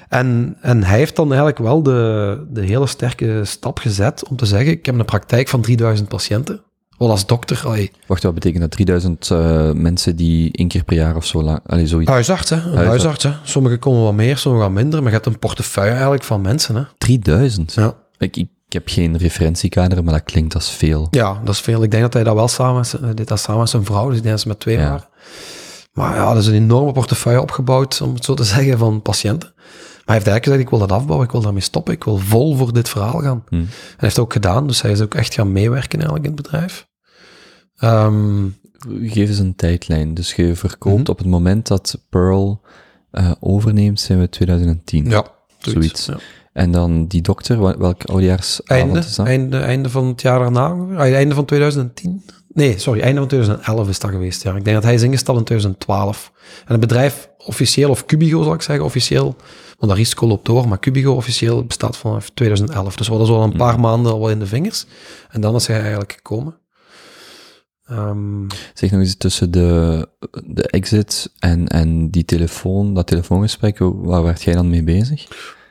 En, 0.08 0.56
en 0.60 0.84
hij 0.84 0.98
heeft 0.98 1.16
dan 1.16 1.26
eigenlijk 1.26 1.58
wel 1.58 1.82
de, 1.82 2.46
de 2.50 2.62
hele 2.62 2.86
sterke 2.86 3.40
stap 3.44 3.78
gezet 3.78 4.28
om 4.28 4.36
te 4.36 4.46
zeggen, 4.46 4.70
ik 4.70 4.86
heb 4.86 4.98
een 4.98 5.04
praktijk 5.04 5.48
van 5.48 5.60
3000 5.60 6.08
patiënten. 6.08 6.60
Wel 6.98 7.10
als 7.10 7.26
dokter, 7.26 7.62
allee, 7.64 7.90
Wacht, 8.06 8.22
wat 8.22 8.34
betekent 8.34 8.60
dat? 8.60 8.70
3000 8.70 9.30
eh, 9.30 9.70
mensen 9.72 10.16
die 10.16 10.52
één 10.52 10.68
keer 10.68 10.84
per 10.84 10.96
jaar 10.96 11.16
of 11.16 11.26
zo 11.26 11.42
lang... 11.42 11.60
Allee, 11.66 11.86
zoiets. 11.86 12.10
huisarts, 12.10 12.50
hè? 12.50 12.56
Huisarts. 12.56 12.86
huisarts, 12.86 13.24
hè? 13.24 13.32
Sommigen 13.42 13.78
komen 13.78 14.02
wat 14.02 14.14
meer, 14.14 14.38
sommigen 14.38 14.66
wat 14.66 14.76
minder, 14.76 14.98
maar 14.98 15.08
je 15.08 15.14
hebt 15.14 15.26
een 15.26 15.38
portefeuille 15.38 15.92
eigenlijk 15.92 16.24
van 16.24 16.40
mensen, 16.40 16.74
hè? 16.74 16.82
3000? 16.98 17.74
Ja. 17.74 17.94
Ik, 18.18 18.36
ik, 18.36 18.48
heb 18.68 18.88
geen 18.88 19.16
referentiekader, 19.16 20.04
maar 20.04 20.14
dat 20.14 20.22
klinkt 20.22 20.54
als 20.54 20.70
veel. 20.70 21.08
Ja, 21.10 21.40
dat 21.44 21.54
is 21.54 21.60
veel. 21.60 21.82
Ik 21.82 21.90
denk 21.90 22.02
dat 22.02 22.12
hij 22.12 22.24
dat 22.24 22.34
wel 22.34 22.48
samen 22.48 22.84
deed 23.14 23.28
dat 23.28 23.40
samen 23.40 23.60
met 23.60 23.68
zijn 23.68 23.84
vrouw, 23.84 24.08
dus 24.08 24.16
ik 24.16 24.22
denk 24.22 24.34
dat 24.34 24.42
ze 24.42 24.48
met 24.48 24.60
twee 24.60 24.76
Ja. 24.76 24.88
waren. 24.88 25.08
Maar 25.92 26.14
ja, 26.14 26.32
dat 26.32 26.42
is 26.42 26.48
een 26.48 26.54
enorme 26.54 26.92
portefeuille 26.92 27.40
opgebouwd, 27.40 28.00
om 28.00 28.14
het 28.14 28.24
zo 28.24 28.34
te 28.34 28.44
zeggen, 28.44 28.78
van 28.78 29.02
patiënten. 29.02 29.52
Hij 30.08 30.16
heeft 30.16 30.28
eigenlijk 30.28 30.44
gezegd, 30.44 30.60
ik 30.62 30.68
wil 30.68 30.78
dat 30.78 30.92
afbouwen, 30.92 31.26
ik 31.26 31.32
wil 31.32 31.40
daarmee 31.42 31.62
stoppen, 31.62 31.94
ik 31.94 32.04
wil 32.04 32.16
vol 32.16 32.56
voor 32.56 32.72
dit 32.72 32.88
verhaal 32.88 33.18
gaan. 33.20 33.44
Hm. 33.48 33.54
En 33.54 33.60
hij 33.60 33.68
heeft 33.96 34.16
het 34.16 34.24
ook 34.24 34.32
gedaan, 34.32 34.66
dus 34.66 34.82
hij 34.82 34.90
is 34.90 35.00
ook 35.00 35.14
echt 35.14 35.34
gaan 35.34 35.52
meewerken 35.52 35.98
eigenlijk 35.98 36.24
in 36.28 36.32
het 36.32 36.42
bedrijf. 36.42 36.86
Ehm, 37.76 38.46
Geef 39.02 39.28
eens 39.28 39.38
een 39.38 39.54
tijdlijn. 39.56 40.14
Dus 40.14 40.34
je 40.34 40.54
verkoopt 40.56 41.00
Mhm. 41.02 41.10
op 41.10 41.18
het 41.18 41.26
moment 41.26 41.66
dat 41.66 42.00
Pearl 42.10 42.60
eh, 43.10 43.30
overneemt, 43.40 44.00
zijn 44.00 44.18
we 44.20 44.28
2010. 44.28 45.04
ja, 45.10 45.24
Zoiets. 45.58 46.06
Ja. 46.06 46.16
En 46.52 46.70
dan 46.72 47.06
die 47.06 47.22
dokter, 47.22 47.60
wel- 47.60 47.78
welk 47.78 48.04
oudejaarsavond 48.04 48.68
Einde, 48.70 48.98
is 48.98 49.14
dat? 49.14 49.26
einde, 49.26 49.58
einde 49.58 49.90
van 49.90 50.06
het 50.06 50.22
jaar 50.22 50.38
daarna, 50.38 50.72
ongeveer. 50.72 50.96
Ah, 50.98 51.12
einde 51.14 51.34
van 51.34 51.44
2010. 51.44 52.22
Nee, 52.48 52.78
sorry, 52.78 53.00
einde 53.00 53.18
van 53.18 53.28
2011 53.28 53.88
is 53.88 53.98
dat 53.98 54.10
geweest. 54.10 54.42
Ja. 54.42 54.54
Ik 54.56 54.64
denk 54.64 54.76
dat 54.76 54.84
hij 54.84 54.94
is 54.94 55.02
ingesteld 55.02 55.38
in 55.38 55.44
2012. 55.44 56.32
En 56.58 56.72
het 56.72 56.80
bedrijf 56.80 57.28
officieel, 57.38 57.90
of 57.90 58.04
Cubigo 58.06 58.42
zal 58.42 58.54
ik 58.54 58.62
zeggen, 58.62 58.84
officieel, 58.84 59.36
want 59.78 59.90
dat 59.90 59.96
risico 60.00 60.26
loopt 60.26 60.46
door, 60.46 60.68
maar 60.68 60.78
Cubigo 60.78 61.14
officieel 61.14 61.64
bestaat 61.64 61.96
vanaf 61.96 62.30
2011. 62.30 62.96
Dus 62.96 63.06
we 63.08 63.12
hadden 63.14 63.32
zo 63.34 63.38
al 63.40 63.44
een 63.46 63.56
paar 63.56 63.80
maanden 63.80 64.12
al 64.12 64.18
wel 64.20 64.30
in 64.30 64.38
de 64.38 64.46
vingers. 64.46 64.86
En 65.30 65.40
dan 65.40 65.54
is 65.54 65.66
hij 65.66 65.80
eigenlijk 65.80 66.12
gekomen. 66.12 66.58
Ehm, 67.84 68.46
Zeg 68.74 68.90
nog 68.90 69.00
eens 69.00 69.16
tussen 69.16 69.50
de, 69.50 70.08
de 70.46 70.62
exit 70.68 71.32
en, 71.38 71.66
en 71.66 72.10
die 72.10 72.24
telefoon, 72.24 72.94
dat 72.94 73.06
telefoongesprek, 73.06 73.78
waar 73.78 74.22
werd 74.22 74.42
jij 74.42 74.54
dan 74.54 74.70
mee 74.70 74.82
bezig? 74.82 75.26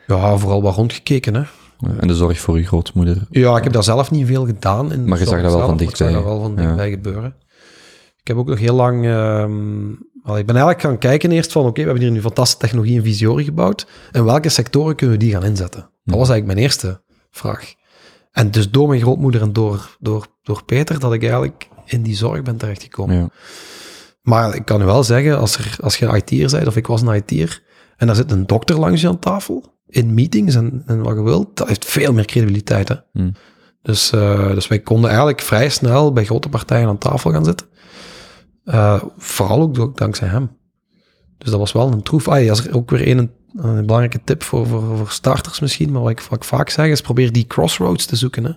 ja, 0.07 0.37
vooral 0.37 0.61
wat 0.61 0.75
rondgekeken, 0.75 1.33
hè. 1.35 1.43
En 1.99 2.07
de 2.07 2.15
zorg 2.15 2.39
voor 2.39 2.57
je 2.59 2.65
grootmoeder. 2.65 3.17
Ja, 3.29 3.57
ik 3.57 3.63
heb 3.63 3.73
daar 3.73 3.83
zelf 3.83 4.11
niet 4.11 4.25
veel 4.27 4.45
gedaan. 4.45 4.91
In 4.91 5.05
Maar 5.07 5.19
je 5.19 5.25
zag 5.25 5.33
dat 5.33 5.41
wel 5.41 5.51
zelf, 5.51 5.65
van 5.65 5.75
maar 5.75 5.83
Ik 5.83 5.95
zag 5.95 6.07
dichtbij. 6.07 6.13
dat 6.13 6.23
wel 6.23 6.41
van 6.41 6.51
Ja. 6.51 6.61
dichtbij 6.61 6.89
gebeuren. 6.89 7.35
Ik 8.21 8.27
heb 8.27 8.37
ook 8.37 8.47
nog 8.47 8.59
heel 8.59 8.75
lang... 8.75 9.05
ehm, 9.05 9.85
ik 10.35 10.45
ben 10.45 10.55
eigenlijk 10.55 10.81
gaan 10.81 10.97
kijken 10.97 11.31
eerst 11.31 11.51
van, 11.51 11.65
oké, 11.65 11.81
we 11.81 11.87
hebben 11.87 12.03
hier 12.03 12.11
nu 12.11 12.21
fantastische 12.21 12.59
technologie 12.59 12.95
in 12.95 13.03
Visori 13.03 13.43
gebouwd. 13.43 13.87
In 14.11 14.25
welke 14.25 14.49
sectoren 14.49 14.95
kunnen 14.95 15.17
we 15.17 15.23
die 15.23 15.33
gaan 15.33 15.43
inzetten? 15.43 15.81
Dat 15.81 16.17
was 16.17 16.29
eigenlijk 16.29 16.45
mijn 16.45 16.57
eerste 16.57 17.01
vraag. 17.31 17.73
En 18.31 18.51
dus 18.51 18.71
door 18.71 18.87
mijn 18.87 19.01
grootmoeder 19.01 19.41
en 19.41 19.53
door, 19.53 19.97
door, 19.99 20.27
door 20.43 20.63
Peter, 20.63 20.99
dat 20.99 21.13
ik 21.13 21.21
eigenlijk 21.21 21.67
in 21.85 22.01
die 22.01 22.15
zorg 22.15 22.41
ben 22.41 22.57
terechtgekomen. 22.57 23.15
Ja. 23.15 23.29
Maar 24.21 24.55
ik 24.55 24.65
kan 24.65 24.81
u 24.81 24.85
wel 24.85 25.03
zeggen, 25.03 25.39
als, 25.39 25.57
er, 25.57 25.77
als 25.81 25.97
je 25.97 26.05
een 26.05 26.15
IT'er 26.15 26.51
bent, 26.51 26.67
of 26.67 26.75
ik 26.75 26.87
was 26.87 27.01
een 27.01 27.15
IT'er, 27.15 27.63
en 27.97 28.07
daar 28.07 28.15
zit 28.15 28.31
een 28.31 28.47
dokter 28.47 28.79
langs 28.79 29.01
je 29.01 29.07
aan 29.07 29.19
tafel, 29.19 29.75
in 29.87 30.13
meetings 30.13 30.55
en, 30.55 30.83
en 30.85 31.01
wat 31.01 31.15
je 31.15 31.21
wilt, 31.21 31.57
dat 31.57 31.67
heeft 31.67 31.85
veel 31.85 32.13
meer 32.13 32.25
credibiliteit. 32.25 32.87
Hè? 32.87 32.95
Hmm. 33.11 33.31
Dus, 33.81 34.11
eh, 34.11 34.53
dus 34.53 34.67
wij 34.67 34.79
konden 34.79 35.09
eigenlijk 35.09 35.41
vrij 35.41 35.69
snel 35.69 36.13
bij 36.13 36.25
grote 36.25 36.49
partijen 36.49 36.87
aan 36.87 36.97
tafel 36.97 37.31
gaan 37.31 37.45
zitten. 37.45 37.67
Eh, 38.67 39.03
vooral 39.17 39.61
ook 39.61 39.97
dankzij 39.97 40.27
hem. 40.27 40.57
Dus 41.37 41.49
dat 41.49 41.59
was 41.59 41.71
wel 41.71 41.91
een 41.91 42.01
troef. 42.03 42.27
Ah, 42.27 42.49
als 42.49 42.65
er 42.65 42.75
ook 42.75 42.89
weer 42.89 43.07
een, 43.07 43.31
een 43.55 43.85
belangrijke 43.85 44.23
tip 44.23 44.43
voor, 44.43 44.67
voor, 44.67 44.97
voor 44.97 45.09
starters 45.09 45.59
misschien, 45.59 45.91
maar 45.91 46.01
wat 46.01 46.11
ik, 46.11 46.21
wat 46.21 46.37
ik 46.37 46.43
vaak 46.43 46.69
zeg, 46.69 46.87
is 46.87 47.01
probeer 47.01 47.31
die 47.31 47.47
crossroads 47.47 48.05
te 48.05 48.15
zoeken. 48.15 48.43
Hè? 48.43 48.51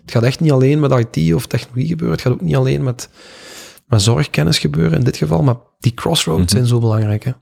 Het 0.00 0.10
gaat 0.10 0.22
echt 0.22 0.40
niet 0.40 0.52
alleen 0.52 0.80
met 0.80 1.16
IT 1.16 1.34
of 1.34 1.46
technologie 1.46 1.88
gebeuren, 1.88 2.16
het 2.16 2.26
gaat 2.26 2.32
ook 2.32 2.40
niet 2.40 2.56
alleen 2.56 2.82
met, 2.82 3.08
met 3.86 4.02
zorgkennis 4.02 4.58
gebeuren 4.58 4.98
in 4.98 5.04
dit 5.04 5.16
geval, 5.16 5.42
maar 5.42 5.56
die 5.78 5.94
crossroads 5.94 6.40
Mhm. 6.42 6.50
zijn 6.50 6.66
zo 6.66 6.78
belangrijk. 6.78 7.24
Hè? 7.24 7.32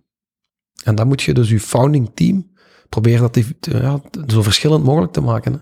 En 0.85 0.95
dan 0.95 1.09
moet 1.09 1.23
je 1.23 1.35
dus 1.35 1.49
je 1.51 1.61
founding 1.61 2.11
team 2.15 2.51
proberen 2.89 3.21
dat 3.21 3.35
die, 3.35 3.47
ja, 3.61 4.01
zo 4.27 4.43
verschillend 4.43 4.85
mogelijk 4.85 5.13
te 5.13 5.21
maken. 5.21 5.53
Hè? 5.53 5.59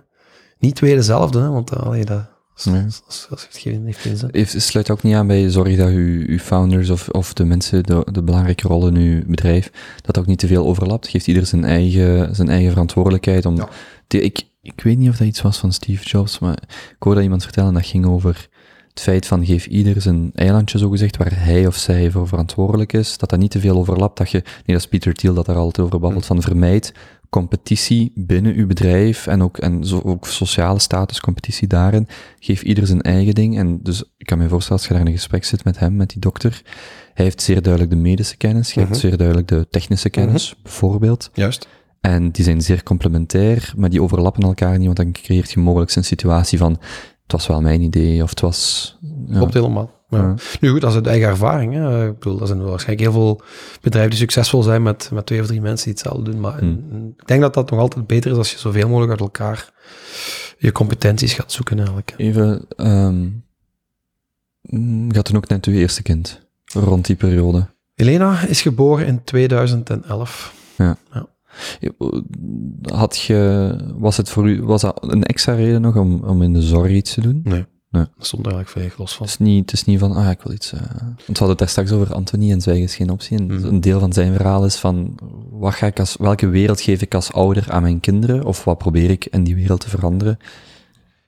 Niet 0.59 0.74
twee 0.74 0.95
dezelfde, 0.95 1.40
hè? 1.40 1.49
want 1.49 1.72
uh, 1.72 1.78
allee, 1.82 2.05
dat, 2.05 2.30
Nee. 2.64 2.82
heeft 3.84 4.05
heeft. 4.05 4.24
Heeft, 4.30 4.62
sluit 4.62 4.90
ook 4.90 5.03
niet 5.03 5.14
aan 5.14 5.26
bij 5.26 5.50
zorg 5.50 5.76
dat 5.76 5.90
u, 5.90 6.24
uw 6.28 6.38
founders 6.38 6.90
of, 6.90 7.09
of 7.09 7.32
de 7.32 7.44
mensen, 7.44 7.82
de, 7.82 8.07
de 8.12 8.22
belangrijke 8.22 8.68
rollen 8.68 8.96
in 8.96 9.03
uw 9.03 9.26
bedrijf, 9.26 9.70
dat 10.00 10.18
ook 10.18 10.26
niet 10.26 10.38
te 10.38 10.46
veel 10.46 10.66
overlapt. 10.66 11.09
Geeft 11.09 11.26
ieder 11.26 11.46
zijn 11.46 11.64
eigen, 11.64 12.34
zijn 12.34 12.48
eigen 12.48 12.70
verantwoordelijkheid 12.70 13.46
om... 13.46 13.57
Ja. 13.57 13.68
te- 14.07 14.20
ik, 14.20 14.42
ik 14.62 14.80
weet 14.82 14.98
niet 14.98 15.09
of 15.09 15.16
dat 15.16 15.26
iets 15.26 15.42
was 15.42 15.59
van 15.59 15.72
Steve 15.72 16.05
Jobs, 16.05 16.38
maar 16.38 16.62
ik 16.68 16.96
hoorde 16.98 17.22
iemand 17.22 17.42
vertellen 17.42 17.74
dat 17.74 17.86
ging 17.86 18.07
over 18.07 18.48
het 18.88 19.00
feit 19.00 19.26
van 19.26 19.46
geef 19.46 19.66
ieder 19.66 20.00
zijn 20.00 20.30
eilandje 20.34 20.78
zogezegd, 20.78 21.16
waar 21.16 21.44
hij 21.44 21.66
of 21.66 21.76
zij 21.76 22.11
voor 22.11 22.28
verantwoordelijk 22.28 22.92
is, 22.92 23.18
dat 23.18 23.30
dat 23.30 23.38
niet 23.38 23.50
te 23.50 23.61
veel 23.61 23.76
overlapt, 23.76 24.18
dat 24.18 24.30
je, 24.30 24.42
nee 24.44 24.62
dat 24.66 24.76
is 24.76 24.86
Peter 24.86 25.14
Thiel 25.14 25.34
dat 25.34 25.46
daar 25.46 25.57
altijd 25.57 25.86
over 25.86 26.00
babbelt, 26.00 26.26
van 26.26 26.42
vermijd 26.42 26.92
competitie 27.33 28.12
binnen 28.14 28.55
uw 28.55 28.66
bedrijf 28.66 29.26
en 29.26 29.43
ook, 29.43 29.59
en 29.59 29.85
zo, 29.85 30.01
ook 30.05 30.26
sociale 30.26 30.78
status, 30.78 31.20
competitie 31.20 31.68
daarin. 31.68 32.09
Geef 32.39 32.62
ieder 32.62 32.87
zijn 32.87 33.03
eigen 33.03 33.35
ding. 33.35 33.59
En 33.59 33.78
dus 33.83 34.05
ik 34.16 34.26
kan 34.26 34.39
me 34.39 34.49
voorstellen, 34.49 34.78
als 34.78 34.87
je 34.89 34.95
daar 34.95 35.03
in 35.03 35.09
een 35.09 35.18
gesprek 35.18 35.45
zit 35.45 35.64
met 35.64 35.78
hem, 35.78 35.97
met 35.97 36.09
die 36.11 36.18
dokter, 36.20 36.62
hij 37.14 37.24
heeft 37.24 37.43
zeer 37.43 37.62
duidelijk 37.62 37.93
de 37.93 37.99
medische 38.01 38.37
kennis, 38.37 38.74
hebt 38.74 38.89
Mhm. 38.89 38.99
zeer 38.99 39.16
duidelijk 39.16 39.49
de 39.49 39.66
technische 39.70 40.11
kennis, 40.11 40.55
bijvoorbeeld. 40.62 41.30
Juist. 41.35 41.68
En 42.01 42.30
die 42.30 42.45
zijn 42.45 42.62
zeer 42.62 42.83
complementair, 42.83 43.72
maar 43.76 43.91
die 43.91 44.03
overlappen 44.03 44.43
elkaar 44.43 44.76
niet, 44.76 44.85
want 44.85 44.97
dan 44.97 45.12
creëert 45.12 45.53
je 45.53 45.61
mogelijk 45.61 45.95
een 45.95 46.05
situatie 46.05 46.59
van, 46.59 46.70
het 47.22 47.33
was 47.33 47.47
wel 47.47 47.61
mijn 47.61 47.80
idee, 47.80 48.22
of 48.22 48.30
het 48.30 48.41
was... 48.41 48.97
Ja. 49.26 49.37
Klopt 49.37 49.55
helemaal. 49.55 49.91
Ja. 50.18 50.18
Ja. 50.28 50.34
Nu 50.60 50.70
goed, 50.70 50.80
dat 50.80 50.90
is 50.90 50.96
uit 50.96 51.06
eigen 51.06 51.28
ervaring. 51.28 51.74
Hè. 51.74 52.08
Ik 52.08 52.18
bedoel, 52.18 52.40
er 52.40 52.46
zijn 52.46 52.62
waarschijnlijk 52.62 53.00
heel 53.10 53.12
veel 53.20 53.40
bedrijven 53.80 54.10
die 54.10 54.20
succesvol 54.20 54.62
zijn 54.62 54.82
met, 54.82 55.10
met 55.12 55.26
twee 55.26 55.40
of 55.40 55.46
drie 55.46 55.60
mensen 55.60 55.84
die 55.84 55.94
hetzelfde 55.94 56.30
doen. 56.30 56.40
Maar 56.40 56.58
Hmm. 56.58 57.14
ik 57.18 57.26
denk 57.26 57.40
dat 57.40 57.54
dat 57.54 57.70
nog 57.70 57.80
altijd 57.80 58.06
beter 58.06 58.30
is 58.30 58.36
als 58.36 58.52
je 58.52 58.58
zoveel 58.58 58.88
mogelijk 58.88 59.10
uit 59.10 59.20
elkaar 59.20 59.72
je 60.58 60.72
competenties 60.72 61.32
gaat 61.32 61.52
zoeken 61.52 61.76
eigenlijk. 61.76 62.14
Even, 62.16 62.64
ehm 62.76 63.26
had 65.08 65.24
toen 65.24 65.36
ook 65.36 65.48
net 65.48 65.66
uw 65.66 65.74
eerste 65.74 66.02
kind, 66.02 66.40
rond 66.64 67.06
die 67.06 67.16
periode. 67.16 67.66
Elena 67.94 68.46
is 68.46 68.62
geboren 68.62 69.06
in 69.06 69.24
2011. 69.24 70.54
Had 72.82 73.20
je, 73.20 73.74
was 73.98 74.16
het 74.16 74.28
voor 74.28 74.48
u, 74.48 74.62
was 74.62 74.80
dat 74.80 75.12
een 75.12 75.22
extra 75.22 75.54
reden 75.54 75.80
nog 75.80 75.96
om, 75.96 76.24
om 76.24 76.42
in 76.42 76.52
de 76.52 76.62
zorg 76.62 76.90
iets 76.90 77.14
te 77.14 77.20
doen? 77.20 77.40
Nee. 77.44 77.64
Nee. 77.93 78.05
Stond 78.18 78.43
eigenlijk 78.47 78.68
volledig 78.74 78.99
los 78.99 79.14
van. 79.14 79.26
Het 79.26 79.34
is 79.40 79.47
niet, 79.47 79.70
het 79.70 79.72
is 79.80 79.84
niet 79.84 79.99
van, 79.99 80.12
ah, 80.12 80.30
ik 80.30 80.40
wil 80.43 80.53
iets, 80.53 80.72
eh 80.72 80.80
want 80.80 81.16
we 81.16 81.24
hadden 81.26 81.49
het 81.49 81.59
daar 81.59 81.68
straks 81.68 81.93
over 81.93 82.14
Anthony 82.14 82.51
en 82.53 82.61
zwijgen 82.61 82.84
is 82.84 82.95
geen 82.95 83.11
optie. 83.11 83.38
En 83.38 83.47
Mhm. 83.47 83.64
een 83.64 83.80
deel 83.80 84.01
van 84.01 84.12
zijn 84.12 84.32
verhaal 84.34 84.64
is 84.64 84.76
van, 84.76 85.14
wat 85.51 85.74
ga 85.74 85.86
ik 85.86 85.99
als, 85.99 86.16
welke 86.18 86.49
wereld 86.49 86.80
geef 86.80 87.03
ik 87.03 87.14
als 87.14 87.32
ouder 87.32 87.64
aan 87.70 87.82
mijn 87.82 88.01
kinderen? 88.01 88.45
Of 88.45 88.64
wat 88.64 88.78
probeer 88.78 89.11
ik 89.11 89.26
in 89.26 89.45
die 89.45 89.55
wereld 89.55 89.80
te 89.80 89.88
veranderen? 89.88 90.38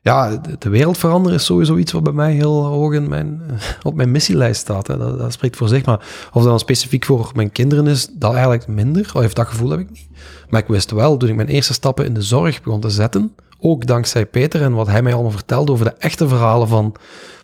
Ja, 0.01 0.37
de, 0.37 0.57
de 0.59 0.69
wereld 0.69 0.99
veranderen 0.99 1.39
is 1.39 1.45
sowieso 1.45 1.77
iets 1.77 1.93
wat 1.93 2.03
bij 2.03 2.13
mij 2.13 2.33
heel 2.33 2.65
hoog 2.65 2.93
in 2.93 3.09
mijn, 3.09 3.41
op 3.83 3.95
mijn 3.95 4.11
missielijst 4.11 4.61
staat. 4.61 4.87
Hè. 4.87 4.97
Dat, 4.99 5.19
dat 5.19 5.33
spreekt 5.33 5.57
voor 5.57 5.69
zich. 5.69 5.85
Maar 5.85 5.99
of 6.33 6.33
dat 6.33 6.45
dan 6.45 6.59
specifiek 6.59 7.05
voor 7.05 7.31
mijn 7.35 7.53
kinderen 7.53 7.87
is, 7.87 8.09
dat 8.13 8.33
eigenlijk 8.33 8.67
minder. 8.67 9.11
Of 9.15 9.33
dat 9.35 9.47
gevoel 9.47 9.71
heb 9.71 9.81
ik 9.81 9.91
niet. 9.91 10.09
Maar 10.49 10.61
ik 10.61 10.67
wist 10.67 10.91
wel, 10.91 11.17
toen 11.17 11.29
ik 11.29 11.35
mijn 11.37 11.49
eerste 11.49 11.73
stappen 11.73 12.05
in 12.05 12.15
de 12.15 12.23
zorg 12.23 12.63
begon 12.63 12.81
te 12.81 12.91
zetten, 12.91 13.33
ook 13.65 13.87
dankzij 13.87 14.27
Peter 14.27 14.63
en 14.63 14.73
wat 14.73 14.87
hij 14.87 15.03
mij 15.03 15.13
allemaal 15.13 15.31
vertelde 15.31 15.73
over 15.73 15.85
de 15.85 15.95
echte 15.99 16.29
verhalen 16.29 16.69
van 16.69 16.95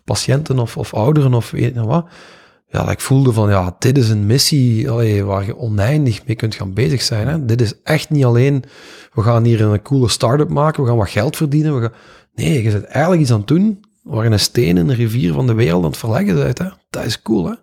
patiënten 0.03 0.59
of, 0.59 0.77
of 0.77 0.93
ouderen 0.93 1.33
of 1.33 1.51
weet 1.51 1.73
je 1.73 1.85
wat. 1.85 2.05
Ja, 2.67 2.83
dat 2.83 2.91
ik 2.91 2.99
voelde 2.99 3.31
van, 3.31 3.49
ja, 3.49 3.75
dit 3.79 3.97
is 3.97 4.09
een 4.09 4.25
missie 4.25 4.89
waar 5.23 5.45
je 5.45 5.57
oneindig 5.57 6.25
mee 6.25 6.35
kunt 6.35 6.55
gaan 6.55 6.73
bezig 6.73 7.01
zijn. 7.01 7.27
Hè. 7.27 7.45
Dit 7.45 7.61
is 7.61 7.73
echt 7.83 8.09
niet 8.09 8.25
alleen, 8.25 8.63
we 9.13 9.21
gaan 9.21 9.43
hier 9.43 9.61
een 9.61 9.81
coole 9.81 10.09
start-up 10.09 10.49
maken, 10.49 10.83
we 10.83 10.89
gaan 10.89 10.97
wat 10.97 11.09
geld 11.09 11.35
verdienen. 11.35 11.75
We 11.75 11.81
gaan... 11.81 11.93
Nee, 12.33 12.63
je 12.63 12.71
zit 12.71 12.85
eigenlijk 12.85 13.21
iets 13.21 13.31
aan 13.31 13.45
doen 13.45 13.85
waar 14.03 14.25
een 14.25 14.39
steen 14.39 14.77
in 14.77 14.91
rivier 14.91 15.33
van 15.33 15.47
de 15.47 15.53
wereld 15.53 15.83
aan 15.83 15.89
het 15.89 15.99
verleggen 15.99 16.35
bent. 16.35 16.57
Hè. 16.57 16.67
Dat 16.89 17.05
is 17.05 17.21
cool, 17.21 17.45
hè. 17.45 17.55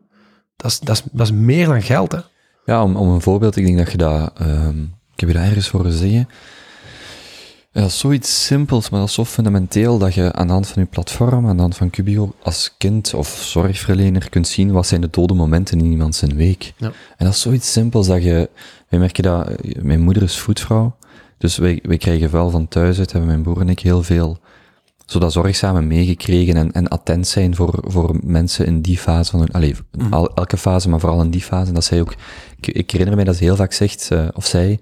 Dat 0.56 0.70
is, 0.70 0.80
dat 0.80 1.26
is, 1.26 1.32
meer 1.32 1.66
dan 1.66 1.82
geld, 1.82 2.12
hè. 2.12 2.20
Ja, 2.64 2.82
om, 2.82 2.96
om 2.96 3.08
een 3.08 3.20
voorbeeld, 3.20 3.56
ik 3.56 3.64
denk 3.64 3.78
dat 3.78 3.90
je 3.90 3.98
dat, 3.98 4.32
ehm, 4.38 4.82
ik 4.82 5.20
heb 5.20 5.28
je 5.28 5.34
dat 5.34 5.44
ergens 5.44 5.70
horen 5.70 5.92
zeggen. 5.92 6.28
Ja, 7.78 7.84
dat 7.84 7.92
is 7.92 7.98
zoiets 7.98 8.44
simpels, 8.44 8.90
maar 8.90 9.00
dat 9.00 9.08
is 9.08 9.14
zo 9.14 9.24
fundamenteel 9.24 9.98
dat 9.98 10.14
je 10.14 10.32
aan 10.32 10.46
de 10.46 10.52
hand 10.52 10.68
van 10.68 10.82
je 10.82 10.88
platform, 10.88 11.46
aan 11.46 11.56
de 11.56 11.60
hand 11.60 11.76
van 11.76 11.90
Cubio, 11.90 12.34
als 12.42 12.74
kind 12.78 13.14
of 13.14 13.28
zorgverlener 13.28 14.28
kunt 14.28 14.48
zien 14.48 14.72
wat 14.72 14.86
zijn 14.86 15.00
de 15.00 15.08
dode 15.10 15.34
momenten 15.34 15.78
in 15.78 15.84
iemand 15.84 16.14
zijn 16.14 16.36
week. 16.36 16.72
Ja. 16.76 16.86
En 17.16 17.24
dat 17.24 17.34
is 17.34 17.40
zoiets 17.40 17.72
simpels 17.72 18.06
dat 18.06 18.22
je, 18.22 18.50
wij 18.88 18.98
merken 18.98 19.22
dat, 19.22 19.48
eh, 19.48 19.82
mijn 19.82 20.00
moeder 20.00 20.22
is 20.22 20.38
voetvrouw, 20.38 20.96
dus 21.36 21.56
wij, 21.56 21.78
wij 21.82 21.96
krijgen 21.96 22.30
wel 22.30 22.50
van 22.50 22.68
thuis 22.68 22.98
uit, 22.98 23.12
hebben 23.12 23.30
mijn 23.30 23.42
broer 23.42 23.60
en 23.60 23.68
ik 23.68 23.80
heel 23.80 24.02
veel, 24.02 24.38
zo 25.10 25.18
dat 25.18 25.32
zorgzame 25.32 25.80
meegekregen 25.80 26.56
en, 26.56 26.72
en 26.72 26.88
attent 26.88 27.26
zijn 27.26 27.54
voor, 27.54 27.84
voor 27.86 28.16
mensen 28.22 28.66
in 28.66 28.80
die 28.80 28.98
fase 28.98 29.30
van 29.30 29.40
hun, 29.40 29.50
allee, 29.50 29.74
Mhm. 29.92 30.12
al, 30.12 30.34
elke 30.34 30.56
fase, 30.56 30.88
maar 30.88 31.00
vooral 31.00 31.22
in 31.22 31.30
die 31.30 31.40
fase. 31.40 31.68
En 31.68 31.74
dat 31.74 31.84
zij 31.84 32.00
ook, 32.00 32.14
ik, 32.60 32.66
ik 32.66 32.90
herinner 32.90 33.16
mij 33.16 33.24
dat 33.24 33.36
ze 33.36 33.44
heel 33.44 33.56
vaak 33.56 33.72
zegt, 33.72 34.10
eh, 34.10 34.28
of 34.34 34.46
zij, 34.46 34.78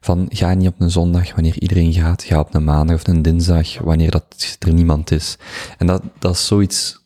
van 0.00 0.26
ga 0.28 0.54
niet 0.54 0.68
op 0.68 0.74
een 0.78 0.90
zondag 0.90 1.34
wanneer 1.34 1.60
iedereen 1.60 1.92
gaat, 1.92 2.22
ga 2.22 2.38
op 2.40 2.54
een 2.54 2.64
maandag 2.64 2.96
of 2.96 3.06
een 3.06 3.22
dinsdag 3.22 3.78
wanneer 3.78 4.10
dat 4.10 4.56
er 4.58 4.72
niemand 4.72 5.10
is. 5.10 5.36
En 5.78 5.86
dat, 5.86 6.02
dat 6.18 6.34
is 6.34 6.46
zoiets, 6.46 7.02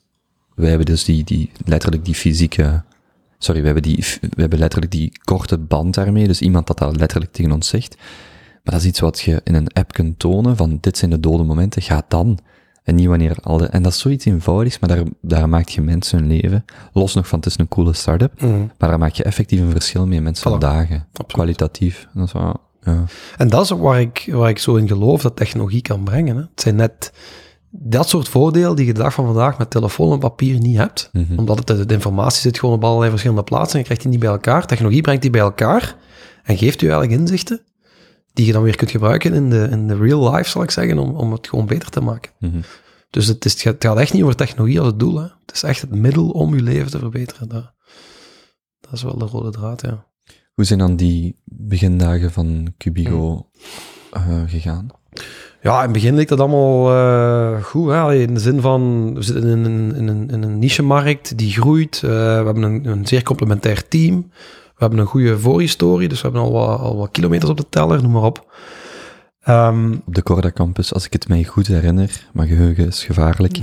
wij 0.54 0.68
hebben 0.68 0.86
dus 0.86 1.04
die, 1.04 1.24
die, 1.24 1.50
letterlijk 1.64 2.04
die 2.04 2.14
fysieke, 2.14 2.82
sorry, 3.38 3.60
we 3.60 3.66
hebben 3.66 3.82
die, 3.84 4.04
we 4.20 4.40
hebben 4.40 4.58
letterlijk 4.58 4.92
die 4.92 5.12
korte 5.24 5.58
band 5.58 5.94
daarmee, 5.94 6.26
dus 6.26 6.40
iemand 6.40 6.66
dat 6.66 6.78
dat 6.78 6.96
letterlijk 6.96 7.32
tegen 7.32 7.52
ons 7.52 7.68
zegt. 7.68 7.96
Maar 8.62 8.74
dat 8.74 8.82
is 8.84 8.88
iets 8.90 9.00
wat 9.00 9.20
je 9.20 9.40
in 9.44 9.54
een 9.54 9.72
app 9.72 9.92
kunt 9.92 10.18
tonen, 10.18 10.56
van 10.56 10.78
dit 10.80 10.98
zijn 10.98 11.10
de 11.10 11.20
dode 11.20 11.42
momenten, 11.42 11.82
ga 11.82 12.04
dan. 12.08 12.38
En 12.86 12.94
niet 12.94 13.06
wanneer 13.06 13.36
al 13.42 13.56
de, 13.56 13.66
en 13.66 13.82
dat 13.82 13.92
is 13.92 13.98
zoiets 13.98 14.24
eenvoudigs, 14.24 14.78
maar 14.78 14.88
daar, 14.88 15.02
daar 15.22 15.48
maakt 15.48 15.72
je 15.72 15.80
mensen 15.80 16.18
hun 16.18 16.28
leven, 16.28 16.64
los 16.92 17.14
nog 17.14 17.28
van 17.28 17.38
het 17.38 17.48
is 17.48 17.58
een 17.58 17.68
coole 17.68 17.92
start-up, 17.92 18.40
maar 18.78 18.88
daar 18.88 18.98
maak 18.98 19.12
je 19.12 19.22
effectief 19.22 19.60
een 19.60 19.70
verschil 19.70 20.06
mee 20.06 20.20
mensen 20.20 20.54
Voilà. 20.54 20.58
dagen. 20.58 21.06
Absoluut. 21.12 21.32
Kwalitatief. 21.32 22.02
En 22.14 22.18
dat 22.20 22.26
is 22.26 22.32
wel, 22.32 22.60
Ja. 22.82 23.04
En 23.36 23.48
dat 23.48 23.64
is 23.64 23.72
ook 23.72 23.80
waar 23.80 24.00
ik, 24.00 24.28
waar 24.32 24.48
ik 24.50 24.58
zo 24.58 24.74
in 24.76 24.88
geloof 24.88 25.22
dat 25.22 25.36
technologie 25.36 25.82
kan 25.82 26.04
brengen. 26.04 26.36
Hè. 26.36 26.42
Het 26.42 26.60
zijn 26.60 26.76
net 26.76 27.12
dat 27.70 28.08
soort 28.08 28.28
voordelen 28.28 28.76
die 28.76 28.86
je 28.86 28.92
de 28.94 29.00
dag 29.02 29.14
van 29.14 29.24
vandaag 29.24 29.58
met 29.58 29.70
telefoon 29.70 30.12
en 30.12 30.18
papier 30.18 30.58
niet 30.58 30.76
hebt. 30.76 31.10
Mhm. 31.12 31.38
Omdat 31.38 31.68
het, 31.68 31.88
de 31.88 31.94
informatie 31.94 32.40
zit 32.40 32.58
gewoon 32.58 32.74
op 32.74 32.84
allerlei 32.84 33.10
verschillende 33.10 33.42
plaatsen 33.42 33.72
en 33.72 33.78
je 33.78 33.84
krijgt 33.84 34.02
die 34.02 34.10
niet 34.12 34.20
bij 34.20 34.30
elkaar. 34.30 34.66
Technologie 34.66 35.00
brengt 35.00 35.22
die 35.22 35.30
bij 35.30 35.40
elkaar 35.40 35.96
en 36.44 36.56
geeft 36.56 36.82
u 36.82 36.88
eigenlijk 36.88 37.20
inzichten 37.20 37.60
die 38.36 38.46
je 38.46 38.52
dan 38.52 38.62
weer 38.62 38.76
kunt 38.76 38.90
gebruiken 38.90 39.34
in 39.34 39.50
de, 39.50 39.68
in 39.70 39.88
de 39.88 39.96
real 39.96 40.32
life, 40.34 40.50
zal 40.50 40.62
ik 40.62 40.70
zeggen, 40.70 40.98
om, 40.98 41.14
om 41.16 41.32
het 41.32 41.48
gewoon 41.48 41.66
beter 41.66 41.90
te 41.90 42.00
maken. 42.00 42.32
Mhm. 42.40 42.60
Dus 43.10 43.26
het, 43.26 43.44
is, 43.44 43.52
het 43.52 43.60
gaat- 43.62 43.74
het 43.74 43.84
gaat 43.84 43.98
echt 43.98 44.12
niet 44.12 44.22
over 44.22 44.36
technologie 44.36 44.78
als 44.78 44.88
het 44.88 44.98
doel. 44.98 45.16
Hè. 45.16 45.22
Het 45.46 45.54
is 45.54 45.62
echt 45.62 45.80
het 45.80 45.90
middel 45.94 46.28
om 46.30 46.54
je 46.54 46.62
leven 46.62 46.90
te 46.90 46.98
verbeteren. 46.98 47.48
Dat, 47.48 47.72
dat 48.80 48.92
is 48.92 49.02
wel 49.02 49.18
de 49.18 49.24
rode 49.24 49.50
draad, 49.50 49.80
ja. 49.80 50.06
Hoe 50.54 50.64
zijn 50.64 50.78
dan 50.78 50.96
die 50.96 51.36
begindagen 51.44 52.32
van 52.32 52.74
Cubigo 52.78 53.50
eh, 54.12 54.42
gegaan? 54.46 54.86
Ja, 55.62 55.76
in 55.76 55.82
het 55.82 55.92
begin 55.92 56.14
leek 56.14 56.28
dat 56.28 56.40
allemaal 56.40 56.90
eh, 56.94 57.62
goed. 57.64 57.90
Hè? 57.90 58.14
In 58.14 58.34
de 58.34 58.40
zin 58.40 58.60
van, 58.60 59.14
we 59.14 59.22
zitten 59.22 59.44
in 59.50 59.64
een, 59.64 59.94
in 59.94 60.08
een, 60.08 60.30
in 60.30 60.42
een 60.42 60.58
niche-markt 60.58 61.38
die 61.38 61.50
groeit. 61.52 61.94
Eh, 61.94 62.10
we 62.10 62.16
hebben 62.44 62.62
een, 62.62 62.86
een 62.86 63.06
zeer 63.06 63.22
complementair 63.22 63.88
team. 63.88 64.30
We 64.76 64.82
hebben 64.84 64.98
een 64.98 65.06
goede 65.06 65.38
voorhistorie, 65.38 66.08
dus 66.08 66.20
we 66.22 66.28
hebben 66.28 66.44
al 66.46 66.52
wat, 66.52 66.80
al 66.80 66.96
wat 66.96 67.10
kilometers 67.10 67.50
op 67.50 67.56
de 67.56 67.68
teller, 67.68 68.02
noem 68.02 68.12
maar 68.12 68.22
op. 68.22 68.54
Ehm, 69.42 69.92
Op 70.06 70.14
de 70.14 70.22
Corda 70.22 70.50
Campus, 70.50 70.94
als 70.94 71.06
ik 71.06 71.12
het 71.12 71.28
mij 71.28 71.44
goed 71.44 71.66
herinner, 71.66 72.26
maar 72.32 72.46
geheugen 72.46 72.86
is 72.86 73.04
gevaarlijk, 73.04 73.58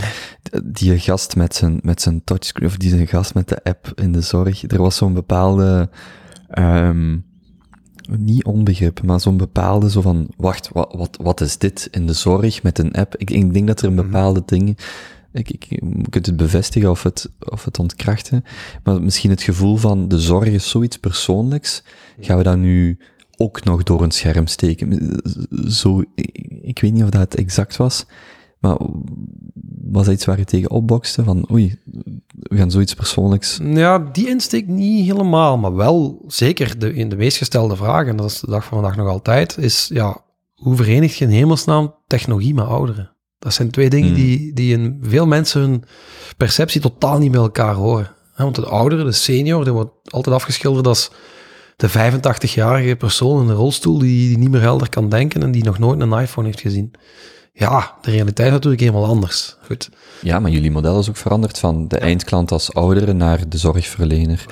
die 0.64 1.00
gast 1.00 1.36
met 1.36 1.56
zijn, 1.56 1.80
met 1.82 2.02
zijn 2.02 2.22
touchscreen, 2.24 2.68
of 2.70 2.78
die 2.78 3.08
gast 3.08 3.34
met 3.34 3.50
de 3.50 3.64
app 3.64 3.92
in 3.96 4.12
de 4.12 4.22
zorg, 4.22 4.64
er 4.72 4.82
was 4.82 4.96
zo'n 4.96 5.14
bepaalde, 5.14 5.90
ehm, 6.50 7.18
niet 8.10 8.44
onbegrip, 8.46 9.04
maar 9.04 9.20
zo'n 9.20 9.38
bepaalde 9.38 9.90
zo 9.90 10.02
van, 10.02 10.28
wacht, 10.38 10.70
wat, 10.74 10.94
wat, 10.98 11.18
wat 11.22 11.42
is 11.42 11.58
dit 11.58 11.88
in 11.92 12.08
de 12.08 12.14
zorg 12.14 12.64
met 12.64 12.80
een 12.80 12.92
app? 12.94 13.16
Ik, 13.18 13.30
ik 13.32 13.54
denk 13.54 13.68
dat 13.68 13.82
er 13.82 13.88
een 13.88 13.94
Mhm. 13.94 14.04
bepaalde 14.06 14.44
dingen, 14.46 14.76
ik, 15.34 15.50
ik, 15.50 15.64
je 15.64 15.80
kunt 16.10 16.26
het 16.26 16.38
bevestigen 16.38 16.90
of 16.90 17.04
het, 17.04 17.30
of 17.40 17.66
het 17.66 17.80
ontkrachten, 17.80 18.44
maar 18.84 19.02
misschien 19.02 19.30
het 19.30 19.42
gevoel 19.42 19.76
van 19.76 20.08
de 20.08 20.20
zorg 20.20 20.48
is 20.48 20.70
zoiets 20.70 20.98
persoonlijks, 20.98 21.84
gaan 22.20 22.38
we 22.38 22.44
dat 22.44 22.58
nu 22.58 22.98
ook 23.38 23.64
nog 23.64 23.84
door 23.84 24.04
een 24.04 24.12
scherm 24.12 24.48
steken? 24.48 25.20
Zo, 25.68 26.04
ik, 26.16 26.48
ik 26.62 26.80
weet 26.80 26.94
niet 26.94 27.04
of 27.04 27.10
dat 27.10 27.22
het 27.22 27.36
exact 27.36 27.78
was, 27.78 28.06
maar 28.60 28.78
was 29.92 30.06
dat 30.06 30.14
iets 30.14 30.26
waar 30.26 30.38
je 30.38 30.46
tegen 30.46 30.72
opbokste? 30.72 31.24
Van, 31.24 31.52
oei, 31.52 31.80
we 32.34 32.58
gaan 32.58 32.72
zoiets 32.72 32.94
persoonlijks... 32.94 33.60
ja, 33.64 34.00
die 34.00 34.28
insteek 34.28 34.68
niet 34.68 35.06
helemaal, 35.06 35.58
maar 35.58 35.76
wel 35.76 36.24
zeker 36.28 36.80
de, 36.80 36.94
in 36.94 37.10
de 37.10 37.16
meest 37.16 37.38
gestelde 37.38 37.76
vraag, 37.76 38.08
en 38.08 38.16
dat 38.16 38.30
is 38.30 38.40
de 38.40 38.52
dag 38.52 38.66
van 38.66 38.82
vandaag 38.82 38.98
nog 38.98 39.08
altijd, 39.08 39.58
is 39.58 39.90
ja, 39.94 40.22
hoe 40.56 40.76
verenigt 40.76 41.16
je 41.16 41.26
in 41.26 41.32
hemelsnaam 41.32 41.96
technologie 42.08 42.54
met 42.54 42.66
ouderen? 42.66 43.13
Dat 43.44 43.54
zijn 43.54 43.72
twee 43.72 43.90
dingen 43.90 44.08
Hmm. 44.08 44.16
die, 44.18 44.54
die 44.54 44.74
in 44.74 45.00
veel 45.02 45.28
mensen 45.28 45.62
hun 45.62 45.84
perceptie 46.38 46.82
totaal 46.82 47.18
niet 47.20 47.32
bij 47.32 47.42
elkaar 47.42 47.74
horen. 47.74 48.12
Want 48.38 48.56
de 48.56 48.66
oudere, 48.66 49.04
de 49.04 49.12
senior, 49.12 49.64
die 49.64 49.74
wordt 49.74 49.92
altijd 50.10 50.36
afgeschilderd 50.36 50.88
als 50.88 51.12
de 51.76 51.90
85-jarige 51.90 52.96
persoon 52.96 53.42
in 53.44 53.50
een 53.50 53.56
rolstoel 53.56 53.98
die, 54.00 54.28
die 54.28 54.38
niet 54.38 54.50
meer 54.52 54.62
helder 54.62 54.90
kan 54.90 55.10
denken 55.10 55.44
en 55.44 55.52
die 55.52 55.64
nog 55.64 55.80
nooit 55.80 56.00
een 56.02 56.12
iPhone 56.20 56.48
heeft 56.48 56.62
gezien. 56.62 56.92
Ja, 57.54 57.94
de 58.02 58.12
realiteit 58.12 58.48
is 58.48 58.54
natuurlijk 58.54 58.82
helemaal 58.82 59.06
anders. 59.06 59.58
Goed. 59.66 59.90
Ja, 60.22 60.40
maar 60.40 60.52
jullie 60.52 60.72
model 60.72 61.00
is 61.00 61.10
ook 61.10 61.18
veranderd 61.18 61.60
van 61.60 61.88
de 61.88 61.98
eindklant 61.98 62.52
als 62.52 62.74
oudere 62.74 63.14
naar 63.14 63.50
de 63.50 63.58
zorgverlener. 63.58 64.46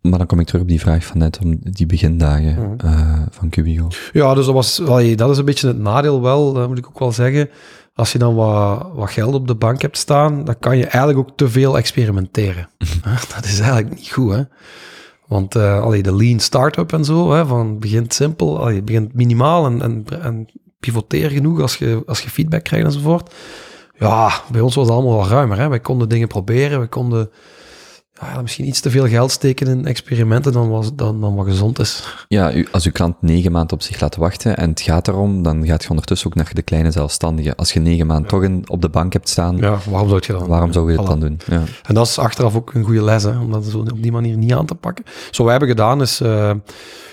Maar 0.00 0.18
dan 0.18 0.26
kom 0.26 0.40
ik 0.40 0.46
terug 0.46 0.62
op 0.62 0.68
die 0.68 0.80
vraag 0.80 1.04
van 1.04 1.18
net, 1.18 1.38
om 1.44 1.58
die 1.62 1.86
begindagen 1.86 2.54
Mhm. 2.54 2.86
eh, 2.86 3.22
van 3.30 3.48
Cubigo. 3.48 3.88
Ja, 4.12 4.34
dus 4.34 4.44
dat, 4.44 4.54
was, 4.54 4.76
dat 5.16 5.30
is 5.30 5.38
een 5.38 5.44
beetje 5.44 5.66
het 5.66 5.78
nadeel 5.78 6.22
wel, 6.22 6.52
dat 6.52 6.68
moet 6.68 6.78
ik 6.78 6.86
ook 6.86 6.98
wel 6.98 7.12
zeggen. 7.12 7.48
Als 7.96 8.12
je 8.12 8.18
dan 8.18 8.34
wat, 8.34 8.86
wat 8.94 9.10
geld 9.10 9.34
op 9.34 9.46
de 9.46 9.54
bank 9.54 9.82
hebt 9.82 9.98
staan, 9.98 10.44
dan 10.44 10.58
kan 10.58 10.76
je 10.76 10.84
eigenlijk 10.84 11.18
ook 11.18 11.36
te 11.36 11.48
veel 11.48 11.76
experimenteren. 11.76 12.68
dat 13.34 13.44
is 13.44 13.58
eigenlijk 13.58 13.94
niet 13.94 14.12
goed, 14.12 14.32
hè. 14.32 14.42
Want 15.26 15.54
eh 15.54 15.82
allee, 15.82 16.02
de 16.02 16.14
lean 16.14 16.40
startup 16.40 16.92
en 16.92 17.04
zo, 17.04 17.32
hè, 17.32 17.46
van 17.46 17.78
begint 17.78 18.14
simpel, 18.14 18.60
allee, 18.60 18.82
begint 18.82 19.14
minimaal 19.14 19.66
en, 19.66 19.82
en, 19.82 20.04
en 20.20 20.48
pivoteer 20.80 21.30
genoeg 21.30 21.60
als 21.60 21.76
je, 21.76 22.02
als 22.06 22.20
je 22.20 22.30
feedback 22.30 22.64
krijgt 22.64 22.86
enzovoort. 22.86 23.34
Ja, 23.98 24.32
bij 24.50 24.60
ons 24.60 24.74
was 24.74 24.86
het 24.86 24.94
allemaal 24.94 25.16
wat 25.16 25.28
ruimer. 25.28 25.58
Hè. 25.58 25.68
Wij 25.68 25.80
konden 25.80 26.08
dingen 26.08 26.28
proberen, 26.28 26.80
we 26.80 26.86
konden 26.86 27.30
ja, 28.20 28.42
misschien 28.42 28.66
iets 28.66 28.80
te 28.80 28.90
veel 28.90 29.06
geld 29.08 29.30
steken 29.30 29.66
in 29.66 29.86
experimenten 29.86 30.52
dan, 30.52 30.68
was, 30.68 30.94
dan, 30.94 31.20
dan 31.20 31.34
wat 31.34 31.46
gezond 31.46 31.78
is. 31.78 32.24
Ja, 32.28 32.54
u, 32.54 32.66
als 32.72 32.84
uw 32.84 32.92
klant 32.92 33.14
negen 33.22 33.52
maanden 33.52 33.72
op 33.76 33.82
zich 33.82 34.00
laat 34.00 34.16
wachten 34.16 34.56
en 34.56 34.68
het 34.70 34.80
gaat 34.80 35.08
erom, 35.08 35.42
dan 35.42 35.66
gaat 35.66 35.82
je 35.82 35.90
ondertussen 35.90 36.28
ook 36.28 36.34
naar 36.34 36.50
de 36.54 36.62
kleine 36.62 36.90
zelfstandige. 36.90 37.56
Als 37.56 37.72
je 37.72 37.80
negen 37.80 38.06
maanden 38.06 38.28
toch 38.28 38.42
in, 38.42 38.64
op 38.66 38.82
de 38.82 38.88
bank 38.88 39.12
hebt 39.12 39.28
staan, 39.28 39.56
Ja, 39.56 39.78
waarom 39.90 40.08
zou 40.08 40.22
je 40.26 40.32
dan? 40.32 40.46
waarom 40.46 40.72
zou 40.72 40.92
je 40.92 40.98
Voilà. 40.98 41.06
dan 41.06 41.20
doen? 41.20 41.40
Ja. 41.46 41.62
En 41.82 41.94
dat 41.94 42.06
is 42.06 42.18
achteraf 42.18 42.56
ook 42.56 42.74
een 42.74 42.84
goede 42.84 43.02
les, 43.02 43.22
hè, 43.22 43.38
om 43.38 43.52
dat 43.52 43.64
zo 43.64 43.78
op 43.78 44.02
die 44.02 44.12
manier 44.12 44.36
niet 44.36 44.52
aan 44.54 44.66
te 44.66 44.74
pakken. 44.74 45.04
Zo 45.06 45.12
wat 45.30 45.44
we 45.44 45.50
hebben 45.50 45.68
gedaan 45.68 46.00
is, 46.00 46.20
eh, 46.20 46.50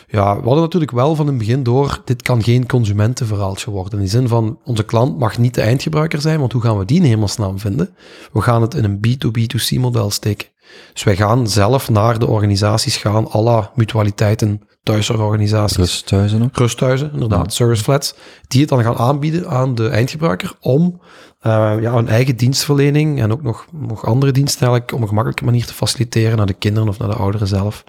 ja, 0.08 0.36
we 0.36 0.44
hadden 0.44 0.62
natuurlijk 0.64 0.92
wel 0.92 1.16
van 1.16 1.28
het 1.28 1.38
begin 1.38 1.64
door, 1.64 2.02
dit 2.06 2.22
kan 2.22 2.44
geen 2.44 2.68
consumentenverhaaltje 2.68 3.72
worden. 3.72 3.94
In 3.94 4.00
die 4.00 4.10
zin 4.10 4.28
van, 4.28 4.58
onze 4.64 4.84
klant 4.84 5.20
mag 5.20 5.38
niet 5.38 5.54
de 5.56 5.62
eindgebruiker 5.62 6.22
zijn, 6.22 6.40
want 6.40 6.52
hoe 6.52 6.62
gaan 6.62 6.78
we 6.78 6.86
die 6.86 6.98
in 6.98 7.04
hemelsnaam 7.04 7.60
vinden? 7.60 7.90
We 8.34 8.42
gaan 8.42 8.62
het 8.62 8.74
in 8.74 8.84
een 8.84 9.00
B2B2C 9.08 9.80
model 9.80 10.10
steken. 10.12 10.48
Dus 10.94 11.04
wij 11.04 11.16
gaan 11.16 11.48
zelf 11.48 11.90
naar 11.90 12.20
de 12.20 12.28
organisaties 12.28 12.98
gaan, 12.98 13.28
la 13.32 13.72
mutualiteiten, 13.76 14.62
thuiszorgorganisaties. 14.84 15.78
Rusthuizen 15.78 16.44
ook? 16.44 16.58
Rusthuizen, 16.58 17.10
inderdaad, 17.14 17.46
Ja. 17.46 17.50
service 17.50 17.84
flats, 17.84 18.16
die 18.48 18.60
het 18.62 18.70
dan 18.70 18.84
gaan 18.84 18.96
aanbieden 18.96 19.48
aan 19.50 19.76
de 19.76 19.88
eindgebruiker 19.90 20.54
om 20.60 21.02
eh, 21.40 21.74
ja, 21.82 21.94
een 21.94 22.08
eigen 22.08 22.36
dienstverlening 22.38 23.22
en 23.22 23.32
ook 23.32 23.42
nog, 23.42 23.66
nog 23.72 24.06
andere 24.06 24.32
diensten 24.32 24.62
eigenlijk 24.62 24.94
op 24.94 25.02
een 25.02 25.08
gemakkelijke 25.08 25.46
manier 25.46 25.66
te 25.66 25.74
faciliteren 25.74 26.38
naar 26.38 26.46
de 26.46 26.54
kinderen 26.54 26.90
of 26.90 26.98
naar 27.00 27.10
de 27.10 27.16
ouderen 27.16 27.48
zelf. 27.48 27.84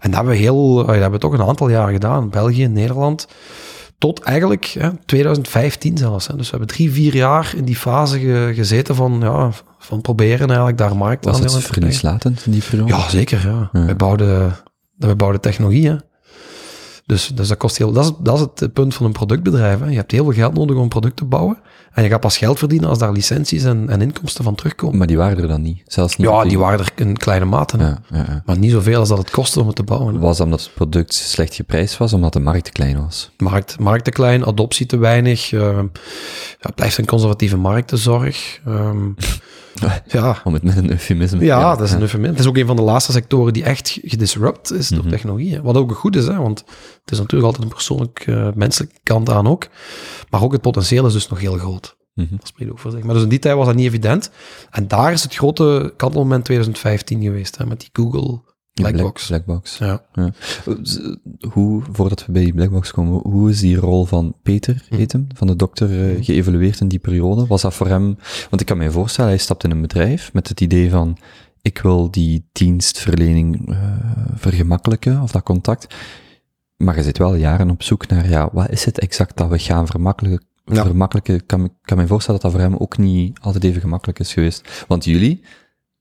En 0.00 0.10
dat 0.10 0.14
hebben 0.14 0.32
we 0.34 0.40
heel, 0.40 0.80
eh, 0.80 0.86
dat 0.86 0.94
hebben 0.94 1.10
we 1.10 1.18
toch 1.18 1.32
een 1.32 1.42
aantal 1.46 1.68
jaren 1.68 1.92
gedaan, 1.92 2.30
België, 2.30 2.66
Nederland, 2.66 3.28
tot 3.98 4.20
eigenlijk 4.20 4.64
hè, 4.64 4.90
2015 5.06 5.98
zelfs. 5.98 6.26
Hè. 6.26 6.36
Dus 6.36 6.50
we 6.50 6.56
hebben 6.56 6.76
drie, 6.76 6.92
vier 6.92 7.14
jaar 7.16 7.52
in 7.56 7.64
die 7.64 7.76
fase 7.76 8.18
ge- 8.18 8.52
gezeten 8.54 8.94
van, 8.94 9.16
ja, 9.20 9.50
van 9.78 10.00
proberen 10.00 10.46
eigenlijk 10.48 10.78
daar 10.78 10.96
markt 10.96 11.24
Was 11.24 11.36
aan 11.36 11.42
het 11.42 11.50
te 11.50 11.56
krijgen. 11.58 11.74
verlieslatend 11.82 12.42
in 12.46 12.52
die 12.52 12.62
periode? 12.70 12.92
Ja, 12.92 13.08
zeker. 13.08 13.46
Ja. 13.48 13.70
Ja. 13.72 13.84
Wij, 13.84 13.96
bouwden, 13.96 14.56
wij 14.96 15.16
bouwden 15.16 15.40
technologie. 15.40 15.88
Hè. 15.88 15.96
Dus, 17.06 17.28
dus 17.34 17.48
dat 17.48 17.56
kost 17.56 17.78
heel... 17.78 17.92
Dat 17.92 18.04
is, 18.04 18.12
dat 18.18 18.34
is 18.34 18.40
het 18.60 18.72
punt 18.72 18.94
van 18.94 19.06
een 19.06 19.12
productbedrijf. 19.12 19.80
Hè. 19.80 19.86
Je 19.88 19.96
hebt 19.96 20.10
heel 20.10 20.24
veel 20.24 20.32
geld 20.32 20.54
nodig 20.54 20.76
om 20.76 20.82
een 20.82 20.88
product 20.88 21.16
te 21.16 21.24
bouwen. 21.24 21.58
En 21.92 22.02
je 22.02 22.08
gaat 22.08 22.20
pas 22.20 22.36
geld 22.38 22.58
verdienen 22.58 22.88
als 22.88 22.98
daar 22.98 23.12
licenties 23.12 23.64
en, 23.64 23.88
en 23.88 24.00
inkomsten 24.00 24.44
van 24.44 24.54
terugkomen. 24.54 24.98
Maar 24.98 25.06
die 25.06 25.16
waren 25.16 25.38
er 25.38 25.48
dan 25.48 25.62
niet? 25.62 25.82
Zelfs 25.86 26.16
niet? 26.16 26.26
Ja, 26.28 26.42
op 26.42 26.48
die 26.48 26.58
waren 26.58 26.78
er 26.78 26.92
in 26.94 27.16
kleine 27.16 27.44
mate. 27.44 27.78
Ja, 27.78 27.98
ja, 28.10 28.16
ja. 28.28 28.42
Maar 28.46 28.58
niet 28.58 28.70
zoveel 28.70 28.98
als 28.98 29.08
dat 29.08 29.18
het 29.18 29.30
kostte 29.30 29.60
om 29.60 29.66
het 29.66 29.76
te 29.76 29.82
bouwen. 29.82 30.14
hè. 30.14 30.20
Was 30.20 30.36
dat 30.36 30.46
omdat 30.46 30.60
het 30.62 30.74
product 30.74 31.14
slecht 31.14 31.54
geprijsd 31.54 31.96
was, 31.96 32.12
omdat 32.12 32.32
de 32.32 32.40
markt 32.40 32.64
te 32.64 32.72
klein 32.72 33.02
was? 33.02 33.30
Markt, 33.38 33.78
markt 33.78 34.04
te 34.04 34.10
klein, 34.10 34.46
adoptie 34.46 34.86
te 34.86 34.96
weinig. 34.96 35.52
eh, 35.52 35.60
ja, 35.60 35.86
het 36.60 36.74
blijft 36.74 36.98
een 36.98 37.06
conservatieve 37.06 37.56
marktenzorg. 37.56 38.60
Ehm, 38.66 39.08
ja, 40.06 40.40
Om 40.44 40.52
het 40.54 40.62
met 40.62 40.76
een 40.76 40.90
eufemisme 40.90 41.44
Ja, 41.44 41.76
dat 41.76 41.86
is 41.86 41.92
een 41.92 42.00
eufemisme. 42.00 42.32
Het 42.32 42.40
is 42.42 42.46
ook 42.46 42.56
een 42.56 42.66
van 42.66 42.76
de 42.76 42.82
laatste 42.82 43.12
sectoren 43.12 43.52
die 43.52 43.64
echt 43.64 43.98
gedisrupt 44.02 44.72
is 44.72 44.88
door 44.88 44.98
Mhm. 45.00 45.08
technologie. 45.08 45.54
hè. 45.54 45.62
Wat 45.62 45.76
ook 45.76 45.92
goed 45.92 46.16
is, 46.16 46.26
hè, 46.26 46.36
want 46.36 46.58
het 47.02 47.10
is 47.12 47.18
natuurlijk 47.18 47.44
altijd 47.44 47.62
een 47.64 47.74
persoonlijk, 47.74 48.18
eh, 48.26 48.48
menselijke 48.54 48.98
kant 49.02 49.30
aan 49.30 49.46
ook. 49.48 49.66
Maar 50.30 50.42
ook 50.42 50.52
het 50.52 50.60
potentieel 50.60 51.06
is 51.06 51.12
dus 51.12 51.28
nog 51.28 51.40
heel 51.40 51.58
groot. 51.58 51.96
Mhm. 52.14 52.36
Dat 52.36 52.46
spreekt 52.46 52.70
ook 52.70 52.78
voor 52.78 52.90
zich. 52.90 53.02
Maar 53.02 53.14
dus 53.14 53.22
in 53.22 53.28
die 53.28 53.38
tijd 53.38 53.56
was 53.56 53.66
dat 53.66 53.74
niet 53.74 53.86
evident. 53.86 54.30
En 54.70 54.88
daar 54.88 55.12
is 55.12 55.22
het 55.22 55.34
grote 55.34 55.92
kantelmoment 55.96 56.44
2015 56.44 57.22
geweest, 57.22 57.56
hè, 57.58 57.66
met 57.66 57.80
die 57.80 57.88
Google 57.92 58.30
Ja, 58.30 58.53
Blackbox. 58.74 59.26
Black- 59.26 59.44
Blackbox. 59.44 59.78
Ja. 59.78 60.02
Hoe, 61.52 61.82
voordat 61.92 62.26
we 62.26 62.32
bij 62.32 62.52
Blackbox 62.52 62.90
komen, 62.90 63.20
hoe 63.30 63.50
is 63.50 63.60
die 63.60 63.76
rol 63.76 64.04
van 64.04 64.34
Peter, 64.42 64.84
Hm. 64.88 65.04
hem, 65.08 65.26
van 65.34 65.46
de 65.46 65.56
dokter, 65.56 65.90
eh, 66.16 66.24
geëvalueerd 66.24 66.80
in 66.80 66.88
die 66.88 66.98
periode? 66.98 67.46
Was 67.46 67.62
dat 67.62 67.74
voor 67.74 67.86
hem, 67.88 68.16
want 68.50 68.60
ik 68.60 68.66
kan 68.66 68.78
me 68.78 68.90
voorstellen, 68.90 69.30
hij 69.30 69.38
stapt 69.40 69.64
in 69.64 69.70
een 69.70 69.80
bedrijf 69.80 70.32
met 70.32 70.48
het 70.48 70.60
idee 70.60 70.90
van, 70.90 71.16
ik 71.62 71.78
wil 71.78 72.10
die 72.10 72.48
dienstverlening 72.52 73.68
eh, 73.70 73.76
vergemakkelijken, 74.34 75.20
of 75.20 75.30
dat 75.32 75.42
contact. 75.42 75.94
Maar 76.76 76.96
je 76.96 77.02
zit 77.02 77.18
wel 77.18 77.34
jaren 77.34 77.70
op 77.70 77.82
zoek 77.82 78.06
naar, 78.08 78.28
ja, 78.28 78.48
wat 78.52 78.70
is 78.70 78.84
het 78.84 78.98
exact 78.98 79.36
dat 79.36 79.48
we 79.48 79.58
gaan 79.58 79.86
vermakkelijken? 79.86 80.46
Ja. 80.64 80.82
vermakkelijken? 80.84 81.34
Ik 81.34 81.46
kan, 81.46 81.70
kan 81.82 81.96
me 81.96 82.06
voorstellen 82.06 82.40
dat 82.40 82.50
dat 82.50 82.60
voor 82.60 82.70
hem 82.70 82.80
ook 82.80 82.98
niet 82.98 83.38
altijd 83.40 83.64
even 83.64 83.80
gemakkelijk 83.80 84.18
is 84.18 84.32
geweest. 84.32 84.84
Want 84.88 85.04
jullie, 85.04 85.40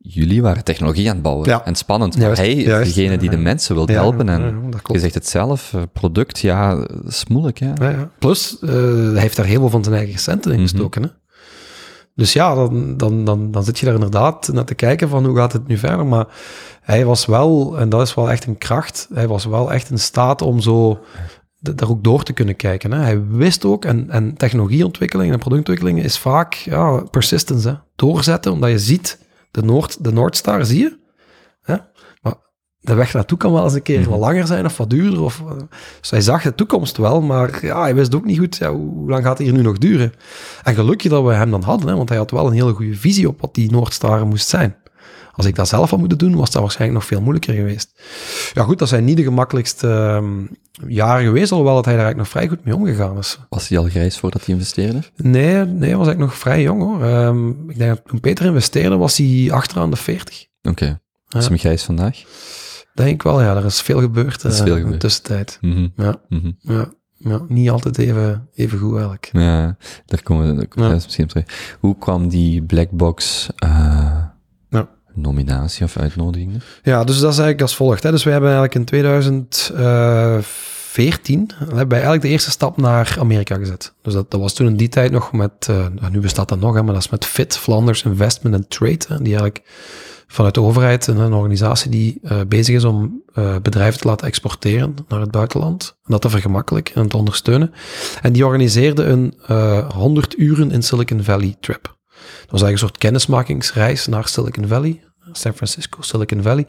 jullie 0.06 0.42
waren 0.42 0.64
technologie 0.64 1.08
aan 1.08 1.14
het 1.14 1.24
bouwen. 1.24 1.50
Ja. 1.50 1.66
En 1.66 1.76
spannend. 1.76 2.14
Maar 2.18 2.26
Juist, 2.26 2.42
hij 2.42 2.54
is 2.54 2.64
juist. 2.66 2.96
degene 2.96 3.18
die 3.18 3.30
de 3.30 3.38
mensen 3.38 3.76
wil 3.76 3.92
Ja, 3.92 4.02
helpen. 4.02 4.30
En 4.30 4.42
ja, 4.42 4.80
je 4.94 5.00
zegt 5.00 5.14
het 5.14 5.28
zelf, 5.28 5.74
eh, 5.74 5.82
product, 5.94 6.40
ja, 6.40 6.76
dat 6.76 6.88
is 7.08 7.26
moeilijk, 7.28 7.58
hè? 7.60 7.68
Ja, 7.76 7.90
ja. 7.90 8.10
Plus, 8.20 8.58
eh, 8.62 8.70
hij 9.12 9.22
heeft 9.22 9.36
daar 9.36 9.46
heel 9.46 9.60
veel 9.60 9.70
van 9.70 9.84
zijn 9.84 9.96
eigen 9.96 10.20
centen 10.20 10.52
in 10.52 10.60
Mhm. 10.60 10.68
gestoken. 10.70 11.04
Hè? 11.04 11.10
Dus 12.16 12.34
ja, 12.34 12.56
dan, 12.56 12.98
dan, 12.98 13.26
dan, 13.26 13.52
dan 13.52 13.64
zit 13.64 13.80
je 13.80 13.86
daar 13.86 13.94
inderdaad 13.94 14.50
naar 14.54 14.66
te 14.66 14.76
kijken 14.76 15.10
van 15.10 15.26
hoe 15.26 15.36
gaat 15.38 15.54
het 15.54 15.68
nu 15.68 15.78
verder. 15.78 16.06
Maar 16.06 16.26
hij 16.82 17.06
was 17.06 17.26
wel, 17.26 17.78
en 17.80 17.90
dat 17.90 18.02
is 18.02 18.14
wel 18.14 18.32
echt 18.32 18.46
een 18.46 18.58
kracht, 18.58 19.08
hij 19.14 19.28
was 19.28 19.46
wel 19.46 19.74
echt 19.74 19.90
in 19.90 20.00
staat 20.00 20.42
om 20.42 20.60
zo 20.60 21.00
daar 21.60 21.90
ook 21.90 22.04
door 22.04 22.24
te 22.24 22.34
kunnen 22.34 22.56
kijken. 22.56 22.92
Hè. 22.92 23.00
Hij 23.00 23.22
wist 23.28 23.66
ook, 23.66 23.86
en, 23.86 24.10
en 24.10 24.34
technologieontwikkeling 24.38 25.32
en 25.34 25.40
productontwikkeling 25.40 26.04
is 26.04 26.18
vaak 26.18 26.54
ja, 26.54 27.04
persistence. 27.12 27.68
Hè. 27.70 27.76
Doorzetten, 27.96 28.52
omdat 28.52 28.70
je 28.70 28.80
ziet, 28.80 29.20
de, 29.54 29.62
Noord, 29.62 30.04
de 30.04 30.12
Noordstar 30.12 30.66
zie 30.66 30.80
je. 30.80 31.00
Hè. 31.62 31.76
Maar 32.22 32.36
de 32.80 32.94
weg 32.94 33.14
naartoe 33.14 33.38
kan 33.38 33.54
wel 33.54 33.64
eens 33.64 33.74
een 33.74 33.82
keer 33.82 34.10
wat 34.10 34.20
langer 34.20 34.48
zijn 34.48 34.66
of 34.66 34.78
wat 34.78 34.90
duurder. 34.90 35.22
Of, 35.22 35.40
eh, 35.40 35.58
dus 36.00 36.10
hij 36.10 36.22
zag 36.22 36.44
de 36.44 36.56
toekomst 36.56 36.98
wel, 36.98 37.22
maar 37.22 37.66
ja, 37.66 37.82
hij 37.82 37.96
wist 37.96 38.16
ook 38.16 38.26
niet 38.26 38.40
goed 38.40 38.58
ja, 38.58 38.72
hoe, 38.72 38.94
hoe 38.94 39.10
lang 39.10 39.24
gaat 39.24 39.38
het 39.38 39.48
hier 39.48 39.56
nu 39.56 39.62
nog 39.62 39.78
duren. 39.78 40.14
En 40.64 40.76
gelukkig 40.76 41.12
dat 41.12 41.24
we 41.24 41.34
hem 41.34 41.52
dan 41.52 41.64
hadden, 41.64 41.88
hè, 41.88 41.96
want 41.96 42.10
hij 42.10 42.18
had 42.18 42.32
wel 42.32 42.48
een 42.48 42.54
hele 42.54 42.74
goede 42.74 42.96
visie 42.96 43.28
op 43.28 43.42
wat 43.42 43.54
die 43.54 43.72
Noordstar 43.72 44.28
moest 44.28 44.48
zijn. 44.48 44.76
Als 45.36 45.46
ik 45.46 45.56
dat 45.56 45.68
zelf 45.68 45.90
had 45.90 46.00
moeten 46.00 46.18
doen, 46.18 46.36
was 46.36 46.52
dat 46.52 46.62
waarschijnlijk 46.62 47.00
nog 47.00 47.08
veel 47.10 47.22
moeilijker 47.22 47.54
geweest. 47.54 48.02
Ja 48.54 48.64
goed, 48.64 48.80
dat 48.80 48.88
zijn 48.90 49.04
niet 49.04 49.18
de 49.18 49.24
gemakkelijkste 49.24 49.88
ehm, 49.88 50.46
jaren 50.92 51.26
geweest, 51.26 51.52
alhoewel 51.52 51.76
dat 51.76 51.86
hij 51.86 51.96
daar 51.96 52.04
eigenlijk 52.04 52.34
nog 52.34 52.42
vrij 52.42 52.56
goed 52.58 52.66
mee 52.66 52.76
omgegaan 52.76 53.18
is. 53.18 53.40
Was 53.50 53.68
hij 53.68 53.78
al 53.78 53.84
grijs 53.90 54.18
voordat 54.20 54.46
hij 54.46 54.54
investeerde? 54.56 55.00
Nee, 55.16 55.56
nee, 55.56 55.96
was 55.98 56.08
eigenlijk 56.08 56.20
nog 56.20 56.38
vrij 56.38 56.62
jong 56.62 56.82
hoor. 56.82 57.04
Ehm, 57.04 57.70
ik 57.70 57.78
denk 57.78 57.90
dat 57.96 58.02
toen 58.06 58.20
Peter 58.20 58.46
investeerde, 58.46 58.96
was 58.98 59.18
hij 59.18 59.48
achteraan 59.52 59.90
de 59.90 59.96
40. 59.98 60.46
Oké. 60.62 61.00
Is 61.30 61.44
Ja. 61.44 61.50
hem 61.50 61.58
grijs 61.58 61.84
vandaag? 61.84 62.24
Denk 62.94 63.10
ik 63.10 63.24
wel, 63.24 63.42
ja. 63.42 63.56
Er 63.56 63.66
is 63.66 63.82
veel 63.82 64.00
gebeurd 64.00 64.44
is 64.44 64.60
eh, 64.60 64.64
veel 64.66 64.68
in 64.68 64.76
de 64.76 64.82
gebeurd. 64.82 65.00
tussentijd. 65.00 65.58
Mhm, 65.62 65.88
Ja, 65.96 66.22
mhm. 66.30 66.52
ja, 66.60 66.92
ja, 67.18 67.42
niet 67.48 67.70
altijd 67.70 67.98
even, 67.98 68.50
even 68.54 68.80
goed 68.80 68.92
eigenlijk. 68.94 69.30
Ja, 69.32 69.78
daar 70.06 70.22
komen 70.24 70.48
we 70.48 70.56
daar 70.56 70.68
komen 70.68 70.90
we 70.90 70.96
Ja. 70.96 71.02
misschien 71.04 71.24
op 71.24 71.30
terug. 71.30 71.76
Hoe 71.80 71.98
kwam 71.98 72.28
die 72.30 72.62
blackbox 72.64 73.50
eh 73.56 73.70
Ja. 73.70 74.23
Nominatie 75.14 75.86
of 75.86 75.98
uitnodiging? 75.98 76.62
Ja, 76.84 77.04
dus 77.04 77.20
dat 77.20 77.32
is 77.32 77.38
eigenlijk 77.38 77.62
als 77.62 77.76
volgt. 77.76 78.04
Hè. 78.04 78.12
Dus 78.12 78.24
we 78.24 78.32
hebben 78.32 78.50
eigenlijk 78.50 78.80
in 78.80 78.86
2014 78.86 81.50
hebben 81.58 81.88
wij 81.88 81.98
eigenlijk 81.98 82.22
de 82.22 82.30
eerste 82.30 82.52
stap 82.52 82.78
naar 82.78 83.16
Amerika 83.20 83.56
gezet. 83.56 83.94
Dus 84.02 84.14
dat, 84.14 84.32
dat 84.32 84.40
was 84.40 84.54
toen 84.54 84.68
in 84.68 84.78
die 84.78 84.90
tijd 84.90 85.12
nog 85.12 85.32
met, 85.32 85.52
eh, 85.60 85.76
nou, 85.76 86.12
nu 86.12 86.20
bestaat 86.20 86.50
dat 86.50 86.60
nog, 86.60 86.76
hè, 86.76 86.84
maar 86.84 86.94
dat 86.94 87.04
is 87.04 87.10
met 87.10 87.26
FIT, 87.26 87.58
Flanders 87.58 88.04
Investment 88.04 88.56
and 88.56 88.70
Trade, 88.70 89.06
die 89.08 89.36
eigenlijk 89.36 89.62
vanuit 90.34 90.54
de 90.54 90.62
overheid 90.62 91.08
een, 91.08 91.34
organisatie 91.34 91.92
die 91.92 92.20
eh, 92.24 92.40
bezig 92.48 92.76
is 92.76 92.84
om 92.84 93.22
eh, 93.34 93.56
bedrijven 93.62 94.00
te 94.00 94.08
laten 94.08 94.28
exporteren 94.28 94.96
naar 95.08 95.20
het 95.20 95.32
buitenland. 95.32 95.96
En 96.04 96.12
dat 96.12 96.22
te 96.22 96.30
vergemakkelijken 96.30 96.96
en 96.96 97.08
te 97.08 97.18
ondersteunen. 97.18 97.74
En 98.22 98.34
die 98.34 98.46
organiseerde 98.46 99.04
een 99.04 99.34
eh 99.48 99.90
100 99.90 100.38
uren 100.38 100.72
in 100.72 100.84
Silicon 100.84 101.24
Valley 101.24 101.56
trip. 101.60 101.96
Dat 102.42 102.52
was 102.52 102.62
eigenlijk 102.62 102.72
een 102.72 102.78
soort 102.78 102.98
kennismakingsreis 102.98 104.08
naar 104.08 104.28
Silicon 104.28 104.68
Valley, 104.68 105.04
San 105.32 105.54
Francisco, 105.54 106.02
Silicon 106.02 106.42
Valley, 106.42 106.68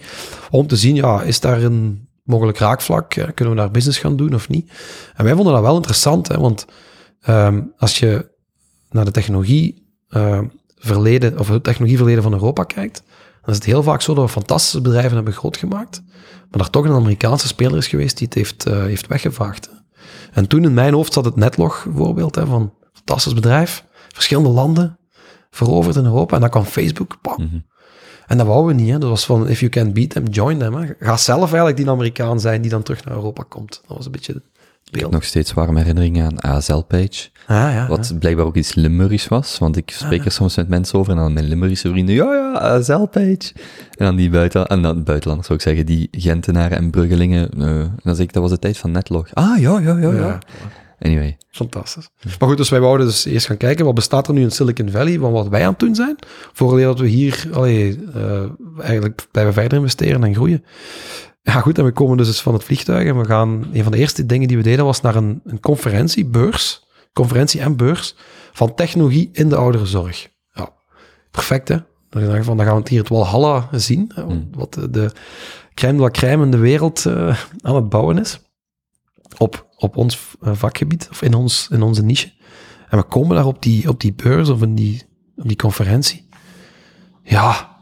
om 0.51 0.67
te 0.67 0.77
zien, 0.77 0.95
ja, 0.95 1.23
is 1.23 1.41
daar 1.41 1.63
een 1.63 2.09
mogelijk 2.23 2.59
raakvlak? 2.59 3.09
Kunnen 3.09 3.55
we 3.55 3.61
daar 3.61 3.71
business 3.71 3.99
gaan 3.99 4.17
doen 4.17 4.35
of 4.35 4.49
niet? 4.49 4.71
En 5.15 5.25
wij 5.25 5.35
vonden 5.35 5.53
dat 5.53 5.63
wel 5.63 5.77
interessant, 5.77 6.29
hè, 6.29 6.39
want 6.39 6.67
ehm, 7.21 7.63
als 7.77 7.99
je 7.99 8.33
naar 8.91 9.05
de 9.05 9.11
technologie 9.11 9.83
eh, 10.09 10.41
verleden, 10.77 11.39
of 11.39 11.49
het 11.49 11.65
technologieverleden 11.65 12.23
van 12.23 12.33
Europa 12.33 12.65
kijkt, 12.65 13.03
dan 13.43 13.51
is 13.51 13.57
het 13.57 13.65
heel 13.65 13.83
vaak 13.83 14.01
zo 14.01 14.15
dat 14.15 14.25
we 14.25 14.31
fantastische 14.31 14.81
bedrijven 14.81 15.15
hebben 15.15 15.33
groot 15.33 15.57
gemaakt, 15.57 16.03
maar 16.51 16.61
daar 16.61 16.71
toch 16.71 16.85
een 16.85 16.93
Amerikaanse 16.93 17.47
speler 17.47 17.77
is 17.77 17.87
geweest 17.87 18.19
die 18.19 18.27
het 18.27 18.37
heeft, 18.37 18.67
eh, 18.67 18.83
heeft 18.83 19.07
weggevaagd. 19.07 19.71
En 20.33 20.47
toen 20.47 20.65
in 20.65 20.75
mijn 20.75 20.95
hoofd 20.95 21.13
zat 21.13 21.25
het 21.25 21.37
Netlog 21.37 21.87
voorbeeld 21.95 22.35
hè, 22.35 22.47
van 22.47 22.73
fantastisch 22.93 23.35
bedrijf, 23.35 23.85
verschillende 24.09 24.49
landen, 24.49 24.99
veroverd 25.55 25.97
in 25.97 26.05
Europa, 26.05 26.35
en 26.35 26.41
dan 26.41 26.51
kwam 26.51 26.65
Facebook, 26.65 27.17
pam. 27.23 27.43
Mhm. 27.43 27.57
En 28.27 28.37
dat 28.39 28.47
wouden 28.47 28.77
we 28.77 28.83
niet. 28.83 28.91
Hè. 28.93 28.99
Dat 28.99 29.09
was 29.09 29.27
van, 29.27 29.49
if 29.49 29.59
you 29.61 29.71
can 29.71 29.93
beat 29.93 30.11
them, 30.11 30.25
join 30.27 30.59
them. 30.59 30.75
Hè. 30.75 30.87
Ga 31.01 31.17
zelf 31.17 31.47
eigenlijk 31.49 31.77
die 31.77 31.91
Amerikaan 31.91 32.41
zijn 32.41 32.61
die 32.63 32.71
dan 32.71 32.83
terug 32.83 33.05
naar 33.05 33.15
Europa 33.15 33.45
komt. 33.49 33.83
Dat 33.87 33.97
was 33.97 34.07
een 34.07 34.13
beetje 34.13 34.33
het 34.33 34.43
Ik 34.85 34.91
heb 34.91 35.01
beeld. 35.01 35.13
nog 35.13 35.25
steeds 35.25 35.53
warme 35.53 35.79
herinneringen 35.79 36.25
aan 36.25 36.41
ASL-page. 36.57 37.29
Ah, 37.47 37.57
ja, 37.57 37.87
Wat 37.89 38.09
ja. 38.09 38.17
blijkbaar 38.19 38.45
ook 38.47 38.57
iets 38.57 38.75
Limburgs 38.75 39.29
was, 39.29 39.59
want 39.59 39.77
ik 39.77 39.91
spreek 39.91 40.25
er 40.25 40.31
soms 40.31 40.57
met 40.57 40.69
mensen 40.69 40.99
over 40.99 41.13
en 41.13 41.19
dan 41.19 41.33
mijn 41.33 41.45
Limburgse 41.47 41.89
vrienden, 41.89 42.15
ja, 42.15 42.35
ja, 42.35 42.53
ASL-page. 42.59 43.53
En 43.97 44.05
dan 44.07 44.17
die 44.17 44.31
buiten, 44.31 44.67
en 44.67 44.83
dan 44.83 45.05
buitenlanders 45.05 45.47
zou 45.49 45.59
ik 45.59 45.65
zeggen, 45.65 45.87
die 45.87 46.09
Gentenaren 46.11 46.77
en 46.79 46.91
Bruggelingen. 46.91 47.51
eh, 47.51 47.85
dan 48.03 48.15
zeg 48.17 48.27
ik, 48.27 48.33
dat 48.33 48.43
was 48.43 48.51
de 48.53 48.59
tijd 48.59 48.79
van 48.79 48.91
Netlog. 48.91 49.29
Ah, 49.33 49.59
ja, 49.59 49.79
ja, 49.81 49.99
ja, 49.99 50.13
ja. 50.13 50.13
Ja, 50.13 50.39
Anyway. 51.05 51.37
fantastisch. 51.51 52.09
Maar 52.39 52.49
goed, 52.49 52.57
dus 52.57 52.69
wij 52.69 52.81
wouden 52.81 53.07
dus 53.07 53.25
eerst 53.25 53.47
gaan 53.47 53.57
kijken, 53.57 53.85
wat 53.85 53.95
bestaat 53.95 54.29
er 54.29 54.35
nu 54.35 54.41
in 54.41 54.51
Silicon 54.51 54.91
Valley, 54.91 55.19
van 55.19 55.33
wat 55.33 55.49
wij 55.49 55.63
aan 55.63 55.71
het 55.71 55.79
doen 55.79 55.95
zijn, 55.95 56.17
voor 56.53 56.81
dat 56.81 56.99
we 56.99 57.07
hier 57.07 57.49
allee, 57.53 58.05
eh, 58.15 58.43
eigenlijk 58.81 59.27
blijven 59.31 59.53
verder 59.53 59.79
investeren 59.79 60.25
en 60.25 60.35
groeien. 60.35 60.65
Ja 61.43 61.61
goed, 61.61 61.79
en 61.79 61.85
we 61.85 61.93
komen 61.93 62.17
dus 62.17 62.27
eens 62.27 62.43
van 62.43 62.53
het 62.53 62.65
vliegtuig 62.65 63.09
en 63.09 63.19
we 63.19 63.25
gaan, 63.25 63.69
een 63.73 63.83
van 63.83 63.93
de 63.93 63.99
eerste 63.99 64.27
dingen 64.27 64.49
die 64.49 64.57
we 64.57 64.63
deden 64.63 64.85
was 64.85 65.01
naar 65.01 65.15
een, 65.15 65.41
een 65.45 65.61
conferentie, 65.61 66.27
beurs, 66.27 66.87
conferentie 67.13 67.61
en 67.61 67.77
beurs, 67.77 68.17
van 68.53 68.75
technologie 68.75 69.29
in 69.33 69.49
de 69.49 69.57
ouderenzorg. 69.57 70.29
Ja, 70.53 70.73
perfect 71.31 71.69
hè. 71.69 71.77
Dan 72.11 72.25
dacht 72.25 72.37
ik 72.37 72.45
van, 72.45 72.57
dan 72.57 72.67
gaan 72.67 72.75
we 72.75 72.81
het 72.81 72.91
hier 72.91 73.01
het 73.01 73.09
Walhalla 73.09 73.69
zien, 73.73 74.13
Hmm. 74.15 74.49
wat 74.55 74.75
de, 74.75 74.91
de 74.91 75.13
crème 75.75 75.97
de 75.97 76.03
la 76.03 76.11
crème 76.11 76.45
in 76.45 76.51
de 76.51 76.59
wereld 76.59 77.07
eh, 77.07 77.39
aan 77.61 77.75
het 77.75 77.89
bouwen 77.89 78.19
is. 78.19 78.41
Op, 79.39 79.67
op 79.85 79.97
ons 79.97 80.37
eh, 80.43 80.51
vakgebied, 80.55 81.09
of 81.11 81.23
in, 81.23 81.35
ons, 81.35 81.69
in 81.71 81.83
onze 81.83 82.03
niche. 82.03 82.33
En 82.89 82.99
we 82.99 83.05
komen 83.05 83.37
daar 83.37 83.47
op 83.47 83.63
die, 83.63 83.89
op 83.89 84.01
die 84.01 84.13
beurs 84.13 84.49
of 84.49 84.63
in 84.63 84.75
die, 84.75 85.03
op 85.37 85.49
die 85.49 85.57
conferentie. 85.57 86.27
Ja, 87.23 87.77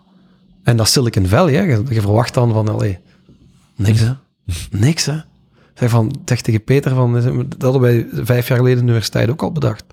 en 0.62 0.76
dat 0.76 0.88
Silicon 0.88 1.26
Valley, 1.26 1.54
hè. 1.54 1.62
Je, 1.62 1.82
je 1.88 2.00
verwacht 2.00 2.34
dan 2.34 2.52
van, 2.52 2.68
allee, 2.68 2.98
niks 3.76 4.00
hè. 4.00 4.12
Niks 4.86 5.06
hè. 5.06 5.20
Zeg 5.74 5.90
van, 5.90 6.20
zeg 6.24 6.40
tegen 6.40 6.64
Peter 6.64 6.94
van, 6.94 7.12
dat 7.48 7.62
hadden 7.62 7.80
wij 7.80 8.06
vijf 8.12 8.48
jaar 8.48 8.58
geleden 8.58 8.78
in 8.78 8.84
de 8.84 8.90
universiteit 8.90 9.30
ook 9.30 9.42
al 9.42 9.52
bedacht. 9.52 9.84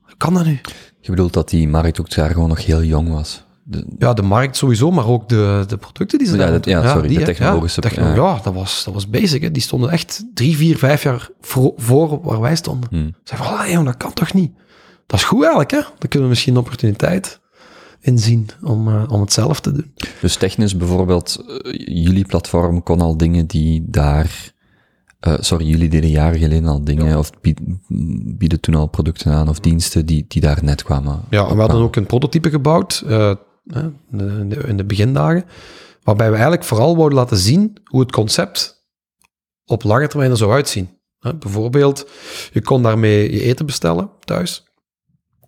Hoe 0.00 0.16
kan 0.16 0.34
dat 0.34 0.44
nu? 0.44 0.60
Je 1.00 1.10
bedoelt 1.10 1.32
dat 1.32 1.48
die 1.48 1.68
markt 1.68 2.00
ook 2.00 2.14
daar 2.14 2.30
gewoon 2.30 2.48
nog 2.48 2.64
heel 2.64 2.82
jong 2.82 3.08
was. 3.08 3.44
De, 3.70 3.84
Ja, 3.98 4.12
de 4.12 4.22
markt 4.22 4.56
sowieso, 4.56 4.90
maar 4.90 5.06
ook 5.06 5.28
de, 5.28 5.64
de 5.66 5.76
producten 5.76 6.18
die 6.18 6.26
ze 6.28 6.36
Ja, 6.36 6.50
dat- 6.50 6.64
ja, 6.64 6.92
sorry, 6.92 7.14
de 7.14 7.22
technologische- 7.22 7.82
Ja, 7.90 8.08
ja. 8.08 8.14
ja, 8.14 8.40
dat, 8.42 8.54
was, 8.54 8.82
dat 8.84 8.94
was 8.94 9.08
basic. 9.10 9.42
Hè. 9.42 9.50
Die 9.50 9.62
stonden 9.62 9.90
echt 9.90 10.24
drie, 10.34 10.56
vier, 10.56 10.78
vijf 10.78 11.02
jaar 11.02 11.28
voor, 11.40 11.72
voor 11.76 12.20
waar 12.22 12.40
wij 12.40 12.56
stonden. 12.56 12.88
hmm. 12.90 13.14
Zeg 13.24 13.38
van, 13.46 13.70
joh, 13.70 13.84
dat 13.84 13.96
kan 13.96 14.12
toch 14.12 14.32
niet? 14.34 14.52
Dat 15.06 15.18
is 15.18 15.24
goed 15.24 15.40
eigenlijk, 15.40 15.70
hè? 15.70 15.80
Dan 15.80 16.08
kunnen 16.08 16.22
we 16.22 16.28
misschien 16.28 16.52
een 16.54 16.60
opportuniteit 16.60 17.40
inzien 18.00 18.48
om, 18.62 18.88
eh, 18.88 19.02
om 19.08 19.20
het 19.20 19.32
zelf 19.32 19.60
te 19.60 19.72
doen. 19.72 19.92
Dus 20.20 20.36
technisch 20.36 20.76
bijvoorbeeld, 20.76 21.44
eh, 21.62 21.72
jullie 22.04 22.24
platform 22.24 22.82
kon 22.82 23.00
al 23.00 23.16
dingen 23.16 23.46
die 23.46 23.84
daar... 23.86 24.52
eh, 25.20 25.34
sorry, 25.40 25.66
jullie 25.66 25.88
deden 25.88 26.10
jaren 26.10 26.38
geleden 26.38 26.68
al 26.68 26.84
dingen, 26.84 27.18
of 27.18 27.30
bied- 27.40 27.60
bieden 28.38 28.60
toen 28.60 28.74
al 28.74 28.86
producten 28.86 29.32
aan 29.32 29.48
of 29.48 29.60
diensten 29.60 30.06
die, 30.06 30.24
die 30.28 30.40
daar 30.40 30.58
net 30.62 30.82
kwamen. 30.82 31.20
Ja, 31.30 31.46
en 31.48 31.54
we 31.54 31.60
hadden 31.60 31.80
ook 31.80 31.96
een 31.96 32.06
prototype 32.06 32.50
gebouwd 32.50 33.04
eh, 33.06 33.32
hè, 33.74 33.80
in 33.82 34.18
de- 34.18 34.24
in 34.40 34.48
de, 34.48 34.56
in 34.56 34.76
de 34.76 34.84
begindagen, 34.84 35.44
waarbij 36.02 36.26
we 36.28 36.32
eigenlijk 36.32 36.64
vooral 36.64 36.96
wouden 36.96 37.18
laten 37.18 37.36
zien 37.36 37.76
hoe 37.84 38.00
het 38.00 38.12
concept 38.12 38.84
op 39.64 39.82
lange 39.82 40.06
termijn 40.08 40.30
er 40.30 40.36
zou 40.36 40.52
uitzien. 40.52 40.98
Hè, 41.18 41.34
bijvoorbeeld, 41.36 42.08
je 42.52 42.62
kon 42.62 42.82
daarmee 42.82 43.32
je 43.32 43.42
eten 43.42 43.66
bestellen 43.66 44.10
thuis. 44.24 44.68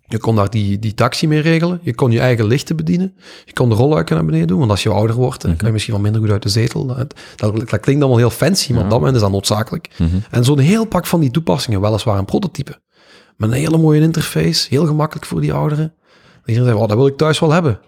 Je 0.07 0.17
kon 0.19 0.35
daar 0.35 0.49
die, 0.49 0.79
die 0.79 0.93
taxi 0.93 1.27
mee 1.27 1.39
regelen. 1.39 1.79
Je 1.81 1.95
kon 1.95 2.11
je 2.11 2.19
eigen 2.19 2.45
lichten 2.45 2.75
bedienen. 2.75 3.15
Je 3.45 3.53
kon 3.53 3.69
de 3.69 3.75
rolluiken 3.75 4.15
naar 4.15 4.25
beneden 4.25 4.47
doen. 4.47 4.59
Want 4.59 4.71
als 4.71 4.83
je 4.83 4.89
ouder 4.89 5.15
wordt, 5.15 5.41
dan 5.41 5.55
kan 5.55 5.67
je 5.67 5.73
misschien 5.73 5.93
wel 5.93 6.03
minder 6.03 6.21
goed 6.21 6.29
uit 6.31 6.43
de 6.43 6.49
zetel. 6.49 6.85
Dat, 6.85 7.13
dat, 7.35 7.55
dat 7.69 7.79
klinkt 7.79 8.01
allemaal 8.01 8.17
heel 8.17 8.29
fancy, 8.29 8.73
maar 8.73 8.83
op 8.83 8.89
dat 8.89 8.97
moment 8.97 9.15
is 9.15 9.21
dat 9.21 9.31
noodzakelijk. 9.31 9.89
Mhm. 9.97 10.09
En 10.31 10.43
zo'n 10.43 10.59
heel 10.59 10.85
pak 10.85 11.05
van 11.05 11.19
die 11.19 11.31
toepassingen, 11.31 11.81
weliswaar 11.81 12.17
een 12.17 12.25
prototype. 12.25 12.81
Met 13.37 13.49
een 13.49 13.55
hele 13.55 13.77
mooie 13.77 14.01
interface, 14.01 14.67
heel 14.69 14.85
gemakkelijk 14.85 15.25
voor 15.25 15.41
die 15.41 15.53
ouderen. 15.53 15.93
Iedereen 16.45 16.69
zei, 16.69 16.81
oh, 16.81 16.87
dat 16.87 16.97
wil 16.97 17.07
ik 17.07 17.17
thuis 17.17 17.39
wel 17.39 17.51
hebben. 17.51 17.79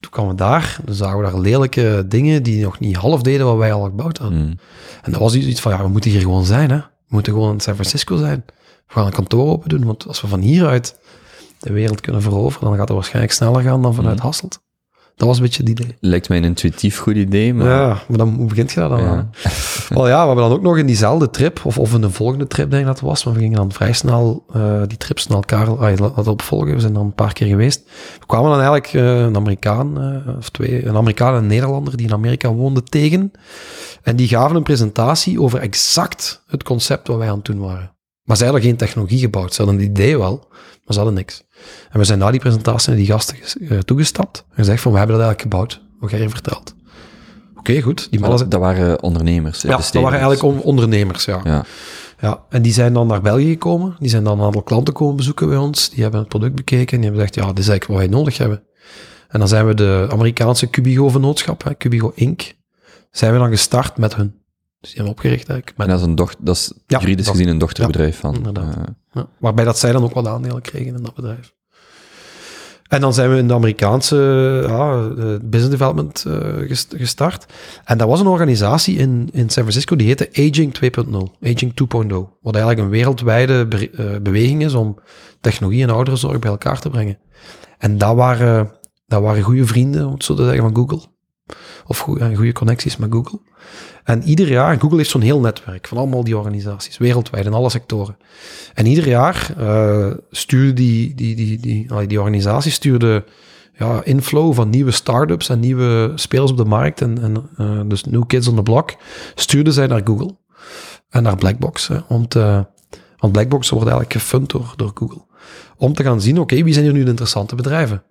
Toen 0.00 0.10
kwamen 0.10 0.30
we 0.30 0.36
daar, 0.36 0.78
dan 0.84 0.94
zagen 0.94 1.18
we 1.18 1.24
daar 1.24 1.38
lelijke 1.40 2.04
dingen 2.08 2.42
die 2.42 2.62
nog 2.64 2.78
niet 2.78 2.96
half 2.96 3.22
deden 3.22 3.46
wat 3.46 3.56
wij 3.56 3.72
al 3.72 3.82
gebouwd 3.84 4.18
hadden. 4.18 4.38
Hmm. 4.38 4.58
En 5.02 5.12
dat 5.12 5.20
was 5.20 5.34
iets 5.34 5.60
van, 5.60 5.72
ja, 5.72 5.82
we 5.82 5.88
moeten 5.88 6.10
hier 6.10 6.20
gewoon 6.20 6.44
zijn, 6.44 6.70
hè. 6.70 6.76
We 6.76 7.14
moeten 7.14 7.32
gewoon 7.32 7.52
in 7.52 7.60
San 7.60 7.74
Francisco 7.74 8.16
zijn. 8.16 8.44
We 8.86 8.94
gaan 8.94 9.06
een 9.06 9.12
kantoor 9.12 9.46
open 9.48 9.68
doen, 9.68 9.84
want 9.84 10.06
als 10.06 10.20
we 10.20 10.26
van 10.26 10.40
hieruit 10.40 10.98
de 11.58 11.72
wereld 11.72 12.00
kunnen 12.00 12.22
veroveren, 12.22 12.68
dan 12.68 12.76
gaat 12.78 12.88
het 12.88 12.96
waarschijnlijk 12.96 13.32
sneller 13.34 13.62
gaan 13.62 13.82
dan 13.82 13.94
vanuit 13.94 14.16
Mhm. 14.16 14.24
Hasselt. 14.24 14.60
Dat 15.18 15.28
was 15.28 15.36
een 15.36 15.42
beetje 15.42 15.62
het 15.62 15.70
idee. 15.70 15.96
Lijkt 16.00 16.28
mij 16.28 16.38
een 16.38 16.44
intuïtief 16.44 16.98
goed 16.98 17.16
idee, 17.16 17.54
maar... 17.54 17.68
Ja, 17.68 17.86
maar 18.08 18.18
dan, 18.18 18.34
hoe 18.34 18.46
begint 18.46 18.72
je 18.72 18.80
daar 18.80 18.88
dan 18.88 19.00
Ja. 19.00 19.08
aan? 19.08 19.30
Wel 19.88 20.08
ja, 20.08 20.20
we 20.20 20.26
hebben 20.26 20.44
dan 20.44 20.52
ook 20.52 20.62
nog 20.62 20.78
in 20.78 20.86
diezelfde 20.86 21.30
trip, 21.30 21.60
of, 21.64 21.78
of 21.78 21.94
in 21.94 22.00
de 22.00 22.10
volgende 22.10 22.46
trip 22.46 22.70
denk 22.70 22.80
ik 22.80 22.88
dat 22.88 22.98
het 22.98 23.08
was, 23.08 23.24
maar 23.24 23.34
we 23.34 23.40
gingen 23.40 23.56
dan 23.56 23.72
vrij 23.72 23.92
snel 23.92 24.44
eh, 24.52 24.82
die 24.86 24.96
trips 24.96 25.26
naar 25.26 25.36
elkaar 25.36 25.68
ah, 25.68 25.98
laten 25.98 26.32
opvolgen. 26.32 26.74
We 26.74 26.80
zijn 26.80 26.92
dan 26.92 27.04
een 27.04 27.14
paar 27.14 27.32
keer 27.32 27.46
geweest. 27.46 27.82
We 28.18 28.26
kwamen 28.26 28.50
dan 28.50 28.60
eigenlijk 28.60 28.92
eh, 28.92 29.20
een 29.20 29.36
Amerikaan, 29.36 30.00
eh, 30.00 30.36
of 30.38 30.48
twee, 30.48 30.86
een 30.86 30.96
Amerikaan 30.96 31.34
en 31.34 31.40
een 31.40 31.46
Nederlander 31.46 31.96
die 31.96 32.06
in 32.06 32.12
Amerika 32.12 32.52
woonde 32.52 32.82
tegen. 32.82 33.32
En 34.02 34.16
die 34.16 34.28
gaven 34.28 34.56
een 34.56 34.62
presentatie 34.62 35.40
over 35.40 35.60
exact 35.60 36.42
het 36.46 36.62
concept 36.62 37.08
wat 37.08 37.16
wij 37.18 37.28
aan 37.28 37.36
het 37.36 37.44
doen 37.44 37.60
waren. 37.60 37.90
Maar 38.28 38.36
ze 38.36 38.44
hadden 38.44 38.62
geen 38.62 38.76
technologie 38.76 39.18
gebouwd. 39.18 39.54
Ze 39.54 39.62
hadden 39.62 39.80
een 39.80 39.90
idee 39.90 40.18
wel, 40.18 40.46
maar 40.50 40.92
ze 40.92 40.96
hadden 40.96 41.14
niks. 41.14 41.44
En 41.90 41.98
we 41.98 42.04
zijn 42.04 42.18
na 42.18 42.30
die 42.30 42.40
presentatie 42.40 42.88
naar 42.88 42.98
die 42.98 43.06
gasten 43.06 43.36
eh, 43.68 43.78
toegestapt 43.78 44.44
en 44.48 44.54
gezegd 44.56 44.82
van, 44.82 44.92
we 44.92 44.98
hebben 44.98 45.16
dat 45.16 45.26
eigenlijk 45.26 45.54
gebouwd, 45.54 45.82
wat 46.00 46.10
jij 46.10 46.18
hier 46.18 46.30
vertelt. 46.30 46.74
Oké, 47.56 47.80
goed. 47.80 48.10
Die 48.10 48.20
mannen 48.20 48.48
dat, 48.48 48.60
waren 48.60 49.02
ondernemers. 49.02 49.62
Ja, 49.62 49.76
dat 49.76 49.92
waren 49.92 50.10
eigenlijk 50.10 50.42
on- 50.42 50.62
ondernemers, 50.62 51.24
ja. 51.24 51.40
Ja. 51.44 51.64
Ja, 52.20 52.42
en 52.48 52.62
die 52.62 52.72
zijn 52.72 52.92
dan 52.92 53.06
naar 53.06 53.20
België 53.20 53.48
gekomen. 53.48 53.96
Die 53.98 54.08
zijn 54.08 54.24
dan 54.24 54.38
een 54.38 54.44
aantal 54.44 54.62
klanten 54.62 54.94
komen 54.94 55.16
bezoeken 55.16 55.48
bij 55.48 55.56
ons. 55.56 55.90
Die 55.90 56.02
hebben 56.02 56.20
het 56.20 56.28
product 56.28 56.54
bekeken 56.54 56.92
en 56.92 57.00
die 57.00 57.10
hebben 57.10 57.26
gezegd, 57.28 57.34
ja, 57.46 57.52
dit 57.52 57.64
is 57.64 57.68
eigenlijk 57.68 58.00
wat 58.00 58.10
wij 58.10 58.18
nodig 58.18 58.38
hebben. 58.38 58.62
En 59.28 59.38
dan 59.38 59.48
zijn 59.48 59.66
we 59.66 59.74
de 59.74 60.06
Amerikaanse 60.10 60.70
Cubigo-vennootschap, 60.70 61.74
Cubigo 61.78 62.12
Inc., 62.14 62.52
zijn 63.10 63.32
we 63.32 63.38
dan 63.38 63.50
gestart 63.50 63.98
met 63.98 64.14
hun. 64.14 64.37
Dus 64.80 64.88
die 64.90 64.98
hebben 64.98 65.12
opgericht 65.12 65.48
eigenlijk. 65.48 65.78
Met, 65.78 65.86
En 65.86 65.92
dat 65.92 66.02
is, 66.02 66.06
een 66.08 66.14
doch, 66.14 66.34
dat 66.38 66.56
is 66.56 66.72
Ja, 66.86 66.98
juridisch 66.98 67.24
dat- 67.26 67.34
gezien 67.34 67.48
een 67.50 67.58
dochterbedrijf 67.58 68.18
van. 68.18 68.56
eh, 68.56 68.68
ja, 69.12 69.28
waarbij 69.38 69.64
dat 69.64 69.78
zij 69.78 69.92
dan 69.92 70.02
ook 70.02 70.12
wat 70.14 70.26
aandelen 70.26 70.62
kregen 70.62 70.96
in 70.96 71.02
dat 71.02 71.14
bedrijf. 71.14 71.56
En 72.88 73.00
dan 73.00 73.14
zijn 73.14 73.30
we 73.30 73.36
in 73.36 73.48
de 73.48 73.54
Amerikaanse 73.54 74.16
ja, 74.68 74.92
eh, 74.92 75.24
business 75.42 75.68
development 75.70 76.24
eh, 76.26 76.38
gest- 76.68 76.94
gestart. 76.96 77.46
En 77.84 77.98
dat 77.98 78.08
was 78.08 78.20
een 78.20 78.26
organisatie 78.26 78.96
in, 78.96 79.28
in 79.32 79.40
San 79.50 79.62
Francisco, 79.62 79.96
die 79.96 80.06
heette 80.06 80.28
Aging 80.32 80.74
2.0, 80.74 81.36
Aging 81.42 81.74
2.0. 81.74 82.38
Wat 82.40 82.54
eigenlijk 82.54 82.78
een 82.84 82.88
wereldwijde 82.90 83.66
be- 83.66 84.18
beweging 84.22 84.64
is 84.64 84.74
om 84.74 84.98
technologie 85.40 85.82
en 85.82 85.90
ouderenzorg 85.90 86.38
bij 86.38 86.50
elkaar 86.50 86.80
te 86.80 86.90
brengen. 86.90 87.18
En 87.78 87.98
dat 87.98 88.16
waren, 88.16 88.72
dat 89.06 89.22
waren 89.22 89.42
goede 89.42 89.66
vrienden, 89.66 90.06
om 90.06 90.12
het 90.12 90.24
zo 90.24 90.34
te 90.34 90.44
zeggen, 90.44 90.62
van 90.62 90.74
Google. 90.76 91.00
Of 91.86 91.98
goede, 91.98 92.34
goede 92.36 92.52
connecties 92.52 92.96
met 92.96 93.12
Google. 93.12 93.38
En 94.04 94.22
ieder 94.22 94.48
jaar, 94.48 94.80
Google 94.80 94.96
heeft 94.96 95.10
zo'n 95.10 95.20
heel 95.20 95.40
netwerk 95.40 95.88
van 95.88 95.98
allemaal 95.98 96.24
die 96.24 96.36
organisaties, 96.36 96.98
wereldwijd, 96.98 97.46
in 97.46 97.52
alle 97.52 97.70
sectoren. 97.70 98.16
En 98.74 98.86
ieder 98.86 99.08
jaar 99.08 99.54
eh 99.58 100.10
stuurde 100.30 100.72
die, 100.72 101.14
die, 101.14 101.36
die, 101.36 101.60
die, 101.60 102.06
die 102.06 102.18
organisatie 102.18 102.72
stuurde 102.72 103.24
ja, 103.78 104.04
inflow 104.04 104.54
van 104.54 104.70
nieuwe 104.70 104.90
start-ups 104.90 105.48
en 105.48 105.60
nieuwe 105.60 106.12
spelers 106.14 106.50
op 106.50 106.56
de 106.56 106.64
markt, 106.64 107.00
en, 107.00 107.22
en 107.22 107.48
eh, 107.56 107.80
dus 107.86 108.04
New 108.04 108.26
Kids 108.26 108.48
on 108.48 108.56
the 108.56 108.62
Block, 108.62 108.96
stuurden 109.34 109.72
zij 109.72 109.86
naar 109.86 110.00
Google 110.04 110.36
en 111.08 111.22
naar 111.22 111.36
Blackbox. 111.36 111.88
Hè, 111.88 111.98
want 112.08 112.36
Blackbox 113.32 113.70
wordt 113.70 113.88
eigenlijk 113.88 114.12
gefund 114.12 114.50
door, 114.50 114.72
door 114.76 114.90
Google. 114.94 115.26
Om 115.78 115.94
te 115.94 116.02
gaan 116.02 116.20
zien, 116.20 116.38
oké, 116.38 116.62
wie 116.62 116.72
zijn 116.72 116.84
hier 116.84 116.94
nu 116.94 117.02
de 117.02 117.10
interessante 117.10 117.54
bedrijven? 117.54 118.02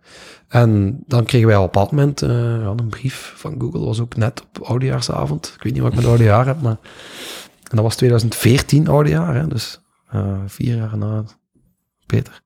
En 0.48 1.04
dan 1.08 1.26
kregen 1.26 1.48
wij 1.48 1.58
op 1.58 1.64
bepaald 1.64 1.92
moment 1.92 2.22
eh, 2.22 2.30
een 2.30 2.90
brief 2.90 3.34
van 3.36 3.56
Google, 3.60 3.86
was 3.86 4.00
ook 4.00 4.16
net 4.16 4.42
op 4.42 4.62
oudejaarsavond. 4.62 5.54
Ik 5.56 5.64
weet 5.64 5.74
niet 5.74 5.82
wat 5.82 5.92
ik 5.92 5.98
met 5.98 6.08
oudejaar 6.08 6.46
heb, 6.46 6.62
maar... 6.62 6.78
En 7.64 7.76
dat 7.76 7.86
was 7.86 7.96
2014 7.96 8.88
oudejaar, 8.88 9.36
hè, 9.36 9.48
dus 9.48 9.80
eh, 10.10 10.38
vier 10.46 10.76
jaar 10.76 10.98
na 10.98 11.24
Peter. 12.06 12.42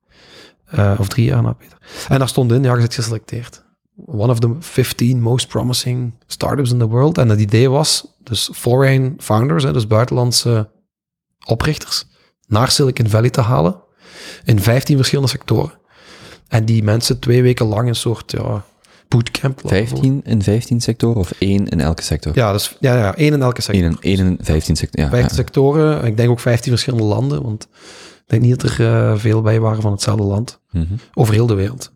Eh, 0.64 0.94
of 0.98 1.08
drie 1.08 1.24
jaar 1.24 1.42
na 1.42 1.52
Peter. 1.52 1.78
En 2.08 2.18
daar 2.18 2.28
stond 2.28 2.52
in, 2.52 2.62
ja, 2.62 2.72
je 2.72 2.78
bent 2.78 2.94
geselecteerd. 2.94 3.64
One 4.06 4.32
of 4.32 4.38
the 4.38 4.56
15 4.58 5.20
most 5.20 5.48
promising 5.48 6.14
startups 6.26 6.70
in 6.70 6.78
the 6.78 6.88
world. 6.88 7.18
En 7.18 7.28
het 7.28 7.40
idee 7.40 7.70
was, 7.70 8.16
dus 8.22 8.50
foreign 8.52 9.14
founders, 9.18 9.64
hè, 9.64 9.72
dus 9.72 9.86
buitenlandse 9.86 10.70
oprichters, 11.46 12.06
naar 12.46 12.70
Silicon 12.70 13.08
Valley 13.08 13.30
te 13.30 13.40
halen. 13.40 13.81
In 14.44 14.60
15 14.60 14.96
verschillende 14.96 15.30
sectoren. 15.30 15.72
En 16.48 16.64
die 16.64 16.82
mensen 16.82 17.18
twee 17.18 17.42
weken 17.42 17.66
lang 17.66 17.88
een 17.88 17.94
soort 17.94 18.32
ja, 18.32 18.64
bootcamp. 19.08 19.62
laten 19.62 19.88
volgen. 19.88 19.98
15 19.98 20.32
in 20.32 20.42
15 20.42 20.80
sectoren 20.80 21.16
of 21.16 21.32
één 21.38 21.68
in 21.68 21.80
elke 21.80 22.02
sector? 22.02 22.32
Ja, 22.34 22.52
dus 22.52 22.76
ja, 22.80 22.96
ja, 22.96 23.14
één 23.14 23.32
in 23.32 23.42
elke 23.42 23.62
sector. 23.62 23.84
Eén 23.84 23.90
in, 23.90 23.96
één 24.00 24.26
in 24.26 24.38
15 24.40 24.76
sectoren. 24.76 25.10
Ja, 25.10 25.16
15 25.16 25.36
ja. 25.36 25.42
sectoren. 25.42 26.04
Ik 26.04 26.16
denk 26.16 26.30
ook 26.30 26.40
15 26.40 26.70
verschillende 26.70 27.06
landen, 27.06 27.42
want 27.42 27.62
ik 27.62 28.24
denk 28.26 28.42
niet 28.42 28.60
dat 28.60 28.70
er 28.70 28.86
eh, 28.86 29.18
veel 29.18 29.42
bij 29.42 29.60
waren 29.60 29.82
van 29.82 29.92
hetzelfde 29.92 30.24
land. 30.24 30.60
Mhm. 30.70 30.84
Over 31.14 31.34
heel 31.34 31.46
de 31.46 31.54
wereld. 31.54 31.92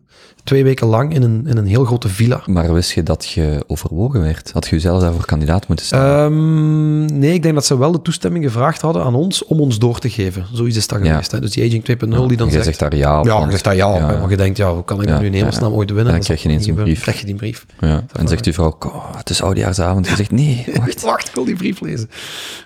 Twee 0.47 0.63
weken 0.63 0.87
lang 0.87 1.13
in 1.13 1.21
een, 1.23 1.45
in 1.47 1.57
een 1.57 1.65
heel 1.65 1.85
grote 1.85 2.07
villa. 2.09 2.41
Maar 2.45 2.73
wist 2.73 2.91
je 2.91 3.03
dat 3.03 3.25
je 3.29 3.63
overwogen 3.67 4.21
werd? 4.21 4.49
Had 4.53 4.65
je 4.67 4.71
jezelf 4.75 5.01
daarvoor 5.01 5.25
kandidaat 5.25 5.67
moeten 5.67 5.85
stellen? 5.85 6.25
Ehm, 6.25 7.19
nee, 7.19 7.33
ik 7.33 7.41
denk 7.43 7.53
dat 7.55 7.65
ze 7.65 7.77
wel 7.77 7.91
de 7.91 8.01
toestemming 8.01 8.45
gevraagd 8.45 8.81
hadden 8.81 9.03
aan 9.03 9.15
ons 9.15 9.45
om 9.45 9.59
ons 9.59 9.79
door 9.79 9.99
te 9.99 10.09
geven. 10.09 10.45
Zoiets 10.53 10.77
is 10.77 10.87
dat 10.87 11.03
Ja. 11.03 11.09
geweest. 11.11 11.31
Hè? 11.31 11.39
Dus 11.39 11.51
die 11.51 11.65
Aging 11.65 11.83
2.0 11.83 12.27
die 12.27 12.37
dan 12.37 12.51
zegt... 12.51 12.65
zegt 12.65 12.79
daar 12.79 12.95
ja 12.95 13.19
op. 13.19 13.25
ja, 13.25 13.43
je 13.45 13.51
zegt 13.51 13.63
daar 13.63 13.75
ja 13.75 13.89
op. 13.93 13.99
ja. 13.99 14.17
Maar 14.19 14.29
je 14.29 14.37
denkt, 14.37 14.57
ja, 14.57 14.73
hoe 14.73 14.83
kan 14.83 15.01
ik 15.01 15.05
Ja, 15.05 15.11
dat 15.11 15.19
nu 15.19 15.25
in 15.25 15.31
ja, 15.31 15.37
hemelsnaam 15.37 15.73
ooit 15.73 15.87
winnen? 15.89 16.05
En 16.07 16.13
dan 16.13 16.23
krijg 16.25 16.41
je 16.43 16.49
ineens 16.49 16.67
een 16.67 16.75
brief. 16.75 17.01
krijg 17.01 17.19
je 17.19 17.25
die 17.25 17.35
brief. 17.35 17.65
Ja. 17.79 18.03
En 18.13 18.27
zegt 18.27 18.45
uw 18.45 18.53
vrouw, 18.53 18.71
"Ko, 18.71 19.03
het 19.17 19.29
is 19.29 19.41
oudejaarsavond. 19.41 20.07
Je 20.07 20.15
zegt, 20.15 20.31
nee, 20.31 20.65
wacht. 20.77 21.01
Wacht, 21.01 21.27
ik 21.27 21.35
wil 21.35 21.45
die 21.45 21.55
brief 21.55 21.81
lezen. 21.81 22.09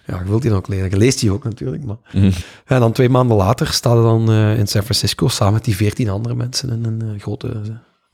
Ja, 0.08 0.20
je 0.24 0.30
wilt 0.30 0.42
die 0.42 0.50
dan 0.50 0.60
ook 0.60 0.68
lezen. 0.68 0.90
Je 0.90 0.98
leest 0.98 1.20
die 1.20 1.32
ook 1.32 1.44
natuurlijk. 1.44 1.86
Maar... 1.86 1.98
Mhm. 2.14 2.32
En 2.66 2.80
dan 2.80 2.92
twee 2.92 3.10
maanden 3.10 3.38
later 3.38 3.68
staat 3.68 3.94
hij 3.94 4.02
dan 4.04 4.30
eh, 4.32 4.58
in 4.60 4.68
San 4.68 4.82
Francisco 4.82 5.28
samen 5.28 5.54
met 5.54 5.64
die 5.66 5.76
veertien 5.76 6.10
andere 6.10 6.36
mensen 6.36 6.70
in 6.70 6.84
een, 6.86 7.02
eh, 7.02 7.22
grote, 7.22 7.62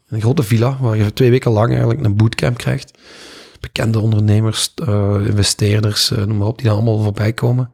een 0.07 0.21
grote 0.21 0.43
villa, 0.43 0.77
waar 0.79 0.97
je 0.97 1.13
twee 1.13 1.29
weken 1.29 1.51
lang 1.51 1.69
eigenlijk 1.69 2.05
een 2.05 2.15
bootcamp 2.15 2.57
krijgt. 2.57 2.97
Bekende 3.59 3.99
ondernemers, 3.99 4.73
eh, 4.75 5.15
investeerders, 5.25 6.11
eh, 6.11 6.23
noem 6.23 6.37
maar 6.37 6.47
op, 6.47 6.57
die 6.57 6.67
dan 6.67 6.75
allemaal 6.75 7.03
voorbij 7.03 7.33
komen. 7.33 7.71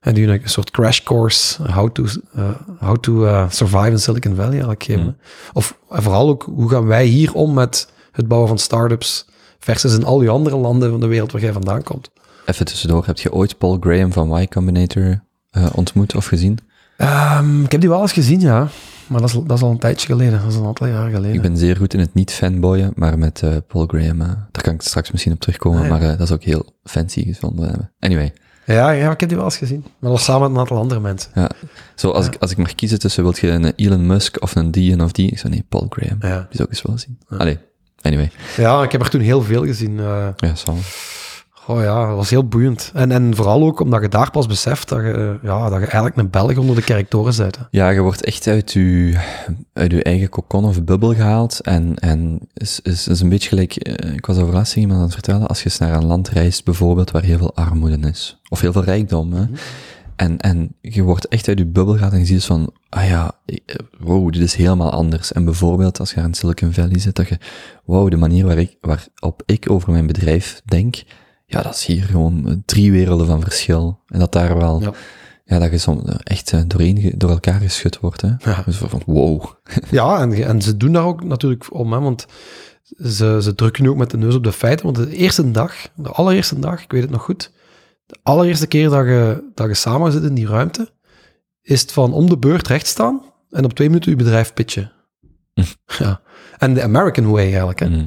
En 0.00 0.14
die 0.14 0.26
een 0.26 0.40
soort 0.44 0.70
crash 0.70 1.02
course, 1.02 1.62
how 1.72 1.90
to, 1.90 2.04
uh, 2.36 2.50
how 2.80 2.96
to 2.96 3.46
survive 3.50 3.90
in 3.90 3.98
Silicon 3.98 4.34
Valley 4.34 4.50
eigenlijk 4.50 4.82
geven. 4.82 5.04
Mm. 5.04 5.16
Of 5.52 5.78
en 5.90 6.02
vooral 6.02 6.28
ook, 6.28 6.42
hoe 6.42 6.70
gaan 6.70 6.86
wij 6.86 7.04
hier 7.04 7.34
om 7.34 7.54
met 7.54 7.92
het 8.12 8.28
bouwen 8.28 8.48
van 8.48 8.58
startups 8.58 9.26
versus 9.58 9.94
in 9.94 10.04
al 10.04 10.18
die 10.18 10.28
andere 10.28 10.56
landen 10.56 10.90
van 10.90 11.00
de 11.00 11.06
wereld 11.06 11.32
waar 11.32 11.40
jij 11.40 11.52
vandaan 11.52 11.82
komt. 11.82 12.10
Even 12.46 12.66
tussendoor, 12.66 13.06
heb 13.06 13.18
je 13.18 13.32
ooit 13.32 13.58
Paul 13.58 13.76
Graham 13.80 14.12
van 14.12 14.40
Y 14.40 14.46
Combinator 14.46 15.24
eh, 15.50 15.66
ontmoet 15.74 16.14
of 16.14 16.26
gezien? 16.26 16.58
Um, 16.98 17.64
ik 17.64 17.72
heb 17.72 17.80
die 17.80 17.90
wel 17.90 18.00
eens 18.00 18.12
gezien, 18.12 18.40
ja. 18.40 18.68
Maar 19.08 19.20
dat 19.20 19.28
is, 19.28 19.34
dat 19.46 19.56
is 19.56 19.62
al 19.62 19.70
een 19.70 19.78
tijdje 19.78 20.06
geleden. 20.06 20.40
Dat 20.40 20.50
is 20.50 20.56
een 20.56 20.64
aantal 20.66 20.86
jaar 20.86 21.10
geleden. 21.10 21.34
Ik 21.34 21.42
ben 21.42 21.56
zeer 21.56 21.76
goed 21.76 21.94
in 21.94 22.00
het 22.00 22.14
niet 22.14 22.30
fanboyen, 22.32 22.92
maar 22.94 23.18
met 23.18 23.42
uh, 23.44 23.56
Paul 23.68 23.86
Graham, 23.86 24.20
uh, 24.20 24.26
daar 24.26 24.62
kan 24.62 24.74
ik 24.74 24.82
straks 24.82 25.10
misschien 25.10 25.32
op 25.32 25.40
terugkomen, 25.40 25.78
Ah, 25.80 25.84
ja. 25.86 25.90
maar 25.92 26.02
uh, 26.02 26.08
dat 26.08 26.20
is 26.20 26.32
ook 26.32 26.42
heel 26.42 26.72
fancy 26.84 27.24
gevonden. 27.24 27.92
Anyway. 28.00 28.32
Ja, 28.66 28.90
ja, 28.90 29.10
ik 29.10 29.20
heb 29.20 29.28
die 29.28 29.38
wel 29.38 29.46
eens 29.46 29.56
gezien. 29.56 29.80
Maar 29.80 29.92
dat 30.00 30.10
was 30.10 30.24
samen 30.24 30.42
met 30.42 30.50
een 30.50 30.58
aantal 30.58 30.76
andere 30.78 31.00
mensen. 31.00 31.30
Ja. 31.34 31.50
Zo, 31.94 32.10
als, 32.10 32.24
Ja. 32.26 32.32
ik, 32.32 32.40
als 32.40 32.50
ik 32.50 32.56
mag 32.56 32.74
kiezen 32.74 32.98
tussen, 32.98 33.22
wilt 33.22 33.38
je 33.38 33.48
een 33.50 33.72
Elon 33.76 34.06
Musk 34.06 34.42
of 34.42 34.54
een 34.54 34.70
die 34.70 34.92
en 34.92 35.00
of 35.02 35.12
die? 35.12 35.30
Ik 35.30 35.38
zou 35.38 35.52
nee, 35.52 35.64
Paul 35.68 35.86
Graham. 35.88 36.18
Ja. 36.20 36.36
Die 36.36 36.56
zou 36.56 36.62
ik 36.62 36.68
eens 36.70 36.82
wel 36.82 36.98
zien. 36.98 37.18
Allee, 37.28 37.58
anyway. 38.00 38.30
Ja, 38.56 38.82
ik 38.82 38.92
heb 38.92 39.00
er 39.02 39.10
toen 39.10 39.20
heel 39.20 39.42
veel 39.42 39.64
gezien. 39.64 39.98
eh. 39.98 40.28
Ja, 40.36 40.54
zo. 40.54 40.76
Oh 41.68 41.82
ja, 41.82 42.06
dat 42.06 42.16
was 42.16 42.30
heel 42.30 42.48
boeiend. 42.48 42.90
En, 42.94 43.12
en 43.12 43.36
vooral 43.36 43.62
ook 43.62 43.80
omdat 43.80 44.02
je 44.02 44.08
daar 44.08 44.30
pas 44.30 44.46
beseft 44.46 44.88
dat 44.88 44.98
je, 44.98 45.12
eh, 45.12 45.48
ja, 45.48 45.68
dat 45.68 45.78
je 45.78 45.86
eigenlijk 45.86 46.16
een 46.16 46.30
Belg 46.30 46.56
onder 46.56 46.76
de 46.76 46.82
kerktoren 46.82 47.32
zit. 47.32 47.56
Hè. 47.56 47.62
Ja, 47.70 47.88
je 47.88 48.00
wordt 48.00 48.24
echt 48.24 48.46
uit 48.46 48.72
je, 48.72 49.18
uit 49.72 49.90
je 49.90 50.02
eigen 50.02 50.28
kokon 50.28 50.64
of 50.64 50.84
bubbel 50.84 51.14
gehaald. 51.14 51.60
En, 51.60 51.96
en 51.96 52.40
is, 52.54 52.80
is, 52.82 53.08
is 53.08 53.20
een 53.20 53.28
beetje 53.28 53.48
gelijk, 53.48 53.76
eh, 53.76 54.12
ik 54.14 54.26
was 54.26 54.38
over 54.38 54.54
laatst 54.54 54.76
iemand 54.76 54.98
aan 54.98 55.04
het 55.04 55.14
vertellen, 55.14 55.46
als 55.46 55.58
je 55.58 55.64
eens 55.64 55.78
naar 55.78 55.94
een 55.94 56.06
land 56.06 56.28
reist 56.28 56.64
bijvoorbeeld 56.64 57.10
waar 57.10 57.22
heel 57.22 57.38
veel 57.38 57.54
armoede 57.54 58.08
is. 58.08 58.40
Of 58.48 58.60
heel 58.60 58.72
veel 58.72 58.84
rijkdom. 58.84 59.32
Hè? 59.32 59.44
En, 60.16 60.38
en 60.38 60.74
je 60.80 61.02
wordt 61.02 61.28
echt 61.28 61.48
uit 61.48 61.58
je 61.58 61.66
bubbel 61.66 61.94
gehaald 61.94 62.12
en 62.12 62.18
je 62.18 62.24
ziet 62.24 62.36
dus 62.36 62.46
van, 62.46 62.72
ah 62.88 63.06
ja, 63.06 63.32
eh, 63.44 63.56
wow, 63.98 64.32
dit 64.32 64.42
is 64.42 64.54
helemaal 64.54 64.90
anders. 64.90 65.32
En 65.32 65.44
bijvoorbeeld 65.44 66.00
als 66.00 66.12
je 66.12 66.20
aan 66.20 66.34
Silicon 66.34 66.72
Valley 66.72 66.98
zit, 66.98 67.16
dat 67.16 67.28
je, 67.28 67.38
wow, 67.84 68.10
de 68.10 68.16
manier 68.16 68.46
waar 68.46 68.58
ik, 68.58 68.76
waarop 68.80 69.42
ik 69.46 69.70
over 69.70 69.92
mijn 69.92 70.06
bedrijf 70.06 70.62
denk, 70.64 71.02
ja, 71.50 71.62
dat 71.62 71.74
is 71.74 71.84
hier 71.86 72.02
gewoon 72.02 72.62
drie 72.64 72.92
werelden 72.92 73.26
van 73.26 73.42
verschil. 73.42 74.00
En 74.06 74.18
dat 74.18 74.32
daar 74.32 74.58
wel, 74.58 74.80
ja, 74.82 74.92
Ja. 75.44 75.58
dat 75.58 75.70
je 75.70 75.78
soms 75.78 76.02
echt 76.22 76.52
eh, 76.52 76.60
doorheen, 76.66 77.12
door 77.16 77.30
elkaar 77.30 77.60
geschud 77.60 78.00
wordt. 78.00 78.20
Hè? 78.20 78.28
Ja. 78.38 78.62
Dus 78.64 78.76
van, 78.76 79.02
wow. 79.06 79.44
Ja, 79.90 80.20
en, 80.20 80.32
en 80.44 80.62
ze 80.62 80.76
doen 80.76 80.92
daar 80.92 81.04
ook 81.04 81.24
natuurlijk 81.24 81.74
om, 81.74 81.92
hè, 81.92 82.00
want 82.00 82.26
ze, 82.96 83.38
ze 83.42 83.54
drukken 83.54 83.82
nu 83.82 83.88
ook 83.90 83.96
met 83.96 84.10
de 84.10 84.16
neus 84.16 84.34
op 84.34 84.44
de 84.44 84.52
feiten. 84.52 84.84
Want 84.84 84.96
de 84.96 85.16
eerste 85.16 85.50
dag, 85.50 85.74
de 85.94 86.08
allereerste 86.08 86.58
dag, 86.58 86.82
ik 86.82 86.90
weet 86.92 87.02
het 87.02 87.10
nog 87.10 87.22
goed, 87.22 87.52
de 88.06 88.18
allereerste 88.22 88.66
keer 88.66 88.88
dat 88.88 89.04
je, 89.06 89.50
dat 89.54 89.66
je 89.68 89.74
samen 89.74 90.12
zit 90.12 90.22
in 90.22 90.34
die 90.34 90.46
ruimte, 90.46 90.90
is 91.62 91.80
het 91.80 91.92
van 91.92 92.12
om 92.12 92.28
de 92.28 92.38
beurt 92.38 92.68
recht 92.68 92.86
staan 92.86 93.22
en 93.50 93.64
op 93.64 93.72
twee 93.72 93.88
minuten 93.88 94.10
je 94.10 94.16
bedrijf 94.16 94.52
pitchen. 94.54 94.92
Ja. 95.98 96.20
En 96.58 96.74
de 96.74 96.82
American 96.82 97.30
way 97.30 97.44
eigenlijk. 97.44 97.78
Hè. 97.80 97.88
Mhm. 97.88 98.06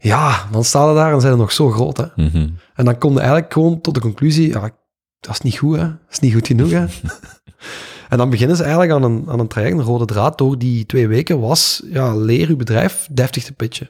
Ja, 0.00 0.48
dan 0.50 0.64
staan 0.64 0.88
ze 0.88 0.94
daar 0.94 1.12
en 1.12 1.20
zijn 1.20 1.32
ze 1.32 1.38
nog 1.38 1.52
zo 1.52 1.70
groot. 1.70 1.96
Hè. 1.96 2.04
Mhm. 2.16 2.48
En 2.74 2.84
dan 2.84 2.98
kom 2.98 3.12
je 3.12 3.18
eigenlijk 3.18 3.52
gewoon 3.52 3.80
tot 3.80 3.94
de 3.94 4.00
conclusie, 4.00 4.48
ja, 4.48 4.70
dat 5.20 5.32
is 5.32 5.40
niet 5.40 5.58
goed, 5.58 5.76
hè. 5.76 5.82
Dat 5.82 6.10
is 6.10 6.20
niet 6.20 6.32
goed 6.32 6.46
genoeg, 6.46 6.70
hè. 6.70 6.84
en 8.10 8.18
dan 8.18 8.30
beginnen 8.30 8.56
ze 8.56 8.62
eigenlijk 8.62 8.92
aan 8.92 9.02
een, 9.02 9.24
aan 9.28 9.38
een 9.38 9.48
traject, 9.48 9.78
een 9.78 9.84
rode 9.84 10.04
draad 10.04 10.38
door 10.38 10.58
die 10.58 10.86
twee 10.86 11.08
weken 11.08 11.40
was, 11.40 11.82
ja, 11.84 12.14
leer 12.14 12.48
je 12.48 12.56
bedrijf 12.56 13.08
deftig 13.12 13.44
te 13.44 13.52
pitchen. 13.52 13.88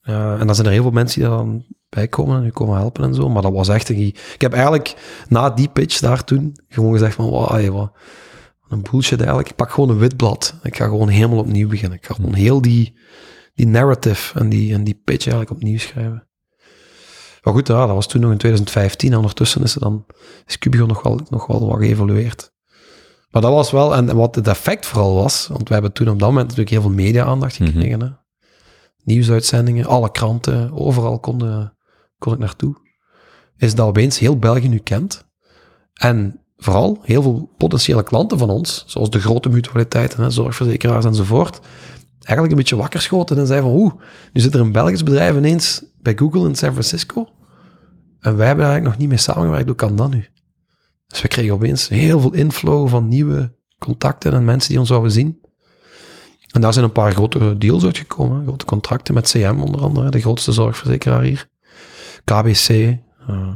Ja, 0.00 0.38
en 0.38 0.46
dan 0.46 0.54
zijn 0.54 0.66
er 0.66 0.72
heel 0.72 0.82
veel 0.82 0.90
mensen 0.90 1.20
die 1.20 1.28
daar 1.28 1.38
dan 1.38 1.64
bij 1.88 2.08
komen 2.08 2.38
en 2.38 2.44
je 2.44 2.52
komen 2.52 2.76
helpen 2.76 3.04
en 3.04 3.14
zo, 3.14 3.28
maar 3.28 3.42
dat 3.42 3.52
was 3.52 3.68
echt 3.68 3.88
een... 3.88 4.06
Ik 4.06 4.40
heb 4.40 4.52
eigenlijk 4.52 4.94
na 5.28 5.50
die 5.50 5.68
pitch 5.68 6.00
daar 6.00 6.24
toen 6.24 6.56
gewoon 6.68 6.92
gezegd 6.92 7.14
van, 7.14 7.28
wow, 7.28 7.68
wat 7.68 7.92
een 8.68 8.86
bullshit 8.90 9.18
eigenlijk. 9.18 9.48
Ik 9.48 9.56
pak 9.56 9.70
gewoon 9.70 9.88
een 9.88 9.98
wit 9.98 10.16
blad. 10.16 10.54
Ik 10.62 10.76
ga 10.76 10.84
gewoon 10.84 11.08
helemaal 11.08 11.38
opnieuw 11.38 11.68
beginnen. 11.68 11.98
Ik 11.98 12.06
ga 12.06 12.14
gewoon 12.14 12.34
heel 12.34 12.60
die, 12.62 12.94
die 13.54 13.66
narrative 13.66 14.38
en 14.38 14.48
die, 14.48 14.74
en 14.74 14.84
die 14.84 15.00
pitch 15.04 15.26
eigenlijk 15.26 15.50
opnieuw 15.50 15.78
schrijven. 15.78 16.28
Maar 17.42 17.54
goed, 17.54 17.68
ja, 17.68 17.86
dat 17.86 17.94
was 17.94 18.06
toen 18.06 18.20
nog 18.20 18.30
in 18.30 18.38
2015. 18.38 19.10
En 19.10 19.16
ondertussen 19.16 19.62
is, 19.62 19.72
dan, 19.72 20.06
is 20.46 20.58
Cubigo 20.58 20.86
nog 20.86 21.02
wel, 21.02 21.20
nog 21.28 21.46
wel 21.46 21.66
wat 21.68 21.78
geëvolueerd. 21.78 22.52
Maar 23.30 23.42
dat 23.42 23.52
was 23.52 23.70
wel, 23.70 23.94
en 23.94 24.16
wat 24.16 24.34
het 24.34 24.48
effect 24.48 24.86
vooral 24.86 25.14
was, 25.14 25.46
want 25.46 25.68
we 25.68 25.74
hebben 25.74 25.92
toen 25.92 26.08
op 26.08 26.18
dat 26.18 26.28
moment 26.28 26.44
natuurlijk 26.44 26.70
heel 26.70 26.80
veel 26.80 26.90
media-aandacht 27.04 27.58
Mhm. 27.58 27.70
gekregen. 27.70 28.18
Nieuwsuitzendingen, 29.02 29.86
alle 29.86 30.10
kranten, 30.10 30.72
overal 30.72 31.18
konden, 31.18 31.76
kon 32.18 32.32
ik 32.32 32.38
naartoe, 32.38 32.76
is 33.56 33.74
dat 33.74 33.86
opeens 33.86 34.18
heel 34.18 34.38
België 34.38 34.68
nu 34.68 34.78
kent. 34.78 35.26
En 35.94 36.40
vooral 36.56 36.98
heel 37.02 37.22
veel 37.22 37.54
potentiële 37.56 38.02
klanten 38.02 38.38
van 38.38 38.50
ons, 38.50 38.84
zoals 38.86 39.10
de 39.10 39.20
grote 39.20 39.48
mutualiteiten, 39.48 40.22
hè, 40.22 40.30
zorgverzekeraars 40.30 41.04
enzovoort, 41.04 41.60
eigenlijk 42.24 42.50
een 42.50 42.58
beetje 42.58 42.76
wakker 42.76 43.00
schoten 43.00 43.38
en 43.38 43.46
zeiden 43.46 43.70
van 43.70 43.78
oeh, 43.80 43.92
nu 44.32 44.40
zit 44.40 44.54
er 44.54 44.60
een 44.60 44.72
Belgisch 44.72 45.02
bedrijf 45.02 45.36
ineens 45.36 45.84
bij 46.02 46.16
Google 46.16 46.48
in 46.48 46.54
San 46.54 46.72
Francisco 46.72 47.28
en 48.20 48.36
wij 48.36 48.46
hebben 48.46 48.64
eigenlijk 48.64 48.84
nog 48.84 48.96
niet 48.96 49.08
mee 49.08 49.18
samengewerkt, 49.18 49.66
hoe 49.66 49.74
kan 49.74 49.96
dat 49.96 50.10
nu? 50.10 50.26
Dus 51.06 51.22
we 51.22 51.28
kregen 51.28 51.54
opeens 51.54 51.88
heel 51.88 52.20
veel 52.20 52.32
inflow 52.32 52.88
van 52.88 53.08
nieuwe 53.08 53.54
contacten 53.78 54.32
en 54.32 54.44
mensen 54.44 54.70
die 54.70 54.78
ons 54.78 54.88
zouden 54.88 55.12
zien. 55.12 55.40
En 56.50 56.60
daar 56.60 56.72
zijn 56.72 56.84
een 56.84 56.92
paar 56.92 57.12
grote 57.12 57.58
deals 57.58 57.84
uitgekomen, 57.84 58.46
grote 58.46 58.64
contracten 58.64 59.14
met 59.14 59.30
CM 59.30 59.60
onder 59.60 59.80
andere, 59.80 60.10
de 60.10 60.20
grootste 60.20 60.52
zorgverzekeraar 60.52 61.22
hier. 61.22 61.48
KBC, 62.24 62.68
uh, 62.68 63.54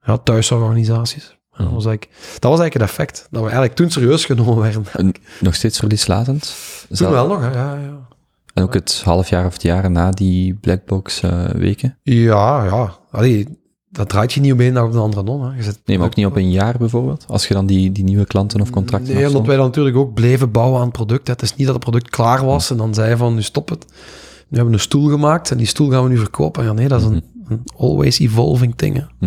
ja, 0.00 0.18
thuisorganisaties. 0.18 1.39
Dat 1.56 1.70
was, 1.70 1.86
eigenlijk, 1.86 2.08
dat 2.38 2.50
was 2.50 2.60
eigenlijk 2.60 2.74
het 2.74 2.82
effect. 2.82 3.26
Dat 3.30 3.40
we 3.40 3.46
eigenlijk 3.48 3.74
toen 3.74 3.90
serieus 3.90 4.24
genomen 4.24 4.58
werden. 4.58 4.84
En 4.92 5.12
nog 5.40 5.54
steeds 5.54 5.78
verlieslatend? 5.78 6.54
Is 6.88 6.98
Toen 6.98 7.10
wel 7.10 7.28
nog, 7.28 7.40
hè, 7.40 7.50
ja, 7.50 7.74
ja. 7.74 8.08
En 8.54 8.62
ook 8.62 8.74
het 8.74 9.02
half 9.04 9.28
jaar 9.28 9.46
of 9.46 9.52
het 9.52 9.62
jaar 9.62 9.90
na 9.90 10.10
die 10.10 10.54
blackbox 10.54 11.22
eh, 11.22 11.44
weken? 11.44 11.98
Ja, 12.02 12.64
ja. 12.64 12.96
Allee, 13.10 13.60
dat 13.88 14.08
draait 14.08 14.32
je 14.32 14.40
niet 14.40 14.52
op 14.52 14.58
een 14.58 14.74
dag 14.74 14.84
op 14.84 14.92
de 14.92 14.98
andere 14.98 15.24
om. 15.24 15.42
Hè. 15.42 15.56
Je 15.56 15.72
Nee, 15.84 15.98
maar 15.98 16.06
ook 16.06 16.14
niet 16.14 16.26
op 16.26 16.36
een 16.36 16.50
jaar 16.50 16.78
bijvoorbeeld? 16.78 17.24
Als 17.28 17.48
je 17.48 17.54
dan 17.54 17.66
die, 17.66 17.92
die 17.92 18.04
nieuwe 18.04 18.26
klanten 18.26 18.60
of 18.60 18.70
contracten 18.70 19.14
Nee, 19.14 19.26
omdat 19.26 19.46
wij 19.46 19.56
dan 19.56 19.64
natuurlijk 19.64 19.96
ook 19.96 20.14
bleven 20.14 20.50
bouwen 20.50 20.78
aan 20.78 20.86
het 20.86 20.92
product. 20.92 21.26
hè. 21.26 21.32
Het 21.32 21.42
is 21.42 21.56
niet 21.56 21.66
dat 21.66 21.74
het 21.74 21.84
product 21.84 22.10
klaar 22.10 22.44
was 22.44 22.70
en 22.70 22.76
dan 22.76 22.94
zei 22.94 23.08
je 23.08 23.16
van, 23.16 23.34
nu 23.34 23.42
stop 23.42 23.68
het. 23.68 23.86
Nu 23.88 24.56
hebben 24.56 24.66
we 24.66 24.72
een 24.72 24.84
stoel 24.84 25.08
gemaakt 25.08 25.50
en 25.50 25.56
die 25.56 25.66
stoel 25.66 25.90
gaan 25.90 26.02
we 26.02 26.08
nu 26.08 26.18
verkopen. 26.18 26.64
Ja, 26.64 26.72
nee, 26.72 26.88
dat 26.88 27.00
is 27.00 27.06
een, 27.06 27.14
een 27.14 27.24
always 27.78 28.18
evolving 28.18 28.76
ding. 28.76 29.04
hè. 29.18 29.26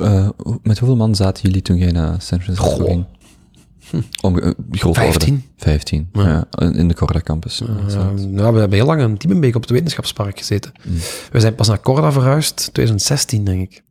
Eh, 0.00 0.28
met 0.62 0.78
hoeveel 0.78 0.96
man 0.96 1.14
zaten 1.14 1.42
jullie 1.42 1.62
toen 1.62 1.76
jij 1.76 1.90
naar 1.92 2.20
San 2.20 2.40
Francisco 2.40 2.84
ging? 2.84 3.04
Om, 4.22 4.38
uh, 4.38 4.50
grote 4.70 5.00
Vijftien. 5.00 5.34
orde. 5.34 5.46
Vijftien, 5.56 6.08
Ja. 6.12 6.46
ja. 6.50 6.70
in 6.72 6.88
de 6.88 6.94
Corda 6.94 7.20
campus. 7.20 7.62
Ja, 7.88 8.10
nou, 8.12 8.52
we 8.54 8.58
hebben 8.60 8.72
heel 8.72 8.86
lang 8.86 9.00
in 9.00 9.14
Diemenbeek 9.14 9.54
op 9.54 9.60
het 9.60 9.70
wetenschapspark 9.70 10.38
gezeten. 10.38 10.72
We 11.32 11.40
zijn 11.40 11.54
pas 11.54 11.68
naar 11.68 11.80
Corda 11.80 12.12
verhuisd, 12.12 12.56
2016 12.72 13.44
denk 13.44 13.60
ik. 13.62 13.82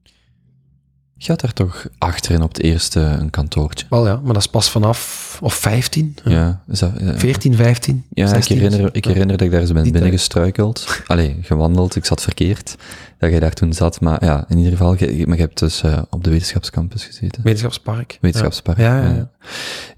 Je 1.23 1.31
had 1.31 1.39
daar 1.41 1.53
toch 1.53 1.87
achterin 1.97 2.41
op 2.41 2.49
het 2.53 2.61
eerste 2.61 2.99
een 2.99 3.29
kantoortje? 3.29 3.85
Wel 3.89 4.07
ja, 4.07 4.15
maar 4.15 4.33
dat 4.33 4.41
is 4.41 4.47
pas 4.47 4.69
vanaf, 4.71 5.37
of 5.41 5.53
15, 5.53 6.15
Ja, 6.23 6.63
is 6.67 6.79
dat, 6.79 6.95
eh, 6.97 7.15
14, 7.17 7.55
15, 7.55 8.05
ja 8.09 8.27
16. 8.27 8.55
ik, 8.55 8.61
herinner, 8.61 8.89
ik 8.95 9.05
herinner 9.05 9.37
dat 9.37 9.45
ik 9.45 9.51
daar 9.51 9.61
eens 9.61 9.71
ben 9.71 9.91
binnengestruikeld. 9.91 11.01
Allee, 11.07 11.37
gewandeld, 11.41 11.95
ik 11.95 12.05
zat 12.05 12.21
verkeerd. 12.21 12.75
Dat 13.17 13.29
jij 13.29 13.39
daar 13.39 13.53
toen 13.53 13.73
zat, 13.73 14.01
maar 14.01 14.23
ja, 14.25 14.45
in 14.47 14.57
ieder 14.57 14.71
geval, 14.71 14.95
je- 14.97 15.27
maar 15.27 15.35
je 15.35 15.41
hebt 15.41 15.59
dus 15.59 15.81
eh, 15.83 16.01
op 16.09 16.23
de 16.23 16.29
wetenschapscampus 16.29 17.05
gezeten. 17.05 17.43
Wetenschapspark. 17.43 18.17
Wetenschapspark. 18.21 18.77
Ja, 18.77 19.01
ja, 19.01 19.09
ja. 19.09 19.29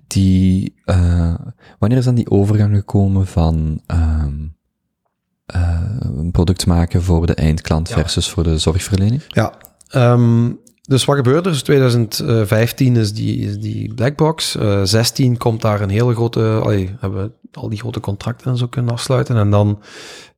Die, 0.07 0.73
eh, 0.85 1.33
wanneer 1.79 1.97
is 1.97 2.05
dan 2.05 2.15
die 2.15 2.29
overgang 2.31 2.75
gekomen 2.75 3.27
van 3.27 3.81
eh, 3.85 4.23
een 6.01 6.29
product 6.31 6.65
maken 6.65 7.03
voor 7.03 7.25
de 7.25 7.33
eindklant 7.35 7.89
Ja. 7.89 7.95
versus 7.95 8.29
voor 8.29 8.43
de 8.43 8.57
zorgverlening? 8.57 9.21
Ja, 9.27 9.53
ehm, 9.87 10.51
dus 10.87 11.05
wat 11.05 11.15
gebeurde 11.15 11.49
er? 11.49 11.51
Dus 11.51 11.63
2015 11.63 12.95
is 12.95 13.13
die, 13.13 13.37
is 13.37 13.59
die 13.59 13.93
blackbox. 13.93 14.55
Eh 14.55 14.81
16 14.83 15.37
komt 15.37 15.61
daar 15.61 15.81
een 15.81 15.89
hele 15.89 16.13
grote... 16.13 16.59
Allee, 16.63 16.95
hebben 16.99 17.23
we 17.23 17.57
al 17.59 17.69
die 17.69 17.79
grote 17.79 17.99
contracten 17.99 18.51
en 18.51 18.57
zo 18.57 18.67
kunnen 18.67 18.91
afsluiten. 18.91 19.35
En 19.35 19.49
dan 19.49 19.81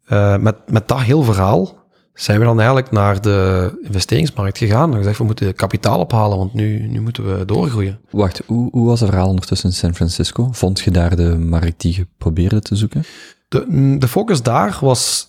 eh, 0.05 0.37
met, 0.37 0.55
met 0.71 0.87
dat 0.87 1.01
heel 1.01 1.23
verhaal 1.23 1.83
zijn 2.13 2.39
we 2.39 2.45
dan 2.45 2.57
eigenlijk 2.57 2.91
naar 2.91 3.21
de 3.21 3.71
investeringsmarkt 3.81 4.57
gegaan. 4.57 4.91
En 4.91 4.97
gezegd, 4.97 5.17
we 5.17 5.23
moeten 5.23 5.55
kapitaal 5.55 5.99
ophalen, 5.99 6.37
want 6.37 6.53
nu, 6.53 6.87
nu 6.87 7.01
moeten 7.01 7.37
we 7.37 7.45
doorgroeien. 7.45 7.99
Wacht, 8.09 8.41
hoe, 8.45 8.69
hoe 8.71 8.87
was 8.87 8.99
het 8.99 9.09
verhaal 9.09 9.29
ondertussen 9.29 9.69
in 9.69 9.75
San 9.75 9.95
Francisco? 9.95 10.49
Vond 10.51 10.79
je 10.79 10.91
daar 10.91 11.15
de 11.15 11.37
markt 11.37 11.81
die 11.81 11.95
je 11.95 12.07
probeerde 12.17 12.61
te 12.61 12.75
zoeken? 12.75 13.03
De, 13.47 13.65
mm, 13.67 13.99
de 13.99 14.07
focus 14.07 14.41
daar 14.41 14.77
was, 14.81 15.27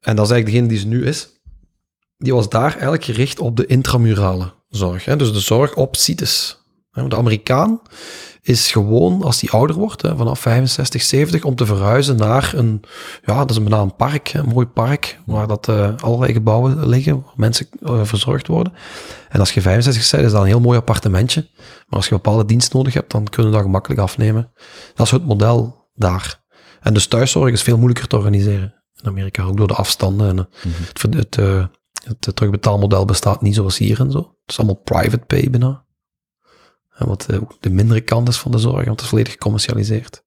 en 0.00 0.16
dat 0.16 0.24
is 0.24 0.32
eigenlijk 0.32 0.46
degene 0.46 0.66
die 0.66 0.78
ze 0.78 0.86
nu 0.86 1.06
is, 1.06 1.28
die 2.16 2.34
was 2.34 2.48
daar 2.48 2.70
eigenlijk 2.72 3.04
gericht 3.04 3.38
op 3.38 3.56
de 3.56 3.66
intramurale 3.66 4.52
zorg. 4.68 5.04
Hè? 5.04 5.16
Dus 5.16 5.32
de 5.32 5.40
zorg 5.40 5.74
op 5.74 5.96
CITES. 5.96 6.62
Hè, 6.90 7.08
De 7.08 7.16
Amerikaan 7.16 7.80
is 8.42 8.72
gewoon, 8.72 9.22
als 9.22 9.40
hij 9.40 9.50
ouder 9.50 9.76
wordt, 9.76 10.02
hè, 10.02 10.16
vanaf 10.16 10.40
65, 10.40 11.02
70, 11.02 11.44
om 11.44 11.54
te 11.54 11.66
verhuizen 11.66 12.16
naar 12.16 12.52
een, 12.56 12.80
ja, 13.24 13.38
dat 13.38 13.50
is 13.50 13.58
bijna 13.62 13.80
een 13.80 13.96
park, 13.96 14.32
een 14.34 14.48
mooi 14.48 14.66
park, 14.66 15.18
waar 15.26 15.46
dat 15.46 15.68
eh, 15.68 15.94
allerlei 15.96 16.32
gebouwen 16.32 16.88
liggen, 16.88 17.14
waar 17.22 17.32
mensen 17.36 17.68
eh, 17.82 18.00
verzorgd 18.04 18.46
worden. 18.46 18.72
En 19.28 19.40
als 19.40 19.52
je 19.52 19.60
65 19.60 20.10
bent, 20.10 20.24
is 20.24 20.32
dat 20.32 20.40
een 20.40 20.46
heel 20.46 20.60
mooi 20.60 20.78
appartementje. 20.78 21.48
Maar 21.56 21.98
als 21.98 22.04
je 22.08 22.14
bepaalde 22.14 22.44
dienst 22.44 22.72
nodig 22.72 22.94
hebt, 22.94 23.10
dan 23.10 23.24
kunnen 23.24 23.50
we 23.50 23.56
dat 23.56 23.66
gemakkelijk 23.66 24.00
afnemen. 24.00 24.52
Dat 24.94 25.06
is 25.06 25.12
het 25.12 25.26
model 25.26 25.88
daar. 25.94 26.42
En 26.80 26.94
dus 26.94 27.06
thuiszorg 27.06 27.52
is 27.52 27.62
veel 27.62 27.76
moeilijker 27.76 28.06
te 28.08 28.16
organiseren 28.16 28.74
in 29.02 29.08
Amerika, 29.08 29.42
ook 29.42 29.56
door 29.56 29.68
de 29.68 29.74
afstanden. 29.74 30.28
En, 30.28 30.38
eh, 30.38 30.44
het, 30.86 30.98
ver- 31.00 31.16
het, 31.16 31.38
eh, 31.38 31.64
het, 32.04 32.36
terugbetaalmodel 32.36 33.04
bestaat 33.04 33.42
niet 33.42 33.54
zoals 33.54 33.78
hier 33.78 34.00
en 34.00 34.10
zo. 34.10 34.18
Het 34.18 34.50
is 34.50 34.58
allemaal 34.58 34.82
private 34.82 35.24
pay 35.26 35.50
bijna. 35.50 35.84
En 36.94 37.06
wat 37.06 37.26
eh, 37.26 37.40
de 37.60 37.70
mindere 37.70 38.00
kant 38.00 38.28
is 38.28 38.38
van 38.38 38.50
de 38.50 38.58
zorg, 38.58 38.84
want 38.84 38.88
het 38.88 39.00
is 39.00 39.08
volledig 39.08 39.32
gecommercialiseerd. 39.32 40.24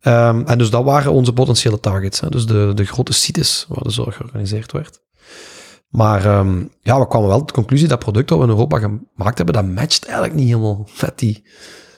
Ehm, 0.00 0.42
en 0.46 0.58
dus 0.58 0.70
dat 0.70 0.84
waren 0.84 1.12
onze 1.12 1.32
potentiële 1.32 1.80
targets. 1.80 2.20
Hè. 2.20 2.28
Dus 2.28 2.46
de, 2.46 2.72
de 2.74 2.84
grote 2.84 3.12
sites 3.12 3.66
waar 3.68 3.82
de 3.82 3.90
zorg 3.90 4.16
georganiseerd 4.16 4.72
werd. 4.72 5.00
Maar 5.88 6.24
ehm, 6.24 6.64
ja, 6.80 6.98
we 6.98 7.08
kwamen 7.08 7.28
wel 7.28 7.38
tot 7.38 7.48
de 7.48 7.54
conclusie 7.54 7.88
dat 7.88 7.98
product 7.98 8.28
dat 8.28 8.38
we 8.38 8.44
in 8.44 8.50
Europa 8.50 8.78
gemaakt 8.78 9.36
hebben, 9.36 9.54
dat 9.54 9.66
matcht 9.66 10.04
eigenlijk 10.04 10.34
niet 10.34 10.48
helemaal 10.48 10.88
met 11.00 11.18
die 11.18 11.46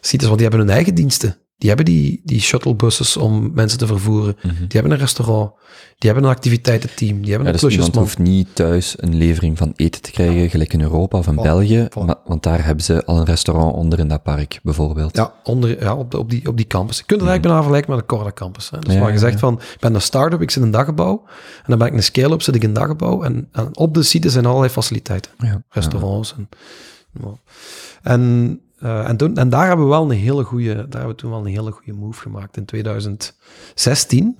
sites, 0.00 0.26
want 0.26 0.38
die 0.38 0.48
hebben 0.48 0.66
hun 0.66 0.76
eigen 0.76 0.94
diensten. 0.94 1.47
Die 1.58 1.68
hebben 1.68 1.86
die, 1.86 2.20
die 2.24 2.40
shuttlebuses 2.40 3.16
om 3.16 3.50
mensen 3.54 3.78
te 3.78 3.86
vervoeren. 3.86 4.36
Die 4.42 4.66
hebben 4.68 4.92
een 4.92 4.98
restaurant. 4.98 5.50
Die 5.98 6.10
hebben 6.10 6.28
een 6.28 6.34
activiteitenteam. 6.36 7.20
Die 7.20 7.30
hebben 7.30 7.48
Ja, 7.48 7.54
een 7.54 7.60
dus 7.60 7.72
iemand 7.72 7.94
hoeft 7.94 8.18
niet 8.18 8.48
thuis 8.52 8.94
een 8.98 9.14
levering 9.16 9.58
van 9.58 9.72
eten 9.76 10.02
te 10.02 10.10
krijgen, 10.10 10.50
gelijk 10.50 10.72
in 10.72 10.80
Europa 10.80 11.18
of 11.18 11.26
in 11.26 11.34
België, 11.34 11.88
maar- 12.06 12.16
want 12.24 12.42
daar 12.42 12.64
hebben 12.64 12.84
ze 12.84 13.04
al 13.04 13.18
een 13.18 13.24
restaurant 13.24 13.74
onder 13.74 13.98
in 13.98 14.08
dat 14.08 14.22
park, 14.22 14.60
bijvoorbeeld. 14.62 15.16
Ja, 15.16 15.34
onder, 15.44 15.82
ja 15.82 15.94
op, 15.96 16.10
de, 16.10 16.18
op, 16.18 16.30
die, 16.30 16.48
op 16.48 16.56
die 16.56 16.66
campus. 16.66 16.96
Je 16.98 17.04
kunt 17.04 17.20
het 17.20 17.28
eigenlijk 17.28 17.42
bijna 17.42 17.56
vergelijken 17.58 17.90
met 17.90 18.00
de 18.08 18.14
Corda 18.14 18.32
campus. 18.32 18.70
Hè. 18.70 18.78
Dus 18.78 18.94
Ja, 18.94 19.00
waar 19.00 19.12
je 19.12 19.18
zegt 19.18 19.38
van, 19.38 19.54
ik 19.54 19.80
ben 19.80 19.94
een 19.94 20.00
start-up, 20.00 20.40
ik 20.40 20.50
zit 20.50 20.60
in 20.60 20.66
een 20.66 20.72
daggebouw. 20.74 21.22
En 21.56 21.64
dan 21.66 21.78
ben 21.78 21.86
ik 21.86 21.94
een 21.94 22.02
scale-up, 22.02 22.42
zit 22.42 22.54
ik 22.54 22.62
in 22.62 22.68
een 22.68 22.74
daggebouw. 22.74 23.22
En, 23.22 23.48
en 23.52 23.76
op 23.76 23.94
de 23.94 24.02
site 24.02 24.30
zijn 24.30 24.46
allerlei 24.46 24.72
faciliteiten. 24.72 25.30
Restaurants. 25.68 26.34
En, 26.36 26.48
en, 28.02 28.60
eh, 28.78 29.08
en, 29.08 29.16
toen, 29.16 29.36
en 29.36 29.48
daar 29.48 29.66
hebben 29.66 29.84
we 29.84 29.90
wel 29.90 30.02
een 30.02 30.16
hele 30.16 30.44
goede, 30.44 30.74
daar 30.74 31.00
hebben 31.00 31.08
we 31.08 31.14
toen 31.14 31.30
wel 31.30 31.40
een 31.40 31.46
hele 31.46 31.70
goede 31.70 31.92
move 31.92 32.20
gemaakt. 32.20 32.56
In 32.56 32.64
2016 32.64 34.36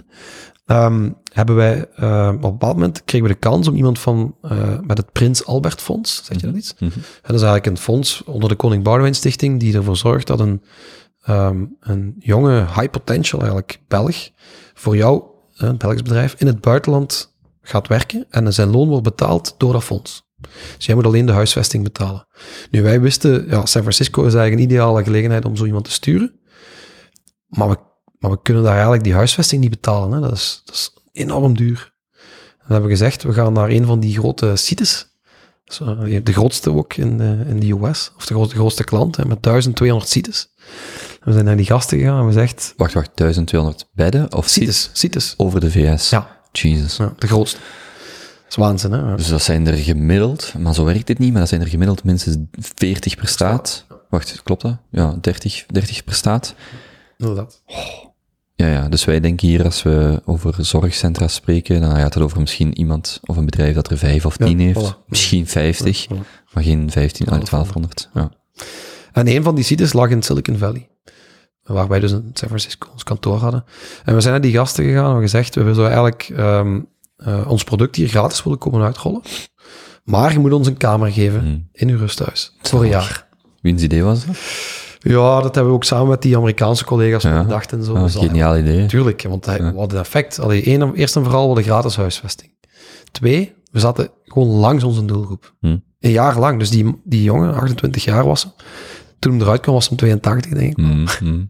ehm, 0.66 1.10
hebben 1.32 1.54
wij, 1.54 1.88
eh, 1.94 2.26
op 2.34 2.44
een 2.44 2.50
bepaald 2.50 2.74
moment 2.74 3.04
kregen 3.04 3.26
we 3.26 3.32
de 3.32 3.38
kans 3.38 3.68
om 3.68 3.74
iemand 3.74 3.98
van, 3.98 4.36
eh, 4.42 4.78
met 4.80 4.98
het 4.98 5.12
Prins 5.12 5.46
Albert 5.46 5.80
Fonds, 5.80 6.24
zeg 6.24 6.40
je 6.40 6.46
dat 6.46 6.56
iets? 6.56 6.74
Mhm. 6.74 6.90
Dat 7.22 7.34
is 7.34 7.42
eigenlijk 7.42 7.66
een 7.66 7.78
fonds 7.78 8.24
onder 8.24 8.48
de 8.48 8.54
Koning 8.54 8.82
Boudewijn 8.82 9.14
Stichting 9.14 9.60
die 9.60 9.74
ervoor 9.74 9.96
zorgt 9.96 10.26
dat 10.26 10.40
een, 10.40 10.62
ehm, 11.22 11.64
een 11.80 12.14
jonge 12.18 12.58
high 12.60 12.90
potential 12.90 13.40
eigenlijk 13.40 13.80
Belg 13.88 14.30
voor 14.74 14.96
jou, 14.96 15.22
een 15.56 15.76
Belgisch 15.76 16.02
bedrijf, 16.02 16.34
in 16.38 16.46
het 16.46 16.60
buitenland 16.60 17.36
gaat 17.60 17.88
werken 17.88 18.26
en 18.30 18.52
zijn 18.52 18.70
loon 18.70 18.88
wordt 18.88 19.04
betaald 19.04 19.54
door 19.58 19.72
dat 19.72 19.84
fonds. 19.84 20.27
Dus 20.76 20.86
jij 20.86 20.94
moet 20.94 21.04
alleen 21.04 21.26
de 21.26 21.32
huisvesting 21.32 21.84
betalen. 21.84 22.26
Nu, 22.70 22.82
wij 22.82 23.00
wisten, 23.00 23.46
ja, 23.48 23.66
San 23.66 23.82
Francisco 23.82 24.24
is 24.24 24.34
eigenlijk 24.34 24.54
een 24.54 24.70
ideale 24.70 25.02
gelegenheid 25.02 25.44
om 25.44 25.56
zo 25.56 25.64
iemand 25.64 25.84
te 25.84 25.90
sturen. 25.90 26.40
Maar 27.48 27.68
we, 27.68 27.76
maar 28.18 28.30
we 28.30 28.42
kunnen 28.42 28.62
daar 28.62 28.72
eigenlijk 28.72 29.04
die 29.04 29.14
huisvesting 29.14 29.60
niet 29.60 29.70
betalen. 29.70 30.12
Hè. 30.12 30.20
Dat, 30.20 30.32
is, 30.32 30.62
dat 30.64 30.74
is 30.74 30.92
enorm 31.12 31.56
duur. 31.56 31.92
En 32.12 32.74
dan 32.74 32.80
hebben 32.80 32.90
we 32.90 32.96
gezegd, 32.96 33.22
we 33.22 33.32
gaan 33.32 33.52
naar 33.52 33.68
een 33.68 33.86
van 33.86 34.00
die 34.00 34.18
grote 34.18 34.56
sites. 34.56 35.06
Zo, 35.64 35.94
de 36.22 36.32
grootste 36.32 36.70
ook 36.70 36.94
in 36.94 37.18
de, 37.18 37.44
in 37.46 37.60
de 37.60 37.72
US, 37.72 38.12
of 38.16 38.26
de 38.26 38.34
grootste, 38.34 38.56
grootste 38.56 38.84
klant, 38.84 39.16
hè, 39.16 39.24
met 39.24 39.42
1200 39.42 40.10
sites. 40.10 40.48
We 41.20 41.32
zijn 41.32 41.44
naar 41.44 41.56
die 41.56 41.66
gasten 41.66 41.98
gegaan 41.98 42.20
en 42.20 42.26
we 42.26 42.32
zeggen, 42.32 42.58
Wacht, 42.76 42.92
wacht, 42.92 43.10
1200 43.14 43.88
bedden 43.92 44.34
of 44.34 44.48
sites 44.48 44.90
sites. 44.92 45.34
over 45.36 45.60
de 45.60 45.70
VS? 45.70 46.10
Ja, 46.10 46.40
Jesus. 46.52 46.96
ja, 46.96 47.12
de 47.18 47.26
grootste. 47.26 47.58
Waanzin, 48.56 48.92
hè. 48.92 49.16
Dus 49.16 49.28
dat 49.28 49.42
zijn 49.42 49.66
er 49.66 49.74
gemiddeld, 49.76 50.54
maar 50.58 50.74
zo 50.74 50.84
werkt 50.84 51.08
het 51.08 51.18
niet, 51.18 51.30
maar 51.30 51.40
dat 51.40 51.48
zijn 51.48 51.60
er 51.60 51.66
gemiddeld 51.68 52.04
minstens 52.04 52.36
40 52.74 53.16
per 53.16 53.28
staat. 53.28 53.86
Wacht, 54.10 54.42
klopt 54.42 54.62
dat? 54.62 54.76
Ja, 54.90 55.16
30, 55.20 55.64
30 55.66 56.04
per 56.04 56.14
staat. 56.14 56.54
Inderdaad. 57.18 57.62
Ja, 58.54 58.66
ja, 58.66 58.88
dus 58.88 59.04
wij 59.04 59.20
denken 59.20 59.48
hier, 59.48 59.64
als 59.64 59.82
we 59.82 60.22
over 60.24 60.64
zorgcentra 60.64 61.28
spreken, 61.28 61.80
dan 61.80 61.96
gaat 61.96 62.14
het 62.14 62.22
over 62.22 62.40
misschien 62.40 62.78
iemand 62.78 63.20
of 63.24 63.36
een 63.36 63.44
bedrijf 63.44 63.74
dat 63.74 63.90
er 63.90 63.98
vijf 63.98 64.26
of 64.26 64.38
Ja, 64.38 64.46
tien 64.46 64.58
heeft. 64.60 64.92
voilà. 64.94 65.06
Misschien 65.06 65.46
50, 65.46 66.06
Ja, 66.08 66.16
voilà. 66.16 66.52
maar 66.52 66.62
geen 66.64 66.90
15, 66.90 67.26
ah, 67.26 67.32
1200. 67.32 68.08
Ja. 68.14 68.30
En 69.12 69.28
een 69.28 69.42
van 69.42 69.54
die 69.54 69.64
sites 69.64 69.92
lag 69.92 70.10
in 70.10 70.22
Silicon 70.22 70.56
Valley. 70.58 70.88
Waar 71.62 71.88
wij 71.88 72.00
dus 72.00 72.12
in 72.12 72.30
San 72.34 72.48
Francisco 72.48 72.88
ons 72.92 73.02
kantoor 73.02 73.36
hadden. 73.38 73.64
En 74.04 74.14
we 74.14 74.20
zijn 74.20 74.32
naar 74.32 74.42
die 74.42 74.52
gasten 74.52 74.84
gegaan 74.84 75.14
en 75.14 75.20
gezegd, 75.22 75.54
we 75.54 75.62
willen 75.62 75.84
eigenlijk 75.86 76.28
ehm, 76.36 76.80
eh, 77.18 77.48
ons 77.50 77.64
product 77.64 77.96
hier 77.96 78.08
gratis 78.08 78.42
willen 78.42 78.58
komen 78.58 78.82
uitrollen. 78.82 79.22
Maar 80.04 80.32
je 80.32 80.38
moet 80.38 80.52
ons 80.52 80.66
een 80.66 80.76
kamer 80.76 81.12
geven 81.12 81.40
Hmm. 81.40 81.68
in 81.72 81.88
uw 81.88 81.98
rusthuis. 81.98 82.56
Voor 82.62 82.82
een 82.82 82.88
jaar. 82.88 83.26
Wiens 83.60 83.82
idee 83.82 84.02
was 84.02 84.26
dat? 84.26 84.36
Ja, 84.98 85.40
dat 85.40 85.54
hebben 85.54 85.66
we 85.72 85.78
ook 85.78 85.84
samen 85.84 86.08
met 86.08 86.22
die 86.22 86.36
Amerikaanse 86.36 86.84
collega's 86.84 87.22
Ja. 87.22 87.42
bedacht 87.42 87.72
en 87.72 87.84
zo. 87.84 87.94
Ah, 87.94 88.02
Dus 88.02 88.14
geniaal 88.14 88.56
idee. 88.58 88.86
Tuurlijk, 88.86 89.22
want 89.28 89.46
hij, 89.46 89.56
Ja. 89.58 89.72
we 89.72 89.78
hadden 89.78 90.00
effect. 90.00 90.38
Allee, 90.40 90.62
één, 90.62 90.94
eerst 90.94 91.16
en 91.16 91.22
vooral, 91.24 91.46
hadden 91.46 91.64
gratis 91.64 91.96
huisvesting. 91.96 92.50
Twee, 93.12 93.54
we 93.70 93.80
zaten 93.80 94.10
gewoon 94.24 94.48
langs 94.48 94.84
onze 94.84 95.04
doelgroep. 95.04 95.54
Hm. 95.60 95.76
Een 96.00 96.10
jaar 96.10 96.38
lang. 96.38 96.58
Dus 96.58 96.70
die, 96.70 97.00
die 97.04 97.22
jongen, 97.22 97.54
28 97.54 98.04
jaar 98.04 98.24
was 98.26 98.42
hem. 98.42 98.52
Toen 99.18 99.32
hij 99.32 99.40
eruit 99.40 99.60
kwam, 99.60 99.74
was 99.74 99.88
hem 99.88 99.96
82, 99.96 100.52
denk 100.52 100.70
ik. 100.70 100.76
Mm, 100.76 101.06
mm. 101.22 101.48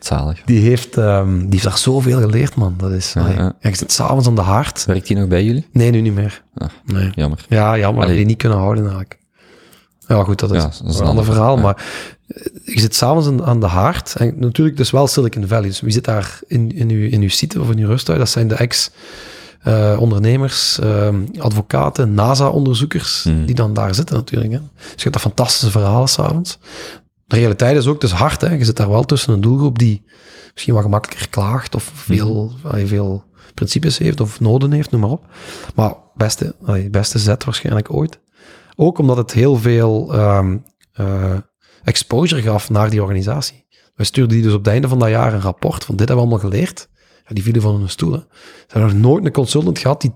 Zalig. 0.00 0.42
Die 0.44 0.60
heeft, 0.60 0.96
ehm, 0.96 1.38
die 1.38 1.48
heeft 1.50 1.62
daar 1.64 1.78
zoveel 1.78 2.20
geleerd, 2.20 2.54
man. 2.54 2.74
Dat 2.76 2.90
is, 2.90 3.12
Ja, 3.12 3.28
ja. 3.28 3.52
Je 3.60 3.76
zit 3.76 3.92
s'avonds 3.92 4.26
aan 4.26 4.34
de 4.34 4.40
haard. 4.40 4.84
Werkt 4.84 5.06
die 5.06 5.16
nog 5.16 5.28
bij 5.28 5.44
jullie? 5.44 5.66
Nee, 5.72 5.90
nu 5.90 6.00
niet 6.00 6.14
meer. 6.14 6.42
Ah. 6.54 6.68
Nee. 6.84 7.10
Jammer. 7.14 7.44
Ja, 7.48 7.78
jammer. 7.78 8.02
Allee. 8.04 8.16
Die 8.16 8.26
niet 8.26 8.36
kunnen 8.38 8.58
houden 8.58 8.82
eigenlijk. 8.82 9.18
Ja, 10.06 10.22
goed, 10.24 10.38
dat 10.38 10.50
is, 10.50 10.56
Ja, 10.56 10.62
dat 10.62 10.72
is 10.72 10.78
een 10.80 10.86
ander 10.88 11.06
ander- 11.06 11.24
verhaal. 11.24 11.56
ja. 11.56 11.62
Maar 11.62 11.84
eh, 12.26 12.44
je 12.74 12.80
zit 12.80 12.94
s'avonds 12.94 13.26
aan, 13.26 13.44
aan 13.44 13.60
de 13.60 13.66
haard. 13.66 14.14
En 14.16 14.34
natuurlijk, 14.38 14.76
dus 14.76 14.90
wel 14.90 15.06
Silicon 15.06 15.46
Valley. 15.46 15.68
Dus 15.68 15.80
wie 15.80 15.92
zit 15.92 16.04
daar 16.04 16.38
in, 16.46 16.72
in, 16.76 16.90
uw, 16.90 17.08
in 17.08 17.22
uw 17.22 17.28
site 17.28 17.60
of 17.60 17.70
in 17.70 17.78
uw 17.78 17.86
rusthuis? 17.86 18.18
Dat 18.18 18.28
zijn 18.28 18.48
de 18.48 18.54
ex-ondernemers, 19.62 20.78
ehm, 20.78 21.20
advocaten, 21.38 22.14
NASA-onderzoekers, 22.14 23.22
Hmm. 23.24 23.46
die 23.46 23.54
dan 23.54 23.74
daar 23.74 23.94
zitten 23.94 24.16
natuurlijk. 24.16 24.52
Hè. 24.52 24.58
Dus 24.58 24.88
je 24.96 25.02
hebt 25.02 25.12
dat 25.12 25.22
fantastische 25.22 25.70
verhalen 25.70 26.08
s'avonds. 26.08 26.58
De 27.30 27.36
realiteit 27.36 27.76
is 27.76 27.86
ook, 27.86 28.02
het 28.02 28.10
is 28.10 28.16
hard. 28.16 28.40
Hè. 28.40 28.54
Je 28.54 28.64
zit 28.64 28.76
daar 28.76 28.88
wel 28.88 29.04
tussen 29.04 29.32
een 29.32 29.40
doelgroep 29.40 29.78
die 29.78 30.02
misschien 30.52 30.74
wat 30.74 30.82
gemakkelijker 30.82 31.28
klaagt 31.28 31.74
of 31.74 31.90
veel, 31.94 32.52
allee, 32.62 32.86
veel 32.86 33.24
principes 33.54 33.98
heeft 33.98 34.20
of 34.20 34.40
noden 34.40 34.72
heeft, 34.72 34.90
noem 34.90 35.00
maar 35.00 35.10
op. 35.10 35.26
Maar 35.74 35.94
beste, 36.14 36.54
beste 36.90 37.18
zet 37.18 37.44
waarschijnlijk 37.44 37.92
ooit. 37.92 38.20
Ook 38.76 38.98
omdat 38.98 39.16
het 39.16 39.32
heel 39.32 39.56
veel 39.56 40.14
ehm, 40.14 40.56
eh, 40.92 41.36
exposure 41.82 42.42
gaf 42.42 42.70
naar 42.70 42.90
die 42.90 43.02
organisatie. 43.02 43.66
We 43.94 44.04
stuurden 44.04 44.34
die 44.34 44.42
dus 44.42 44.52
op 44.52 44.64
het 44.64 44.72
einde 44.72 44.88
van 44.88 44.98
dat 44.98 45.08
jaar 45.08 45.34
een 45.34 45.40
rapport 45.40 45.84
van 45.84 45.96
dit 45.96 46.08
hebben 46.08 46.26
we 46.26 46.32
allemaal 46.32 46.50
geleerd. 46.50 46.88
Ja, 47.26 47.34
die 47.34 47.42
vielen 47.42 47.62
van 47.62 47.76
hun 47.76 47.88
stoel. 47.88 48.12
Hè. 48.12 48.18
Ze 48.18 48.78
hebben 48.78 49.00
nog 49.00 49.10
nooit 49.10 49.24
een 49.24 49.32
consultant 49.32 49.78
gehad 49.78 50.00
die, 50.00 50.12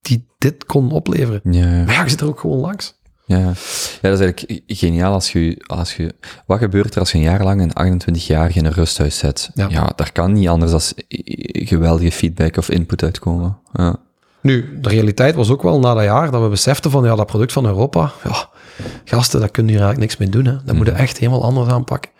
die 0.00 0.26
dit 0.38 0.64
kon 0.64 0.90
opleveren. 0.90 1.40
Ja, 1.44 1.70
ja. 1.70 1.84
Maar 1.84 1.94
ja, 1.94 2.02
je 2.02 2.10
zit 2.10 2.20
er 2.20 2.26
ook 2.26 2.40
gewoon 2.40 2.58
langs. 2.58 2.97
Ja, 3.28 3.38
ja. 3.38 3.52
dat 4.00 4.20
is 4.20 4.20
eigenlijk 4.20 4.62
geniaal 4.66 5.12
als 5.12 5.32
je, 5.32 5.64
als 5.66 5.96
je... 5.96 6.14
Wat 6.46 6.58
gebeurt 6.58 6.94
er 6.94 7.00
als 7.00 7.12
je 7.12 7.18
een 7.18 7.24
jaar 7.24 7.44
lang 7.44 7.72
een 7.74 8.00
28-jarige 8.00 8.58
in 8.58 8.64
een 8.64 8.72
rusthuis 8.72 9.18
zet? 9.18 9.50
Ja. 9.54 9.66
Ja. 9.70 9.92
daar 9.96 10.12
kan 10.12 10.32
niet 10.32 10.48
anders 10.48 10.70
dan 10.70 10.80
geweldige 11.52 12.12
feedback 12.12 12.56
of 12.56 12.70
input 12.70 13.02
uitkomen. 13.02 13.58
Ja. 13.72 13.96
Nu, 14.40 14.78
de 14.80 14.88
realiteit 14.88 15.34
was 15.34 15.50
ook 15.50 15.62
wel 15.62 15.78
na 15.78 15.94
dat 15.94 16.04
jaar 16.04 16.30
dat 16.30 16.42
we 16.42 16.48
beseften 16.48 16.90
van 16.90 17.04
ja, 17.04 17.14
dat 17.14 17.26
product 17.26 17.52
van 17.52 17.66
Europa, 17.66 18.12
ja, 18.24 18.48
gasten, 19.04 19.40
daar 19.40 19.50
kunnen 19.50 19.72
hier 19.72 19.82
eigenlijk 19.82 20.10
niks 20.10 20.30
mee 20.30 20.42
doen. 20.42 20.54
Hè. 20.54 20.64
Dat 20.64 20.74
moeten 20.74 20.94
we 20.94 21.00
echt 21.00 21.18
helemaal 21.18 21.44
anders 21.44 21.68
aanpakken. 21.68 22.10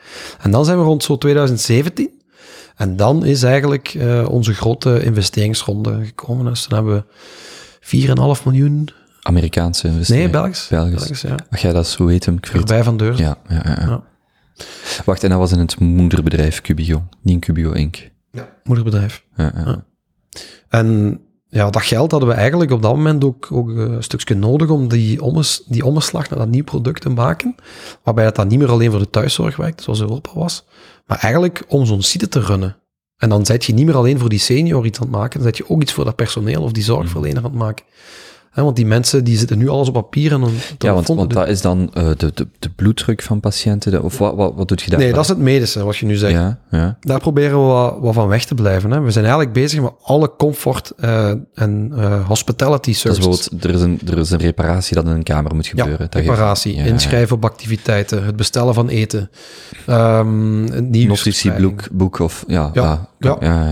En 0.40 0.50
dan 0.50 0.64
zijn 0.64 0.78
we 0.78 0.84
rond 0.84 1.02
zo 1.02 1.18
2017. 1.18 2.10
En 2.76 2.96
dan 2.96 3.24
is 3.24 3.42
eigenlijk 3.42 3.94
eh, 3.94 4.28
onze 4.28 4.54
grote 4.54 5.02
investeringsronde 5.04 6.04
gekomen. 6.04 6.44
Dus 6.44 6.62
toen 6.66 6.76
hebben 6.76 7.04
we 7.90 8.36
4,5 8.38 8.44
miljoen. 8.44 8.88
Amerikaanse 9.28 9.86
Nee, 9.86 9.92
investeringen. 9.92 10.30
Belgisch. 10.30 10.66
Belgisch. 10.68 10.94
Belgisch, 10.98 11.20
ja. 11.20 11.34
Mag 11.50 11.60
jij 11.60 11.72
dat 11.72 11.86
zo 11.86 12.04
weten? 12.04 12.34
Ik 12.34 12.46
vergeet- 12.46 12.60
Voorbij 12.60 12.84
van 12.84 12.96
deur. 12.96 13.16
Ja, 13.20 13.36
ja, 13.48 13.62
ja, 13.64 13.76
ja. 13.80 13.86
Ja. 13.88 14.02
Wacht, 15.04 15.22
en 15.24 15.30
dat 15.30 15.38
was 15.38 15.52
in 15.52 15.58
het 15.58 15.78
moederbedrijf 15.80 16.60
Cubio, 16.60 17.04
niet 17.22 17.34
in 17.34 17.40
Cubio 17.40 17.72
Inc. 17.72 18.10
Moederbedrijf. 18.64 19.24
Ja, 19.36 19.52
ja. 19.56 19.62
Ja. 19.64 19.84
En 20.68 21.20
ja, 21.48 21.70
dat 21.70 21.82
geld 21.82 22.10
hadden 22.10 22.28
we 22.28 22.34
eigenlijk 22.34 22.70
op 22.70 22.82
dat 22.82 22.94
moment 22.96 23.24
ook, 23.24 23.48
ook 23.52 23.70
eh, 23.70 23.76
een 23.76 24.02
stukje 24.02 24.34
nodig 24.34 24.68
om 24.70 24.88
die, 24.88 25.22
ommes, 25.22 25.62
die 25.66 25.84
omslag 25.84 26.28
naar 26.30 26.38
dat 26.38 26.48
nieuw 26.48 26.64
product 26.64 27.00
te 27.00 27.08
maken. 27.08 27.54
Waarbij 28.02 28.24
het 28.24 28.34
dan 28.34 28.48
niet 28.48 28.58
meer 28.58 28.70
alleen 28.70 28.90
voor 28.90 29.00
de 29.00 29.10
thuiszorg 29.10 29.56
werkt, 29.56 29.82
zoals 29.82 30.00
Europa 30.00 30.30
was, 30.34 30.64
maar 31.06 31.18
eigenlijk 31.18 31.62
om 31.68 31.86
zo'n 31.86 32.02
site 32.02 32.28
te 32.28 32.40
runnen. 32.40 32.76
En 33.16 33.28
dan 33.28 33.46
zet 33.46 33.64
je 33.64 33.74
niet 33.74 33.86
meer 33.86 33.96
alleen 33.96 34.18
voor 34.18 34.28
die 34.28 34.38
senior 34.38 34.86
iets 34.86 34.98
aan 35.00 35.06
het 35.06 35.16
maken, 35.16 35.38
dan 35.38 35.48
zet 35.48 35.56
je 35.56 35.68
ook 35.70 35.82
iets 35.82 35.92
voor 35.92 36.04
dat 36.04 36.16
personeel 36.16 36.62
of 36.62 36.72
die 36.72 36.82
zorgverlener 36.82 37.36
aan 37.38 37.44
het 37.44 37.54
maken. 37.54 37.84
Want 38.54 38.76
die 38.76 38.86
mensen 38.86 39.24
die 39.24 39.36
zitten 39.38 39.58
nu 39.58 39.68
alles 39.68 39.88
op 39.88 39.94
papier 39.94 40.32
en 40.32 40.42
een 40.42 40.54
Ja, 40.78 40.92
want, 40.92 41.30
dat 41.34 41.48
is 41.48 41.60
dan 41.60 41.90
eh, 41.94 42.08
de, 42.16 42.30
de, 42.34 42.46
de 42.58 42.70
bloeddruk 42.70 43.22
van 43.22 43.40
patiënten, 43.40 43.90
de- 43.92 44.02
of 44.02 44.18
wat, 44.18 44.34
wat, 44.34 44.52
wat 44.56 44.68
doet 44.68 44.82
je 44.82 44.90
daar? 44.90 44.98
Nee, 44.98 45.12
dat 45.12 45.22
is 45.22 45.28
het 45.28 45.38
medische, 45.38 45.84
wat 45.84 45.96
je 45.96 46.06
nu 46.06 46.16
zegt. 46.16 46.32
Ja, 46.32 46.58
ja. 46.70 46.96
Daar 47.00 47.20
proberen 47.20 47.58
we 47.60 47.66
wat, 47.72 47.96
wat 48.00 48.14
van 48.14 48.28
weg 48.28 48.44
te 48.44 48.54
blijven. 48.54 48.90
Hè. 48.90 49.00
We 49.00 49.10
zijn 49.10 49.24
eigenlijk 49.24 49.54
bezig 49.54 49.80
met 49.80 49.92
alle 50.02 50.32
comfort 50.36 50.92
eh, 50.96 51.28
en 51.54 51.92
eh, 51.96 52.26
hospitality 52.26 52.92
services. 52.92 53.24
bijvoorbeeld, 53.26 53.64
er 53.64 53.74
is, 53.74 53.80
een, 53.80 54.00
er 54.10 54.18
is 54.18 54.30
een 54.30 54.38
reparatie 54.38 54.94
dat 54.94 55.04
in 55.04 55.10
een 55.10 55.22
kamer 55.22 55.54
moet 55.54 55.66
gebeuren. 55.66 56.08
Ja, 56.10 56.20
reparatie, 56.20 56.74
inschrijven 56.74 57.36
op 57.36 57.44
activiteiten, 57.44 58.24
het 58.24 58.36
bestellen 58.36 58.74
van 58.74 58.88
eten, 58.88 59.30
ehm 59.86 60.66
een. 60.72 61.06
Notitieboek 61.06 61.88
boek 61.92 62.18
of, 62.18 62.44
ja, 62.46 62.70
Ja, 62.74 63.08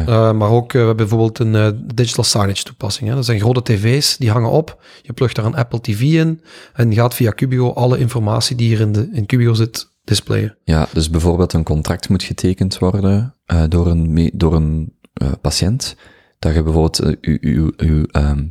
ja, 0.07 0.32
maar 0.32 0.51
ook, 0.51 0.73
we 0.73 0.78
hebben 0.78 0.97
bijvoorbeeld 0.97 1.39
een 1.39 1.85
digital 1.94 2.24
signage 2.24 2.62
toepassing. 2.62 3.09
Hè. 3.09 3.15
Dat 3.15 3.24
zijn 3.24 3.40
grote 3.40 3.62
tv's, 3.62 4.16
die 4.16 4.31
hangen 4.31 4.51
op. 4.51 4.65
Je 5.02 5.12
plugt 5.12 5.36
daar 5.36 5.44
een 5.44 5.55
Apple 5.55 5.80
TV 5.80 6.01
in 6.01 6.40
en 6.74 6.94
gaat 6.94 7.14
via 7.14 7.32
Cubio 7.32 7.72
alle 7.72 7.98
informatie 7.98 8.56
die 8.56 8.68
hier 8.68 8.80
in, 8.80 8.93
de, 8.93 9.09
in 9.12 9.26
Cubio 9.26 9.55
zit 9.55 9.88
displayen. 10.05 10.56
Ja, 10.64 10.88
dus 10.93 11.10
bijvoorbeeld 11.10 11.52
een 11.52 11.62
contract 11.64 12.09
moet 12.09 12.22
getekend 12.22 12.78
worden 12.78 13.34
eh, 13.44 13.62
door 13.68 13.86
een, 13.86 14.30
door 14.34 14.55
een 14.55 14.93
eh, 15.12 15.28
patiënt, 15.40 15.97
dat 16.38 16.55
je 16.55 16.62
bijvoorbeeld 16.62 16.98
eh, 16.98 17.12
uw, 17.20 17.38
uw, 17.40 17.72
uw 17.76 18.05
ehm, 18.10 18.44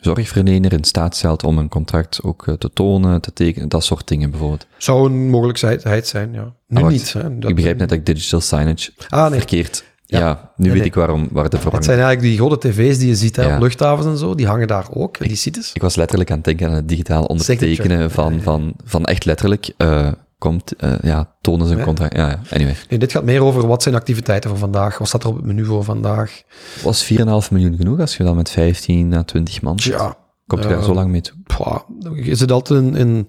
zorgverlener 0.00 0.72
in 0.72 0.84
staat 0.84 1.16
stelt 1.16 1.44
om 1.44 1.58
een 1.58 1.68
contract 1.68 2.22
ook 2.22 2.56
te 2.58 2.70
tonen, 2.72 3.20
te 3.20 3.32
tekenen, 3.32 3.68
dat 3.68 3.84
soort 3.84 4.08
dingen 4.08 4.30
bijvoorbeeld. 4.30 4.66
Zou 4.78 5.06
een 5.10 5.30
mogelijkheid 5.30 6.06
zijn, 6.06 6.32
ja. 6.32 6.52
Nu 6.66 6.76
Ah, 6.76 6.82
wacht. 6.82 6.94
niet. 6.94 7.12
Hè. 7.12 7.38
Dat- 7.38 7.50
Ik 7.50 7.56
begrijp 7.56 7.78
net 7.78 7.88
dat 7.88 7.98
ik 7.98 8.06
digital 8.06 8.40
signage 8.40 8.90
Ah, 9.08 9.30
nee. 9.30 9.38
verkeerd... 9.38 9.84
Ja. 10.06 10.18
Ja, 10.18 10.52
nu 10.56 10.66
Nee, 10.68 10.76
weet 10.76 10.84
ik 10.86 10.94
waarom, 10.94 11.28
waar 11.30 11.44
de 11.44 11.56
Het 11.56 11.60
verwarring 11.60 11.84
zijn 11.84 11.98
eigenlijk 11.98 12.28
die 12.28 12.36
grote 12.38 12.68
tv's 12.68 12.98
die 12.98 13.08
je 13.08 13.14
ziet 13.14 13.36
hè, 13.36 13.54
op 13.54 13.60
luchthavens 13.62 14.06
en 14.06 14.18
zo, 14.18 14.34
die 14.34 14.46
hangen 14.46 14.66
daar 14.66 14.86
ook, 14.90 15.18
die 15.18 15.36
sites. 15.36 15.72
Ik 15.72 15.82
was 15.82 15.96
letterlijk 15.96 16.30
aan 16.30 16.36
het 16.36 16.44
denken 16.44 16.68
aan 16.68 16.74
het 16.74 16.88
digitaal 16.88 17.24
ondertekenen 17.24 17.74
Signature. 17.76 18.10
van, 18.10 18.40
van, 18.42 18.74
van 18.84 19.04
echt 19.04 19.24
letterlijk, 19.24 19.70
eh, 19.76 20.12
komt, 20.38 20.76
eh, 20.76 20.92
ja, 21.02 21.34
tonen 21.40 21.76
Ja. 21.76 21.84
contract. 21.84 22.16
Ja, 22.16 22.28
ja, 22.28 22.40
anyway. 22.50 22.76
Nee, 22.88 22.98
dit 22.98 23.12
gaat 23.12 23.24
meer 23.24 23.42
over 23.42 23.66
wat 23.66 23.82
zijn 23.82 23.94
activiteiten 23.94 24.50
voor 24.50 24.58
vandaag, 24.58 24.98
wat 24.98 25.08
staat 25.08 25.22
er 25.22 25.28
op 25.28 25.36
het 25.36 25.44
menu 25.44 25.64
voor 25.64 25.84
vandaag. 25.84 26.42
Was 26.82 27.04
4,5 27.04 27.50
miljoen 27.50 27.76
genoeg 27.76 28.00
als 28.00 28.16
je 28.16 28.24
dan 28.24 28.36
met 28.36 28.50
15 28.50 29.14
à 29.14 29.22
20 29.22 29.62
man 29.62 29.80
zit? 29.80 29.92
Ja, 29.92 30.16
Komt 30.46 30.62
je 30.62 30.68
daar 30.68 30.78
eh, 30.78 30.84
zo 30.84 30.94
lang 30.94 31.10
mee 31.10 31.20
toe? 31.20 31.36
Pwa, 31.44 31.84
je 32.14 32.34
zit 32.34 32.50
altijd 32.52 32.80
in, 32.82 32.94
in, 32.96 33.28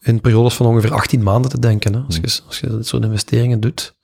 in 0.00 0.20
periodes 0.20 0.54
van 0.54 0.66
ongeveer 0.66 0.92
18 0.94 1.22
maanden 1.22 1.50
te 1.50 1.58
denken, 1.60 1.94
hè, 1.94 2.00
als, 2.00 2.16
je, 2.16 2.40
als 2.46 2.60
je 2.60 2.66
dit 2.76 2.86
soort 2.86 3.04
investeringen 3.04 3.60
doet. 3.60 3.94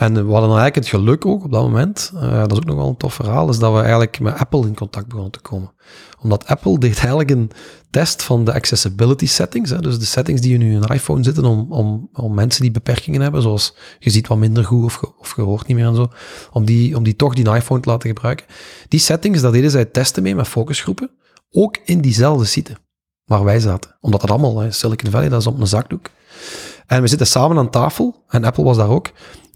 En 0.00 0.14
we 0.14 0.32
hadden 0.32 0.42
eigenlijk 0.42 0.74
het 0.74 0.88
geluk 0.88 1.26
ook 1.26 1.44
op 1.44 1.52
dat 1.52 1.62
moment, 1.62 2.12
eh, 2.14 2.40
dat 2.40 2.52
is 2.52 2.58
ook 2.58 2.64
nog 2.64 2.76
wel 2.76 2.88
een 2.88 2.96
tof 2.96 3.14
verhaal, 3.14 3.48
is 3.48 3.58
dat 3.58 3.72
we 3.72 3.80
eigenlijk 3.80 4.20
met 4.20 4.38
Apple 4.38 4.66
in 4.66 4.74
contact 4.74 5.06
begonnen 5.06 5.32
te 5.32 5.40
komen. 5.40 5.72
Omdat 6.20 6.46
Apple 6.46 6.78
deed 6.78 6.98
eigenlijk 6.98 7.30
een 7.30 7.50
test 7.90 8.22
van 8.22 8.44
de 8.44 8.52
accessibility 8.52 9.26
settings, 9.26 9.70
hè, 9.70 9.78
dus 9.78 9.98
de 9.98 10.04
settings 10.04 10.40
die 10.40 10.54
in 10.54 10.60
je 10.60 10.88
iPhone 10.94 11.22
zitten 11.22 11.44
om, 11.44 11.72
om, 11.72 12.08
om 12.12 12.34
mensen 12.34 12.62
die 12.62 12.70
beperkingen 12.70 13.20
hebben, 13.20 13.42
zoals 13.42 13.74
je 13.98 14.10
ziet 14.10 14.26
wat 14.26 14.38
minder 14.38 14.64
goed 14.64 14.84
of 14.84 15.00
of 15.18 15.36
je 15.36 15.42
hoort 15.42 15.66
niet 15.66 15.76
meer 15.76 15.86
en 15.86 15.94
zo, 15.94 16.10
om 16.52 16.64
die, 16.64 16.96
om 16.96 17.02
die 17.02 17.16
toch 17.16 17.34
die 17.34 17.54
iPhone 17.54 17.80
te 17.80 17.88
laten 17.88 18.08
gebruiken. 18.08 18.46
Die 18.88 19.00
settings, 19.00 19.40
daar 19.40 19.52
deden 19.52 19.70
zij 19.70 19.84
testen 19.84 20.22
mee 20.22 20.34
met 20.34 20.48
focusgroepen, 20.48 21.10
ook 21.50 21.76
in 21.84 22.00
diezelfde 22.00 22.44
site 22.44 22.76
waar 23.24 23.44
wij 23.44 23.60
zaten. 23.60 23.96
Omdat 24.00 24.20
dat 24.20 24.30
allemaal, 24.30 24.58
hè, 24.58 24.70
Silicon 24.70 25.10
Valley, 25.10 25.28
dat 25.28 25.40
is 25.40 25.46
op 25.46 25.60
een 25.60 25.66
zakdoek. 25.66 26.10
En 26.86 27.02
we 27.02 27.08
zitten 27.08 27.26
samen 27.26 27.58
aan 27.58 27.70
tafel, 27.70 28.24
en 28.28 28.44
Apple 28.44 28.64
was 28.64 28.76
daar 28.76 28.88
ook. 28.88 29.10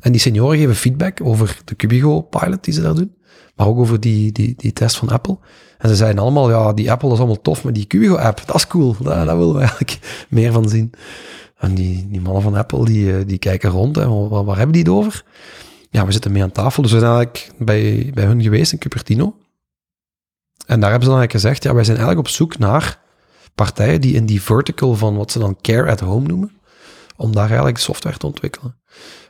En 0.04 0.12
die 0.12 0.20
senioren 0.20 0.58
geven 0.58 0.76
feedback 0.76 1.20
over 1.22 1.60
de 1.64 1.76
Cubigo 1.76 2.20
pilot 2.20 2.64
die 2.64 2.74
ze 2.74 2.82
daar 2.82 2.94
doen, 2.94 3.14
maar 3.56 3.66
ook 3.66 3.78
over 3.78 4.00
die, 4.00 4.32
die, 4.32 4.54
die 4.56 4.72
test 4.72 4.96
van 4.96 5.08
Apple. 5.08 5.38
En 5.78 5.88
ze 5.88 5.96
zeiden 5.96 6.22
allemaal, 6.22 6.50
ja, 6.50 6.72
die 6.72 6.90
Apple 6.90 7.12
is 7.12 7.18
allemaal 7.18 7.40
tof, 7.40 7.64
maar 7.64 7.72
die 7.72 7.86
Cubigo 7.86 8.16
app, 8.16 8.42
dat 8.46 8.56
is 8.56 8.66
cool. 8.66 8.96
Daar, 9.02 9.26
daar 9.26 9.38
willen 9.38 9.52
we 9.52 9.58
eigenlijk 9.58 9.98
meer 10.28 10.52
van 10.52 10.68
zien. 10.68 10.92
En 11.56 11.74
die, 11.74 12.08
die 12.10 12.20
mannen 12.20 12.42
van 12.42 12.54
Apple, 12.54 12.84
die, 12.84 13.16
eh, 13.16 13.26
die 13.26 13.38
kijken 13.38 13.70
rond, 13.70 13.96
hè, 13.96 14.08
waar, 14.08 14.44
waar 14.44 14.56
hebben 14.56 14.72
die 14.72 14.82
het 14.82 14.92
over? 14.92 15.24
Ja, 15.90 16.06
we 16.06 16.12
zitten 16.12 16.32
mee 16.32 16.42
aan 16.42 16.52
tafel, 16.52 16.82
dus 16.82 16.92
we 16.92 16.98
zijn 16.98 17.12
eigenlijk 17.12 17.52
bij, 17.58 18.10
bij 18.14 18.24
hun 18.24 18.42
geweest 18.42 18.72
in 18.72 18.78
Cupertino. 18.78 19.36
En 20.66 20.80
daar 20.80 20.90
hebben 20.90 21.08
ze 21.08 21.14
dan 21.14 21.18
eigenlijk 21.18 21.32
gezegd, 21.32 21.62
ja, 21.62 21.74
wij 21.74 21.84
zijn 21.84 21.96
eigenlijk 21.96 22.26
op 22.26 22.32
zoek 22.34 22.58
naar 22.58 23.00
partijen 23.54 24.00
die 24.00 24.14
in 24.14 24.26
die 24.26 24.42
vertical 24.42 24.94
van 24.94 25.16
wat 25.16 25.30
ze 25.30 25.38
dan 25.38 25.58
care 25.60 25.90
at 25.90 26.00
home 26.00 26.26
noemen, 26.26 26.52
om 27.16 27.32
daar 27.32 27.46
eigenlijk 27.46 27.78
software 27.78 28.16
te 28.16 28.26
ontwikkelen. 28.26 28.76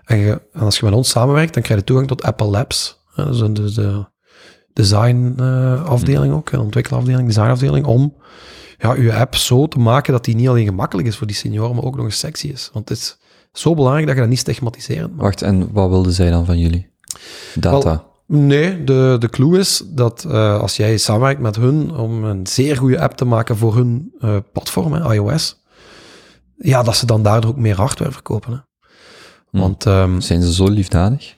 En, 0.04 0.18
je- 0.18 0.42
en 0.52 0.60
als 0.60 0.78
je 0.78 0.84
met 0.84 0.94
ons 0.94 1.08
samenwerkt, 1.08 1.54
dan 1.54 1.62
krijg 1.62 1.78
je 1.80 1.86
toegang 1.86 2.08
tot 2.08 2.22
Apple 2.22 2.46
Labs. 2.46 3.04
hè, 3.14 3.24
Dus 3.26 3.38
dus 3.52 3.74
de 3.74 4.04
design 4.72 5.34
eh, 5.38 5.92
ook, 6.32 6.50
een 6.52 6.60
ontwikkelafdeling, 6.60 7.26
designafdeling, 7.26 7.86
om 7.86 8.14
ja, 8.78 8.94
je 8.94 9.14
app 9.14 9.34
zo 9.36 9.66
te 9.66 9.78
maken 9.78 10.12
dat 10.12 10.24
die 10.24 10.34
niet 10.34 10.48
alleen 10.48 10.64
gemakkelijk 10.66 11.08
is 11.08 11.16
voor 11.16 11.26
die 11.26 11.36
senioren, 11.36 11.74
maar 11.74 11.84
ook 11.84 11.96
nog 11.96 12.04
eens 12.04 12.18
sexy 12.18 12.46
is. 12.46 12.70
Want 12.72 12.88
het 12.88 12.98
is 12.98 13.18
zo 13.52 13.74
belangrijk 13.74 14.06
dat 14.06 14.14
je 14.14 14.20
dat 14.20 14.30
niet 14.30 14.38
stigmatiserend 14.38 15.10
maakt. 15.10 15.22
Wacht, 15.22 15.42
en 15.42 15.72
wat 15.72 15.88
wilden 15.88 16.12
zij 16.12 16.30
dan 16.30 16.44
van 16.46 16.58
jullie? 16.58 16.90
Data. 17.54 17.84
Wel, 17.90 18.12
Nee, 18.26 18.84
de, 18.84 19.16
de 19.18 19.28
clue 19.28 19.58
is 19.58 19.82
dat 19.86 20.24
eh, 20.28 20.60
als 20.60 20.76
jij 20.76 20.96
samenwerkt 20.96 21.40
met 21.40 21.56
hun 21.56 21.94
om 21.96 22.24
een 22.24 22.46
zeer 22.46 22.76
goede 22.76 23.00
app 23.00 23.16
te 23.16 23.24
maken 23.24 23.56
voor 23.56 23.74
hun 23.76 24.14
eh, 24.18 24.36
platform, 24.52 24.92
hè, 24.92 25.12
iOS, 25.14 25.62
ja, 26.56 26.82
dat 26.82 26.96
ze 26.96 27.06
dan 27.06 27.22
daardoor 27.22 27.50
ook 27.50 27.56
meer 27.56 27.76
hardware 27.76 28.12
verkopen. 28.12 28.52
Hè. 28.52 28.58
Hm. 29.54 29.60
Want 29.60 29.86
ehm, 29.86 30.20
Zijn 30.20 30.42
ze 30.42 30.52
zo 30.52 30.68
liefdadig? 30.68 31.34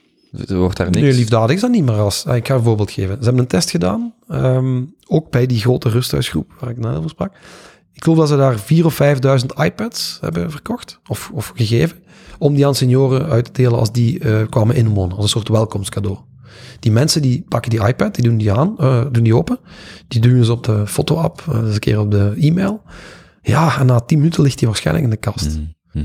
Er 0.48 0.56
wordt 0.56 0.76
daar 0.76 0.86
niks... 0.90 1.00
Nee, 1.00 1.12
liefdadig 1.12 1.54
is 1.56 1.60
dat 1.60 1.70
niet 1.70 1.84
meer 1.84 1.98
als... 1.98 2.26
ah, 2.26 2.36
Ik 2.36 2.46
ga 2.46 2.54
een 2.54 2.62
voorbeeld 2.62 2.90
geven. 2.90 3.16
Ze 3.18 3.22
hebben 3.24 3.42
een 3.42 3.48
test 3.48 3.70
gedaan, 3.70 4.14
ehm, 4.28 4.82
ook 5.06 5.30
bij 5.30 5.46
die 5.46 5.60
grote 5.60 5.88
rusthuisgroep 5.88 6.52
waar 6.60 6.70
ik 6.70 6.78
net 6.78 6.96
over 6.96 7.10
sprak. 7.10 7.32
Ik 7.92 8.02
geloof 8.02 8.18
dat 8.18 8.28
ze 8.28 8.36
daar 8.36 8.58
4.000 8.58 8.84
of 8.84 9.00
5.000 9.40 9.46
iPads 9.64 10.18
hebben 10.20 10.50
verkocht, 10.50 11.00
of, 11.08 11.30
of 11.34 11.52
gegeven, 11.54 11.96
om 12.38 12.54
die 12.54 12.66
aan 12.66 12.74
senioren 12.74 13.26
uit 13.26 13.44
te 13.44 13.52
delen 13.52 13.78
als 13.78 13.92
die 13.92 14.18
eh, 14.18 14.46
kwamen 14.50 14.74
inwonen, 14.76 15.14
als 15.16 15.24
een 15.24 15.30
soort 15.30 15.48
welkomstcadeau. 15.48 16.18
Die 16.80 16.92
mensen 16.92 17.22
die 17.22 17.44
pakken 17.48 17.70
die 17.70 17.86
iPad, 17.86 18.14
die 18.14 18.24
doen 18.24 18.38
die 18.38 18.52
aan, 18.52 18.74
eh, 18.78 19.04
doen 19.12 19.22
die 19.24 19.36
open, 19.36 19.58
die 20.08 20.20
doen 20.20 20.44
ze 20.44 20.52
op 20.52 20.64
de 20.64 20.86
foto-app, 20.86 21.44
eh, 21.48 21.58
eens 21.58 21.74
een 21.74 21.78
keer 21.80 22.00
op 22.00 22.10
de 22.10 22.34
e-mail. 22.40 22.82
Ja, 23.42 23.78
en 23.78 23.86
na 23.86 24.00
10 24.00 24.18
minuten 24.18 24.42
ligt 24.42 24.58
die 24.58 24.68
waarschijnlijk 24.68 25.04
in 25.04 25.10
de 25.10 25.16
kast. 25.16 25.58
Mhm. 25.92 26.04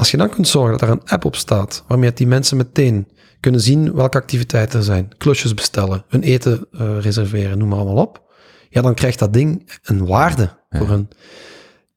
Als 0.00 0.10
je 0.10 0.16
dan 0.16 0.28
kunt 0.28 0.48
zorgen 0.48 0.78
dat 0.78 0.88
er 0.88 0.94
een 0.94 1.02
app 1.04 1.24
op 1.24 1.36
staat, 1.36 1.84
waarmee 1.86 2.12
die 2.12 2.26
mensen 2.26 2.56
meteen 2.56 3.08
kunnen 3.40 3.60
zien 3.60 3.94
welke 3.94 4.16
activiteiten 4.18 4.78
er 4.78 4.84
zijn, 4.84 5.08
klusjes 5.18 5.54
bestellen, 5.54 6.04
hun 6.08 6.22
eten 6.22 6.66
eh, 6.72 6.98
reserveren, 7.00 7.58
noem 7.58 7.68
maar 7.68 7.78
allemaal 7.78 8.02
op, 8.04 8.22
ja, 8.68 8.82
dan 8.82 8.94
krijgt 8.94 9.18
dat 9.18 9.32
ding 9.32 9.78
een 9.82 10.06
waarde 10.06 10.50
voor 10.70 10.88
hun. 10.88 11.08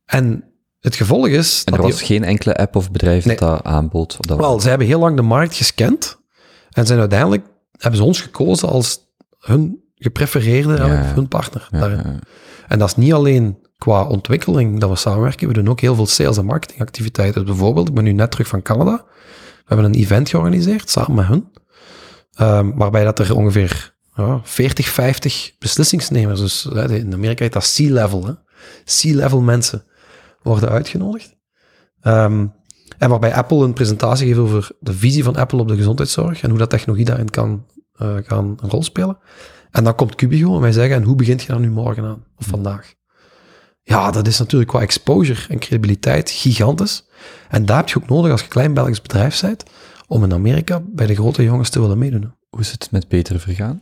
En 0.05 0.43
het 0.79 0.95
gevolg 0.95 1.27
is... 1.27 1.61
En 1.65 1.71
er 1.73 1.79
dat 1.81 1.89
was 1.89 1.97
die- 1.97 2.07
geen 2.07 2.23
enkele 2.23 2.55
app 2.55 2.75
of 2.75 2.91
bedrijf 2.91 3.25
Nee. 3.25 3.35
dat 3.37 3.49
dat 3.49 3.63
aanbood? 3.63 4.17
Dat 4.19 4.37
Wel, 4.37 4.59
ze 4.59 4.69
hebben 4.69 4.87
heel 4.87 4.99
lang 4.99 5.15
de 5.15 5.21
markt 5.21 5.55
gescand 5.55 6.19
en 6.71 6.85
zijn 6.85 6.99
uiteindelijk, 6.99 7.45
hebben 7.77 7.99
ze 7.99 8.05
ons 8.05 8.21
gekozen 8.21 8.69
als 8.69 8.99
hun 9.39 9.83
geprefereerde, 9.95 10.73
ja. 10.75 10.85
hun 10.87 11.27
partner 11.27 11.67
Ja, 11.71 11.79
daarin. 11.79 12.01
ja. 12.05 12.19
En 12.67 12.79
dat 12.79 12.87
is 12.87 12.95
niet 12.95 13.13
alleen 13.13 13.57
qua 13.83 14.03
ontwikkeling 14.03 14.79
dat 14.79 14.89
we 14.89 14.95
samenwerken, 14.95 15.47
we 15.47 15.53
doen 15.53 15.67
ook 15.67 15.79
heel 15.79 15.95
veel 15.95 16.05
sales- 16.05 16.37
en 16.37 16.45
marketingactiviteiten. 16.45 17.45
Dus 17.45 17.49
bijvoorbeeld, 17.49 17.87
ik 17.87 17.93
ben 17.93 18.03
nu 18.03 18.11
net 18.11 18.31
terug 18.31 18.47
van 18.47 18.61
Canada. 18.61 19.05
We 19.35 19.63
hebben 19.65 19.85
een 19.85 19.99
event 19.99 20.29
georganiseerd, 20.29 20.89
samen 20.89 21.15
met 21.15 21.25
hun, 21.25 21.51
ehm, 22.33 22.71
waarbij 22.75 23.03
dat 23.03 23.19
er 23.19 23.35
ongeveer 23.35 23.95
ja, 24.15 24.39
40, 24.43 24.87
50 24.87 25.55
beslissingsnemers, 25.59 26.39
dus 26.39 26.67
hè, 26.73 26.95
in 26.95 27.13
Amerika 27.13 27.43
heet 27.43 27.53
dat 27.53 27.73
C-level. 27.75 28.37
C-level 28.85 29.41
mensen 29.41 29.83
worden 30.41 30.69
uitgenodigd. 30.69 31.35
Ehm, 32.01 32.47
en 32.97 33.09
waarbij 33.09 33.33
Apple 33.33 33.63
een 33.63 33.73
presentatie 33.73 34.27
geeft 34.27 34.39
over 34.39 34.71
de 34.79 34.93
visie 34.93 35.23
van 35.23 35.35
Apple 35.35 35.59
op 35.59 35.67
de 35.67 35.75
gezondheidszorg 35.75 36.41
en 36.41 36.49
hoe 36.49 36.59
dat 36.59 36.69
technologie 36.69 37.05
daarin 37.05 37.29
kan 37.29 37.65
eh, 37.93 38.15
gaan 38.23 38.57
een 38.61 38.69
rol 38.69 38.83
spelen. 38.83 39.17
En 39.71 39.83
dan 39.83 39.95
komt 39.95 40.15
Cubigo 40.15 40.55
en 40.55 40.61
wij 40.61 40.71
zeggen, 40.71 40.95
en 40.95 41.03
hoe 41.03 41.15
begint 41.15 41.41
je 41.41 41.47
daar 41.47 41.59
nu 41.59 41.69
morgen 41.69 42.03
aan, 42.03 42.25
of 42.37 42.45
vandaag? 42.45 42.93
Ja, 43.83 44.11
dat 44.11 44.27
is 44.27 44.39
natuurlijk 44.39 44.69
qua 44.71 44.79
exposure 44.79 45.47
en 45.49 45.59
credibiliteit 45.59 46.29
gigantisch. 46.31 47.05
En 47.49 47.65
daar 47.65 47.77
heb 47.77 47.89
je 47.89 47.95
ook 47.97 48.09
nodig 48.09 48.31
als 48.31 48.41
je 48.41 48.47
klein 48.47 48.73
Belgisch 48.73 49.01
bedrijf 49.01 49.41
bent, 49.41 49.63
om 50.07 50.23
in 50.23 50.33
Amerika 50.33 50.81
bij 50.85 51.05
de 51.07 51.15
grote 51.15 51.43
jongens 51.43 51.69
te 51.69 51.79
willen 51.81 51.97
meedoen. 51.97 52.33
Hoe 52.49 52.59
is 52.59 52.71
het 52.71 52.87
met 52.91 53.07
Peter 53.07 53.39
vergaan? 53.39 53.81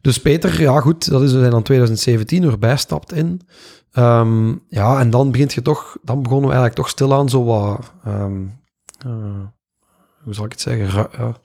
Dus 0.00 0.20
Peter, 0.20 0.60
ja 0.60 0.80
goed, 0.80 1.10
dat 1.10 1.22
is 1.22 1.32
dus 1.32 1.44
in 1.44 1.50
dan 1.50 1.62
2017 1.62 2.42
erbij 2.44 2.76
stapt 2.76 3.12
in. 3.12 3.40
Ehm, 3.92 4.48
ja, 4.68 5.00
en 5.00 5.10
dan 5.10 5.30
begint 5.30 5.52
je 5.52 5.62
toch, 5.62 5.96
dan 6.02 6.22
begonnen 6.22 6.48
we 6.48 6.54
eigenlijk 6.54 6.74
toch 6.74 6.88
stilaan 6.88 7.28
zo 7.28 7.44
wat, 7.44 7.92
ehm, 8.04 8.42
eh, 9.06 9.42
hoe 10.24 10.34
zal 10.34 10.44
ik 10.44 10.50
het 10.52 10.60
zeggen, 10.60 10.90
ru- 10.90 11.22
ja, 11.24 11.36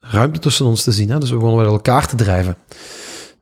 ruimte 0.00 0.38
tussen 0.40 0.66
ons 0.66 0.82
te 0.82 0.92
zien. 0.92 1.10
Hè? 1.10 1.18
Dus 1.18 1.30
we 1.30 1.36
begonnen 1.36 1.62
met 1.64 1.72
elkaar 1.72 2.06
te 2.08 2.16
drijven. 2.16 2.56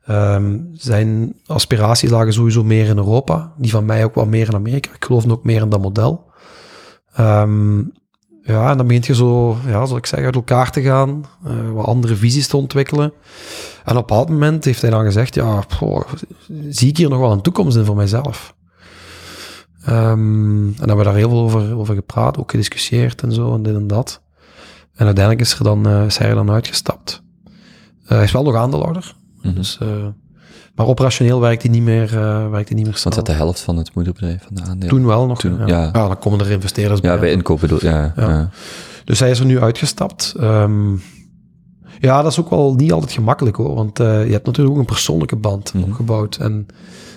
Ehm, 0.08 0.58
zijn 0.72 1.34
aspiraties 1.46 2.10
lagen 2.10 2.32
sowieso 2.32 2.64
meer 2.64 2.86
in 2.86 2.96
Europa, 2.96 3.52
die 3.56 3.70
van 3.70 3.84
mij 3.84 4.04
ook 4.04 4.14
wat 4.14 4.26
meer 4.26 4.46
in 4.46 4.54
Amerika. 4.54 4.90
Ik 4.94 5.04
geloof 5.04 5.30
ook 5.30 5.44
meer 5.44 5.62
in 5.62 5.68
dat 5.68 5.80
model. 5.80 6.30
Ehm, 7.12 7.78
ja, 8.42 8.70
en 8.70 8.76
dan 8.76 8.86
begint 8.86 9.06
je 9.06 9.14
zo, 9.14 9.56
ja, 9.66 9.86
zal 9.86 9.96
ik 9.96 10.06
zeggen, 10.06 10.26
uit 10.26 10.34
elkaar 10.34 10.70
te 10.70 10.82
gaan, 10.82 11.24
eh, 11.44 11.70
wat 11.72 11.86
andere 11.86 12.14
visies 12.14 12.46
te 12.46 12.56
ontwikkelen. 12.56 13.04
En 13.04 13.10
op 13.82 13.88
een 13.88 13.94
bepaald 13.94 14.28
moment 14.28 14.64
heeft 14.64 14.80
hij 14.80 14.90
dan 14.90 15.04
gezegd, 15.04 15.34
ja, 15.34 15.64
zie 16.68 16.88
ik 16.88 16.96
hier 16.96 17.08
nog 17.08 17.18
wel 17.18 17.32
een 17.32 17.42
toekomst 17.42 17.76
in 17.76 17.84
voor 17.84 17.96
mijzelf? 17.96 18.54
Ehm, 19.84 20.66
en 20.66 20.74
hebben 20.78 20.96
we 20.96 21.04
daar 21.04 21.14
heel 21.14 21.28
veel 21.28 21.40
over, 21.40 21.76
over 21.76 21.94
gepraat, 21.94 22.38
ook 22.38 22.50
gediscussieerd 22.50 23.22
en 23.22 23.32
zo, 23.32 23.54
en 23.54 23.62
dit 23.62 23.74
en 23.74 23.86
dat. 23.86 24.22
En 24.94 25.06
uiteindelijk 25.06 25.46
is, 25.46 25.58
er 25.58 25.64
dan, 25.64 25.88
is 25.88 26.18
hij 26.18 26.28
er 26.28 26.34
dan 26.34 26.50
uitgestapt. 26.50 27.22
Eh, 28.04 28.08
hij 28.08 28.22
is 28.22 28.32
wel 28.32 28.42
nog 28.42 28.54
aandeelhouder, 28.54 29.16
Mhm. 29.42 29.54
dus, 29.54 29.78
eh, 29.82 29.88
maar 30.74 30.86
operationeel 30.86 31.40
werkt 31.40 31.62
hij 31.62 31.70
niet 31.70 31.82
meer, 31.82 32.18
eh 32.18 32.50
werkt 32.50 32.68
hij 32.68 32.76
niet 32.76 32.86
meer 32.86 32.96
snel. 32.96 33.12
Want 33.14 33.14
dat 33.14 33.26
de 33.26 33.42
helft 33.42 33.60
van 33.60 33.76
het 33.76 33.94
moederbedrijf 33.94 34.42
van 34.42 34.54
de 34.54 34.62
aandelen. 34.62 34.88
Toen 34.88 35.06
wel 35.06 35.26
nog. 35.26 35.38
Toen, 35.38 35.66
ja. 35.66 35.90
dan 35.90 36.18
komen 36.18 36.40
er 36.40 36.50
investeerders 36.50 37.00
Ja, 37.00 37.18
bij 37.18 37.30
inkoop 37.32 37.60
bedoel 37.60 37.78
ja. 37.84 38.12
Ja. 38.16 38.28
ja. 38.30 38.50
Dus 39.04 39.20
hij 39.20 39.30
is 39.30 39.38
er 39.40 39.46
nu 39.46 39.60
uitgestapt. 39.60 40.34
Ehm, 40.40 40.92
ja, 42.00 42.22
dat 42.22 42.32
is 42.32 42.40
ook 42.40 42.50
wel 42.50 42.74
niet 42.74 42.92
altijd 42.92 43.12
gemakkelijk 43.12 43.56
hoor, 43.56 43.74
want 43.74 44.00
eh, 44.00 44.26
je 44.26 44.32
hebt 44.32 44.46
natuurlijk 44.46 44.74
ook 44.74 44.80
een 44.80 44.86
persoonlijke 44.92 45.36
band 45.36 45.74
Mhm. 45.74 45.84
opgebouwd. 45.84 46.36
En 46.36 46.66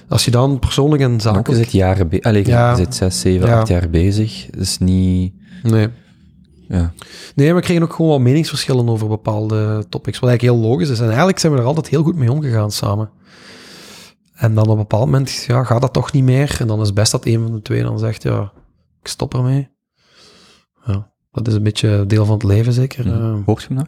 als 0.10 0.26
je 0.26 0.31
dan 0.31 0.60
persoonlijk 0.60 1.02
en 1.02 1.10
Maar 1.10 1.18
ook, 1.18 1.22
je 1.26 1.34
zakelijk... 1.35 1.64
zit 1.64 1.72
jaren 1.72 2.07
be- 2.10 2.22
Allee, 2.22 2.45
Ja. 2.48 2.69
je 2.69 2.76
zit 2.76 2.95
zes, 2.95 3.19
zeven, 3.19 3.49
acht 3.49 3.68
jaar 3.68 3.89
bezig. 3.89 4.45
Dat 4.52 4.61
is 4.61 4.77
niet... 4.77 5.34
Nee. 5.64 5.88
Ja. 6.72 6.93
nee, 7.35 7.53
we 7.53 7.61
kregen 7.61 7.84
ook 7.84 7.93
gewoon 7.93 8.11
wel 8.11 8.19
meningsverschillen 8.19 8.89
over 8.89 9.07
bepaalde 9.07 9.85
topics, 9.89 10.19
wat 10.19 10.30
eigenlijk 10.30 10.60
heel 10.60 10.69
logisch 10.69 10.89
is. 10.89 10.99
En 10.99 11.07
eigenlijk 11.07 11.39
zijn 11.39 11.53
we 11.53 11.60
er 11.60 11.65
altijd 11.65 11.88
heel 11.88 12.03
goed 12.03 12.15
mee 12.15 12.31
omgegaan 12.31 12.72
samen. 12.72 13.10
En 14.34 14.56
dan 14.56 14.64
op 14.64 14.72
een 14.72 14.77
bepaald 14.77 15.06
moment 15.06 15.43
ja, 15.48 15.64
gaat 15.64 15.81
dat 15.81 15.93
toch 15.93 16.11
niet 16.11 16.23
meer. 16.23 16.57
En 16.60 16.68
dan 16.68 16.80
is 16.80 16.85
het 16.85 16.95
best 16.95 17.11
dat 17.11 17.26
een 17.26 17.41
van 17.41 17.52
de 17.52 17.61
twee 17.61 17.84
dan 17.84 17.99
zegt, 17.99 18.23
ja, 18.23 18.52
ik 19.02 19.07
stop 19.07 19.34
ermee. 19.34 19.69
Ja, 20.85 21.11
dat 21.31 21.48
is 21.48 21.53
een 21.53 21.64
beetje 21.64 22.06
deel 22.06 22.26
van 22.26 22.34
het 22.34 22.43
leven 22.43 22.73
zeker. 22.73 23.07
Mhm. 23.07 23.15
Eh, 23.15 23.45
Hoort 23.45 23.61
je 23.61 23.68
hem 23.68 23.77
nog? 23.77 23.88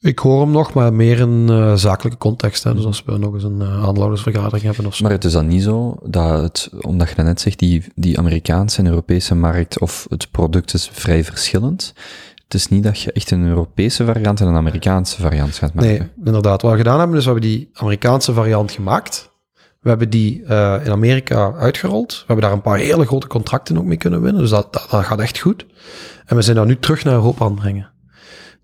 Ik 0.00 0.18
hoor 0.18 0.40
hem 0.40 0.50
nog, 0.50 0.72
maar 0.72 0.92
meer 0.92 1.18
in 1.18 1.46
eh, 1.48 1.74
zakelijke 1.74 2.18
context. 2.18 2.64
Hè. 2.64 2.74
Dus 2.74 2.84
als 2.84 3.02
we 3.06 3.18
nog 3.18 3.34
eens 3.34 3.44
een 3.44 3.62
aandeelhoudersvergadering 3.62 4.62
hebben 4.62 4.86
of 4.86 4.94
zo. 4.94 5.02
Maar 5.02 5.12
het 5.12 5.24
is 5.24 5.32
dan 5.32 5.46
niet 5.46 5.62
zo 5.62 5.96
dat 6.02 6.42
het, 6.42 6.70
omdat 6.80 7.12
je 7.16 7.22
net 7.22 7.40
zegt, 7.40 7.58
die, 7.58 7.84
die 7.94 8.18
Amerikaanse 8.18 8.78
en 8.78 8.86
Europese 8.86 9.34
markt 9.34 9.80
of 9.80 10.06
het 10.08 10.30
product 10.30 10.74
is 10.74 10.88
vrij 10.92 11.24
verschillend. 11.24 11.94
Het 12.44 12.54
is 12.54 12.68
niet 12.68 12.82
dat 12.82 13.00
je 13.00 13.12
echt 13.12 13.30
een 13.30 13.46
Europese 13.46 14.04
variant 14.04 14.40
en 14.40 14.46
een 14.46 14.56
Amerikaanse 14.56 15.20
variant 15.20 15.54
gaat 15.54 15.74
maken. 15.74 15.90
nee, 15.90 16.08
inderdaad. 16.24 16.62
Wat 16.62 16.70
we 16.70 16.76
gedaan 16.76 16.98
hebben, 16.98 17.16
is 17.16 17.24
we 17.24 17.30
hebben 17.30 17.50
die 17.50 17.70
Amerikaanse 17.72 18.32
variant 18.32 18.70
gemaakt. 18.70 19.30
We 19.80 19.88
hebben 19.88 20.10
die 20.10 20.44
eh, 20.44 20.80
in 20.84 20.90
Amerika 20.90 21.52
uitgerold. 21.52 22.12
We 22.12 22.24
hebben 22.26 22.44
daar 22.44 22.52
een 22.52 22.62
paar 22.62 22.78
hele 22.78 23.06
grote 23.06 23.26
contracten 23.26 23.78
ook 23.78 23.84
mee 23.84 23.96
kunnen 23.96 24.22
winnen. 24.22 24.40
Dus 24.40 24.50
dat, 24.50 24.72
dat, 24.72 24.86
dat 24.90 25.04
gaat 25.04 25.20
echt 25.20 25.38
goed. 25.38 25.66
En 26.26 26.36
we 26.36 26.42
zijn 26.42 26.56
dat 26.56 26.66
nu 26.66 26.78
terug 26.78 27.04
naar 27.04 27.14
Europa 27.14 27.44
aan 27.44 27.50
het 27.50 27.60
brengen. 27.60 27.90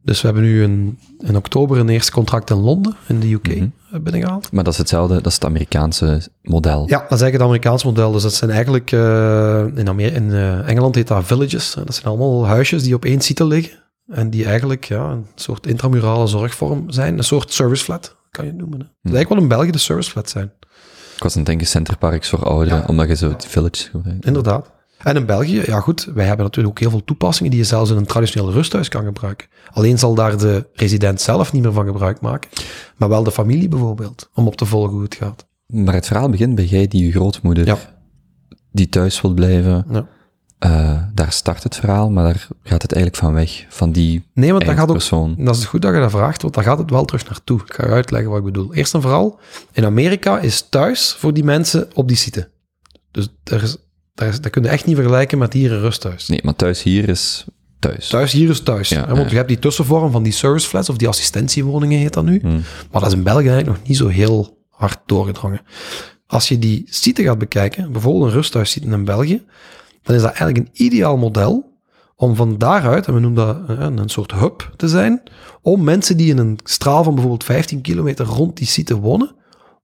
Dus 0.05 0.20
we 0.20 0.26
hebben 0.26 0.44
nu 0.44 0.62
een, 0.62 0.98
in 1.18 1.36
oktober 1.36 1.78
een 1.78 1.89
eerste 1.89 2.12
contract 2.12 2.51
in 2.51 2.56
Londen, 2.56 2.94
in 3.06 3.20
de 3.20 3.32
UK, 3.32 3.47
Mhm. 3.48 3.66
eh, 3.93 4.01
binnengehaald. 4.01 4.52
Maar 4.52 4.64
dat 4.64 4.72
is 4.72 4.78
hetzelfde, 4.78 5.14
dat 5.14 5.26
is 5.26 5.35
het 5.35 5.44
Amerikaanse 5.44 6.20
model. 6.43 6.78
Ja, 6.81 6.86
dat 6.86 6.97
is 6.97 7.20
eigenlijk 7.20 7.32
het 7.32 7.43
Amerikaans 7.43 7.85
model. 7.85 8.12
Dus 8.12 8.22
dat 8.22 8.35
zijn 8.35 8.51
eigenlijk, 8.51 8.93
eh, 8.93 9.66
in, 9.74 9.89
Amer 9.89 10.12
in 10.12 10.32
eh, 10.32 10.68
Engeland 10.68 10.94
heet 10.94 11.09
dat 11.09 11.24
villages. 11.24 11.74
Dat 11.85 11.94
zijn 11.94 12.06
allemaal 12.06 12.47
huisjes 12.47 12.82
die 12.82 12.94
op 12.94 13.05
één 13.05 13.20
site 13.20 13.47
liggen. 13.47 13.82
En 14.09 14.31
die 14.31 14.44
eigenlijk 14.44 14.85
ja, 14.85 15.10
een 15.10 15.26
soort 15.35 15.66
intramurale 15.66 16.26
zorgvorm 16.26 16.90
zijn. 16.90 17.18
Een 17.18 17.24
soort 17.24 17.52
service 17.52 17.85
flat, 17.85 18.16
kan 18.31 18.44
je 18.44 18.51
het 18.51 18.60
noemen. 18.60 18.78
Hè. 18.78 18.85
Het 18.85 18.94
is 19.12 19.12
eigenlijk 19.12 19.28
wel 19.28 19.43
in 19.43 19.48
België 19.48 19.70
de 19.70 19.78
service 19.78 20.10
flat 20.10 20.31
zijn. 20.31 20.52
Ik 21.16 21.22
was 21.22 21.32
aan 21.32 21.39
het 21.39 21.47
denken 21.47 21.66
centerparks 21.66 22.28
voor 22.28 22.44
ouderen, 22.44 22.78
Ja. 22.78 22.85
omdat 22.86 23.09
je 23.09 23.16
zo 23.16 23.28
die 23.36 23.48
villages 23.48 23.89
gebruikt. 23.93 24.26
Inderdaad. 24.26 24.70
En 25.05 25.16
in 25.16 25.26
België, 25.26 25.62
ja 25.66 25.81
goed, 25.81 26.10
wij 26.14 26.26
hebben 26.26 26.44
natuurlijk 26.44 26.74
ook 26.74 26.81
heel 26.81 26.90
veel 26.90 27.05
toepassingen 27.05 27.51
die 27.51 27.60
je 27.60 27.66
zelfs 27.66 27.90
in 27.90 27.97
een 27.97 28.06
traditioneel 28.06 28.52
rusthuis 28.52 28.89
kan 28.89 29.05
gebruiken. 29.05 29.48
Alleen 29.72 29.98
zal 29.98 30.14
daar 30.14 30.39
de 30.39 30.66
resident 30.72 31.20
zelf 31.20 31.52
niet 31.52 31.62
meer 31.62 31.72
van 31.72 31.86
gebruik 31.86 32.20
maken, 32.20 32.51
maar 32.97 33.09
wel 33.09 33.22
de 33.22 33.31
familie 33.31 33.68
bijvoorbeeld, 33.68 34.31
om 34.35 34.47
op 34.47 34.56
te 34.56 34.66
volgen 34.66 34.93
hoe 34.93 35.02
het 35.02 35.14
gaat. 35.14 35.47
Maar 35.66 35.94
het 35.94 36.06
verhaal 36.06 36.28
begint 36.28 36.55
bij 36.55 36.64
jij 36.64 36.89
die 36.89 37.05
je 37.05 37.10
grootmoeder, 37.12 37.66
Ja. 37.66 37.78
die 38.72 38.89
thuis 38.89 39.20
wil 39.20 39.35
blijven. 39.35 39.85
Ja. 39.90 40.06
Eh, 40.59 41.02
daar 41.14 41.32
start 41.32 41.62
het 41.62 41.76
verhaal, 41.76 42.10
maar 42.10 42.24
daar 42.24 42.48
gaat 42.62 42.82
het 42.82 42.93
eigenlijk 42.93 43.22
van 43.24 43.35
weg. 43.35 43.66
Van 43.68 43.93
die 43.93 44.24
Nee, 44.35 44.51
want 44.52 44.64
dat 44.64 44.74
gaat 44.74 44.89
ook. 45.12 45.36
Dat 45.44 45.56
is 45.56 45.64
goed 45.64 45.82
dat 45.82 45.94
je 45.94 46.01
dat 46.01 46.10
vraagt, 46.10 46.43
want 46.43 46.55
daar 46.55 46.64
gaat 46.64 46.78
het 46.78 46.90
wel 46.90 47.05
terug 47.05 47.24
naartoe. 47.28 47.60
Ik 47.66 47.72
ga 47.74 47.86
je 47.86 47.93
uitleggen 47.93 48.31
wat 48.31 48.39
ik 48.39 48.44
bedoel. 48.44 48.74
Eerst 48.74 48.94
en 48.94 49.02
vooral, 49.02 49.39
in 49.72 49.85
Amerika 49.85 50.39
is 50.39 50.66
thuis 50.68 51.12
voor 51.18 51.35
die 51.35 51.44
mensen 51.44 51.89
op 51.94 52.09
die 52.09 52.16
site. 52.16 52.48
Dus 53.10 53.28
daar 53.43 53.62
is, 53.62 53.76
daar 54.15 54.41
dat 54.41 54.51
kun 54.51 54.62
je 54.62 54.69
echt 54.69 54.86
niet 54.86 54.97
vergelijken 54.97 55.39
met 55.39 55.53
hier 55.53 55.73
een 55.73 55.81
rusthuis. 55.81 56.28
Nee, 56.28 56.41
maar 56.43 56.57
thuis 56.57 56.82
hier 56.82 57.09
is 57.09 57.45
thuis. 57.78 58.09
Thuis 58.09 58.32
hier 58.32 58.51
is 58.51 58.61
thuis. 58.61 58.89
Ja, 58.89 59.01
hè, 59.01 59.07
want 59.07 59.23
ja. 59.23 59.28
je 59.28 59.36
hebt 59.36 59.49
die 59.49 59.59
tussenvorm 59.59 60.11
van 60.11 60.23
die 60.23 60.32
service 60.32 60.69
flats, 60.69 60.89
of 60.89 60.97
die 60.97 61.09
assistentiewoningen 61.09 61.99
heet 61.99 62.12
dat 62.12 62.24
nu. 62.24 62.39
Hmm. 62.43 62.62
Maar 62.91 63.01
dat 63.01 63.07
is 63.11 63.16
in 63.16 63.23
België 63.23 63.49
eigenlijk 63.49 63.78
nog 63.78 63.89
niet 63.89 63.97
zo 63.97 64.09
heel 64.09 64.59
hard 64.69 64.99
doorgedrongen. 65.07 65.61
Als 66.27 66.49
je 66.49 66.59
die 66.59 66.86
site 66.91 67.23
gaat 67.23 67.39
bekijken, 67.39 67.93
bijvoorbeeld 67.93 68.24
een 68.24 68.36
rusthuissite 68.36 68.86
in 68.86 69.05
België, 69.05 69.43
dan 70.03 70.15
is 70.15 70.23
dat 70.23 70.31
eigenlijk 70.31 70.59
een 70.59 70.85
ideaal 70.86 71.16
model 71.16 71.73
om 72.16 72.36
van 72.36 72.59
daaruit, 72.59 73.07
en 73.07 73.15
we 73.15 73.20
noemen 73.20 73.66
dat 73.66 73.78
een 73.78 74.09
soort 74.09 74.32
hub 74.32 74.73
te 74.77 74.89
zijn, 74.89 75.23
om 75.62 75.85
mensen 75.85 76.16
die 76.16 76.31
in 76.31 76.39
een 76.39 76.59
straal 76.65 77.05
van 77.05 77.12
bijvoorbeeld 77.12 77.45
15 77.45 77.81
kilometer 77.81 78.27
rond 78.27 78.57
die 78.57 78.66
site 78.66 78.99
wonen, 78.99 79.35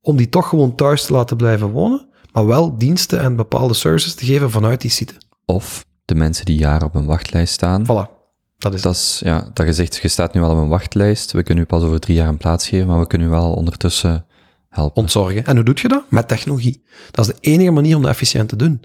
om 0.00 0.16
die 0.16 0.28
toch 0.28 0.48
gewoon 0.48 0.74
thuis 0.74 1.04
te 1.04 1.12
laten 1.12 1.36
blijven 1.36 1.70
wonen, 1.70 2.08
maar 2.32 2.46
wel 2.46 2.78
diensten 2.78 3.20
en 3.20 3.36
bepaalde 3.36 3.74
services 3.74 4.14
te 4.14 4.24
geven 4.24 4.50
vanuit 4.50 4.80
die 4.80 4.90
site. 4.90 5.14
Of 5.44 5.84
de 6.04 6.14
mensen 6.14 6.44
die 6.44 6.58
jaren 6.58 6.86
op 6.86 6.94
een 6.94 7.06
wachtlijst 7.06 7.52
staan. 7.52 7.84
Voilà. 7.84 8.18
Dat 8.58 8.74
is 8.74 8.82
Dat 8.82 8.94
is, 8.94 9.20
ja, 9.24 9.50
dat 9.52 9.66
je 9.66 9.72
zegt, 9.72 9.96
je 9.96 10.08
staat 10.08 10.34
nu 10.34 10.42
al 10.42 10.50
op 10.50 10.56
een 10.56 10.68
wachtlijst, 10.68 11.32
we 11.32 11.42
kunnen 11.42 11.64
u 11.64 11.66
pas 11.66 11.82
over 11.82 12.00
drie 12.00 12.16
jaar 12.16 12.28
een 12.28 12.36
plaats 12.36 12.68
geven, 12.68 12.86
maar 12.86 12.98
we 12.98 13.06
kunnen 13.06 13.28
u 13.28 13.30
wel 13.30 13.52
ondertussen 13.52 14.26
helpen. 14.68 15.02
ontzorgen. 15.02 15.44
En 15.46 15.54
hoe 15.56 15.64
doe 15.64 15.74
je 15.82 15.88
dat? 15.88 16.04
Met 16.08 16.28
technologie. 16.28 16.82
Dat 17.10 17.26
is 17.28 17.34
de 17.34 17.40
enige 17.50 17.70
manier 17.70 17.96
om 17.96 18.02
dat 18.02 18.10
efficiënt 18.10 18.48
te 18.48 18.56
doen. 18.56 18.82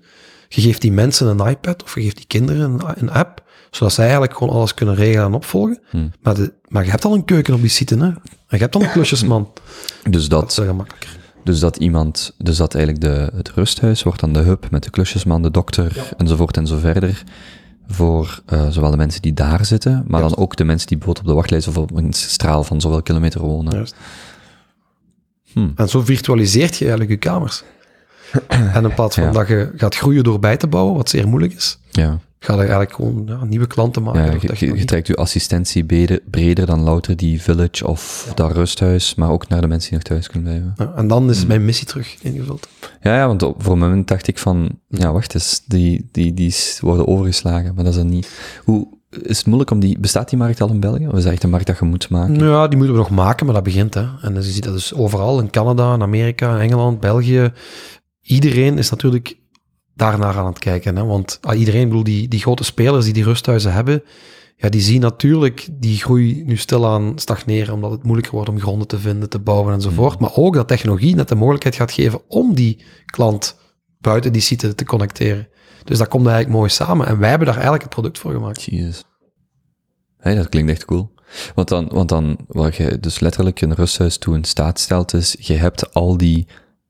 Je 0.50 0.62
geeft 0.62 0.82
die 0.82 0.92
mensen 0.92 1.28
een 1.28 1.48
iPad 1.48 1.84
of 1.84 1.96
je 1.96 2.02
geeft 2.02 2.16
die 2.16 2.26
kinderen 2.28 2.62
een, 2.72 2.82
een 2.96 3.12
app, 3.12 3.44
zodat 3.72 3.94
zij 3.94 4.04
eigenlijk 4.04 4.38
gewoon 4.38 4.54
alles 4.54 4.74
kunnen 4.74 4.96
regelen 4.96 5.26
en 5.26 5.34
opvolgen. 5.34 5.80
Hmm. 5.90 6.12
Maar, 6.22 6.36
de, 6.36 6.54
maar 6.68 6.84
je 6.84 6.90
hebt 6.90 7.06
al 7.06 7.14
een 7.14 7.26
keuken 7.26 7.54
op 7.54 7.62
die 7.62 7.70
site, 7.70 7.96
hè? 7.96 8.06
En 8.06 8.18
je 8.48 8.58
hebt 8.58 8.76
al 8.76 8.82
een 8.82 8.92
klusjesman. 8.92 9.52
Dus 10.10 10.30
Dat 10.30 10.40
dat, 10.42 10.50
is 10.50 10.66
gemakkelijker. 10.68 11.18
Dus 11.46 11.60
dat 11.60 11.78
iemand, 11.78 12.34
dus 12.38 12.58
dat 12.58 12.76
eigenlijk 12.76 13.06
de, 13.06 13.32
het 13.36 13.50
rusthuis 13.50 14.04
wordt 14.04 14.20
dan 14.20 14.34
de 14.34 14.40
hub 14.40 14.68
met 14.72 14.84
de 14.84 14.90
klusjesman, 14.90 15.42
de 15.42 15.52
dokter, 15.52 16.14
enzovoort 16.18 16.58
en 16.58 16.68
zo 16.68 16.78
verder. 16.78 17.24
Voor 17.88 18.42
eh, 18.46 18.68
zowel 18.70 18.92
de 18.92 18.98
mensen 18.98 19.22
die 19.22 19.34
daar 19.34 19.66
zitten, 19.66 20.04
maar 20.08 20.22
dan 20.22 20.38
ook 20.38 20.56
de 20.56 20.64
mensen 20.64 20.88
die 20.88 20.98
bijvoorbeeld 20.98 21.26
op 21.26 21.32
de 21.32 21.38
wachtlijst 21.40 21.68
of 21.68 21.78
op 21.78 21.96
een 21.96 22.14
straal 22.14 22.64
van 22.64 22.82
zoveel 22.82 23.02
kilometer 23.02 23.42
wonen. 23.42 23.74
Juist. 23.74 23.96
Hmm. 25.52 25.72
En 25.76 25.90
zo 25.90 26.02
virtualiseert 26.02 26.78
je 26.78 26.80
eigenlijk 26.80 27.10
je 27.10 27.30
kamers. 27.30 27.64
en 28.48 28.84
in 28.84 28.94
plaats 28.94 29.16
van 29.16 29.24
Ja. 29.24 29.32
dat 29.32 29.48
je 29.48 29.72
gaat 29.76 29.96
groeien 29.96 30.24
door 30.24 30.40
bij 30.40 30.58
te 30.58 30.68
bouwen, 30.68 30.96
wat 30.96 31.10
zeer 31.10 31.28
moeilijk 31.28 31.54
is, 31.54 31.80
Ja, 31.92 32.20
ga 32.46 32.54
je 32.54 32.60
eigenlijk 32.60 32.94
gewoon 32.94 33.24
ja, 33.26 33.44
nieuwe 33.44 33.68
klanten 33.68 34.04
maken. 34.04 34.40
ja 34.42 34.74
je, 34.76 34.86
trekt 34.86 35.08
je 35.08 35.16
assistentie 35.16 35.84
breder, 35.84 36.22
breder 36.30 36.66
dan 36.66 36.82
louter 36.82 37.18
die 37.18 37.42
village 37.42 37.88
of 37.88 38.32
dat 38.36 38.52
rusthuis, 38.52 39.16
maar 39.16 39.30
ook 39.30 39.48
naar 39.48 39.62
de 39.62 39.68
mensen 39.68 39.90
die 39.90 39.98
nog 39.98 40.08
thuis 40.08 40.30
kunnen 40.30 40.52
blijven. 40.52 40.74
Ja, 40.78 41.00
en 41.00 41.08
dan 41.08 41.30
is 41.30 41.46
mijn 41.46 41.66
missie 41.66 41.88
terug 41.88 42.18
ingevuld. 42.22 42.68
Ja, 43.02 43.16
ja, 43.16 43.28
want 43.28 43.44
op, 43.44 43.64
voor 43.64 43.74
een 43.74 43.80
moment 43.80 44.08
dacht 44.08 44.28
ik 44.28 44.38
van, 44.38 44.80
ja, 44.88 45.12
wacht 45.12 45.34
eens, 45.34 45.62
die, 45.66 46.10
die, 46.12 46.34
die 46.34 46.56
worden 46.80 47.08
overgeslagen, 47.08 47.76
maar 47.76 47.84
dat 47.84 47.94
is 47.94 48.00
dan 48.00 48.10
niet. 48.10 48.30
Hoe, 48.64 48.88
is 49.22 49.38
het 49.38 49.46
moeilijk 49.46 49.72
om 49.72 49.80
die, 49.80 50.00
bestaat 50.00 50.30
die 50.30 50.38
markt 50.38 50.62
al 50.62 50.70
in 50.70 50.80
België? 50.80 51.08
Of 51.08 51.18
is 51.18 51.24
dat 51.24 51.34
echt 51.34 51.44
een 51.44 51.50
markt 51.50 51.68
dat 51.68 51.80
je 51.80 51.86
moet 51.86 52.10
maken? 52.10 52.48
Ja, 52.48 52.68
die 52.68 52.78
moeten 52.78 52.96
we 52.96 53.02
nog 53.02 53.12
maken, 53.12 53.46
maar 53.46 53.56
dat 53.56 53.64
begint. 53.64 53.94
Hè. 53.94 54.06
En 54.22 54.34
dus 54.34 54.46
je 54.46 54.52
ziet 54.52 54.64
dat 54.64 54.74
dus 54.74 54.94
overal, 54.94 55.40
in 55.40 55.50
Canada, 55.50 55.94
in 55.94 56.02
Amerika, 56.02 56.56
in 56.56 56.62
Engeland, 56.62 57.00
België. 57.00 57.52
Iedereen 58.22 58.78
is 58.78 58.90
natuurlijk 58.90 59.38
daarnaar 59.96 60.38
aan 60.38 60.46
het 60.46 60.60
kijken. 60.60 60.96
Hè. 60.96 61.06
Want 61.06 61.38
ah, 61.42 61.60
iedereen, 61.60 61.88
bedoel, 61.88 62.04
die, 62.04 62.28
die 62.28 62.40
grote 62.40 62.64
spelers 62.64 63.06
die 63.06 63.14
die 63.14 63.24
rusthuizen 63.24 63.74
hebben, 63.74 64.04
ja, 64.58 64.70
die 64.70 64.82
zien 64.82 65.02
natuurlijk 65.02 65.68
die 65.72 65.98
groei 65.98 66.44
nu 66.46 66.58
stilaan 66.58 67.20
stagneren, 67.20 67.74
omdat 67.74 67.92
het 67.92 68.04
moeilijker 68.04 68.34
wordt 68.34 68.50
om 68.50 68.60
gronden 68.60 68.88
te 68.88 69.00
vinden, 69.00 69.30
te 69.30 69.40
bouwen 69.40 69.74
enzovoort. 69.74 70.20
Maar 70.20 70.36
ook 70.36 70.54
dat 70.54 70.68
technologie 70.68 71.16
net 71.16 71.28
de 71.28 71.36
mogelijkheid 71.36 71.76
gaat 71.76 71.92
geven 71.92 72.22
om 72.28 72.54
die 72.56 72.84
klant 73.06 73.58
buiten 74.00 74.34
die 74.34 74.42
site 74.42 74.76
te 74.76 74.86
connecteren. 74.86 75.48
Dus 75.84 75.98
dat 75.98 76.08
komt 76.08 76.28
eigenlijk 76.28 76.58
mooi 76.58 76.70
samen. 76.70 77.08
En 77.08 77.20
wij 77.20 77.30
hebben 77.30 77.48
daar 77.48 77.56
eigenlijk 77.56 77.84
het 77.84 77.94
product 77.94 78.20
voor 78.20 78.32
gemaakt. 78.32 78.64
Jezus. 78.64 79.04
Hey, 80.18 80.36
dat 80.36 80.50
klinkt 80.50 80.72
echt 80.72 80.86
cool. 80.86 81.14
Want 81.56 81.68
dan, 81.68 81.88
want 81.88 82.10
dan, 82.10 82.38
wat 82.48 82.76
je 82.76 83.00
dus 83.00 83.20
letterlijk 83.20 83.62
een 83.62 83.74
rusthuis 83.74 84.18
toe 84.18 84.36
in 84.36 84.44
staat 84.44 84.80
stelt, 84.80 85.14
is, 85.14 85.36
je 85.40 85.54
hebt 85.54 85.94
al 85.94 86.18
die, 86.18 86.48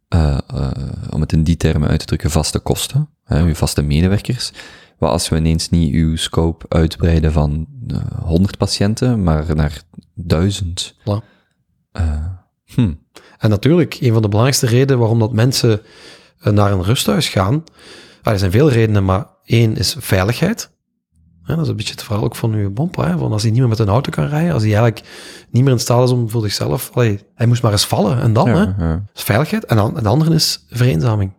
eh, 0.07 0.37
eh, 0.47 0.71
om 1.09 1.21
het 1.21 1.31
in 1.31 1.43
die 1.43 1.57
termen 1.57 1.89
uit 1.89 1.99
te 1.99 2.05
drukken, 2.05 2.31
vaste 2.31 2.59
kosten, 2.59 3.09
hè, 3.23 3.39
je 3.39 3.55
vaste 3.55 3.81
medewerkers. 3.81 4.51
Maar 4.99 5.09
als 5.09 5.29
we 5.29 5.35
ineens 5.35 5.69
niet 5.69 5.93
uw 5.93 6.15
scope 6.15 6.65
uitbreiden 6.69 7.31
van 7.31 7.67
eh, 7.87 7.97
100 8.23 8.57
patiënten, 8.57 9.23
maar 9.23 9.55
naar 9.55 9.81
1000. 10.13 10.95
Voilà. 10.99 11.25
eh, 11.91 12.25
hm, 12.65 12.93
En 13.37 13.49
natuurlijk, 13.49 13.97
een 13.99 14.13
van 14.13 14.21
de 14.21 14.27
belangrijkste 14.27 14.65
redenen 14.67 14.99
waarom 14.99 15.19
dat 15.19 15.31
mensen 15.33 15.81
eh, 16.39 16.53
naar 16.53 16.71
een 16.71 16.83
rusthuis 16.83 17.29
gaan, 17.29 17.63
ah, 18.21 18.33
er 18.33 18.39
zijn 18.39 18.51
veel 18.51 18.69
redenen, 18.71 19.05
maar 19.05 19.27
één 19.45 19.77
is 19.77 19.95
veiligheid. 19.99 20.69
Ja, 21.45 21.55
dat 21.55 21.63
is 21.63 21.69
een 21.69 21.75
beetje 21.75 21.91
het 21.91 22.03
verhaal 22.03 22.23
ook 22.23 22.35
van 22.35 22.53
uw 22.53 22.71
bompa, 22.71 23.07
hè, 23.07 23.17
van 23.17 23.31
als 23.31 23.41
hij 23.41 23.51
niet 23.51 23.59
meer 23.59 23.69
met 23.69 23.79
een 23.79 23.87
auto 23.87 24.11
kan 24.11 24.27
rijden, 24.27 24.53
als 24.53 24.63
hij 24.63 24.71
eigenlijk 24.75 25.07
niet 25.49 25.63
meer 25.63 25.73
in 25.73 25.79
staat 25.79 26.03
is 26.03 26.11
om 26.11 26.29
voor 26.29 26.41
zichzelf, 26.41 26.91
allee, 26.93 27.19
hij 27.35 27.47
moest 27.47 27.61
maar 27.61 27.71
eens 27.71 27.85
vallen 27.85 28.21
en 28.21 28.33
dan, 28.33 28.47
hè. 28.47 28.61
ja. 28.61 28.75
Dat 28.77 29.15
is 29.15 29.23
veiligheid. 29.23 29.65
En 29.65 29.75
dan, 29.75 29.93
de 29.93 30.09
andere 30.09 30.33
is 30.33 30.65
vereenzaming. 30.69 31.33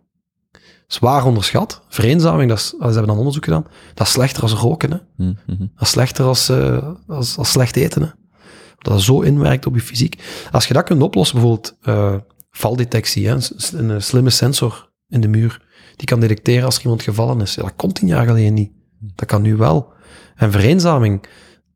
Zwaar 0.87 1.25
onderschat. 1.25 1.81
Vereenzaming, 1.89 2.49
dat 2.49 2.57
is, 2.57 2.67
ze 2.67 2.77
hebben 2.79 3.07
dan 3.07 3.17
onderzoek 3.17 3.43
gedaan, 3.43 3.65
dat 3.93 4.07
is 4.07 4.13
slechter 4.13 4.43
als 4.43 4.53
roken, 4.53 4.91
hè. 4.91 4.97
Hm, 5.15 5.23
mhm. 5.23 5.59
Dat 5.59 5.81
is 5.81 5.89
slechter 5.89 6.25
als, 6.25 6.49
eh, 6.49 6.91
als, 7.07 7.37
als 7.37 7.51
slecht 7.51 7.75
eten. 7.75 8.01
Hè. 8.01 8.07
Dat 8.77 8.93
het 8.93 9.03
zo 9.03 9.21
inwerkt 9.21 9.65
op 9.65 9.75
je 9.75 9.81
fysiek. 9.81 10.23
Als 10.51 10.67
je 10.67 10.73
dat 10.73 10.83
kunt 10.83 11.01
oplossen, 11.01 11.39
bijvoorbeeld 11.39 11.77
eh, 11.81 12.15
valdetectie, 12.51 13.27
hè, 13.27 13.37
een, 13.71 13.91
eh, 13.91 13.99
slimme 13.99 14.29
sensor 14.29 14.89
in 15.07 15.21
de 15.21 15.27
muur, 15.27 15.61
die 15.95 16.07
kan 16.07 16.19
detecteren 16.19 16.65
als 16.65 16.77
er 16.77 16.83
iemand 16.83 17.01
gevallen 17.01 17.41
is. 17.41 17.55
Ja, 17.55 17.61
dat 17.61 17.73
kon 17.75 17.91
tien 17.91 18.07
jaar 18.07 18.25
geleden 18.25 18.53
niet. 18.53 18.71
Dat 18.99 19.27
kan 19.27 19.41
nu 19.41 19.55
wel. 19.55 19.93
En 20.35 20.51
vereenzaming 20.51 21.23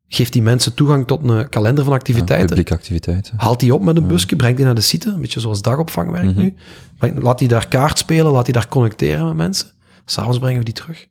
geeft 0.08 0.34
die 0.34 0.42
mensen 0.42 0.74
toegang 0.74 1.08
tot 1.08 1.30
een 1.30 1.50
kalender 1.50 1.84
van 1.84 1.94
Ja, 1.94 2.00
activiteiten. 2.00 2.48
publieke 2.48 2.74
activiteiten. 2.74 3.34
Haalt 3.38 3.60
die 3.60 3.74
op 3.74 3.82
met 3.82 3.98
een 3.98 4.08
busje, 4.08 4.36
brengt 4.36 4.58
die 4.58 4.66
naar 4.66 4.76
de 4.76 4.82
site, 4.82 5.10
een 5.10 5.22
beetje 5.22 5.40
zoals 5.40 5.62
dagopvang 5.62 6.12
werkt 6.12 6.36
Mhm. 6.36 6.40
nu. 6.42 6.54
Laat 7.22 7.40
die 7.40 7.48
daar 7.48 7.68
kaart 7.68 7.98
spelen, 7.98 8.32
laat 8.32 8.46
die 8.46 8.54
daar 8.54 8.68
connecteren 8.68 9.26
met 9.26 9.36
mensen. 9.36 9.68
S'avonds 10.06 10.40
brengen 10.40 10.60
we 10.60 10.66
die 10.66 10.74
terug. 10.74 11.08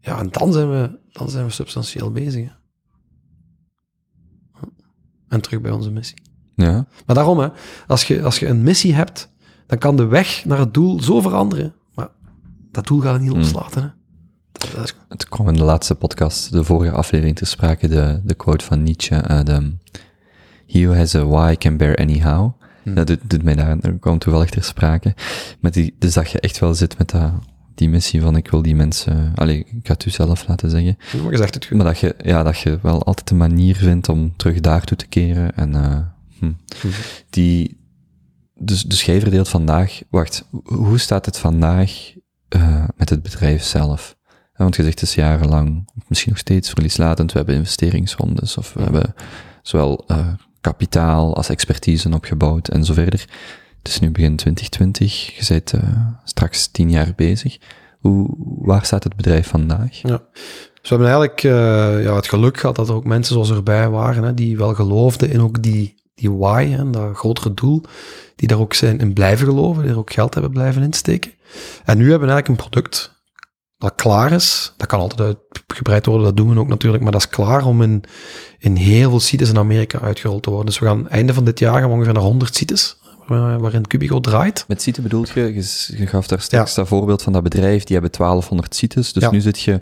Ja, 0.00 0.18
en 0.18 0.28
dan 0.30 0.52
zijn 0.52 0.70
we, 0.70 0.98
dan 1.12 1.30
zijn 1.30 1.44
we 1.44 1.50
substantieel 1.50 2.10
bezig. 2.12 2.44
hè. 2.44 2.50
En 5.28 5.40
terug 5.40 5.60
bij 5.60 5.70
onze 5.70 5.90
missie. 5.90 6.18
Ja, 6.54 6.86
Maar 7.06 7.16
daarom, 7.16 7.38
hè, 7.38 7.48
als, 7.86 8.04
je, 8.04 8.22
als 8.22 8.38
je 8.38 8.46
een 8.46 8.62
missie 8.62 8.94
hebt, 8.94 9.30
dan 9.66 9.78
kan 9.78 9.96
de 9.96 10.06
weg 10.06 10.44
naar 10.44 10.58
het 10.58 10.74
doel 10.74 11.02
zo 11.02 11.20
veranderen. 11.20 11.74
Maar 11.94 12.08
dat 12.70 12.86
doel 12.86 13.00
gaat 13.00 13.20
niet 13.20 13.30
Hmm. 13.30 13.38
loslaten. 13.38 13.82
Hè. 13.82 13.88
Het 15.08 15.28
kwam 15.28 15.48
in 15.48 15.54
de 15.54 15.62
laatste 15.62 15.94
podcast, 15.94 16.52
de 16.52 16.64
vorige 16.64 16.92
aflevering, 16.94 17.36
ter 17.36 17.46
sprake, 17.46 17.88
de, 17.88 18.20
de 18.24 18.34
quote 18.34 18.64
van 18.64 18.82
Nietzsche. 18.82 19.16
eh, 19.16 19.44
de, 19.44 19.72
He 20.66 20.84
who 20.86 20.94
has 20.94 21.14
a 21.14 21.24
why 21.24 21.56
can 21.56 21.76
bear 21.76 21.96
anyhow. 21.96 22.52
Dat 22.84 23.06
doet, 23.06 23.18
doet 23.30 23.42
mij 23.42 23.54
daar, 23.54 23.80
dat 23.80 23.92
kwam 24.00 24.18
toevallig 24.18 24.50
ter 24.50 24.64
sprake. 24.64 25.14
Maar 25.60 25.70
die, 25.70 25.94
dus 25.98 26.14
dat 26.14 26.30
je 26.30 26.40
echt 26.40 26.58
wel 26.58 26.74
zit 26.74 26.98
met 26.98 27.10
dat, 27.10 27.32
die 27.74 27.88
missie 27.88 28.20
van 28.20 28.36
ik 28.36 28.50
wil 28.50 28.62
die 28.62 28.74
mensen, 28.76 29.32
allez, 29.34 29.58
ik 29.58 29.66
ga 29.82 29.92
het 29.92 30.04
u 30.06 30.10
zelf 30.10 30.48
laten 30.48 30.70
zeggen. 30.70 30.96
maar 31.22 31.30
je 31.30 31.36
zegt 31.36 31.54
het 31.54 31.66
goed. 31.66 31.76
Maar 31.76 31.86
dat 31.86 31.98
je, 31.98 32.14
ja, 32.22 32.42
dat 32.42 32.58
je 32.58 32.78
wel 32.82 33.02
altijd 33.04 33.30
een 33.30 33.36
manier 33.36 33.76
vindt 33.76 34.08
om 34.08 34.36
terug 34.36 34.60
daartoe 34.60 34.96
te 34.96 35.06
keren. 35.06 35.56
En, 35.56 35.74
eh, 35.74 35.98
hm. 36.38 36.50
die, 37.30 37.78
dus, 38.54 38.82
dus 38.82 39.02
jij 39.04 39.20
verdeelt 39.20 39.48
vandaag, 39.48 40.00
wacht, 40.10 40.48
ho- 40.50 40.62
hoe 40.76 40.98
staat 40.98 41.26
het 41.26 41.38
vandaag 41.38 42.12
eh, 42.48 42.84
met 42.96 43.08
het 43.10 43.22
bedrijf 43.22 43.62
zelf? 43.62 44.16
Want 44.62 44.76
je 44.76 44.82
zegt 44.82 45.00
het 45.00 45.08
is 45.08 45.14
jarenlang, 45.14 45.88
misschien 46.06 46.30
nog 46.30 46.40
steeds 46.40 46.70
verlieslatend, 46.70 47.32
we 47.32 47.38
hebben 47.38 47.56
investeringsrondes, 47.56 48.56
of 48.56 48.72
we 48.72 48.82
hebben 48.82 49.14
zowel 49.62 50.04
eh, 50.06 50.26
kapitaal 50.60 51.36
als 51.36 51.48
expertise 51.48 52.14
opgebouwd 52.14 52.68
en 52.68 52.84
zo 52.84 52.92
verder. 52.92 53.26
Het 53.78 53.88
is 53.88 54.00
nu 54.00 54.10
begin 54.10 54.36
2020, 54.36 55.36
je 55.36 55.44
bent 55.48 55.72
eh, 55.72 55.80
straks 56.24 56.66
tien 56.66 56.90
jaar 56.90 57.12
bezig. 57.16 57.58
Hoe, 57.98 58.28
waar 58.38 58.84
staat 58.84 59.04
het 59.04 59.16
bedrijf 59.16 59.48
vandaag? 59.48 59.96
Ja. 60.02 60.22
Dus 60.80 60.90
we 60.90 60.96
hebben 60.96 61.06
eigenlijk 61.06 61.42
eh, 61.42 62.04
ja, 62.04 62.14
het 62.14 62.28
geluk 62.28 62.58
gehad 62.58 62.76
dat 62.76 62.88
er 62.88 62.94
ook 62.94 63.04
mensen 63.04 63.32
zoals 63.32 63.50
erbij 63.50 63.88
waren, 63.88 64.22
hè, 64.22 64.34
die 64.34 64.56
wel 64.56 64.74
geloofden 64.74 65.30
in 65.30 65.40
ook 65.40 65.62
die, 65.62 65.94
die 66.14 66.30
why, 66.30 66.66
hè, 66.66 66.90
dat 66.90 67.16
grotere 67.16 67.54
doel, 67.54 67.82
die 68.36 68.48
daar 68.48 68.58
ook 68.58 68.74
zijn 68.74 68.98
in 68.98 69.12
blijven 69.12 69.46
geloven, 69.46 69.82
die 69.82 69.92
er 69.92 69.98
ook 69.98 70.12
geld 70.12 70.34
hebben 70.34 70.52
blijven 70.52 70.82
insteken. 70.82 71.32
En 71.84 71.98
nu 71.98 72.10
hebben 72.10 72.28
we 72.28 72.34
eigenlijk 72.34 72.48
een 72.48 72.70
product 72.70 73.19
dat 73.80 73.92
klaar 73.94 74.32
is. 74.32 74.72
Dat 74.76 74.86
kan 74.86 75.00
altijd 75.00 75.20
uitgebreid 75.20 76.06
worden, 76.06 76.24
dat 76.24 76.36
doen 76.36 76.54
we 76.54 76.60
ook 76.60 76.68
natuurlijk, 76.68 77.02
maar 77.02 77.12
dat 77.12 77.20
is 77.20 77.28
klaar 77.28 77.64
om 77.64 77.82
in, 77.82 78.02
in 78.58 78.76
heel 78.76 79.10
veel 79.10 79.20
sites 79.20 79.48
in 79.48 79.58
Amerika 79.58 80.00
uitgerold 80.00 80.42
te 80.42 80.48
worden. 80.50 80.66
Dus 80.66 80.78
we 80.78 80.86
gaan 80.86 81.08
einde 81.08 81.34
van 81.34 81.44
dit 81.44 81.58
jaar 81.58 81.80
gaan 81.80 81.88
we 81.88 81.94
ongeveer 81.94 82.12
naar 82.12 82.22
100 82.22 82.54
sites, 82.56 82.96
waar- 83.26 83.60
waarin 83.60 83.86
Cubico 83.86 84.20
draait. 84.20 84.64
Met 84.68 84.82
site 84.82 85.02
bedoelt 85.02 85.28
je, 85.28 85.54
je, 85.96 86.06
gaf 86.06 86.26
daar 86.26 86.40
straks 86.40 86.74
dat 86.74 86.88
voorbeeld 86.88 87.22
van 87.22 87.32
dat 87.32 87.42
bedrijf, 87.42 87.84
die 87.84 87.92
hebben 87.96 88.12
1200 88.18 88.74
sites, 88.74 89.12
dus 89.12 89.22
Ja. 89.22 89.30
nu 89.30 89.40
zit 89.40 89.60
je 89.60 89.76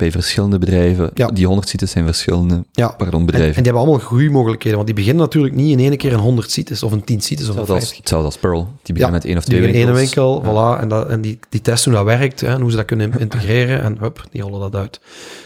bij 0.00 0.10
verschillende 0.10 0.58
bedrijven, 0.58 1.10
Ja. 1.14 1.26
die 1.26 1.46
100 1.46 1.68
sites 1.68 1.90
zijn 1.90 2.04
verschillende, 2.04 2.64
Ja. 2.72 2.88
pardon, 2.88 3.20
En, 3.20 3.26
bedrijven. 3.26 3.56
en 3.56 3.62
die 3.62 3.72
hebben 3.72 3.82
allemaal 3.82 4.06
groeimogelijkheden, 4.06 4.74
want 4.76 4.86
die 4.86 4.96
beginnen 4.96 5.22
natuurlijk 5.24 5.54
niet 5.54 5.78
in 5.78 5.78
één 5.78 5.96
keer 5.96 6.12
in 6.12 6.18
100 6.18 6.50
sites, 6.50 6.82
of 6.82 6.92
in 6.92 7.04
10 7.04 7.20
sites, 7.20 7.40
of 7.42 7.46
hetzelfde, 7.46 7.72
als, 7.72 7.80
50. 7.80 7.96
hetzelfde 7.98 8.26
als 8.26 8.36
Pearl, 8.38 8.68
die 8.82 8.94
beginnen 8.94 9.12
met 9.20 9.24
één 9.24 9.36
of 9.36 9.44
twee 9.44 9.58
in 9.60 9.64
één 9.74 9.74
winkels. 9.74 9.98
winkel, 10.00 10.42
voilà, 10.44 10.80
en, 10.80 10.88
dat, 10.88 11.08
en 11.08 11.20
die, 11.20 11.38
die 11.48 11.60
testen 11.60 11.92
hoe 11.94 12.04
dat 12.04 12.18
werkt, 12.18 12.40
hè, 12.40 12.46
en 12.46 12.60
hoe 12.60 12.70
ze 12.70 12.76
dat 12.76 12.84
kunnen 12.86 13.12
integreren, 13.20 13.82
en 13.82 13.96
hup, 14.00 14.24
die 14.30 14.42
rollen 14.42 14.60
dat 14.60 14.74
uit. 14.80 15.00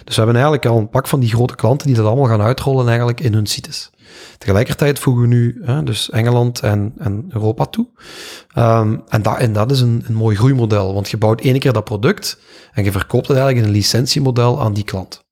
Dus 0.04 0.14
we 0.16 0.22
hebben 0.22 0.34
eigenlijk 0.34 0.66
al 0.66 0.78
een 0.78 0.88
pak 0.88 1.06
van 1.08 1.20
die 1.20 1.28
grote 1.28 1.54
klanten 1.54 1.86
die 1.86 1.96
dat 1.96 2.06
allemaal 2.06 2.28
gaan 2.28 2.42
uitrollen 2.42 2.86
eigenlijk 2.88 3.20
in 3.20 3.32
hun 3.32 3.46
sites. 3.46 3.90
Tegelijkertijd 4.38 4.98
voegen 4.98 5.22
we 5.22 5.28
nu 5.28 5.60
hè, 5.64 5.82
dus 5.82 6.10
Engeland 6.10 6.60
en, 6.60 6.92
en 6.98 7.24
Europa 7.28 7.64
toe. 7.64 7.86
Ehm, 8.54 8.96
en, 9.08 9.22
dat, 9.22 9.38
en 9.38 9.52
dat 9.52 9.70
is 9.70 9.80
een, 9.80 10.04
een 10.06 10.14
mooi 10.14 10.36
groeimodel, 10.36 10.94
want 10.94 11.10
je 11.10 11.16
bouwt 11.16 11.40
één 11.40 11.58
keer 11.58 11.72
dat 11.72 11.84
product 11.84 12.38
en 12.72 12.84
je 12.84 12.92
verkoopt 12.92 13.28
het 13.28 13.36
eigenlijk 13.36 13.66
in 13.66 13.72
een 13.72 13.78
licentiemodel 13.78 14.60
aan 14.60 14.72
die 14.74 14.84
klant. 14.84 15.22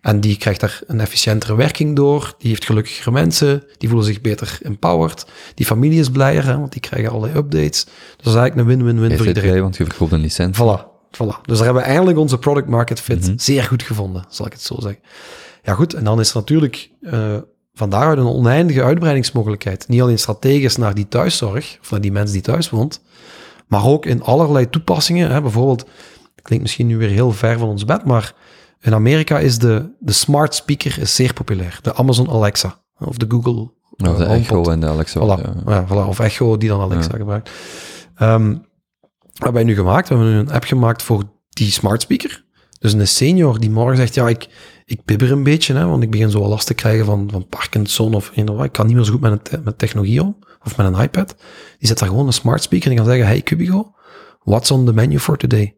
En 0.00 0.20
die 0.20 0.36
krijgt 0.36 0.60
daar 0.60 0.80
een 0.86 1.00
efficiëntere 1.00 1.54
werking 1.54 1.96
door. 1.96 2.34
Die 2.38 2.48
heeft 2.48 2.64
gelukkigere 2.64 3.10
mensen. 3.10 3.64
Die 3.78 3.88
voelen 3.88 4.06
zich 4.06 4.20
beter 4.20 4.58
empowered. 4.62 5.26
Die 5.54 5.66
familie 5.66 6.00
is 6.00 6.10
blijer, 6.10 6.44
hè, 6.44 6.58
want 6.58 6.72
die 6.72 6.80
krijgen 6.80 7.10
allerlei 7.10 7.38
updates. 7.38 7.84
Dus 7.84 7.92
dat 8.16 8.26
is 8.26 8.34
eigenlijk 8.34 8.56
een 8.56 8.76
win-win-win 8.76 9.16
voor 9.18 9.26
iedereen. 9.26 9.62
want 9.62 9.76
je 9.76 9.84
verkoopt 9.84 10.12
een 10.12 10.20
licentie. 10.20 10.64
Voilà, 10.64 10.80
voilà. 11.10 11.40
Dus 11.42 11.56
daar 11.56 11.64
hebben 11.64 11.82
we 11.82 11.88
eindelijk 11.88 12.18
onze 12.18 12.38
product 12.38 12.68
market 12.68 13.00
fit 13.00 13.20
Mhm. 13.26 13.32
zeer 13.38 13.62
goed 13.64 13.82
gevonden, 13.82 14.24
zal 14.28 14.46
ik 14.46 14.52
het 14.52 14.62
zo 14.62 14.76
zeggen. 14.80 15.00
Ja 15.62 15.74
goed, 15.74 15.94
en 15.94 16.04
dan 16.04 16.20
is 16.20 16.30
er 16.30 16.36
natuurlijk 16.36 16.90
uh, 17.00 17.36
van 17.74 17.90
daaruit 17.90 18.18
een 18.18 18.26
oneindige 18.26 18.82
uitbreidingsmogelijkheid. 18.82 19.88
Niet 19.88 20.00
alleen 20.00 20.18
strategisch 20.18 20.76
naar 20.76 20.94
die 20.94 21.08
thuiszorg, 21.08 21.78
of 21.80 21.90
naar 21.90 22.00
die 22.00 22.12
mens 22.12 22.32
die 22.32 22.40
thuis 22.40 22.70
woont, 22.70 23.02
maar 23.66 23.86
ook 23.86 24.06
in 24.06 24.22
allerlei 24.22 24.70
toepassingen. 24.70 25.30
Hè. 25.30 25.40
Bijvoorbeeld, 25.40 25.86
klinkt 26.42 26.64
misschien 26.64 26.86
nu 26.86 26.96
weer 26.96 27.08
heel 27.10 27.32
ver 27.32 27.58
van 27.58 27.68
ons 27.68 27.84
bed, 27.84 28.04
maar 28.04 28.34
in 28.80 28.94
Amerika 28.94 29.38
is 29.38 29.58
de, 29.58 29.92
de 29.98 30.12
smart 30.12 30.54
speaker 30.54 30.98
is 30.98 31.14
zeer 31.14 31.32
populair. 31.32 31.78
De 31.82 31.94
Amazon 31.94 32.30
Alexa, 32.30 32.80
of 32.98 33.16
de 33.16 33.26
Google 33.28 33.70
Of 33.96 34.16
de 34.16 34.24
uh, 34.24 34.34
Echo 34.34 34.70
en 34.70 34.80
de 34.80 34.86
Alexa. 34.86 35.20
Voilà. 35.20 35.42
Ja. 35.42 35.54
Ja, 35.66 35.86
voilà. 35.86 36.08
Of 36.08 36.18
Echo, 36.18 36.56
die 36.56 36.68
dan 36.68 36.80
Alexa 36.80 37.08
Ja. 37.12 37.16
gebruikt. 37.18 37.50
Um, 38.22 38.52
wat 39.10 39.32
hebben 39.32 39.52
wij 39.52 39.64
nu 39.64 39.74
gemaakt? 39.74 40.08
We 40.08 40.14
hebben 40.14 40.32
nu 40.32 40.38
een 40.38 40.52
app 40.52 40.64
gemaakt 40.64 41.02
voor 41.02 41.22
die 41.48 41.70
smart 41.70 42.02
speaker. 42.02 42.44
Dus 42.82 42.92
een 42.92 43.08
senior 43.08 43.60
die 43.60 43.70
morgen 43.70 43.96
zegt, 43.96 44.14
ja, 44.14 44.28
ik, 44.28 44.48
ik 44.84 45.04
bibber 45.04 45.32
een 45.32 45.42
beetje, 45.42 45.74
hè, 45.74 45.86
want 45.86 46.02
ik 46.02 46.10
begin 46.10 46.30
zo 46.30 46.42
al 46.42 46.48
last 46.48 46.66
te 46.66 46.74
krijgen 46.74 47.04
van, 47.04 47.28
van 47.30 47.46
Parkinson 47.46 48.14
of. 48.14 48.30
Ik 48.30 48.72
kan 48.72 48.86
niet 48.86 48.96
meer 48.96 49.04
zo 49.04 49.12
goed 49.12 49.20
met, 49.20 49.52
een 49.52 49.62
met 49.64 49.78
technologie 49.78 50.22
om, 50.22 50.38
of 50.64 50.76
met 50.76 50.86
een 50.86 51.00
iPad. 51.02 51.34
Die 51.78 51.88
zet 51.88 51.98
daar 51.98 52.08
gewoon 52.08 52.26
een 52.26 52.32
smart 52.32 52.62
speaker 52.62 52.90
en 52.90 52.96
die 52.96 53.04
kan 53.04 53.14
zeggen, 53.14 53.32
hey 53.32 53.42
Cubigo, 53.42 53.94
what's 54.42 54.70
on 54.70 54.86
the 54.86 54.92
menu 54.92 55.18
for 55.18 55.36
today? 55.36 55.76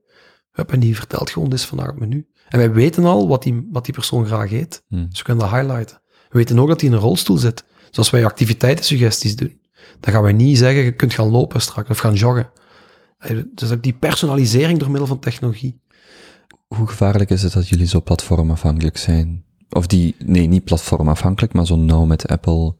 Hup, 0.50 0.72
en 0.72 0.80
die 0.80 0.96
vertelt 0.96 1.30
gewoon, 1.30 1.48
dit 1.48 1.58
is 1.58 1.64
vandaag 1.64 1.86
het 1.86 1.98
menu. 1.98 2.26
En 2.48 2.58
wij 2.58 2.72
weten 2.72 3.04
al 3.04 3.28
wat 3.28 3.42
die, 3.42 3.68
wat 3.70 3.84
die 3.84 3.94
persoon 3.94 4.26
graag 4.26 4.52
eet. 4.52 4.84
Hmm. 4.88 5.06
Dus 5.08 5.18
we 5.18 5.24
kunnen 5.24 5.44
dat 5.44 5.54
highlighten. 5.54 6.00
We 6.28 6.38
weten 6.38 6.58
ook 6.58 6.68
dat 6.68 6.80
hij 6.80 6.90
in 6.90 6.96
een 6.96 7.02
rolstoel 7.02 7.36
zit. 7.36 7.64
Dus 7.88 7.98
als 7.98 8.10
wij 8.10 8.24
activiteitensuggesties 8.24 9.36
doen, 9.36 9.60
dan 10.00 10.12
gaan 10.12 10.22
wij 10.22 10.32
niet 10.32 10.58
zeggen, 10.58 10.84
je 10.84 10.92
kunt 10.92 11.14
gaan 11.14 11.30
lopen 11.30 11.60
straks 11.60 11.90
of 11.90 11.98
gaan 11.98 12.14
joggen. 12.14 12.50
Eh, 13.18 13.36
Dus 13.54 13.72
ook 13.72 13.82
die 13.82 13.92
personalisering 13.92 14.78
door 14.78 14.90
middel 14.90 15.06
van 15.06 15.18
technologie. 15.18 15.82
Hoe 16.66 16.86
gevaarlijk 16.86 17.30
is 17.30 17.42
het 17.42 17.52
dat 17.52 17.68
jullie 17.68 17.86
zo 17.86 18.02
platformafhankelijk 18.02 18.96
zijn? 18.96 19.44
Of 19.70 19.86
die, 19.86 20.16
nee, 20.18 20.46
niet 20.46 20.64
platformafhankelijk, 20.64 21.52
maar 21.52 21.66
zo 21.66 21.76
nauw 21.76 22.04
met 22.04 22.28
Apple 22.28 22.74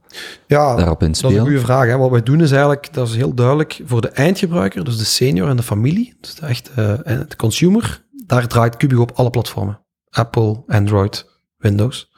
Ja, 0.47 0.77
daarop 0.77 1.01
dat 1.01 1.11
is 1.11 1.19
een 1.23 1.29
inspelen? 1.29 1.41
goede 1.41 1.61
vraag. 1.61 1.87
Hè. 1.87 1.97
Wat 1.97 2.11
wij 2.11 2.23
doen 2.23 2.41
is 2.41 2.51
eigenlijk, 2.51 2.93
dat 2.93 3.09
is 3.09 3.17
heel 3.17 3.35
duidelijk, 3.35 3.81
voor 3.85 4.01
de 4.01 4.09
eindgebruiker, 4.09 4.85
dus 4.85 4.99
de 4.99 5.05
senior 5.05 5.49
en 5.49 5.57
de 5.57 5.63
familie, 5.63 6.17
dus 6.21 6.35
de 6.35 6.47
echt 6.47 6.71
eh, 6.75 7.07
en 7.07 7.25
de 7.29 7.37
consumer, 7.37 8.05
daar 8.27 8.47
draait 8.49 8.77
Cubigo 8.77 9.03
op 9.03 9.13
alle 9.15 9.31
platformen. 9.31 9.81
Apple, 10.11 10.63
Android, 10.67 11.27
Windows. 11.57 12.13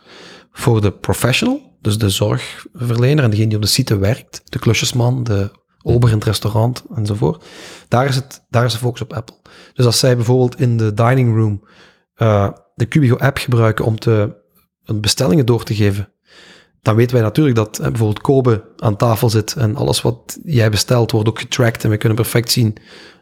Voor 0.53 0.81
de 0.81 0.93
professional, 0.93 1.77
dus 1.81 1.99
de 1.99 2.11
zorgverlener 2.11 3.25
en 3.25 3.31
degene 3.31 3.49
die 3.49 3.57
op 3.57 3.63
de 3.63 3.69
site 3.69 3.99
werkt, 3.99 4.43
de 4.45 4.59
klusjesman, 4.59 5.25
de 5.25 5.51
ober 5.87 6.09
in 6.09 6.15
het 6.15 6.25
restaurant 6.25 6.85
enzovoort, 6.95 7.45
daar 7.89 8.07
is, 8.07 8.15
het, 8.15 8.45
daar 8.49 8.65
is 8.65 8.73
de 8.73 8.79
focus 8.79 9.01
op 9.01 9.13
Apple. 9.13 9.37
Dus 9.75 9.87
als 9.87 9.99
zij 9.99 10.17
bijvoorbeeld 10.17 10.61
in 10.61 10.77
de 10.77 10.95
dining 10.95 11.37
room 11.37 11.65
eh, 12.15 12.49
de 12.75 12.89
Cubigo 12.89 13.17
app 13.17 13.39
gebruiken 13.39 13.85
om 13.85 13.99
te, 13.99 14.37
een 14.85 15.01
bestellingen 15.01 15.47
door 15.47 15.65
te 15.65 15.75
geven, 15.75 16.13
dan 16.83 16.97
weten 16.97 17.15
wij 17.15 17.25
natuurlijk 17.25 17.57
dat 17.57 17.79
eh, 17.79 17.87
bijvoorbeeld 17.87 18.21
Kobe 18.21 18.65
aan 18.77 18.97
tafel 18.97 19.31
zit 19.31 19.55
en 19.55 19.77
alles 19.77 20.03
wat 20.03 20.39
jij 20.45 20.71
bestelt 20.71 21.11
wordt 21.11 21.29
ook 21.29 21.41
getracked 21.41 21.85
en 21.85 21.91
we 21.91 21.97
kunnen 21.97 22.19
perfect 22.19 22.51
zien 22.51 22.77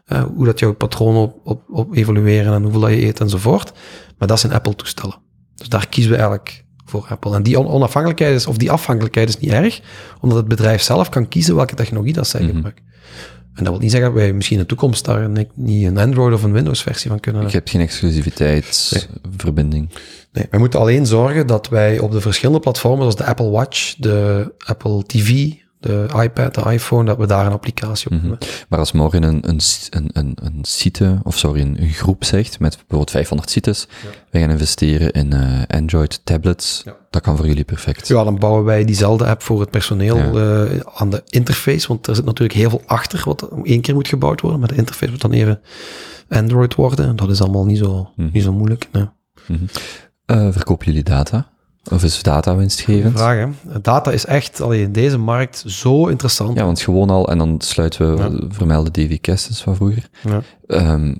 eh, 0.05 0.23
hoe 0.23 0.45
dat 0.45 0.59
jouw 0.59 0.73
patronen 0.73 1.21
op, 1.21 1.39
op, 1.43 1.61
op 1.69 1.95
evolueren 1.95 2.53
en 2.53 2.63
hoeveel 2.63 2.81
dat 2.81 2.89
je 2.89 3.05
eet 3.05 3.19
enzovoort. 3.19 3.73
Maar 4.17 4.27
dat 4.27 4.39
zijn 4.39 4.53
Apple-toestellen. 4.53 5.15
Dus 5.55 5.69
daar 5.69 5.87
kiezen 5.87 6.11
we 6.11 6.17
eigenlijk 6.17 6.64
voor 6.85 7.05
Apple. 7.09 7.35
En 7.35 7.43
die 7.43 7.59
on- 7.59 7.67
onafhankelijkheid 7.67 8.35
is, 8.35 8.47
of 8.47 8.57
die 8.57 8.71
afhankelijkheid 8.71 9.29
is 9.29 9.39
niet 9.39 9.51
erg, 9.51 9.81
omdat 10.21 10.37
het 10.37 10.47
bedrijf 10.47 10.81
zelf 10.81 11.09
kan 11.09 11.27
kiezen 11.27 11.55
welke 11.55 11.75
technologie 11.75 12.13
dat 12.13 12.27
zij 12.27 12.41
Mhm. 12.41 12.49
gebruiken. 12.53 12.83
En 13.53 13.63
dat 13.63 13.73
wil 13.73 13.81
niet 13.81 13.91
zeggen 13.91 14.09
dat 14.13 14.19
wij 14.19 14.33
misschien 14.33 14.55
in 14.57 14.61
de 14.61 14.67
toekomst 14.67 15.05
daar 15.05 15.21
een- 15.23 15.47
niet 15.53 15.85
een 15.85 15.97
Android 15.97 16.33
of 16.33 16.43
een 16.43 16.51
Windows 16.51 16.81
versie 16.81 17.09
van 17.09 17.19
kunnen 17.19 17.45
Ik 17.45 17.51
heb 17.51 17.67
geen 17.67 17.81
exclusiviteitsverbinding. 17.81 19.89
Nee, 20.31 20.45
wij 20.49 20.59
moeten 20.59 20.79
alleen 20.79 21.05
zorgen 21.05 21.47
dat 21.47 21.69
wij 21.69 21.99
op 21.99 22.11
de 22.11 22.21
verschillende 22.21 22.61
platformen, 22.61 22.99
zoals 22.99 23.15
de 23.15 23.25
Apple 23.25 23.49
Watch, 23.49 23.95
de 23.97 24.51
Apple 24.65 25.03
TV, 25.05 25.51
de 25.85 26.07
iPad, 26.23 26.53
de 26.55 26.71
iPhone, 26.71 27.05
dat 27.05 27.17
we 27.17 27.27
daar 27.27 27.45
een 27.45 27.51
applicatie 27.51 28.05
op 28.05 28.11
Mhm. 28.13 28.21
hebben. 28.29 28.47
Maar 28.69 28.79
als 28.79 28.91
morgen 28.91 29.23
een, 29.23 29.49
een, 29.49 29.59
een, 29.89 30.09
een, 30.13 30.37
een 30.41 30.59
site, 30.61 31.19
of 31.23 31.37
sorry, 31.37 31.61
een, 31.61 31.81
een 31.81 31.89
groep 31.89 32.23
zegt, 32.23 32.59
met 32.59 32.75
bijvoorbeeld 32.77 33.11
500 33.11 33.49
sites, 33.49 33.87
wij 34.31 34.41
gaan 34.41 34.49
investeren 34.49 35.11
in 35.11 35.33
eh, 35.33 35.61
Android 35.67 36.21
tablets, 36.23 36.81
Ja. 36.85 36.95
dat 37.09 37.21
kan 37.21 37.37
voor 37.37 37.47
jullie 37.47 37.63
perfect. 37.63 38.07
Ja, 38.07 38.23
dan 38.23 38.39
bouwen 38.39 38.63
wij 38.63 38.85
diezelfde 38.85 39.25
app 39.25 39.41
voor 39.41 39.59
het 39.59 39.69
personeel 39.69 40.17
Ja. 40.17 40.31
eh, 40.65 40.79
aan 40.95 41.09
de 41.09 41.21
interface, 41.29 41.87
want 41.87 42.07
er 42.07 42.15
zit 42.15 42.25
natuurlijk 42.25 42.59
heel 42.59 42.69
veel 42.69 42.81
achter 42.85 43.21
wat 43.25 43.49
één 43.63 43.81
keer 43.81 43.93
moet 43.93 44.07
gebouwd 44.07 44.41
worden, 44.41 44.59
maar 44.59 44.69
de 44.69 44.75
interface 44.75 45.11
moet 45.11 45.21
dan 45.21 45.31
even 45.31 45.61
Android 46.29 46.75
worden. 46.75 47.07
En 47.07 47.15
dat 47.15 47.29
is 47.29 47.41
allemaal 47.41 47.65
niet 47.65 47.77
zo, 47.77 48.09
Mhm. 48.15 48.29
niet 48.33 48.43
zo 48.43 48.53
moeilijk. 48.53 48.87
Nee. 48.91 49.05
Eh, 50.25 50.47
verkopen 50.51 50.85
jullie 50.85 51.03
data? 51.03 51.47
Of 51.91 52.03
is 52.03 52.23
data 52.23 52.55
winstgevend? 52.55 53.17
Vraag, 53.17 53.37
hè. 53.67 53.79
Data 53.81 54.11
is 54.11 54.25
echt 54.25 54.61
allee, 54.61 54.81
in 54.81 54.91
deze 54.91 55.17
markt 55.17 55.63
zo 55.67 56.07
interessant. 56.07 56.57
Ja, 56.57 56.65
want 56.65 56.81
gewoon 56.81 57.09
al, 57.09 57.29
en 57.29 57.37
dan 57.37 57.55
sluiten 57.57 58.15
we, 58.15 58.23
Ja. 58.23 58.47
vermelden 58.49 58.93
Davy 58.93 59.19
Kestens 59.19 59.61
van 59.61 59.75
vroeger. 59.75 60.09
Ja. 60.23 60.41
Ehm, 60.67 61.15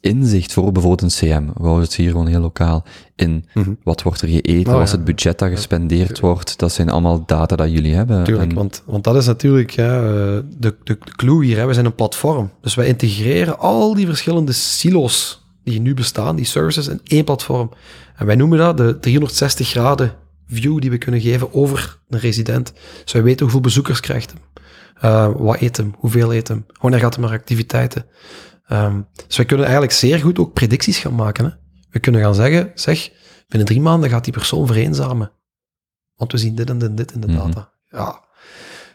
inzicht 0.00 0.52
voor 0.52 0.72
bijvoorbeeld 0.72 1.02
een 1.12 1.28
CM, 1.28 1.46
we 1.54 1.62
houden 1.62 1.82
het 1.84 1.94
hier 1.94 2.10
gewoon 2.10 2.26
heel 2.26 2.40
lokaal, 2.40 2.84
in 3.16 3.44
Mhm. 3.54 3.70
wat 3.82 4.02
wordt 4.02 4.20
er 4.20 4.28
geëten, 4.28 4.66
Oh, 4.72 4.72
wat 4.78 4.82
is 4.86 4.90
ja. 4.90 4.96
het 4.96 5.04
budget 5.04 5.38
dat 5.38 5.50
gespendeerd 5.50 6.20
wordt, 6.20 6.58
dat 6.58 6.72
zijn 6.72 6.90
allemaal 6.90 7.22
data 7.26 7.56
dat 7.56 7.70
jullie 7.70 7.94
hebben. 7.94 8.24
Tuurlijk, 8.24 8.50
En- 8.50 8.56
want, 8.56 8.82
want 8.86 9.04
dat 9.04 9.16
is 9.16 9.26
natuurlijk 9.26 9.70
ja, 9.70 9.96
eh, 9.96 10.02
de, 10.10 10.42
de, 10.58 10.76
de 10.84 10.98
clue 11.16 11.44
hier. 11.44 11.58
Hè. 11.58 11.66
We 11.66 11.74
zijn 11.74 11.86
een 11.86 11.94
platform. 11.94 12.50
Dus 12.60 12.74
wij 12.74 12.86
integreren 12.86 13.58
al 13.58 13.94
die 13.94 14.06
verschillende 14.06 14.52
silo's 14.52 15.46
die 15.70 15.80
nu 15.80 15.94
bestaan, 15.94 16.36
die 16.36 16.44
services, 16.44 16.88
in 16.88 17.00
één 17.04 17.24
platform. 17.24 17.70
En 18.16 18.26
wij 18.26 18.36
noemen 18.36 18.58
dat 18.58 18.76
de 18.76 18.98
360 18.98 19.68
graden 19.68 20.14
view 20.48 20.80
die 20.80 20.90
we 20.90 20.98
kunnen 20.98 21.20
geven 21.20 21.52
over 21.54 21.98
een 22.08 22.18
resident. 22.18 22.72
Dus 23.04 23.12
wij 23.12 23.22
weten 23.22 23.42
hoeveel 23.42 23.60
bezoekers 23.60 24.00
krijgt 24.00 24.30
hem. 24.32 24.40
Eh, 25.00 25.30
wat 25.36 25.60
eet 25.60 25.76
hem, 25.76 25.94
hoeveel 25.98 26.34
eet 26.34 26.48
hem, 26.48 26.66
wanneer 26.80 27.00
gaat 27.00 27.14
hem 27.14 27.24
naar 27.24 27.32
activiteiten. 27.32 28.06
Ehm, 28.66 29.00
dus 29.26 29.36
wij 29.36 29.46
kunnen 29.46 29.64
eigenlijk 29.66 29.94
zeer 29.96 30.18
goed 30.18 30.38
ook 30.38 30.52
predicties 30.52 30.98
gaan 30.98 31.14
maken. 31.14 31.44
Hè. 31.44 31.50
We 31.90 31.98
kunnen 31.98 32.20
gaan 32.20 32.34
zeggen, 32.34 32.70
zeg, 32.74 33.10
binnen 33.48 33.68
drie 33.68 33.80
maanden 33.80 34.10
gaat 34.10 34.24
die 34.24 34.32
persoon 34.32 34.66
vereenzamen. 34.66 35.32
Want 36.16 36.32
we 36.32 36.38
zien 36.38 36.54
dit 36.54 36.70
en 36.70 36.78
dit 36.78 36.88
en 36.88 36.94
dit 36.94 37.12
in 37.12 37.20
de 37.20 37.26
Mhm. 37.26 37.36
data. 37.36 37.72
Ja. 37.90 38.26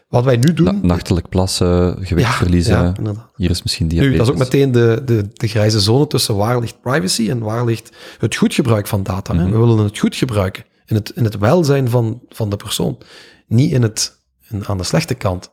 Wat 0.08 0.24
wij 0.24 0.36
nu 0.36 0.52
doen... 0.52 0.64
Na- 0.64 0.78
nachtelijk 0.86 1.28
plassen, 1.28 1.96
gewicht 2.06 2.34
verliezen, 2.34 2.94
ja, 3.04 3.30
hier 3.36 3.50
is 3.50 3.62
misschien 3.62 3.88
diabetes. 3.88 4.12
Nu, 4.12 4.18
dat 4.18 4.26
is 4.26 4.32
ook 4.32 4.38
meteen 4.38 4.72
de, 4.72 5.02
de, 5.04 5.28
de 5.32 5.48
grijze 5.48 5.80
zone 5.80 6.06
tussen 6.06 6.36
waar 6.36 6.60
ligt 6.60 6.80
privacy 6.80 7.30
en 7.30 7.38
waar 7.38 7.64
ligt 7.64 7.90
het 8.18 8.34
goed 8.36 8.54
gebruik 8.54 8.86
van 8.86 9.02
data. 9.02 9.32
Mhm. 9.32 9.50
We 9.50 9.58
willen 9.58 9.78
het 9.78 9.98
goed 9.98 10.16
gebruiken, 10.16 10.64
in 10.86 10.94
het, 10.96 11.10
in 11.10 11.24
het 11.24 11.38
welzijn 11.38 11.88
van, 11.88 12.20
van 12.28 12.50
de 12.50 12.56
persoon, 12.56 12.98
niet 13.46 13.72
in 13.72 13.82
het, 13.82 14.18
in, 14.48 14.66
aan 14.66 14.78
de 14.78 14.84
slechte 14.84 15.14
kant. 15.14 15.50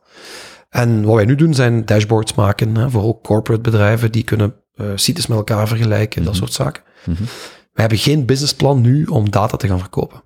En 0.68 1.02
wat 1.04 1.14
wij 1.14 1.24
nu 1.24 1.34
doen 1.34 1.54
zijn 1.54 1.84
dashboards 1.84 2.34
maken 2.34 2.74
hè, 2.76 2.90
voor 2.90 3.02
ook 3.02 3.22
corporate 3.22 3.62
bedrijven 3.62 4.12
die 4.12 4.22
kunnen 4.22 4.54
eh 4.74 4.86
sites 4.94 5.26
met 5.26 5.38
elkaar 5.38 5.68
vergelijken, 5.68 6.22
dat 6.24 6.32
Mhm. 6.32 6.40
soort 6.42 6.52
zaken. 6.52 6.82
Mhm. 7.06 7.22
We 7.72 7.80
hebben 7.80 7.98
geen 7.98 8.26
businessplan 8.26 8.80
nu 8.80 9.04
om 9.04 9.30
data 9.30 9.56
te 9.56 9.66
gaan 9.66 9.78
verkopen. 9.78 10.22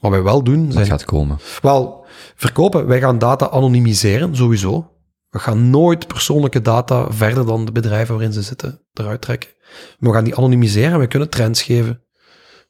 Wat 0.00 0.10
wij 0.10 0.22
wel 0.22 0.42
doen 0.42 0.68
Dat 0.68 0.86
gaat 0.86 1.04
komen. 1.04 1.38
wel, 1.62 2.05
verkopen, 2.34 2.86
wij 2.86 3.00
gaan 3.00 3.18
data 3.18 3.46
anonimiseren, 3.48 4.36
sowieso. 4.36 4.90
We 5.28 5.38
gaan 5.38 5.70
nooit 5.70 6.06
persoonlijke 6.06 6.62
data 6.62 7.10
verder 7.12 7.46
dan 7.46 7.64
de 7.64 7.72
bedrijven 7.72 8.14
waarin 8.14 8.32
ze 8.32 8.42
zitten 8.42 8.80
eruit 8.92 9.20
trekken. 9.20 9.50
Maar 9.98 10.10
we 10.10 10.16
gaan 10.16 10.24
die 10.24 10.34
anonimiseren 10.34 10.92
en 10.92 10.98
we 10.98 11.06
kunnen 11.06 11.30
trends 11.30 11.62
geven. 11.62 12.00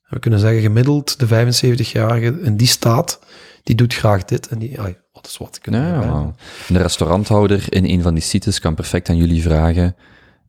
We 0.08 0.18
kunnen 0.18 0.40
zeggen, 0.40 0.60
gemiddeld 0.62 1.18
de 1.18 1.26
75-jarige 1.26 2.40
in 2.42 2.56
die 2.56 2.66
staat, 2.66 3.18
die 3.62 3.74
doet 3.74 3.94
graag 3.94 4.24
dit 4.24 4.48
en 4.48 4.58
die, 4.58 4.80
ai, 4.80 4.96
wat 5.12 5.26
is 5.26 5.36
wat. 5.36 5.58
Kunnen 5.60 5.80
Ja, 5.80 6.34
de 6.68 6.78
restauranthouder 6.78 7.64
in 7.68 7.84
een 7.84 8.02
van 8.02 8.14
die 8.14 8.22
sites 8.22 8.58
kan 8.60 8.74
perfect 8.74 9.08
aan 9.08 9.16
jullie 9.16 9.42
vragen 9.42 9.96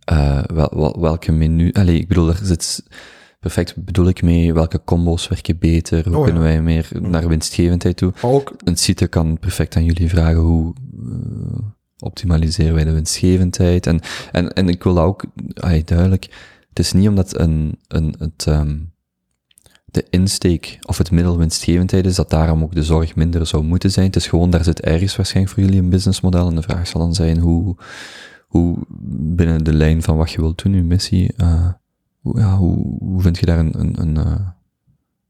eh, 0.03 0.43
wel, 0.53 0.71
wel- 0.75 0.97
welke 0.99 1.31
menu... 1.31 1.71
Allee, 1.73 1.99
ik 1.99 2.07
bedoel, 2.07 2.25
daar 2.25 2.39
zit... 2.43 2.83
Perfect 3.39 3.83
bedoel 3.85 4.07
ik 4.07 4.21
mee, 4.21 4.53
welke 4.53 4.81
combo's 4.83 5.27
werken 5.27 5.57
beter, 5.57 6.03
hoe 6.07 6.13
Oh, 6.13 6.19
ja. 6.19 6.23
kunnen 6.25 6.41
wij 6.43 6.61
meer 6.61 6.89
naar 7.01 7.27
winstgevendheid 7.27 7.97
toe. 7.97 8.13
Ook, 8.21 8.53
Een 8.63 8.77
site 8.77 9.07
kan 9.07 9.39
perfect 9.39 9.75
aan 9.75 9.85
jullie 9.85 10.09
vragen 10.09 10.39
hoe 10.39 10.73
eh, 11.05 11.59
optimaliseren 11.99 12.73
wij 12.73 12.83
de 12.83 12.91
winstgevendheid. 12.91 13.87
En, 13.87 13.99
en, 14.31 14.53
en 14.53 14.69
ik 14.69 14.83
wil 14.83 14.99
ook 14.99 15.25
allee, 15.53 15.83
duidelijk, 15.83 16.23
het 16.69 16.79
is 16.79 16.93
niet 16.93 17.07
omdat 17.07 17.39
een, 17.39 17.79
een, 17.87 18.15
het, 18.19 18.45
ehm, 18.47 18.77
de 19.85 20.05
insteek 20.09 20.77
of 20.85 20.97
het 20.97 21.11
middel 21.11 21.37
winstgevendheid 21.37 22.05
is, 22.05 22.15
dat 22.15 22.29
daarom 22.29 22.63
ook 22.63 22.75
de 22.75 22.83
zorg 22.83 23.15
minder 23.15 23.45
zou 23.47 23.63
moeten 23.63 23.91
zijn. 23.91 24.05
Het 24.05 24.15
is 24.15 24.27
gewoon, 24.27 24.49
daar 24.49 24.63
zit 24.63 24.81
ergens 24.81 25.15
waarschijnlijk 25.15 25.55
voor 25.55 25.63
jullie 25.63 25.81
een 25.81 25.89
businessmodel 25.89 26.47
en 26.47 26.55
de 26.55 26.61
vraag 26.61 26.87
zal 26.87 27.01
dan 27.01 27.13
zijn 27.13 27.37
hoe, 27.39 27.75
hoe 28.47 28.77
binnen 29.35 29.63
de 29.63 29.73
lijn 29.73 30.01
van 30.03 30.17
wat 30.17 30.31
je 30.31 30.41
wilt 30.41 30.63
doen, 30.63 30.73
je 30.73 30.83
missie, 30.83 31.33
eh, 31.37 31.69
ja, 32.35 32.57
hoe, 32.57 32.97
hoe 32.99 33.21
vind 33.21 33.39
je 33.39 33.45
daar 33.45 33.59
een, 33.59 33.79
een, 33.79 33.95
een, 34.01 34.17
eh, 34.17 34.39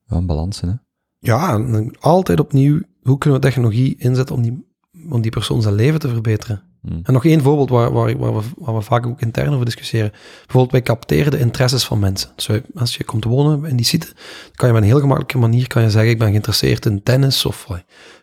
Ja, 0.08 0.22
balansen, 0.22 0.68
hè. 0.70 0.76
Ja, 1.20 1.58
altijd 2.00 2.40
opnieuw, 2.40 2.80
hoe 3.02 3.18
kunnen 3.18 3.40
we 3.40 3.46
technologie 3.46 3.96
inzetten 3.98 4.36
om 4.36 4.42
die, 4.42 4.66
om 5.10 5.22
die 5.22 5.32
persoon 5.32 5.62
zijn 5.62 5.74
leven 5.76 6.00
te 6.00 6.08
verbeteren? 6.10 6.62
Hmm. 6.82 7.00
En 7.04 7.14
nog 7.14 7.26
één 7.26 7.42
voorbeeld 7.42 7.70
waar, 7.70 7.92
waar, 7.92 8.18
waar, 8.18 8.36
we, 8.36 8.42
waar 8.58 8.76
we 8.76 8.82
vaak 8.82 9.06
ook 9.06 9.22
intern 9.22 9.54
over 9.54 9.66
discussiëren. 9.66 10.12
Bijvoorbeeld, 10.12 10.72
wij 10.72 10.82
capteren 10.82 11.32
de 11.32 11.40
interesses 11.40 11.86
van 11.86 12.00
mensen. 12.00 12.30
Dus 12.36 12.48
wij- 12.48 12.64
als 12.76 12.96
je 12.98 13.04
komt 13.04 13.24
wonen 13.24 13.66
in 13.66 13.76
die 13.76 13.86
site, 13.86 14.06
dan 14.06 14.16
kan 14.56 14.68
je 14.70 14.76
op 14.76 14.82
een 14.82 14.88
heel 14.88 15.00
gemakkelijke 15.00 15.38
manier 15.38 15.68
kan 15.68 15.82
je 15.84 15.90
zeggen, 15.90 16.12
ik 16.12 16.20
ben 16.20 16.30
geïnteresseerd 16.30 16.86
in 16.86 17.04
tennis 17.04 17.46
of 17.46 17.66
eh, 17.70 17.78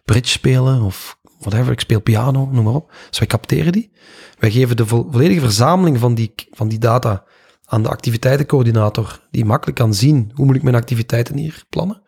bridge 0.04 0.30
spelen 0.30 0.82
of 0.82 1.18
whatever, 1.38 1.72
ik 1.72 1.80
speel 1.80 2.00
piano, 2.00 2.48
noem 2.52 2.64
maar 2.64 2.74
op. 2.74 2.92
Dus 3.08 3.18
wij 3.18 3.28
capteren 3.28 3.72
die. 3.72 3.90
Wij 4.38 4.50
geven 4.50 4.76
de 4.76 4.86
vo- 4.86 5.06
volledige 5.10 5.40
verzameling 5.40 5.98
van 5.98 6.14
die, 6.14 6.32
van 6.50 6.68
die 6.68 6.78
data 6.78 7.24
aan 7.64 7.82
de 7.82 7.88
activiteitencoördinator, 7.88 9.20
die 9.30 9.44
makkelijk 9.44 9.78
kan 9.78 9.94
zien 9.94 10.30
hoe 10.34 10.46
moet 10.46 10.56
ik 10.56 10.62
mijn 10.62 10.74
activiteiten 10.74 11.36
hier 11.36 11.64
plannen. 11.68 12.02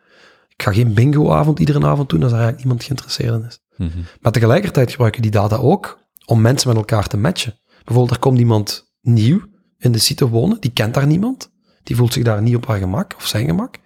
Ik 0.48 0.62
ga 0.62 0.72
geen 0.72 0.94
bingo-avond 0.94 1.58
iedere 1.58 1.86
avond 1.86 2.08
doen 2.08 2.22
als 2.22 2.32
er 2.32 2.38
eigenlijk 2.38 2.64
niemand 2.64 2.84
geïnteresseerd 2.84 3.34
in 3.34 3.46
is. 3.46 3.60
Mhm. 3.76 3.98
Maar 4.20 4.32
tegelijkertijd 4.32 4.90
gebruiken 4.90 5.22
die 5.22 5.30
data 5.30 5.56
ook 5.56 5.98
om 6.24 6.40
mensen 6.40 6.68
met 6.68 6.76
elkaar 6.76 7.06
te 7.06 7.16
matchen. 7.16 7.58
Bijvoorbeeld, 7.84 8.10
er 8.10 8.18
komt 8.18 8.38
iemand 8.38 8.92
nieuw 9.00 9.40
in 9.78 9.92
de 9.92 9.98
site 9.98 10.28
wonen, 10.28 10.60
die 10.60 10.70
kent 10.70 10.94
daar 10.94 11.06
niemand, 11.06 11.50
die 11.82 11.96
voelt 11.96 12.12
zich 12.12 12.22
daar 12.24 12.42
niet 12.42 12.56
op 12.56 12.66
haar 12.66 12.78
gemak 12.78 13.14
of 13.16 13.26
zijn 13.26 13.46
gemak. 13.46 13.76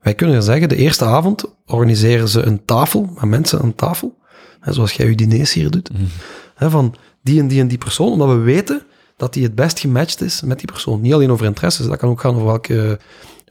Wij 0.00 0.14
kunnen 0.14 0.42
zeggen, 0.42 0.68
de 0.68 0.76
eerste 0.76 1.04
avond 1.04 1.44
organiseren 1.66 2.28
ze 2.28 2.42
een 2.42 2.64
tafel 2.64 3.10
met 3.14 3.24
mensen 3.24 3.60
aan 3.60 3.74
tafel, 3.74 4.18
hè, 4.60 4.72
zoals 4.72 4.92
jij 4.92 5.08
je 5.08 5.14
diners 5.14 5.52
hier 5.52 5.70
doet, 5.70 5.92
Mhm. 5.92 6.02
hè, 6.54 6.70
van 6.70 6.94
die 7.22 7.40
en 7.40 7.48
die 7.48 7.60
en 7.60 7.68
die 7.68 7.78
persoon, 7.78 8.12
omdat 8.12 8.28
we 8.28 8.36
weten 8.38 8.82
dat 9.16 9.32
die 9.32 9.42
het 9.42 9.54
best 9.54 9.78
gematcht 9.78 10.20
is 10.22 10.42
met 10.42 10.58
die 10.58 10.66
persoon. 10.72 11.00
Niet 11.00 11.12
alleen 11.12 11.30
over 11.30 11.46
interesses, 11.46 11.86
dat 11.86 11.96
kan 11.98 12.08
ook 12.10 12.20
gaan 12.20 12.34
over 12.34 12.46
welke, 12.46 12.98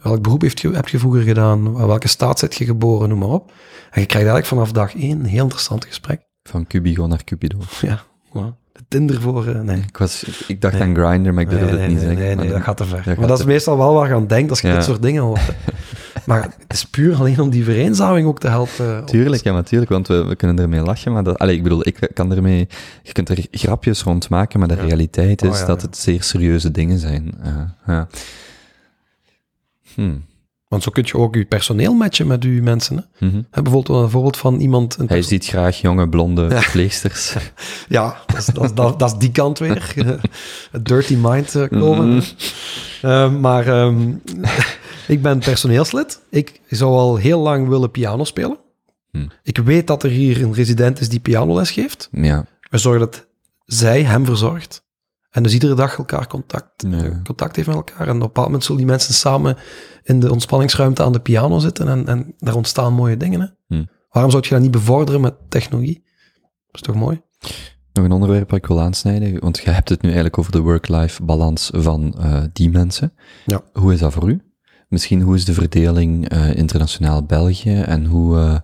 welk 0.01 0.21
beroep 0.21 0.41
heeft 0.41 0.59
je, 0.59 0.71
heb 0.71 0.87
je 0.87 0.99
vroeger 0.99 1.21
gedaan, 1.21 1.73
welke 1.87 2.07
staat 2.07 2.39
zit 2.39 2.55
je 2.55 2.65
geboren, 2.65 3.09
noem 3.09 3.19
maar 3.19 3.27
op. 3.29 3.51
En 3.91 4.01
je 4.01 4.07
krijgt 4.07 4.13
eigenlijk 4.27 4.45
vanaf 4.45 4.71
dag 4.71 4.95
één 4.95 5.19
een 5.19 5.25
heel 5.25 5.43
interessant 5.43 5.85
gesprek. 5.85 6.21
Van 6.43 6.67
Cubigo 6.67 7.07
naar 7.07 7.23
Cupido. 7.23 7.57
Ja, 7.81 8.03
de 8.71 8.81
Tinder 8.87 9.21
voor... 9.21 9.47
eh, 9.47 9.59
nee. 9.61 9.77
Ik, 9.77 9.97
was, 9.97 10.23
ik 10.47 10.61
dacht 10.61 10.73
Nee. 10.73 10.81
aan 10.83 10.95
Grindr, 10.95 11.33
maar 11.33 11.43
ik 11.43 11.49
durfde 11.49 11.71
nee, 11.71 11.77
het 11.79 11.87
niet 11.89 11.97
nee, 11.97 12.07
zeggen. 12.07 12.25
Nee, 12.25 12.35
nee, 12.35 12.49
dat 12.49 12.61
gaat 12.61 12.77
te 12.77 12.85
ver. 12.85 13.03
gaat 13.03 13.17
maar 13.17 13.27
dat 13.27 13.39
is 13.39 13.45
meestal 13.45 13.77
wel 13.77 13.93
waar 13.93 14.07
je 14.07 14.13
aan 14.13 14.27
denkt 14.27 14.49
als 14.49 14.61
je 14.61 14.67
Ja. 14.67 14.75
dit 14.75 14.83
soort 14.83 15.01
dingen 15.01 15.21
hoort. 15.23 15.41
maar 16.25 16.43
het 16.43 16.73
is 16.73 16.85
puur 16.85 17.15
alleen 17.15 17.39
om 17.39 17.49
die 17.49 17.63
vereenzaming 17.63 18.27
ook 18.27 18.39
te 18.39 18.47
helpen. 18.47 19.05
Tuurlijk, 19.05 19.43
ja, 19.43 19.53
natuurlijk, 19.53 19.91
want 19.91 20.07
we, 20.07 20.23
we 20.23 20.35
kunnen 20.35 20.59
ermee 20.59 20.81
lachen, 20.81 21.11
maar 21.13 21.23
dat, 21.23 21.37
allee, 21.37 21.55
ik 21.55 21.63
bedoel, 21.63 21.87
ik 21.87 22.09
kan 22.13 22.31
ermee, 22.31 22.67
je 23.03 23.11
kunt 23.11 23.29
er 23.29 23.45
grapjes 23.51 24.03
rond 24.03 24.29
maken, 24.29 24.59
maar 24.59 24.67
de 24.67 24.75
Ja. 24.75 24.81
realiteit 24.81 25.41
is 25.41 25.49
Oh, 25.49 25.55
ja, 25.57 25.65
dat 25.65 25.81
ja. 25.81 25.87
het 25.87 25.97
zeer 25.97 26.23
serieuze 26.23 26.71
dingen 26.71 26.99
zijn. 26.99 27.33
Hm. 29.93 30.15
Want 30.67 30.83
zo 30.83 30.91
kun 30.91 31.03
je 31.05 31.17
ook 31.17 31.35
je 31.35 31.45
personeel 31.45 31.93
matchen 31.93 32.27
met 32.27 32.43
je 32.43 32.49
mensen. 32.49 33.07
Hè? 33.17 33.27
Mhm. 33.27 33.41
Hè, 33.51 33.61
bijvoorbeeld 33.61 34.03
een 34.03 34.09
voorbeeld 34.09 34.37
van 34.37 34.59
iemand... 34.59 34.97
Een 34.99 35.07
Hij 35.07 35.21
ziet 35.21 35.45
graag 35.45 35.81
jonge, 35.81 36.09
blonde 36.09 36.49
verpleegsters. 36.49 37.35
Ja, 37.87 38.15
dat 38.25 38.37
is, 38.37 38.45
dat, 38.45 38.75
dat, 38.75 38.99
dat 38.99 39.11
is 39.11 39.17
die 39.17 39.31
kant 39.31 39.59
weer. 39.59 39.93
Het 40.71 40.85
dirty 40.85 41.15
mind 41.19 41.55
eh, 41.55 41.67
komen. 41.69 42.07
Mhm. 42.07 42.21
Eh, 43.01 43.31
maar 43.33 43.67
ehm, 43.67 44.11
ik 45.07 45.21
ben 45.21 45.39
personeelslid. 45.39 46.21
Ik 46.29 46.61
zou 46.69 46.91
al 46.91 47.15
heel 47.15 47.39
lang 47.39 47.67
willen 47.67 47.91
piano 47.91 48.23
spelen. 48.23 48.57
Hm. 49.11 49.27
Ik 49.43 49.57
weet 49.57 49.87
dat 49.87 50.03
er 50.03 50.09
hier 50.09 50.41
een 50.41 50.53
resident 50.53 50.99
is 50.99 51.09
die 51.09 51.19
pianoles 51.19 51.71
geeft. 51.71 52.09
Ja, 52.11 52.45
We 52.69 52.77
zorgen 52.77 52.99
dat 52.99 53.27
zij 53.65 54.03
hem 54.03 54.25
verzorgt. 54.25 54.83
En 55.29 55.43
dus 55.43 55.53
iedere 55.53 55.75
dag 55.75 55.97
elkaar 55.97 56.27
contact, 56.27 56.83
eh, 56.83 57.23
contact 57.23 57.55
heeft 57.55 57.67
met 57.67 57.75
elkaar. 57.75 58.01
En 58.01 58.07
op 58.07 58.13
een 58.13 58.19
bepaald 58.19 58.45
moment 58.45 58.63
zullen 58.63 58.81
die 58.81 58.89
mensen 58.89 59.13
samen 59.13 59.57
in 60.03 60.19
de 60.19 60.31
ontspanningsruimte 60.31 61.03
aan 61.03 61.11
de 61.11 61.19
piano 61.19 61.59
zitten. 61.59 61.87
En, 61.87 62.07
en 62.07 62.33
daar 62.37 62.55
ontstaan 62.55 62.93
mooie 62.93 63.17
dingen. 63.17 63.41
Hè? 63.41 63.47
Hm. 63.67 63.85
Waarom 64.09 64.31
zou 64.31 64.43
je 64.43 64.49
dat 64.49 64.61
niet 64.61 64.71
bevorderen 64.71 65.21
met 65.21 65.35
technologie? 65.49 66.03
Dat 66.65 66.75
is 66.75 66.81
toch 66.81 66.95
mooi? 66.95 67.21
nog 67.95 68.05
een 68.05 68.11
onderwerp 68.11 68.49
dat 68.49 68.57
ik 68.57 68.65
wil 68.65 68.81
aansnijden, 68.81 69.39
want 69.39 69.57
je 69.57 69.69
hebt 69.69 69.89
het 69.89 70.01
nu 70.01 70.07
eigenlijk 70.07 70.37
over 70.37 70.51
de 70.51 70.59
work-life 70.59 71.23
balans 71.23 71.69
van 71.73 72.15
eh, 72.17 72.43
die 72.53 72.69
mensen. 72.69 73.13
Ja. 73.45 73.61
Hoe 73.73 73.93
is 73.93 73.99
dat 73.99 74.13
voor 74.13 74.29
u? 74.29 74.41
Misschien 74.87 75.21
hoe 75.21 75.35
is 75.35 75.45
de 75.45 75.53
verdeling 75.53 76.29
eh, 76.29 76.55
internationaal 76.55 77.23
België 77.23 77.81
en 77.81 78.05
hoe, 78.05 78.37
eh, 78.37 78.59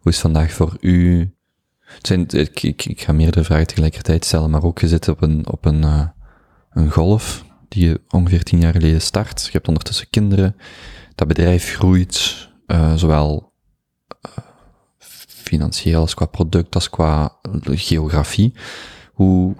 hoe 0.00 0.12
is 0.12 0.18
vandaag 0.18 0.52
voor 0.52 0.76
u 0.80 1.30
het 1.78 2.06
zijn, 2.06 2.26
ik, 2.28 2.62
ik, 2.62 3.00
ga 3.00 3.12
meerdere 3.12 3.44
vragen 3.44 3.66
tegelijkertijd 3.66 4.24
stellen, 4.24 4.50
maar 4.50 4.62
ook 4.62 4.78
je 4.78 4.88
zit 4.88 5.08
op 5.08 5.22
een, 5.22 5.50
op 5.50 5.64
een, 5.64 5.84
eh, 5.84 6.06
een 6.70 6.90
golf 6.90 7.44
die 7.68 7.88
je 7.88 8.00
ongeveer 8.08 8.42
tien 8.42 8.60
jaar 8.60 8.72
geleden 8.72 9.00
start. 9.00 9.44
Je 9.44 9.52
hebt 9.52 9.68
ondertussen 9.68 10.10
kinderen. 10.10 10.56
Dat 11.14 11.28
bedrijf 11.28 11.74
groeit, 11.74 12.48
zowel 12.94 13.52
financieel 15.26 16.00
als 16.00 16.14
qua 16.14 16.26
product, 16.26 16.74
als 16.74 16.90
qua 16.90 17.36
geografie. 17.64 18.54
Hoe, 19.12 19.54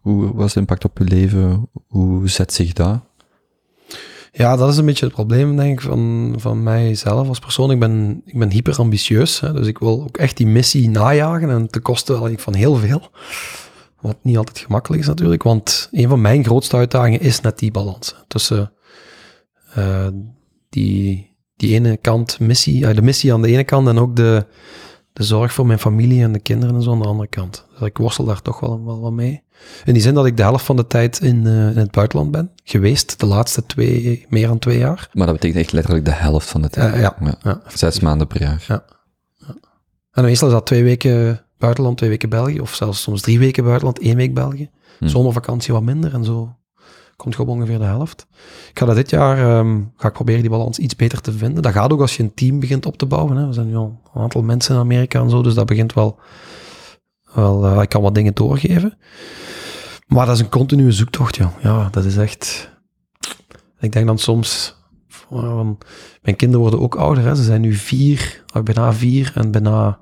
hoe 0.00 0.34
was 0.34 0.52
de 0.52 0.60
impact 0.60 0.84
op 0.84 0.98
uw 0.98 1.06
leven? 1.06 1.68
Hoe 1.86 2.28
zet 2.28 2.52
zich 2.52 2.72
dat? 2.72 3.00
Ja, 4.36 4.56
dat 4.56 4.70
is 4.70 4.76
een 4.76 4.84
beetje 4.84 5.04
het 5.04 5.14
probleem, 5.14 5.56
denk 5.56 5.72
ik, 5.72 5.86
van, 5.86 6.34
van 6.36 6.62
mijzelf 6.62 7.28
als 7.28 7.38
persoon. 7.38 7.70
Ik 7.70 7.78
ben, 7.78 8.22
ik 8.24 8.38
ben 8.38 8.50
hyper 8.50 8.76
ambitieus, 8.76 9.38
dus 9.40 9.66
ik 9.66 9.78
wil 9.78 10.02
ook 10.02 10.16
echt 10.16 10.36
die 10.36 10.46
missie 10.46 10.90
najagen 10.90 11.50
en 11.50 11.70
ten 11.70 11.82
koste 11.82 12.12
eigenlijk 12.12 12.42
van 12.42 12.54
heel 12.54 12.74
veel. 12.74 13.10
Wat 14.00 14.16
niet 14.22 14.36
altijd 14.36 14.58
gemakkelijk 14.58 15.02
is 15.02 15.08
natuurlijk, 15.08 15.42
want 15.42 15.88
een 15.92 16.08
van 16.08 16.20
mijn 16.20 16.44
grootste 16.44 16.76
uitdagingen 16.76 17.20
is 17.20 17.40
net 17.40 17.58
die 17.58 17.70
balans. 17.70 18.14
Tussen 18.28 18.72
eh, 19.74 20.08
die, 20.68 21.36
die 21.56 21.74
ene 21.74 21.96
kant 21.96 22.40
missie, 22.40 22.86
eh, 22.86 22.94
de 22.94 23.02
missie 23.02 23.32
aan 23.32 23.42
de 23.42 23.48
ene 23.48 23.64
kant 23.64 23.88
en 23.88 23.98
ook 23.98 24.16
de, 24.16 24.46
de 25.12 25.22
zorg 25.22 25.52
voor 25.52 25.66
mijn 25.66 25.78
familie 25.78 26.22
en 26.22 26.32
de 26.32 26.40
kinderen 26.40 26.74
en 26.74 26.82
zo 26.82 26.92
aan 26.92 27.02
de 27.02 27.08
andere 27.08 27.28
kant. 27.28 27.66
Dus 27.78 27.88
ik 27.88 27.98
worstel 27.98 28.24
daar 28.24 28.42
toch 28.42 28.60
wel, 28.60 28.84
wel 28.84 29.00
wat 29.00 29.12
mee. 29.12 29.43
In 29.84 29.92
die 29.92 30.02
zin 30.02 30.14
dat 30.14 30.26
ik 30.26 30.36
de 30.36 30.42
helft 30.42 30.64
van 30.64 30.76
de 30.76 30.86
tijd 30.86 31.20
in, 31.20 31.46
eh, 31.46 31.52
in 31.52 31.76
het 31.76 31.90
buitenland 31.90 32.30
ben 32.30 32.50
geweest, 32.64 33.20
de 33.20 33.26
laatste 33.26 33.66
twee, 33.66 34.26
meer 34.28 34.46
dan 34.46 34.58
twee 34.58 34.78
jaar. 34.78 35.08
Maar 35.12 35.26
dat 35.26 35.34
betekent 35.34 35.62
echt 35.62 35.72
letterlijk 35.72 36.04
de 36.04 36.12
helft 36.12 36.48
van 36.48 36.62
de 36.62 36.70
tijd. 36.70 36.94
Eh, 36.94 37.00
ja. 37.00 37.16
Ja. 37.42 37.62
Zes 37.74 38.00
maanden 38.00 38.26
per 38.26 38.40
jaar. 38.40 38.84
En 40.10 40.24
meestal 40.24 40.48
is 40.48 40.54
dat 40.54 40.66
twee 40.66 40.84
weken 40.84 41.44
buitenland, 41.58 41.96
twee 41.96 42.10
weken 42.10 42.28
België, 42.28 42.60
of 42.60 42.74
zelfs 42.74 43.02
soms 43.02 43.20
drie 43.20 43.38
weken 43.38 43.64
buitenland, 43.64 43.98
één 43.98 44.16
week 44.16 44.34
België. 44.34 44.70
Hm. 44.98 45.06
Zomervakantie 45.06 45.72
wat 45.72 45.82
minder 45.82 46.14
en 46.14 46.24
zo 46.24 46.56
komt 47.16 47.38
op 47.38 47.48
ongeveer 47.48 47.78
de 47.78 47.84
helft. 47.84 48.26
Ik 48.70 48.78
ga 48.78 48.86
dat 48.86 48.96
dit 48.96 49.10
jaar, 49.10 49.38
ehm, 49.38 49.80
ga 49.96 50.08
ik 50.08 50.14
proberen 50.14 50.40
die 50.40 50.50
balans 50.50 50.78
iets 50.78 50.96
beter 50.96 51.20
te 51.20 51.32
vinden. 51.32 51.62
Dat 51.62 51.72
gaat 51.72 51.92
ook 51.92 52.00
als 52.00 52.16
je 52.16 52.22
een 52.22 52.34
team 52.34 52.60
begint 52.60 52.86
op 52.86 52.96
te 52.96 53.06
bouwen. 53.06 53.36
Hè. 53.36 53.46
We 53.46 53.52
zijn 53.52 53.66
nu 53.66 53.76
al 53.76 54.00
een 54.14 54.22
aantal 54.22 54.42
mensen 54.42 54.74
in 54.74 54.80
Amerika 54.80 55.20
en 55.20 55.30
zo, 55.30 55.42
dus 55.42 55.54
dat 55.54 55.66
begint 55.66 55.92
wel, 55.92 56.18
wel 57.34 57.66
eh, 57.66 57.82
ik 57.82 57.88
kan 57.88 58.02
wat 58.02 58.14
dingen 58.14 58.34
doorgeven. 58.34 58.98
Maar 60.06 60.26
dat 60.26 60.34
is 60.34 60.40
een 60.40 60.48
continue 60.48 60.92
zoektocht, 60.92 61.36
joh. 61.36 61.50
Ja, 61.62 61.88
dat 61.90 62.04
is 62.04 62.16
echt... 62.16 62.72
Ik 63.78 63.92
denk 63.92 64.06
dan 64.06 64.18
soms... 64.18 64.76
Van, 65.08 65.78
mijn 66.22 66.36
kinderen 66.36 66.60
worden 66.62 66.80
ook 66.80 66.94
ouder, 66.94 67.24
hè. 67.24 67.34
Ze 67.34 67.42
zijn 67.42 67.60
nu 67.60 67.72
vier, 67.72 68.44
eh, 68.52 68.62
bijna 68.62 68.92
vier 68.92 69.32
en 69.34 69.50
bijna 69.50 69.98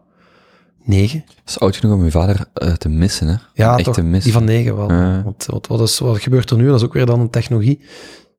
negen. 0.84 1.24
Dat 1.26 1.36
is 1.46 1.58
oud 1.58 1.76
genoeg 1.76 1.96
om 1.96 2.04
je 2.04 2.10
vader 2.10 2.46
eh, 2.54 2.72
te 2.72 2.88
missen, 2.88 3.26
hè? 3.26 3.36
Ja, 3.54 3.74
Echt 3.76 3.84
toch, 3.84 3.94
te 3.94 4.02
missen. 4.02 4.22
die 4.22 4.32
van 4.32 4.44
negen 4.44 4.76
wel. 4.76 4.88
Want 5.24 5.46
wat, 5.46 5.66
wat, 5.66 5.80
is, 5.80 5.98
wat 5.98 6.20
gebeurt 6.20 6.50
er 6.50 6.56
nu? 6.56 6.66
Dat 6.66 6.76
is 6.76 6.84
ook 6.84 6.92
weer 6.92 7.06
dan 7.06 7.20
een 7.20 7.30
technologie. 7.30 7.80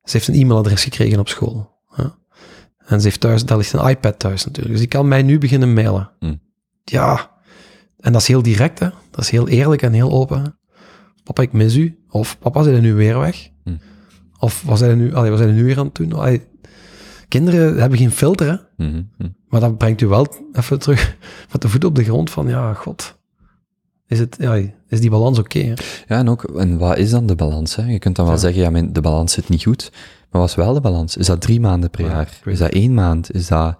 Ze 0.02 0.12
heeft 0.16 0.28
een 0.28 0.34
e-mailadres 0.34 0.84
gekregen 0.84 1.18
op 1.18 1.28
school. 1.28 1.72
En 2.86 3.00
ze 3.00 3.06
heeft 3.06 3.20
thuis, 3.20 3.44
daar 3.44 3.58
ligt 3.58 3.72
een 3.72 3.88
iPad 3.88 4.18
thuis 4.18 4.44
natuurlijk. 4.44 4.70
Dus 4.70 4.80
die 4.80 4.88
kan 4.88 5.08
mij 5.08 5.22
nu 5.22 5.38
beginnen 5.38 5.72
mailen. 5.72 6.10
Hm. 6.18 6.34
Ja. 6.84 7.30
En 8.04 8.12
dat 8.12 8.20
is 8.20 8.28
heel 8.28 8.42
direct, 8.42 8.78
hè. 8.78 8.88
Dat 9.10 9.20
is 9.20 9.30
heel 9.30 9.48
eerlijk 9.48 9.82
en 9.82 9.92
heel 9.92 10.10
open. 10.10 10.58
Papa, 11.22 11.42
ik 11.42 11.52
mis 11.52 11.74
u. 11.76 11.98
Of 12.10 12.38
papa, 12.38 12.62
zijn 12.62 12.74
er 12.74 12.80
nu 12.80 12.94
weer 12.94 13.18
weg? 13.18 13.48
Hm. 13.64 13.74
Of 14.38 14.62
wat 14.62 14.78
zijn 14.78 14.90
er 14.90 14.96
nu, 14.96 15.14
allee, 15.14 15.30
wat 15.30 15.38
zijn 15.38 15.50
er 15.50 15.56
nu 15.56 15.64
weer 15.64 15.78
aan 15.78 15.86
het 15.86 15.94
doen? 15.94 16.12
Allee, 16.12 16.42
kinderen 17.28 17.80
hebben 17.80 17.98
geen 17.98 18.10
filter, 18.10 18.46
hè. 18.48 18.84
Mhm, 18.86 19.02
mhm. 19.18 19.28
Maar 19.48 19.60
dat 19.60 19.78
brengt 19.78 20.00
u 20.00 20.06
wel 20.06 20.34
even 20.52 20.78
terug 20.78 21.16
met 21.52 21.62
de 21.62 21.68
voet 21.68 21.84
op 21.84 21.94
de 21.94 22.04
grond 22.04 22.30
van, 22.30 22.48
ja, 22.48 22.72
god. 22.74 23.18
Is, 24.06 24.18
het, 24.18 24.36
ja, 24.38 24.54
is 24.88 25.00
die 25.00 25.10
balans 25.10 25.38
oké? 25.38 25.58
Ja, 25.58 25.74
en 26.18 26.28
ook, 26.28 26.44
en 26.44 26.78
wat 26.78 26.96
is 26.98 27.10
dan 27.10 27.26
de 27.26 27.34
balans? 27.34 27.76
Hè? 27.76 27.86
Je 27.90 27.98
kunt 27.98 28.16
dan 28.16 28.24
wel 28.24 28.34
Ja. 28.34 28.40
zeggen, 28.40 28.62
ja, 28.62 28.70
mijn, 28.70 28.92
de 28.92 29.00
balans 29.00 29.32
zit 29.32 29.48
niet 29.48 29.62
goed. 29.62 29.90
Maar 30.30 30.40
wat 30.40 30.50
is 30.50 30.56
wel 30.56 30.74
de 30.74 30.80
balans? 30.80 31.16
Is 31.16 31.26
dat 31.26 31.40
drie 31.40 31.60
maanden 31.60 31.90
per 31.90 32.04
Ja, 32.04 32.10
jaar? 32.10 32.40
Is 32.44 32.58
dat 32.58 32.70
één 32.70 32.94
maand? 32.94 33.34
Is 33.34 33.46
dat, 33.46 33.76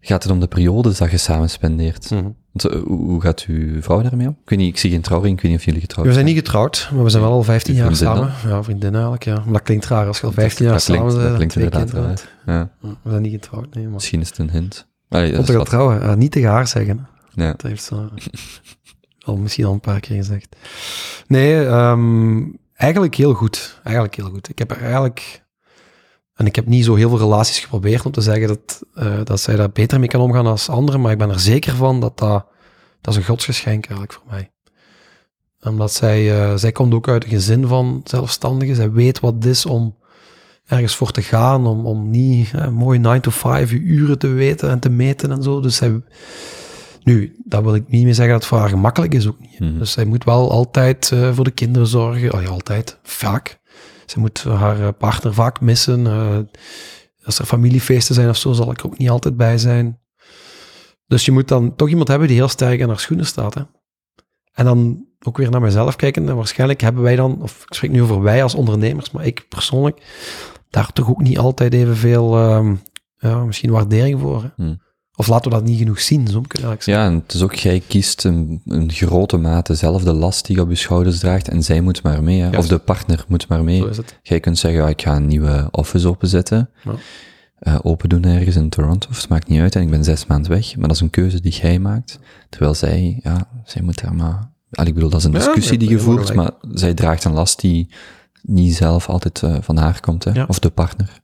gaat 0.00 0.22
het 0.22 0.32
om 0.32 0.40
de 0.40 0.46
periodes 0.46 0.98
dat 0.98 1.10
je 1.10 1.16
samen 1.16 1.50
spendeert? 1.50 2.10
Mhm. 2.10 2.28
Want, 2.52 2.74
eh, 2.74 2.82
hoe, 2.82 3.20
gaat 3.20 3.44
uw 3.48 3.82
vrouw 3.82 4.02
daarmee 4.02 4.26
om? 4.26 4.36
Ik 4.42 4.48
weet 4.50 4.58
niet, 4.58 4.68
ik 4.68 4.78
zie 4.78 4.90
geen 4.90 5.00
trouwring, 5.00 5.36
ik 5.36 5.42
weet 5.42 5.50
niet 5.50 5.60
of 5.60 5.66
jullie 5.66 5.80
getrouwd 5.80 6.06
We 6.06 6.12
zijn 6.12 6.24
niet 6.24 6.36
getrouwd, 6.36 6.90
maar 6.94 7.04
we 7.04 7.10
zijn 7.10 7.22
wel 7.22 7.32
al 7.32 7.42
15 7.42 7.74
jaar 7.74 7.94
Vriendinnen? 7.94 8.32
samen. 8.32 8.50
Ja, 8.56 8.62
vriendin 8.62 8.92
eigenlijk, 8.92 9.24
ja. 9.24 9.34
Maar 9.34 9.52
dat 9.52 9.62
klinkt 9.62 9.86
raar 9.86 10.06
als 10.06 10.20
je 10.20 10.26
al 10.26 10.32
15 10.32 10.64
jaar 10.64 10.74
dat 10.74 10.84
klinkt, 10.84 11.12
samen 11.12 11.28
dat 11.28 11.36
klinkt 11.36 11.54
inderdaad 11.54 11.92
hè. 12.44 12.52
Ja, 12.52 12.70
We 12.80 13.10
zijn 13.10 13.22
niet 13.22 13.32
getrouwd, 13.32 13.74
nee. 13.74 13.84
Maar 13.84 13.92
misschien 13.92 14.20
is 14.20 14.28
het 14.28 14.38
een 14.38 14.50
hint. 14.50 14.88
Allee, 15.08 15.32
dat 15.32 15.50
gaan 15.50 15.64
trouwen, 15.64 16.02
eh, 16.02 16.14
niet 16.14 16.32
tegen 16.32 16.50
haar 16.50 16.66
zeggen. 16.66 17.06
ja. 17.34 17.50
Dat 17.50 17.62
heeft 17.62 17.82
ze 17.82 18.08
al 19.20 19.36
misschien 19.36 19.64
al 19.64 19.72
een 19.72 19.80
paar 19.80 20.00
keer 20.00 20.16
gezegd. 20.16 20.56
Nee, 21.26 21.66
ehm, 21.66 22.42
eigenlijk 22.74 23.14
heel 23.14 23.34
goed. 23.34 23.80
Eigenlijk 23.82 24.16
heel 24.16 24.30
goed. 24.30 24.48
Ik 24.48 24.58
heb 24.58 24.70
er 24.70 24.82
eigenlijk 24.82 25.44
En 26.40 26.46
ik 26.46 26.56
heb 26.56 26.66
niet 26.66 26.84
zo 26.84 26.94
heel 26.94 27.08
veel 27.08 27.18
relaties 27.18 27.58
geprobeerd 27.58 28.06
om 28.06 28.12
te 28.12 28.20
zeggen 28.20 28.48
dat, 28.48 28.82
eh, 28.94 29.20
dat 29.24 29.40
zij 29.40 29.56
daar 29.56 29.70
beter 29.70 29.98
mee 29.98 30.08
kan 30.08 30.20
omgaan 30.20 30.46
als 30.46 30.68
anderen, 30.68 31.00
maar 31.00 31.12
ik 31.12 31.18
ben 31.18 31.30
er 31.30 31.40
zeker 31.40 31.74
van 31.74 32.00
dat 32.00 32.18
dat, 32.18 32.46
dat 33.00 33.14
is 33.14 33.20
een 33.20 33.26
godsgeschenk 33.26 33.84
eigenlijk 33.84 34.12
voor 34.12 34.22
mij. 34.30 34.50
Omdat 35.62 35.92
zij, 35.92 36.40
eh, 36.40 36.56
zij 36.56 36.72
komt 36.72 36.94
ook 36.94 37.08
uit 37.08 37.24
een 37.24 37.30
gezin 37.30 37.66
van 37.66 38.00
zelfstandigen. 38.04 38.74
Zij 38.74 38.90
weet 38.92 39.20
wat 39.20 39.34
het 39.34 39.44
is 39.44 39.66
om 39.66 39.96
ergens 40.66 40.96
voor 40.96 41.10
te 41.10 41.22
gaan, 41.22 41.66
om, 41.66 41.86
om 41.86 42.10
niet 42.10 42.52
eh, 42.54 42.68
mooi 42.68 42.98
9 42.98 43.22
to 43.22 43.30
5 43.30 43.72
uren 43.72 44.18
te 44.18 44.28
weten 44.28 44.70
en 44.70 44.78
te 44.78 44.90
meten 44.90 45.30
en 45.30 45.42
zo. 45.42 45.60
Dus 45.60 45.76
zij, 45.76 46.02
nu, 47.02 47.36
dat 47.44 47.62
wil 47.62 47.74
ik 47.74 47.88
niet 47.88 48.04
meer 48.04 48.14
zeggen 48.14 48.32
dat 48.32 48.42
het 48.42 48.50
voor 48.50 48.58
haar 48.58 48.68
gemakkelijk 48.68 49.14
is 49.14 49.28
ook 49.28 49.40
niet. 49.40 49.60
Mhm. 49.60 49.78
Dus 49.78 49.92
zij 49.92 50.04
moet 50.04 50.24
wel 50.24 50.50
altijd 50.50 51.12
voor 51.32 51.44
de 51.44 51.50
kinderen 51.50 51.88
zorgen. 51.88 52.32
Oh 52.32 52.42
ja, 52.42 52.48
altijd. 52.48 52.98
Vaak. 53.02 53.59
Ze 54.10 54.20
moet 54.20 54.42
haar 54.42 54.80
eh, 54.80 54.88
partner 54.98 55.34
vaak 55.34 55.60
missen. 55.60 56.06
eh, 56.06 56.38
als 57.24 57.38
er 57.38 57.44
familiefeesten 57.44 58.14
zijn 58.14 58.28
of 58.28 58.36
zo, 58.36 58.52
zal 58.52 58.70
ik 58.70 58.78
er 58.80 58.86
ook 58.86 58.98
niet 58.98 59.10
altijd 59.10 59.36
bij 59.36 59.58
zijn. 59.58 60.00
Dus 61.06 61.24
je 61.24 61.32
moet 61.32 61.48
dan 61.48 61.76
toch 61.76 61.88
iemand 61.88 62.08
hebben 62.08 62.28
die 62.28 62.36
heel 62.36 62.48
sterk 62.48 62.80
in 62.80 62.88
haar 62.88 63.00
schoenen 63.00 63.26
staat. 63.26 63.54
Hè? 63.54 63.62
En 64.52 64.64
dan 64.64 65.06
ook 65.26 65.36
weer 65.36 65.50
naar 65.50 65.60
mezelf 65.60 65.96
kijken. 65.96 66.28
En 66.28 66.36
waarschijnlijk 66.36 66.80
hebben 66.80 67.02
wij 67.02 67.16
dan, 67.16 67.42
of 67.42 67.62
ik 67.68 67.74
spreek 67.74 67.90
nu 67.90 68.02
over 68.02 68.22
wij 68.22 68.42
als 68.42 68.54
ondernemers, 68.54 69.10
maar 69.10 69.26
ik 69.26 69.48
persoonlijk, 69.48 70.02
daar 70.70 70.92
toch 70.92 71.10
ook 71.10 71.22
niet 71.22 71.38
altijd 71.38 71.74
evenveel, 71.74 72.36
ehm 72.36 72.74
ja, 73.16 73.44
misschien 73.44 73.70
waardering 73.70 74.20
voor. 74.20 74.42
Hè? 74.42 74.48
Hmm. 74.56 74.80
Of 75.20 75.26
laten 75.28 75.50
we 75.50 75.56
dat 75.56 75.66
niet 75.66 75.78
genoeg 75.78 76.00
zien, 76.00 76.28
zo 76.28 76.42
zeggen. 76.48 76.92
Ja, 76.92 77.04
en 77.06 77.14
het 77.14 77.32
is 77.32 77.42
ook, 77.42 77.54
jij 77.54 77.82
kiest 77.86 78.24
een, 78.24 78.60
een 78.66 78.92
grote 78.92 79.36
mate 79.36 79.74
zelf 79.74 80.02
de 80.02 80.12
last 80.12 80.46
die 80.46 80.56
je 80.56 80.62
op 80.62 80.68
je 80.68 80.74
schouders 80.74 81.18
draagt 81.18 81.48
en 81.48 81.62
zij 81.62 81.80
moet 81.80 82.02
maar 82.02 82.22
mee, 82.22 82.40
hè? 82.40 82.50
Ja. 82.50 82.58
of 82.58 82.66
de 82.68 82.78
partner 82.78 83.24
moet 83.28 83.48
maar 83.48 83.64
mee. 83.64 83.78
Zo 83.78 83.86
is 83.86 83.96
het. 83.96 84.18
Jij 84.22 84.40
kunt 84.40 84.58
zeggen, 84.58 84.80
ja, 84.80 84.88
ik 84.88 85.02
ga 85.02 85.16
een 85.16 85.26
nieuwe 85.26 85.68
office 85.70 86.08
openzetten, 86.08 86.70
Ja. 86.84 86.92
eh, 87.58 87.78
open 87.82 88.08
doen 88.08 88.24
ergens 88.24 88.56
in 88.56 88.68
Toronto, 88.68 89.08
of 89.10 89.16
het 89.20 89.28
maakt 89.28 89.48
niet 89.48 89.60
uit 89.60 89.74
en 89.76 89.82
ik 89.82 89.90
ben 89.90 90.04
zes 90.04 90.26
maanden 90.26 90.50
weg, 90.50 90.76
maar 90.76 90.86
dat 90.86 90.96
is 90.96 91.02
een 91.02 91.10
keuze 91.10 91.40
die 91.40 91.52
jij 91.52 91.78
maakt, 91.78 92.18
terwijl 92.48 92.74
zij, 92.74 93.20
ja, 93.22 93.48
zij 93.64 93.82
moet 93.82 94.02
daar 94.02 94.14
maar, 94.14 94.50
al, 94.70 94.86
ik 94.86 94.94
bedoel, 94.94 95.10
dat 95.10 95.18
is 95.20 95.26
een 95.26 95.32
Ja, 95.32 95.38
discussie 95.38 95.78
die 95.78 95.88
je 95.90 95.98
voert, 95.98 96.34
maar 96.34 96.50
zij 96.72 96.94
draagt 96.94 97.24
een 97.24 97.32
last 97.32 97.60
die 97.60 97.88
niet 98.42 98.74
zelf 98.74 99.08
altijd 99.08 99.42
eh, 99.42 99.56
van 99.60 99.76
haar 99.76 100.00
komt, 100.00 100.24
hè? 100.24 100.30
Ja. 100.32 100.44
of 100.48 100.58
de 100.58 100.70
partner. 100.70 101.20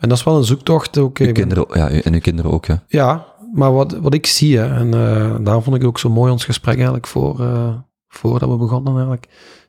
En 0.00 0.08
dat 0.08 0.18
is 0.18 0.24
wel 0.24 0.36
een 0.36 0.44
zoektocht 0.44 0.98
ook. 0.98 1.18
Uw 1.18 1.24
ben- 1.24 1.34
kinderen, 1.34 1.66
ja, 1.72 1.88
en 1.90 2.12
uw 2.14 2.20
kinderen 2.20 2.50
ook, 2.50 2.66
hè. 2.66 2.74
Ja, 2.86 3.26
maar 3.52 3.72
wat, 3.72 3.92
wat 3.92 4.14
ik 4.14 4.26
zie, 4.26 4.58
hè, 4.58 4.74
en 4.74 4.94
eh, 4.94 5.36
daarom 5.44 5.62
vond 5.62 5.76
ik 5.76 5.84
ook 5.84 5.98
zo 5.98 6.10
mooi 6.10 6.32
ons 6.32 6.44
gesprek 6.44 6.74
eigenlijk 6.74 7.06
voor, 7.06 7.40
eh, 7.40 7.74
voordat 8.08 8.50
we 8.50 8.56
begonnen 8.56 8.92
eigenlijk, 8.92 9.28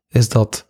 is 0.09 0.29
dat 0.29 0.67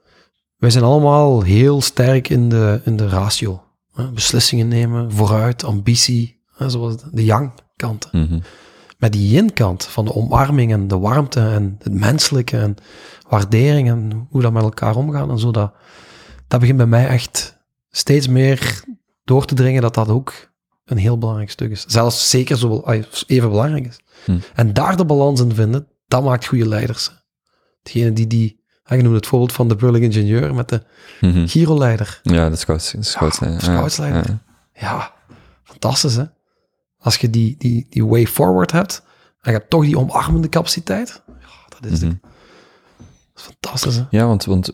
wij 0.58 0.70
zijn 0.70 0.84
allemaal 0.84 1.42
heel 1.42 1.82
sterk 1.82 2.30
in 2.30 2.50
de, 2.50 2.82
in 2.84 2.98
de 2.98 3.08
ratio. 3.10 3.64
Hè? 3.94 4.12
Beslissingen 4.12 4.68
nemen, 4.68 5.12
vooruit, 5.12 5.64
ambitie, 5.64 6.42
hè, 6.56 6.70
zoals 6.70 6.96
de 7.12 7.26
yang-kant. 7.26 8.10
Met 8.98 9.12
die 9.12 9.30
yin-kant 9.30 9.86
van 9.86 10.06
de 10.06 10.16
omarming 10.16 10.72
en 10.72 10.88
de 10.88 10.98
warmte 10.98 11.40
en 11.40 11.76
het 11.80 11.94
menselijke 11.94 12.58
en 12.58 12.76
waardering 13.30 13.90
en 13.90 14.28
hoe 14.30 14.42
dat 14.42 14.52
met 14.52 14.64
elkaar 14.64 14.96
omgaan 14.96 15.30
en 15.30 15.40
zo, 15.40 15.52
dat, 15.52 15.74
dat 16.48 16.60
begint 16.60 16.78
bij 16.78 16.86
mij 16.86 17.08
echt 17.08 17.58
steeds 17.90 18.28
meer 18.28 18.84
door 19.28 19.46
te 19.46 19.56
dringen 19.56 19.82
dat 19.82 19.94
dat 19.94 20.10
ook 20.10 20.34
een 20.86 20.98
heel 20.98 21.18
belangrijk 21.18 21.50
stuk 21.52 21.72
is. 21.72 21.86
Zelfs 21.88 22.30
zeker 22.30 22.58
zo, 22.58 22.82
even 23.28 23.50
belangrijk 23.50 23.86
is. 23.86 24.00
Hm. 24.26 24.38
En 24.56 24.74
daar 24.74 24.98
de 24.98 25.06
balans 25.06 25.42
in 25.42 25.54
vinden, 25.56 25.88
dat 26.08 26.24
maakt 26.24 26.46
goede 26.46 26.68
leiders. 26.68 27.12
Degene 27.84 28.14
die 28.14 28.28
die, 28.28 28.64
je 28.84 28.96
noemde 28.96 29.16
het 29.16 29.28
voorbeeld 29.28 29.54
van 29.54 29.68
de 29.68 29.76
Burling 29.76 30.04
ingenieur 30.04 30.54
met 30.56 30.70
de 30.70 30.84
Mhm. 31.22 31.48
Giro-leider. 31.48 32.20
Ja, 32.24 32.50
de 32.50 32.56
scouts, 32.56 32.92
de 32.92 33.04
scouts, 33.04 33.40
Ja, 33.40 33.60
scoutsleider. 33.60 34.24
Ja, 34.30 34.40
ja. 34.74 34.82
Ja, 34.82 35.14
fantastisch 35.64 36.16
hè. 36.16 36.24
Als 36.98 37.16
je 37.18 37.30
die, 37.30 37.56
die, 37.58 37.88
die 37.90 38.06
way 38.06 38.28
forward 38.28 38.72
hebt, 38.72 39.02
en 39.42 39.52
je 39.52 39.58
hebt 39.58 39.70
toch 39.70 39.84
die 39.84 39.98
omarmende 39.98 40.50
capaciteit, 40.50 41.22
dat 41.80 41.92
is, 41.92 42.00
Mhm. 42.00 42.10
het. 42.10 42.20
Is 42.24 42.30
fantastisch 43.42 43.96
hè. 43.96 44.04
Ja, 44.10 44.28
want, 44.28 44.46
want, 44.46 44.72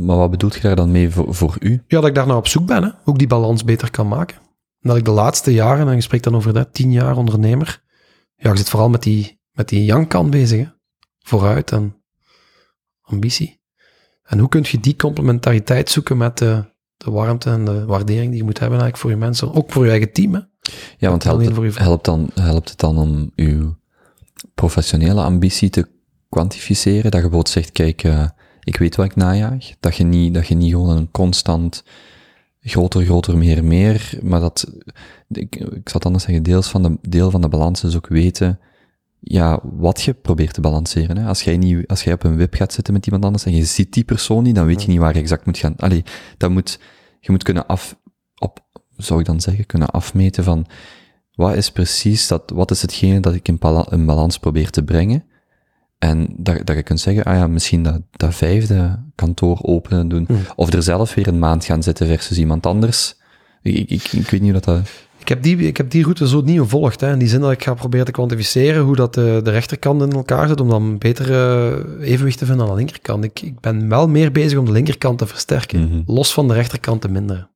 maar 0.00 0.16
wat 0.16 0.30
bedoelt 0.30 0.54
je 0.54 0.60
daar 0.60 0.76
dan 0.76 0.90
mee 0.90 1.10
voor, 1.10 1.34
voor 1.34 1.56
u? 1.60 1.72
Ja, 1.86 2.00
dat 2.00 2.06
ik 2.06 2.14
daar 2.14 2.26
nou 2.26 2.38
op 2.38 2.46
zoek 2.46 2.66
ben, 2.66 2.82
hè. 2.82 2.90
hoe 3.02 3.12
ik 3.12 3.18
die 3.18 3.28
balans 3.28 3.64
beter 3.64 3.90
kan 3.90 4.08
maken. 4.08 4.36
En 4.80 4.88
dat 4.88 4.96
ik 4.96 5.04
de 5.04 5.10
laatste 5.10 5.52
jaren, 5.52 5.88
en 5.88 5.94
je 5.94 6.00
spreekt 6.00 6.24
dan 6.24 6.36
over 6.36 6.52
dat, 6.52 6.74
tien 6.74 6.92
jaar 6.92 7.16
ondernemer, 7.16 7.82
ja, 8.36 8.50
ik 8.50 8.56
zit 8.56 8.70
vooral 8.70 8.88
met 8.88 9.02
die, 9.02 9.40
met 9.50 9.68
die 9.68 9.84
yang-kant 9.84 10.30
bezig. 10.30 10.58
Hè. 10.58 10.72
Vooruit 11.18 11.72
en 11.72 11.96
ambitie. 13.00 13.60
En 14.22 14.38
hoe 14.38 14.48
kun 14.48 14.64
je 14.70 14.80
die 14.80 14.96
complementariteit 14.96 15.90
zoeken 15.90 16.16
met 16.16 16.38
de, 16.38 16.64
de 16.96 17.10
warmte 17.10 17.50
en 17.50 17.64
de 17.64 17.84
waardering 17.84 18.28
die 18.28 18.38
je 18.38 18.44
moet 18.44 18.58
hebben 18.58 18.78
eigenlijk 18.78 18.96
voor 18.96 19.10
je 19.10 19.26
mensen, 19.26 19.54
ook 19.54 19.72
voor 19.72 19.84
je 19.84 19.90
eigen 19.90 20.12
team. 20.12 20.34
Hè. 20.34 20.40
Ja, 20.98 21.08
want 21.08 21.24
helpt 21.24 21.56
het, 21.56 21.78
helpt, 21.78 22.04
dan, 22.04 22.30
helpt 22.34 22.68
het 22.68 22.78
dan 22.78 22.98
om 22.98 23.32
uw 23.34 23.78
professionele 24.54 25.22
ambitie 25.22 25.70
te 25.70 25.99
kwantificeren? 26.30 27.02
Dat 27.02 27.12
je 27.12 27.28
bijvoorbeeld 27.28 27.48
zegt, 27.48 27.72
kijk, 27.72 28.02
eh, 28.02 28.28
ik 28.62 28.76
weet 28.76 28.96
wat 28.96 29.06
ik 29.06 29.16
najaag. 29.16 29.70
Dat 29.80 29.96
je 29.96 30.04
niet, 30.04 30.34
dat 30.34 30.46
je 30.46 30.54
niet 30.54 30.70
gewoon 30.70 30.96
een 30.96 31.10
constant 31.10 31.84
groter, 32.60 33.04
groter, 33.04 33.38
meer, 33.38 33.64
meer, 33.64 34.18
maar 34.22 34.40
dat, 34.40 34.72
ik, 35.28 35.56
ik 35.56 35.88
zal 35.88 35.92
het 35.92 36.04
anders 36.04 36.24
zeggen, 36.24 36.42
deels 36.42 36.68
van 36.68 36.82
de, 36.82 36.98
deel 37.00 37.30
van 37.30 37.40
de 37.40 37.48
balans 37.48 37.84
is 37.84 37.96
ook 37.96 38.08
weten, 38.08 38.60
ja, 39.20 39.60
wat 39.62 40.02
je 40.02 40.14
probeert 40.14 40.54
te 40.54 40.60
balanceren. 40.60 41.16
Hè. 41.16 41.26
Als 41.26 41.42
jij 41.42 41.56
niet, 41.56 41.86
als 41.86 42.04
jij 42.04 42.12
op 42.12 42.24
een 42.24 42.36
web 42.36 42.54
gaat 42.54 42.72
zitten 42.72 42.94
met 42.94 43.06
iemand 43.06 43.24
anders 43.24 43.44
en 43.44 43.54
je 43.54 43.64
ziet 43.64 43.92
die 43.92 44.04
persoon 44.04 44.42
niet, 44.42 44.54
dan 44.54 44.66
weet 44.66 44.82
je 44.82 44.88
niet 44.88 44.98
waar 44.98 45.14
je 45.14 45.20
exact 45.20 45.46
moet 45.46 45.58
gaan. 45.58 45.76
Allee, 45.76 46.04
dat 46.36 46.50
moet, 46.50 46.80
je 47.20 47.30
moet 47.30 47.42
kunnen 47.42 47.66
af, 47.66 47.96
op, 48.38 48.64
zou 48.96 49.20
ik 49.20 49.26
dan 49.26 49.40
zeggen, 49.40 49.66
kunnen 49.66 49.90
afmeten 49.90 50.44
van, 50.44 50.66
wat 51.34 51.54
is 51.54 51.70
precies 51.70 52.28
dat, 52.28 52.50
wat 52.54 52.70
is 52.70 52.82
hetgene 52.82 53.20
dat 53.20 53.34
ik 53.34 53.48
in 53.48 53.58
een 53.60 54.06
balans 54.06 54.38
probeer 54.38 54.70
te 54.70 54.84
brengen? 54.84 55.24
En 56.00 56.28
dat, 56.36 56.66
dat 56.66 56.76
je 56.76 56.82
kunt 56.82 57.00
zeggen, 57.00 57.24
ah 57.24 57.36
ja, 57.36 57.46
misschien 57.46 57.82
dat, 57.82 58.00
dat 58.10 58.34
vijfde 58.34 58.98
kantoor 59.14 59.58
openen 59.62 60.08
doen. 60.08 60.24
Hmm. 60.26 60.38
Of 60.56 60.72
er 60.72 60.82
zelf 60.82 61.14
weer 61.14 61.28
een 61.28 61.38
maand 61.38 61.64
gaan 61.64 61.82
zitten 61.82 62.06
versus 62.06 62.38
iemand 62.38 62.66
anders. 62.66 63.14
Ik, 63.62 63.90
ik, 63.90 64.12
ik, 64.12 64.30
weet 64.30 64.40
niet 64.40 64.52
hoe 64.52 64.60
dat... 64.60 64.64
dat 64.64 64.88
Ik 65.18 65.28
heb, 65.28 65.42
die, 65.42 65.56
ik 65.56 65.76
heb 65.76 65.90
die 65.90 66.02
route 66.02 66.28
zo 66.28 66.40
niet 66.40 66.58
gevolgd. 66.58 67.00
Hè. 67.00 67.12
In 67.12 67.18
die 67.18 67.28
zin 67.28 67.40
dat 67.40 67.52
ik 67.52 67.62
ga 67.62 67.74
proberen 67.74 68.06
te 68.06 68.12
kwantificeren 68.12 68.82
hoe 68.82 68.96
dat 68.96 69.14
de, 69.14 69.40
de 69.42 69.50
rechterkant 69.50 70.02
in 70.02 70.12
elkaar 70.12 70.48
zit, 70.48 70.60
om 70.60 70.68
dan 70.68 70.98
beter 70.98 71.30
eh, 71.30 72.10
evenwicht 72.10 72.38
te 72.38 72.46
vinden 72.46 72.64
aan 72.64 72.70
de 72.70 72.76
linkerkant. 72.76 73.24
Ik, 73.24 73.40
ik 73.40 73.60
ben 73.60 73.88
wel 73.88 74.08
meer 74.08 74.32
bezig 74.32 74.58
om 74.58 74.64
de 74.64 74.72
linkerkant 74.72 75.18
te 75.18 75.26
versterken, 75.26 75.80
Mhm. 75.80 76.02
los 76.06 76.32
van 76.32 76.48
de 76.48 76.54
rechterkant 76.54 77.00
te 77.00 77.08
minderen. 77.08 77.48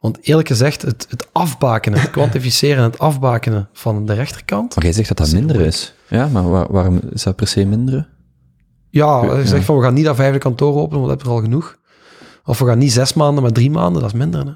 Want 0.00 0.18
eerlijk 0.20 0.48
gezegd, 0.48 0.82
het, 0.82 1.06
het 1.08 1.28
afbakenen, 1.32 2.00
het 2.00 2.10
kwantificeren 2.20 2.76
en 2.76 2.90
het 2.90 2.98
afbakenen 2.98 3.68
van 3.72 4.06
de 4.06 4.14
rechterkant. 4.14 4.74
Maar 4.74 4.84
jij 4.84 4.92
zegt 4.92 5.08
dat 5.08 5.16
dat 5.16 5.32
minder 5.32 5.60
is. 5.60 5.94
Ja, 6.12 6.28
maar 6.28 6.50
waar- 6.50 6.72
waarom 6.72 7.00
is 7.10 7.22
dat 7.22 7.36
per 7.36 7.46
se 7.46 7.64
minderen? 7.64 8.08
Ja, 8.90 9.22
Ja. 9.24 9.36
je 9.36 9.46
zegt 9.46 9.64
van 9.64 9.76
we 9.76 9.82
gaan 9.82 9.94
niet 9.94 10.04
dat 10.04 10.16
vijfde 10.16 10.38
kantoor 10.38 10.74
openen, 10.74 10.90
want 11.00 11.02
we 11.02 11.08
hebben 11.08 11.26
er 11.26 11.32
al 11.32 11.40
genoeg. 11.40 11.78
Of 12.44 12.58
we 12.58 12.66
gaan 12.66 12.78
niet 12.78 12.92
zes 12.92 13.12
maanden, 13.14 13.42
maar 13.42 13.52
drie 13.52 13.70
maanden, 13.70 14.02
dat 14.02 14.12
is 14.12 14.18
minder. 14.18 14.46
Hè. 14.46 14.52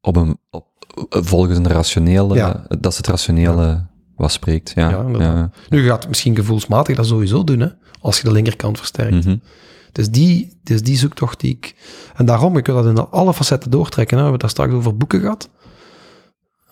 Op 0.00 0.16
een, 0.16 0.38
op, 0.50 0.66
volgens 1.08 1.56
een 1.58 1.68
rationele, 1.68 2.34
Ja. 2.34 2.64
dat 2.68 2.92
is 2.92 2.96
het 2.96 3.06
rationele 3.06 3.86
wat 4.16 4.32
spreekt. 4.32 4.72
Ja, 4.74 4.90
Ja. 5.18 5.50
Nu 5.68 5.82
je 5.82 5.88
gaat 5.88 6.08
misschien 6.08 6.34
gevoelsmatig 6.36 6.96
dat 6.96 7.06
sowieso 7.06 7.44
doen, 7.44 7.60
hè, 7.60 7.68
als 8.00 8.16
je 8.18 8.24
de 8.24 8.32
linkerkant 8.32 8.78
versterkt. 8.78 9.26
Dus 9.92 10.10
die, 10.10 10.60
dus 10.62 10.82
die 10.82 10.96
zoektocht 10.96 11.40
die 11.40 11.50
ik... 11.50 11.74
En 12.14 12.24
daarom, 12.26 12.56
ik 12.56 12.66
wil 12.66 12.74
dat 12.82 12.86
in 12.86 13.10
alle 13.10 13.34
facetten 13.34 13.70
doortrekken. 13.70 14.16
Hè. 14.18 14.22
We 14.24 14.30
hebben 14.30 14.46
het 14.48 14.56
daar 14.56 14.66
straks 14.66 14.72
over 14.80 14.96
boeken 14.96 15.20
gehad. 15.20 15.48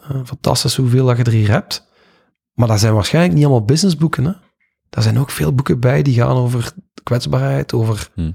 Eh, 0.09 0.16
fantastisch 0.24 0.76
hoeveel 0.76 1.06
dat 1.06 1.16
je 1.16 1.22
er 1.24 1.32
hier 1.32 1.51
hebt. 1.51 1.86
Maar 2.53 2.69
dat 2.69 2.81
zijn 2.81 2.95
waarschijnlijk 2.95 3.35
niet 3.35 3.45
allemaal 3.45 3.65
businessboeken. 3.65 4.24
Hè. 4.24 4.33
Daar 4.89 5.03
zijn 5.03 5.19
ook 5.19 5.31
veel 5.31 5.55
boeken 5.55 5.81
bij 5.81 6.03
die 6.03 6.15
gaan 6.15 6.37
over 6.37 6.73
kwetsbaarheid, 7.03 7.73
over, 7.73 8.11
Hmm. 8.15 8.35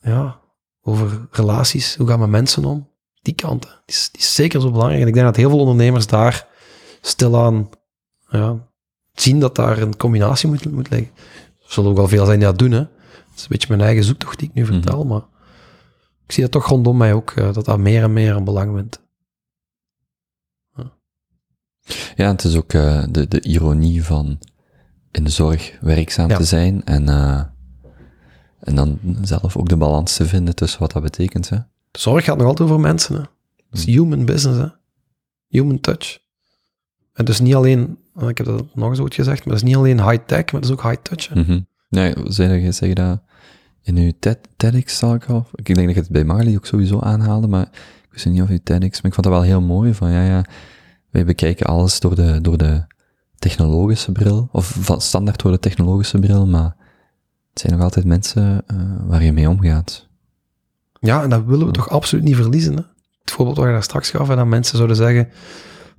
ja, 0.00 0.40
over 0.82 1.28
relaties. 1.30 1.96
Hoe 1.96 2.06
gaan 2.06 2.16
we 2.16 2.22
met 2.22 2.30
mensen 2.30 2.64
om? 2.64 2.88
Die 3.22 3.34
kanten. 3.34 3.70
Die 3.70 3.96
is, 3.96 4.08
die 4.12 4.20
is 4.20 4.34
zeker 4.34 4.60
zo 4.60 4.70
belangrijk. 4.70 5.02
En 5.02 5.08
ik 5.08 5.14
denk 5.14 5.26
dat 5.26 5.36
heel 5.36 5.50
veel 5.50 5.58
ondernemers 5.58 6.06
daar 6.06 6.46
stilaan 7.00 7.68
ja, 8.28 8.68
zien 9.12 9.40
dat 9.40 9.56
daar 9.56 9.78
een 9.78 9.96
combinatie 9.96 10.48
moet, 10.48 10.72
moet 10.72 10.90
liggen. 10.90 11.10
Er 11.58 11.72
zullen 11.72 11.90
ook 11.90 11.96
wel 11.96 12.08
veel 12.08 12.24
zijn 12.24 12.38
die 12.38 12.48
dat 12.48 12.58
doen, 12.58 12.70
hè. 12.70 12.78
Het 12.78 12.88
is 13.36 13.42
een 13.42 13.48
beetje 13.48 13.68
mijn 13.68 13.80
eigen 13.80 14.04
zoektocht 14.04 14.38
die 14.38 14.48
ik 14.48 14.54
nu 14.54 14.64
vertel, 14.66 15.04
maar 15.04 15.22
ik 16.26 16.32
zie 16.32 16.42
dat 16.42 16.52
toch 16.52 16.66
rondom 16.66 16.96
mij 16.96 17.14
ook, 17.14 17.30
eh, 17.30 17.52
dat 17.52 17.64
dat 17.64 17.78
meer 17.78 18.02
en 18.02 18.12
meer 18.12 18.36
een 18.36 18.44
belang 18.44 18.72
wint. 18.72 19.00
Ja, 22.16 22.30
het 22.30 22.44
is 22.44 22.56
ook 22.56 22.72
eh, 22.72 23.02
de, 23.10 23.28
de 23.28 23.40
ironie 23.40 24.04
van 24.04 24.38
in 25.10 25.24
de 25.24 25.30
zorg 25.30 25.78
werkzaam 25.80 26.28
Ja. 26.28 26.36
te 26.36 26.44
zijn 26.44 26.84
en, 26.84 27.08
eh, 27.08 27.42
en 28.60 28.74
dan 28.74 28.98
zelf 29.22 29.56
ook 29.56 29.68
de 29.68 29.76
balans 29.76 30.16
te 30.16 30.24
vinden 30.26 30.54
tussen 30.54 30.80
wat 30.80 30.92
dat 30.92 31.02
betekent. 31.02 31.48
Hè. 31.48 31.56
De 31.90 31.98
zorg 32.00 32.24
gaat 32.24 32.36
nog 32.38 32.46
altijd 32.46 32.68
over 32.68 32.80
mensen, 32.80 33.14
hè. 33.14 33.20
Het 33.70 33.78
is 33.78 33.84
human 33.84 34.24
business, 34.24 34.58
hè. 34.60 34.66
Human 35.48 35.80
touch. 35.80 36.18
En 37.12 37.24
dus 37.24 37.40
niet 37.40 37.54
alleen, 37.54 37.98
eh, 38.14 38.28
ik 38.28 38.38
heb 38.38 38.46
dat 38.46 38.74
nog 38.74 38.88
eens 38.90 38.98
ooit 39.00 39.14
gezegd, 39.14 39.44
maar 39.44 39.54
het 39.54 39.62
is 39.62 39.68
niet 39.68 39.78
alleen 39.78 40.08
high-tech, 40.10 40.44
maar 40.44 40.60
het 40.60 40.64
is 40.64 40.70
ook 40.70 40.82
high-touch. 40.82 41.28
hè. 41.28 41.40
Mhm. 41.40 41.60
Nee, 41.88 42.14
je, 42.62 42.72
zeg 42.72 42.88
je 42.88 42.94
dat 42.94 43.22
in 43.82 43.96
uw 43.96 44.12
TED, 44.18 44.38
TEDx 44.56 44.98
zal 44.98 45.14
ik 45.14 45.24
al? 45.24 45.46
Ik 45.54 45.64
denk 45.64 45.86
dat 45.86 45.94
je 45.94 46.00
het 46.00 46.10
bij 46.10 46.24
Marley 46.24 46.54
ook 46.56 46.66
sowieso 46.66 47.00
aanhaalde, 47.00 47.46
maar 47.46 47.68
ik 48.02 48.08
wist 48.10 48.26
niet 48.26 48.42
of 48.42 48.48
je 48.48 48.62
TEDx, 48.62 49.00
maar 49.02 49.10
ik 49.10 49.14
vond 49.14 49.26
dat 49.26 49.32
wel 49.34 49.42
heel 49.42 49.60
mooi, 49.60 49.94
van 49.94 50.10
ja, 50.10 50.24
ja, 50.24 50.44
wij 51.10 51.24
bekijken 51.24 51.66
alles 51.66 52.00
door 52.00 52.14
de, 52.14 52.40
door 52.40 52.58
de 52.58 52.82
technologische 53.38 54.12
bril, 54.12 54.48
of 54.52 54.76
van 54.80 55.00
standaard 55.00 55.42
door 55.42 55.52
de 55.52 55.58
technologische 55.58 56.18
bril, 56.18 56.46
maar 56.46 56.76
het 57.50 57.60
zijn 57.60 57.72
nog 57.72 57.82
altijd 57.82 58.04
mensen 58.04 58.64
uh, 58.66 58.78
waar 59.06 59.22
je 59.22 59.32
mee 59.32 59.48
omgaat. 59.48 60.08
Ja, 61.00 61.22
en 61.22 61.30
dat 61.30 61.44
willen 61.44 61.66
we 61.66 61.72
toch 61.72 61.90
absoluut 61.90 62.24
niet 62.24 62.36
verliezen. 62.36 62.76
Hè? 62.76 62.82
Het 63.20 63.30
voorbeeld 63.30 63.56
wat 63.56 63.66
je 63.66 63.72
daar 63.72 63.82
straks 63.82 64.10
gaf, 64.10 64.28
en 64.28 64.36
dat 64.36 64.46
mensen 64.46 64.76
zouden 64.76 64.96
zeggen, 64.96 65.28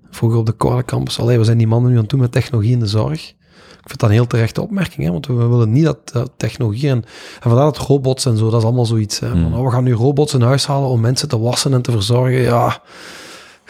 vroeger 0.10 0.40
op 0.40 0.46
de 0.46 0.56
Corle 0.56 0.86
campus, 0.86 1.20
allee, 1.20 1.38
we 1.38 1.44
zijn 1.44 1.58
die 1.58 1.68
mannen 1.68 1.90
nu 1.90 1.96
aan 1.96 2.02
het 2.02 2.12
doen 2.12 2.20
met 2.20 2.32
technologie 2.32 2.72
in 2.72 2.80
de 2.80 2.88
zorg. 2.88 3.30
Ik 3.82 3.88
vind 3.88 4.00
dat 4.00 4.10
een 4.10 4.16
heel 4.16 4.28
terechte 4.28 4.62
opmerking, 4.62 5.06
hè, 5.06 5.12
want 5.12 5.28
we 5.28 5.34
willen 5.34 5.72
niet 5.72 5.84
dat, 5.84 6.32
technologie 6.38 6.90
en, 6.90 6.98
en 6.98 7.50
vandaar 7.50 7.66
dat 7.66 7.78
robots 7.78 8.26
en 8.26 8.38
zo, 8.38 8.50
dat 8.50 8.60
is 8.60 8.66
allemaal 8.66 8.86
zoiets. 8.86 9.20
Hè, 9.20 9.30
van, 9.30 9.56
oh, 9.56 9.66
we 9.66 9.72
gaan 9.72 9.84
nu 9.84 9.94
robots 9.94 10.34
in 10.34 10.42
huis 10.42 10.66
halen 10.66 10.90
om 10.90 11.00
mensen 11.00 11.28
te 11.28 11.40
wassen 11.40 11.74
en 11.74 11.82
te 11.82 11.92
verzorgen. 11.92 12.42
Ja, 12.42 12.82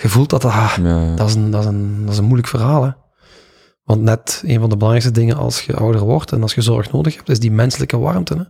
je 0.02 0.10
voelt 0.10 0.30
dat 0.30 0.42
dat, 0.42 0.52
ja. 0.52 1.16
dat, 1.16 1.28
is, 1.28 1.36
een, 1.36 1.52
dat, 1.52 1.62
is, 1.62 1.68
een, 1.68 2.02
dat 2.02 2.12
is 2.12 2.18
een 2.18 2.24
moeilijk 2.24 2.48
verhaal. 2.48 2.84
Hè. 2.84 2.92
Want 3.84 4.02
net 4.02 4.44
een 4.46 4.60
van 4.60 4.70
de 4.70 4.78
belangrijkste 4.78 5.20
dingen 5.20 5.38
als 5.38 5.62
je 5.62 5.76
ouder 5.76 6.02
wordt 6.02 6.32
en 6.32 6.42
als 6.42 6.54
je 6.54 6.62
zorg 6.62 6.92
nodig 6.92 7.16
hebt, 7.16 7.30
is 7.30 7.40
die 7.40 7.52
menselijke 7.52 7.98
warmte. 7.98 8.34
Hè. 8.34 8.44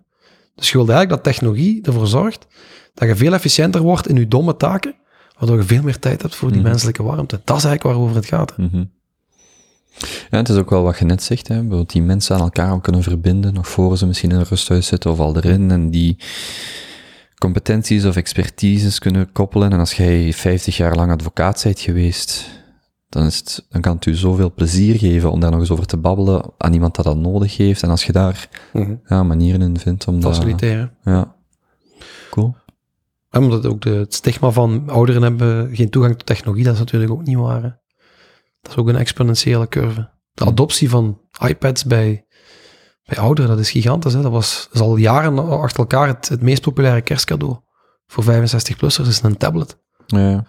Dus 0.55 0.71
je 0.71 0.77
wilt 0.77 0.89
eigenlijk 0.89 1.23
dat 1.23 1.33
technologie 1.33 1.81
ervoor 1.85 2.07
zorgt 2.07 2.47
dat 2.93 3.07
je 3.07 3.15
veel 3.15 3.33
efficiënter 3.33 3.81
wordt 3.81 4.07
in 4.07 4.15
je 4.15 4.27
domme 4.27 4.57
taken, 4.57 4.95
waardoor 5.37 5.57
je 5.57 5.63
veel 5.63 5.83
meer 5.83 5.99
tijd 5.99 6.21
hebt 6.21 6.35
voor 6.35 6.51
die 6.51 6.59
mhm. 6.59 6.69
menselijke 6.69 7.03
warmte. 7.03 7.41
Dat 7.43 7.57
is 7.57 7.63
eigenlijk 7.63 7.95
waarover 7.95 8.15
het 8.15 8.25
gaat. 8.25 8.53
Hè. 8.55 8.63
Mhm. 8.63 8.83
Ja, 10.29 10.37
het 10.37 10.49
is 10.49 10.55
ook 10.55 10.69
wel 10.69 10.83
wat 10.83 10.97
je 10.97 11.05
net 11.05 11.23
zegt, 11.23 11.47
hè, 11.47 11.67
dat 11.67 11.89
die 11.89 12.01
mensen 12.01 12.35
aan 12.35 12.41
elkaar 12.41 12.81
kunnen 12.81 13.03
verbinden, 13.03 13.53
nog 13.53 13.67
voor 13.67 13.97
ze 13.97 14.05
misschien 14.05 14.31
in 14.31 14.37
een 14.37 14.45
rusthuis 14.49 14.87
zitten 14.87 15.11
of 15.11 15.19
al 15.19 15.35
erin, 15.35 15.71
en 15.71 15.89
die 15.89 16.17
competenties 17.41 18.05
of 18.05 18.15
expertises 18.15 18.99
kunnen 18.99 19.31
koppelen. 19.31 19.71
En 19.71 19.79
als 19.79 19.93
jij 19.93 20.33
50 20.33 20.77
jaar 20.77 20.95
lang 20.95 21.11
advocaat 21.11 21.61
bent 21.63 21.79
geweest, 21.79 22.49
dan, 23.09 23.25
is 23.25 23.37
het, 23.37 23.65
dan 23.69 23.81
kan 23.81 23.95
het 23.95 24.05
u 24.05 24.15
zoveel 24.15 24.53
plezier 24.53 24.97
geven 24.97 25.31
om 25.31 25.39
daar 25.39 25.51
nog 25.51 25.59
eens 25.59 25.71
over 25.71 25.85
te 25.85 25.97
babbelen 25.97 26.43
aan 26.57 26.73
iemand 26.73 26.95
dat 26.95 27.05
dat 27.05 27.17
nodig 27.17 27.57
heeft. 27.57 27.83
En 27.83 27.89
als 27.89 28.05
je 28.05 28.11
daar 28.11 28.49
mhm. 28.73 28.95
ja, 29.05 29.23
manieren 29.23 29.61
in 29.61 29.79
vindt 29.79 30.07
om 30.07 30.21
Faciliteren. 30.21 30.93
Dat, 31.03 31.13
ja. 31.13 31.35
Cool. 32.29 32.55
omdat 33.31 33.65
ook 33.65 33.81
de, 33.81 33.89
het 33.89 34.13
stigma 34.13 34.49
van 34.49 34.89
ouderen 34.89 35.21
hebben 35.21 35.75
geen 35.75 35.89
toegang 35.89 36.17
tot 36.17 36.25
technologie, 36.25 36.65
dat 36.65 36.73
is 36.73 36.79
natuurlijk 36.79 37.11
ook 37.11 37.25
niet 37.25 37.37
waar. 37.37 37.79
Dat 38.61 38.71
is 38.71 38.77
ook 38.77 38.87
een 38.87 38.95
exponentiële 38.95 39.67
curve. 39.67 40.09
De 40.33 40.45
adoptie 40.45 40.89
van 40.89 41.21
iPads 41.47 41.85
bij, 41.85 42.25
bij 43.13 43.23
ouderen, 43.23 43.49
dat 43.49 43.59
is 43.59 43.71
gigantisch. 43.71 44.13
Hè? 44.13 44.21
Dat, 44.21 44.31
was, 44.31 44.67
dat 44.71 44.81
is 44.81 44.87
al 44.87 44.95
jaren 44.95 45.49
achter 45.49 45.79
elkaar 45.79 46.07
het, 46.07 46.29
het 46.29 46.41
meest 46.41 46.61
populaire 46.61 47.01
kerstcadeau. 47.01 47.57
Voor 48.07 48.23
65-plussers 48.23 49.07
is 49.07 49.21
een 49.21 49.37
tablet. 49.37 49.77
Ja. 50.07 50.45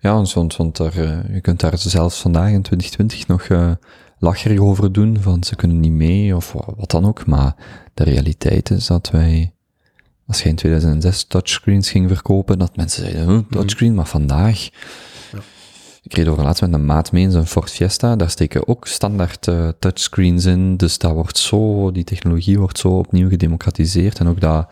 Ja, 0.00 0.12
want, 0.12 0.56
want 0.56 0.76
daar, 0.76 0.98
uh, 0.98 1.34
je 1.34 1.40
kunt 1.40 1.60
daar 1.60 1.78
zelfs 1.78 2.20
vandaag 2.20 2.50
in 2.50 2.62
2020 2.62 3.26
nog 3.26 3.48
uh, 3.48 3.70
lacherig 4.18 4.58
over 4.58 4.92
doen, 4.92 5.16
van 5.20 5.44
ze 5.44 5.56
kunnen 5.56 5.80
niet 5.80 5.92
mee 5.92 6.36
of 6.36 6.52
wat 6.76 6.90
dan 6.90 7.06
ook. 7.06 7.26
Maar 7.26 7.56
de 7.94 8.04
realiteit 8.04 8.70
is 8.70 8.86
dat 8.86 9.10
wij, 9.10 9.54
als 10.26 10.42
je 10.42 10.48
in 10.48 10.56
2006 10.56 11.24
touchscreens 11.24 11.90
ging 11.90 12.08
verkopen, 12.08 12.58
dat 12.58 12.76
mensen 12.76 13.02
zeiden, 13.02 13.28
huh, 13.28 13.40
touchscreen, 13.50 13.94
maar 13.94 14.06
vandaag... 14.06 14.68
Ik 16.06 16.14
reed 16.14 16.28
over 16.28 16.44
laatst 16.44 16.62
met 16.62 16.72
een 16.72 16.84
maat 16.84 17.12
mee 17.12 17.22
in 17.22 17.46
Ford 17.46 17.70
Fiesta, 17.70 18.16
daar 18.16 18.30
steken 18.30 18.68
ook 18.68 18.86
standaard 18.86 19.46
uh, 19.46 19.68
touchscreens 19.78 20.44
in, 20.44 20.76
dus 20.76 20.98
dat 20.98 21.12
wordt 21.12 21.38
zo, 21.38 21.90
die 21.92 22.04
technologie 22.04 22.58
wordt 22.58 22.78
zo 22.78 22.88
opnieuw 22.98 23.28
gedemocratiseerd 23.28 24.18
en 24.18 24.26
ook 24.26 24.40
dat, 24.40 24.70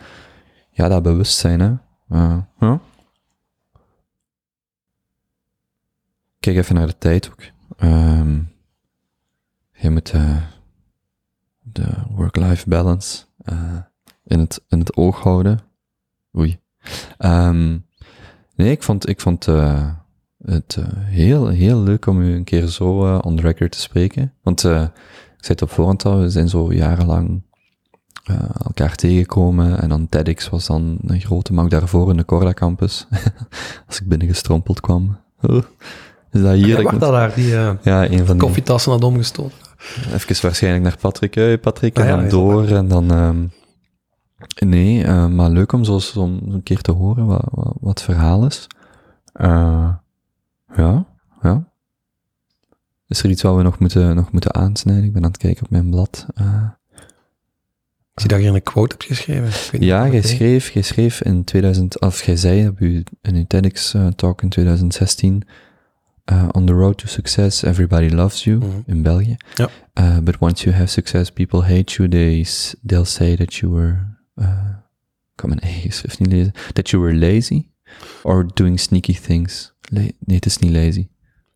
ja, 0.71 0.89
dat 0.89 1.03
bewustzijn, 1.03 1.61
hè. 1.61 1.73
Uh, 2.61 2.77
kijk 6.41 6.57
even 6.57 6.75
naar 6.75 6.87
de 6.87 6.99
tijd 6.99 7.31
ook. 7.31 7.43
Um, 7.79 8.53
je 9.73 9.91
moet 9.91 10.13
uh, 10.13 10.43
de 11.63 11.87
work-life 12.11 12.69
balance 12.69 13.25
in, 14.25 14.39
het, 14.39 14.63
in 14.69 14.79
het 14.79 14.97
oog 14.97 15.21
houden. 15.23 15.61
Oei. 16.39 16.59
Um, 17.19 17.87
nee, 18.55 18.71
ik 18.71 18.83
vond, 18.83 19.09
ik 19.09 19.21
vond 19.21 19.49
uh, 20.47 20.55
het 20.55 20.79
heel, 20.95 21.49
heel 21.49 21.83
leuk 21.83 22.07
om 22.07 22.21
u 22.21 22.35
een 22.35 22.45
keer 22.45 22.67
zo 22.67 23.19
on 23.19 23.37
the 23.37 23.43
record 23.43 23.73
te 23.73 23.81
spreken. 23.81 24.33
Want 24.43 24.65
ik 24.65 24.71
zei 25.41 25.59
het 25.59 25.63
op 25.63 25.71
voorhand 25.71 26.05
al, 26.05 26.19
we 26.19 26.31
zijn 26.31 26.49
zo 26.49 26.73
jarenlang 26.73 27.43
elkaar 28.65 28.95
tegengekomen 28.95 29.81
en 29.81 29.89
dan 29.89 30.09
TEDx 30.09 30.49
was 30.49 30.67
dan 30.67 30.99
een 31.07 31.21
grote, 31.21 31.53
maar 31.53 31.69
daarvoor 31.69 32.11
in 32.11 32.17
de 32.17 32.25
Corda 32.25 32.53
campus, 32.53 33.07
als 33.87 34.01
ik 34.01 34.09
binnengestrompeld 34.09 34.81
kwam. 34.81 35.17
Is 36.35 36.43
dat 36.43 36.55
hier? 36.55 36.83
Ja, 36.83 36.91
dat 36.91 37.01
daar, 37.01 37.35
die 37.35 37.51
uh, 37.51 37.71
ja, 37.83 38.11
een 38.11 38.27
van 38.27 38.39
koffietassen 38.39 38.93
had 38.93 39.05
omgestoten. 39.05 39.59
Even 40.13 40.43
waarschijnlijk 40.43 40.85
naar 40.85 40.97
Patrick. 41.01 41.35
Hey, 41.35 41.59
Patrick, 41.59 41.99
en 41.99 42.03
ah, 42.03 42.21
dan 42.21 42.29
door. 42.29 42.69
En 42.69 42.89
dan... 42.89 43.11
Um, 43.11 43.53
nee, 44.67 45.05
uh, 45.05 45.27
maar 45.27 45.51
leuk 45.51 45.73
om 45.73 45.85
zo 45.85 46.01
om 46.17 46.41
een 46.49 46.63
keer 46.63 46.81
te 46.81 46.93
horen 46.93 47.27
wat, 47.27 47.45
wat, 47.51 47.75
wat 47.81 47.91
het 47.91 48.03
verhaal 48.03 48.47
is. 48.47 48.67
Uh, 49.41 49.89
ja, 50.77 51.07
ja. 51.43 51.73
Is 53.09 53.23
er 53.23 53.31
iets 53.31 53.43
wat 53.43 53.57
we 53.57 53.63
nog 53.63 53.79
moeten, 53.79 54.15
nog 54.15 54.33
moeten 54.33 54.55
aansnijden? 54.55 55.05
Ik 55.05 55.13
ben 55.13 55.25
aan 55.25 55.31
het 55.31 55.41
kijken 55.41 55.65
op 55.65 55.71
mijn 55.71 55.91
blad. 55.91 56.27
Uh, 56.41 56.69
ik 58.15 58.21
zie 58.21 58.29
dat 58.29 58.41
je 58.43 58.47
een 58.47 58.63
quote 58.63 58.95
hebt 58.97 59.05
geschreven. 59.05 59.85
Ja, 59.85 60.09
jij 60.09 60.23
schreef, 60.23 60.71
jij 60.71 60.83
schreef 60.83 61.23
in 61.23 61.45
2000, 61.45 62.01
of 62.01 62.23
jij 62.23 62.37
zei 62.37 62.69
op 62.69 62.79
je, 62.79 63.03
in 63.23 63.37
je 63.37 63.47
TEDx-talk 63.47 64.43
in 64.43 64.49
2016, 64.49 65.43
uh, 66.33 66.49
on 66.53 66.67
the 66.67 66.73
road 66.73 66.99
to 66.99 67.07
success, 67.07 67.63
everybody 67.63 68.09
loves 68.09 68.45
you 68.45 68.57
mm-hmm. 68.57 68.83
in 68.87 69.03
België. 69.03 69.37
Ja. 69.55 69.69
Uh, 69.95 70.19
but 70.19 70.39
once 70.41 70.65
you 70.65 70.77
have 70.77 70.91
success, 70.91 71.31
people 71.31 71.61
hate 71.61 71.93
you. 71.93 72.09
They, 72.09 72.47
they'll 72.87 73.05
say 73.05 73.37
that 73.37 73.55
you 73.55 73.73
were, 73.73 74.17
uh, 74.37 74.69
kan 75.35 75.49
mijn 75.49 75.61
eigen 75.61 75.93
schrift 75.93 76.19
niet 76.19 76.33
lezen, 76.33 76.53
that 76.73 76.91
you 76.91 77.03
were 77.03 77.17
lazy 77.17 77.67
or 78.23 78.47
doing 78.55 78.81
sneaky 78.81 79.19
things. 79.21 79.75
nee, 79.91 80.15
het 80.27 80.47
is 80.47 80.59
niet 80.59 80.73
lazy. 80.73 81.09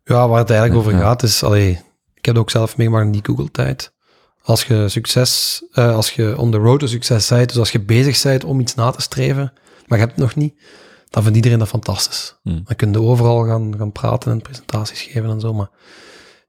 Ja, 0.03 0.27
waar 0.27 0.39
het 0.39 0.49
eigenlijk 0.49 0.79
over 0.79 0.99
gaat 0.99 1.23
is, 1.23 1.43
allee, 1.43 1.69
ik 2.13 2.25
heb 2.25 2.35
het 2.35 2.37
ook 2.37 2.49
zelf 2.49 2.77
meegemaakt 2.77 3.05
in 3.05 3.11
die 3.11 3.25
Google-tijd. 3.25 3.93
Als 4.41 4.63
je 4.63 4.89
succes, 4.89 5.61
uh, 5.73 5.95
als 5.95 6.11
je 6.11 6.37
on 6.37 6.51
the 6.51 6.57
road 6.57 6.79
to 6.79 6.87
succes 6.87 7.27
bent, 7.27 7.49
dus 7.49 7.57
als 7.57 7.71
je 7.71 7.79
bezig 7.79 8.23
bent 8.23 8.43
om 8.43 8.59
iets 8.59 8.75
na 8.75 8.91
te 8.91 9.01
streven, 9.01 9.53
maar 9.87 9.97
je 9.97 10.03
hebt 10.05 10.15
het 10.15 10.25
nog 10.25 10.35
niet, 10.35 10.53
dan 11.09 11.21
vindt 11.21 11.37
iedereen 11.37 11.59
dat 11.59 11.67
fantastisch. 11.67 12.39
Mm. 12.43 12.61
Dan 12.65 12.75
kun 12.75 12.91
je 12.91 13.01
overal 13.01 13.45
gaan, 13.45 13.77
gaan 13.77 13.91
praten 13.91 14.31
en 14.31 14.41
presentaties 14.41 15.01
geven 15.01 15.29
en 15.29 15.39
zo. 15.39 15.53
Maar 15.53 15.69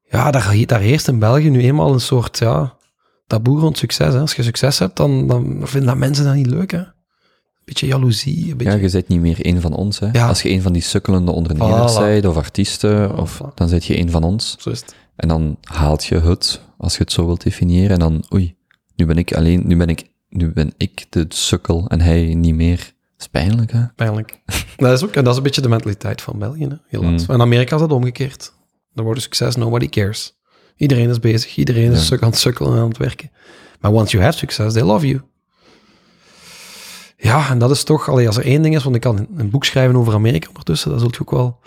ja, 0.09 0.31
daar, 0.31 0.57
daar 0.67 0.81
heerst 0.81 1.09
in 1.09 1.19
België 1.19 1.51
nu 1.51 1.61
eenmaal 1.63 1.93
een 1.93 2.01
soort 2.01 2.39
ja, 2.39 2.77
taboe 3.27 3.61
rond 3.61 3.79
succes. 3.79 4.15
Hè. 4.15 4.21
Als 4.21 4.35
je 4.35 4.43
succes 4.43 4.79
hebt, 4.79 4.97
dan, 4.97 5.27
dan 5.27 5.61
vinden 5.63 5.89
dat 5.89 5.99
mensen 5.99 6.25
dat 6.25 6.35
niet 6.35 6.47
leuk. 6.47 6.71
Hè. 6.71 6.83
Beetje 7.71 7.87
jaloezie. 7.87 8.51
Een 8.51 8.57
beetje... 8.57 8.73
Ja, 8.73 8.79
je 8.79 8.91
bent 8.91 9.09
niet 9.09 9.21
meer 9.21 9.37
een 9.47 9.61
van 9.61 9.73
ons. 9.75 9.99
Hè. 9.99 10.09
Ja. 10.13 10.29
Als 10.29 10.43
je 10.43 10.51
een 10.51 10.63
van 10.63 10.73
die 10.73 10.83
sukkelende 10.83 11.31
ondernemers 11.31 11.99
bent, 11.99 12.27
of 12.27 12.37
artiesten, 12.37 13.19
of, 13.19 13.41
dan 13.55 13.69
zit 13.69 13.85
je 13.85 13.99
een 13.99 14.11
van 14.11 14.23
ons. 14.23 14.57
Zo 14.59 14.71
is 14.71 14.81
het. 14.81 14.95
En 15.17 15.29
dan 15.29 15.57
haalt 15.63 16.05
je 16.05 16.21
het, 16.21 16.61
als 16.77 16.97
je 16.97 17.03
het 17.03 17.13
zo 17.13 17.27
wilt 17.27 17.43
definiëren, 17.43 17.91
en 17.91 17.99
dan, 17.99 18.25
oei, 18.35 18.55
nu 18.97 19.07
ben 19.07 19.17
ik 19.17 19.35
alleen, 19.35 19.63
nu 19.67 19.77
ben 19.77 19.89
ik, 19.89 20.11
nu 20.29 20.53
ben 20.53 20.73
ik 20.77 21.07
de 21.09 21.25
sukkel 21.29 21.85
en 21.89 22.01
hij 22.01 22.35
niet 22.35 22.55
meer 22.55 22.93
is 23.19 23.29
pijnlijk, 23.29 23.73
hè? 23.73 23.87
Pijnlijk. 23.97 24.41
dat, 24.77 24.93
is 24.93 25.05
ook, 25.05 25.15
dat 25.15 25.27
is 25.27 25.37
een 25.37 25.43
beetje 25.43 25.61
de 25.61 25.69
mentaliteit 25.69 26.23
van 26.23 26.39
België, 26.39 26.67
hè? 26.67 26.77
helaas. 26.87 27.27
Mm. 27.27 27.35
In 27.35 27.41
Amerika 27.41 27.75
is 27.75 27.81
dat 27.81 27.93
omgekeerd. 27.93 28.53
Dan 28.95 29.05
wordt 29.05 29.23
succes, 29.23 29.57
nobody 29.57 29.89
cares. 29.89 30.39
Iedereen 30.77 31.09
is 31.09 31.21
bezig, 31.21 31.57
iedereen 31.57 31.93
is 31.93 32.09
ja. 32.09 32.17
aan 32.21 32.29
het 32.29 32.39
sukkelen 32.39 32.73
en 32.73 32.79
aan 32.79 32.89
het 32.89 32.99
werken. 32.99 33.31
Maar 33.81 33.93
once 33.93 34.11
you 34.13 34.25
have 34.25 34.39
success, 34.39 34.75
they 34.75 34.83
love 34.83 35.07
you. 35.07 35.21
Ja, 37.21 37.51
en 37.51 37.59
dat 37.59 37.71
is 37.71 37.85
toch, 37.85 38.09
allee, 38.09 38.27
als 38.27 38.37
er 38.37 38.45
één 38.45 38.63
ding 38.63 38.75
is, 38.75 38.83
want 38.83 38.95
ik 38.95 39.01
kan 39.01 39.27
een 39.37 39.51
boek 39.51 39.65
schrijven 39.65 39.97
over 39.97 40.15
Amerika 40.15 40.49
ondertussen, 40.49 40.91
dat 40.91 41.01
zult 41.01 41.15
je 41.15 41.21
ook 41.21 41.31
wel, 41.31 41.59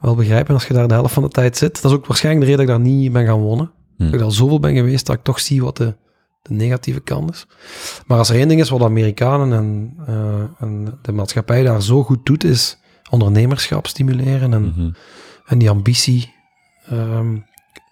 wel 0.00 0.14
begrijpen 0.14 0.54
als 0.54 0.66
je 0.66 0.74
daar 0.74 0.88
de 0.88 0.94
helft 0.94 1.14
van 1.14 1.22
de 1.22 1.28
tijd 1.28 1.56
zit. 1.56 1.82
Dat 1.82 1.90
is 1.90 1.96
ook 1.96 2.06
waarschijnlijk 2.06 2.44
de 2.46 2.50
reden 2.50 2.66
dat 2.66 2.76
ik 2.76 2.84
daar 2.84 2.92
niet 2.92 3.12
ben 3.12 3.26
gaan 3.26 3.40
wonen. 3.40 3.70
Mm. 3.96 4.06
Dat 4.06 4.14
ik 4.14 4.20
al 4.20 4.30
zoveel 4.30 4.60
ben 4.60 4.74
geweest, 4.74 5.06
dat 5.06 5.16
ik 5.16 5.22
toch 5.22 5.40
zie 5.40 5.62
wat 5.62 5.76
de, 5.76 5.94
de 6.42 6.54
negatieve 6.54 7.00
kant 7.00 7.30
is. 7.30 7.46
Maar 8.06 8.18
als 8.18 8.28
er 8.28 8.36
één 8.36 8.48
ding 8.48 8.60
is 8.60 8.68
wat 8.68 8.82
Amerikanen 8.82 9.52
en, 9.52 9.96
uh, 10.08 10.42
en 10.58 10.98
de 11.02 11.12
maatschappij 11.12 11.62
daar 11.62 11.82
zo 11.82 12.02
goed 12.02 12.26
doet, 12.26 12.44
is 12.44 12.78
ondernemerschap 13.10 13.86
stimuleren 13.86 14.52
en, 14.52 14.62
mm 14.62 14.72
-hmm. 14.74 14.94
en 15.46 15.58
die 15.58 15.70
ambitie 15.70 16.34
um, 16.92 17.44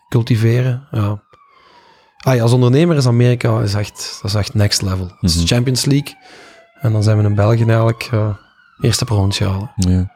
cultiveren. 0.08 0.88
Ja. 0.90 1.22
Ah, 2.16 2.34
ja, 2.34 2.42
als 2.42 2.52
ondernemer 2.52 2.96
is 2.96 3.06
Amerika 3.06 3.60
is 3.60 3.74
echt, 3.74 4.18
dat 4.22 4.30
is 4.30 4.36
echt 4.36 4.54
next 4.54 4.82
level. 4.82 5.04
Mm 5.04 5.30
-hmm. 5.30 5.46
Champions 5.46 5.84
League. 5.84 6.16
En 6.84 6.92
dan 6.92 7.02
zijn 7.02 7.18
we 7.18 7.24
in 7.24 7.34
België 7.34 7.64
eigenlijk 7.64 8.10
uh, 8.14 8.34
eerste 8.80 9.04
provinciale. 9.04 9.68
Ja, 9.76 10.10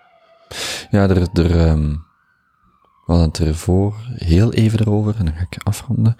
ja 0.90 1.08
er, 1.08 1.28
er, 1.32 1.68
um, 1.68 2.04
we 3.06 3.12
hadden 3.12 3.28
het 3.28 3.38
ervoor 3.38 3.94
heel 4.14 4.52
even 4.52 4.80
erover, 4.80 5.14
en 5.18 5.24
dan 5.24 5.34
ga 5.34 5.46
ik 5.50 5.62
afronden. 5.62 6.16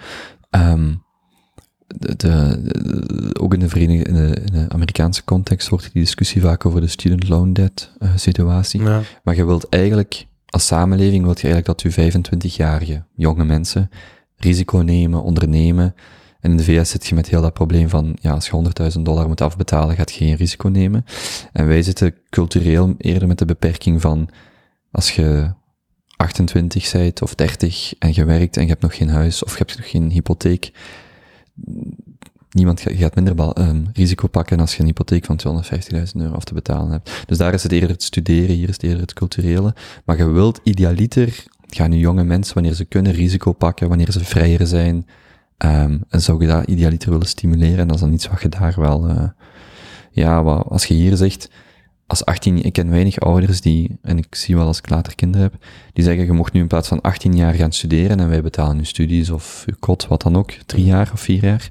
Um, 0.51 1.03
de, 1.87 2.17
de- 2.17 3.31
ook 3.41 3.55
in 3.55 3.61
de, 3.61 3.69
Verenigde, 3.69 4.05
in, 4.05 4.15
de, 4.15 4.41
in 4.41 4.53
de 4.53 4.67
Amerikaanse 4.69 5.25
context 5.25 5.69
wordt 5.69 5.93
die 5.93 6.03
discussie 6.03 6.41
vaak 6.41 6.67
over 6.67 6.81
de 6.81 6.87
student 6.87 7.29
loan 7.29 7.53
debt 7.53 7.93
eh, 7.99 8.11
situatie. 8.17 8.83
Ja. 8.83 9.01
Maar 9.23 9.37
je 9.37 9.45
wilt 9.45 9.69
eigenlijk, 9.69 10.27
als 10.47 10.67
samenleving 10.67 11.25
wilt 11.25 11.41
je 11.41 11.49
eigenlijk 11.49 11.83
dat 11.83 11.95
je 11.95 12.13
25-jarige 12.13 13.05
jonge 13.15 13.45
mensen 13.45 13.91
risico 14.37 14.79
nemen, 14.79 15.23
ondernemen. 15.23 15.95
En 16.41 16.51
in 16.51 16.57
de 16.57 16.65
VS 16.65 16.91
zit 16.91 17.07
je 17.07 17.15
met 17.15 17.29
heel 17.29 17.43
dat 17.43 17.53
probleem 17.53 17.89
van, 17.89 18.17
ja, 18.21 18.33
als 18.33 18.47
je 18.47 18.71
100.000 18.97 19.01
dollar 19.01 19.29
moet 19.29 19.41
afbetalen, 19.41 19.97
gaat 19.97 20.13
je 20.13 20.25
geen 20.25 20.37
risico 20.37 20.69
nemen. 20.69 21.05
En 21.53 21.67
wij 21.67 21.83
zitten 21.83 22.15
cultureel 22.31 22.95
eerder 22.99 23.29
met 23.29 23.39
de 23.39 23.45
beperking 23.45 24.01
van, 24.01 24.29
als 24.91 25.11
je 25.11 25.53
28 26.17 26.93
bent 26.93 27.23
of 27.23 27.35
30 27.35 27.95
en 27.99 28.15
je 28.15 28.25
werkt 28.25 28.57
en 28.57 28.63
je 28.63 28.69
hebt 28.69 28.83
nog 28.83 28.97
geen 28.97 29.09
huis 29.09 29.45
of 29.45 29.53
je 29.53 29.59
hebt 29.59 29.77
nog 29.77 29.91
geen 29.91 30.11
hypotheek, 30.11 30.73
niemand 32.51 32.81
gaat 32.87 33.15
minder 33.15 33.53
ehm, 33.53 33.85
risico 33.93 34.29
pakken 34.29 34.61
als 34.61 34.75
je 34.75 34.81
een 34.81 34.87
hypotheek 34.87 35.25
van 35.25 35.65
250.000 35.65 36.01
euro 36.15 36.35
af 36.35 36.45
te 36.45 36.55
betalen 36.55 36.91
hebt. 36.91 37.23
Dus 37.27 37.39
daar 37.39 37.55
is 37.55 37.63
het 37.63 37.73
eerder 37.73 37.91
het 37.91 38.03
studeren, 38.03 38.57
hier 38.57 38.69
is 38.69 38.75
het 38.75 38.83
eerder 38.83 39.01
het 39.01 39.13
culturele. 39.13 39.75
Maar 40.05 40.17
je 40.17 40.31
wilt 40.31 40.61
idealiter 40.63 41.45
gaan 41.67 41.91
nu 41.91 41.97
jonge 41.97 42.25
mensen, 42.25 42.55
wanneer 42.55 42.75
ze 42.75 42.85
kunnen, 42.85 43.13
risico 43.13 43.53
pakken, 43.53 43.89
wanneer 43.89 44.13
ze 44.13 44.25
vrijer 44.25 44.67
zijn, 44.67 45.07
ehm, 45.59 45.99
en 46.09 46.21
zou 46.21 46.41
je 46.41 46.47
dat 46.47 46.67
idealiter 46.67 47.11
willen 47.11 47.27
stimuleren. 47.27 47.79
En 47.79 47.87
dat 47.87 47.97
is 47.97 48.03
dan 48.03 48.13
iets 48.13 48.29
wat 48.29 48.43
je 48.43 48.49
daar 48.49 48.75
wel, 48.77 49.09
eh, 49.09 49.29
ja, 50.11 50.43
wat, 50.43 50.67
als 50.69 50.85
je 50.85 50.95
hier 50.95 51.17
zegt, 51.17 51.51
als 52.09 52.25
18, 52.25 52.63
ik 52.63 52.73
ken 52.73 52.91
weinig 52.91 53.21
ouders 53.21 53.61
die, 53.61 53.99
en 54.03 54.19
ik 54.19 54.35
zie 54.35 54.57
wel 54.57 54.67
als 54.67 54.79
ik 54.79 54.89
later 54.89 55.15
kinderen 55.15 55.51
heb, 55.51 55.65
die 55.93 56.05
zeggen, 56.05 56.25
je 56.25 56.33
mocht 56.33 56.53
nu 56.53 56.61
in 56.61 56.67
plaats 56.67 56.89
van 56.89 57.01
18 57.01 57.37
jaar 57.37 57.55
gaan 57.55 57.73
studeren 57.73 58.21
en 58.21 58.29
wij 58.29 58.43
betalen 58.43 58.77
je 58.77 58.85
studies 58.85 59.31
of 59.31 59.63
je 59.67 59.75
kot, 59.75 60.07
wat 60.07 60.23
dan 60.23 60.37
ook, 60.37 60.53
drie 60.67 60.85
jaar 60.85 61.11
of 61.13 61.21
vier 61.21 61.45
jaar, 61.45 61.71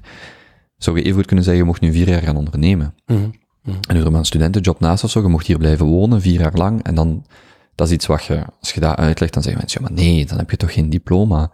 zou 0.76 0.96
je 0.96 1.02
even 1.02 1.16
goed 1.16 1.26
kunnen 1.26 1.44
zeggen, 1.44 1.62
je 1.62 1.68
mocht 1.68 1.80
nu 1.80 1.92
vier 1.92 2.08
jaar 2.08 2.22
gaan 2.22 2.36
ondernemen. 2.36 2.94
Mhm. 3.06 3.28
En 3.62 3.94
doe 3.94 4.04
er 4.04 4.10
maar 4.10 4.20
een 4.20 4.26
studentenjob 4.26 4.80
naast 4.80 5.04
of 5.04 5.10
zo, 5.10 5.20
je 5.20 5.28
mocht 5.28 5.46
hier 5.46 5.58
blijven 5.58 5.86
wonen, 5.86 6.20
vier 6.20 6.40
jaar 6.40 6.54
lang, 6.54 6.82
en 6.82 6.94
dan, 6.94 7.26
dat 7.74 7.86
is 7.86 7.92
iets 7.92 8.06
wat 8.06 8.24
je, 8.24 8.44
als 8.60 8.72
je 8.72 8.80
dat 8.80 8.96
uitlegt, 8.96 9.32
dan 9.34 9.42
zeggen 9.42 9.60
mensen, 9.60 9.82
ja 9.82 9.88
maar 9.88 10.04
nee, 10.04 10.26
dan 10.26 10.38
heb 10.38 10.50
je 10.50 10.56
toch 10.56 10.72
geen 10.72 10.90
diploma. 10.90 11.50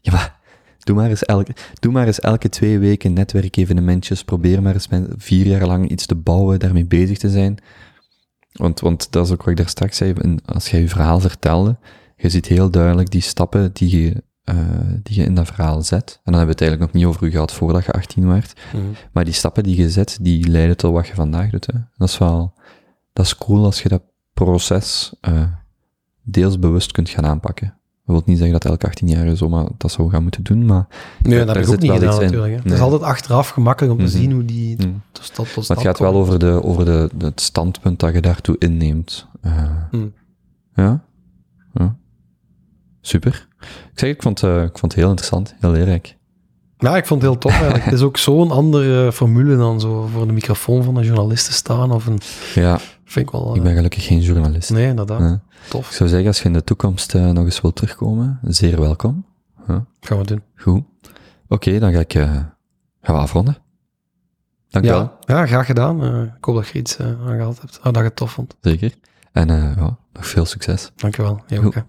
Ja 0.00 0.12
maar, 0.12 0.37
doe 0.88 0.96
maar 0.96 1.08
eens 1.08 1.24
elke, 1.24 1.54
doe 1.80 1.92
maar 1.92 2.06
eens 2.06 2.20
elke 2.20 2.48
twee 2.48 2.78
weken 2.78 3.12
netwerkevenementjes, 3.12 4.24
probeer 4.24 4.62
maar 4.62 4.74
eens 4.74 4.88
met 4.88 5.08
vier 5.16 5.46
jaar 5.46 5.66
lang 5.66 5.88
iets 5.88 6.06
te 6.06 6.14
bouwen, 6.14 6.58
daarmee 6.58 6.86
bezig 6.86 7.18
te 7.18 7.30
zijn. 7.30 7.58
Want, 8.52 8.80
want 8.80 9.12
dat 9.12 9.26
is 9.26 9.32
ook 9.32 9.38
wat 9.38 9.48
ik 9.48 9.56
daar 9.56 9.68
straks 9.68 9.96
zei, 9.96 10.12
en 10.12 10.38
als 10.44 10.70
jij 10.70 10.80
je 10.80 10.88
verhaal 10.88 11.20
vertelde, 11.20 11.76
je 12.16 12.28
ziet 12.28 12.46
heel 12.46 12.70
duidelijk 12.70 13.10
die 13.10 13.20
stappen 13.20 13.70
die 13.72 14.00
je, 14.00 14.22
eh, 14.44 14.56
die 15.02 15.16
je 15.16 15.24
in 15.24 15.34
dat 15.34 15.46
verhaal 15.46 15.82
zet. 15.82 16.20
En 16.24 16.32
dan 16.32 16.34
hebben 16.34 16.56
we 16.56 16.64
het 16.64 16.70
eigenlijk 16.70 16.92
nog 16.92 17.02
niet 17.02 17.10
over 17.10 17.26
u 17.26 17.30
gehad 17.30 17.52
voordat 17.52 17.84
je 17.84 17.92
18 17.92 18.28
werd. 18.28 18.60
Mhm. 18.72 18.82
Maar 19.12 19.24
die 19.24 19.34
stappen 19.34 19.62
die 19.62 19.76
je 19.76 19.90
zet, 19.90 20.18
die 20.20 20.48
leiden 20.48 20.76
tot 20.76 20.92
wat 20.92 21.06
je 21.06 21.14
vandaag 21.14 21.50
doet. 21.50 21.66
Hè. 21.66 21.78
Dat 21.96 22.08
is 22.08 22.18
wel, 22.18 22.54
dat 23.12 23.24
is 23.24 23.36
cool 23.36 23.64
als 23.64 23.82
je 23.82 23.88
dat 23.88 24.02
proces 24.34 25.14
eh, 25.20 25.42
deels 26.22 26.58
bewust 26.58 26.92
kunt 26.92 27.08
gaan 27.08 27.26
aanpakken. 27.26 27.77
Dat 28.08 28.16
wil 28.16 28.22
niet 28.26 28.38
zeggen 28.38 28.60
dat 28.60 28.64
elke 28.70 28.86
18-jarige 28.88 29.36
zomaar 29.36 29.66
dat 29.76 29.90
zou 29.90 30.10
gaan 30.10 30.22
moeten 30.22 30.42
doen, 30.42 30.66
maar 30.66 30.86
Nee, 31.22 31.44
dat 31.44 31.54
heb 31.54 31.64
ik 31.64 31.70
ook 31.70 31.78
niet 31.80 31.90
gedaan 31.90 32.20
natuurlijk. 32.20 32.50
Hè. 32.50 32.56
Het 32.56 32.64
is 32.64 32.70
Nee. 32.72 32.80
altijd 32.80 33.02
achteraf 33.02 33.48
gemakkelijk 33.48 33.92
om 33.98 33.98
te 34.06 34.12
Mhm. 34.12 34.16
zien 34.22 34.32
hoe 34.32 34.44
die 34.44 34.86
mm. 34.86 35.02
tot 35.12 35.24
stap 35.24 35.46
tot 35.46 35.54
Maar 35.54 35.64
stap 35.64 35.76
het 35.76 35.86
gaat 35.86 35.98
wel 35.98 36.14
over, 36.14 36.38
de, 36.38 36.62
over 36.62 36.84
de, 36.84 37.10
het 37.18 37.40
standpunt 37.40 38.00
dat 38.00 38.14
je 38.14 38.20
daartoe 38.20 38.56
inneemt. 38.58 39.26
Eh, 39.40 39.70
Hmm. 39.90 40.12
Ja? 40.74 41.04
ja. 41.74 41.96
Super. 43.00 43.48
Ik 43.92 43.98
zeg, 43.98 44.10
ik 44.10 44.22
vond, 44.22 44.42
eh, 44.42 44.62
ik 44.62 44.78
vond 44.78 44.92
het 44.92 45.00
heel 45.00 45.08
interessant, 45.10 45.54
heel 45.60 45.70
leerrijk. 45.70 46.16
Ja, 46.78 46.96
ik 46.96 47.06
vond 47.06 47.22
het 47.22 47.30
heel 47.30 47.40
tof 47.40 47.52
eigenlijk. 47.52 47.84
Het 47.84 47.92
is 47.94 48.02
ook 48.02 48.16
zo'n 48.16 48.50
andere 48.50 49.12
formule 49.12 49.56
dan 49.56 49.80
zo 49.80 50.06
voor 50.12 50.26
de 50.26 50.32
microfoon 50.32 50.82
van 50.84 50.96
een 50.96 51.04
journalist 51.04 51.46
te 51.46 51.52
staan. 51.52 51.92
Of 51.92 52.06
een, 52.06 52.18
Ja, 52.54 52.78
vind 53.04 53.26
ik 53.26 53.30
wel... 53.32 53.50
ik 53.50 53.56
eh, 53.56 53.62
ben 53.62 53.74
gelukkig 53.74 54.04
geen 54.06 54.20
journalist. 54.20 54.70
Nee, 54.70 54.86
inderdaad. 54.88 55.20
Ja. 55.20 55.32
Ik 55.64 55.70
Tof. 55.70 55.90
zou 55.92 56.08
zeggen, 56.08 56.28
als 56.28 56.38
je 56.38 56.44
in 56.44 56.52
de 56.52 56.64
toekomst 56.64 57.14
eh, 57.14 57.30
nog 57.30 57.44
eens 57.44 57.60
wilt 57.60 57.76
terugkomen, 57.76 58.38
zeer 58.42 58.80
welkom. 58.80 59.24
Gaan 60.00 60.18
we 60.18 60.24
doen. 60.24 60.42
Goed. 60.56 60.82
Oké, 61.48 61.78
dan 61.78 61.92
ga 61.92 61.98
ik, 61.98 62.14
eh, 62.14 62.22
gaan 63.02 63.14
we 63.14 63.20
afronden. 63.20 63.56
Dank 64.68 64.84
je 64.84 64.90
wel. 64.90 65.12
Ja, 65.20 65.38
ja, 65.38 65.46
graag 65.46 65.66
gedaan. 65.66 66.02
Eh, 66.02 66.22
ik 66.22 66.44
hoop 66.44 66.54
dat 66.54 66.68
je 66.68 66.78
iets 66.78 66.96
eh, 66.96 67.06
aan 67.06 67.36
gehad 67.36 67.60
hebt. 67.60 67.76
Ah, 67.78 67.84
dat 67.84 67.94
je 67.94 68.02
het 68.02 68.16
tof 68.16 68.30
vond. 68.32 68.56
Zeker. 68.60 68.94
En 69.32 69.50
eh, 69.50 69.76
ja, 69.76 69.96
nog 70.12 70.26
veel 70.26 70.44
succes. 70.44 70.90
Dank 70.96 71.16
je 71.16 71.22
wel. 71.22 71.42
Jij 71.46 71.64
ook, 71.64 71.74
hè. 71.74 71.80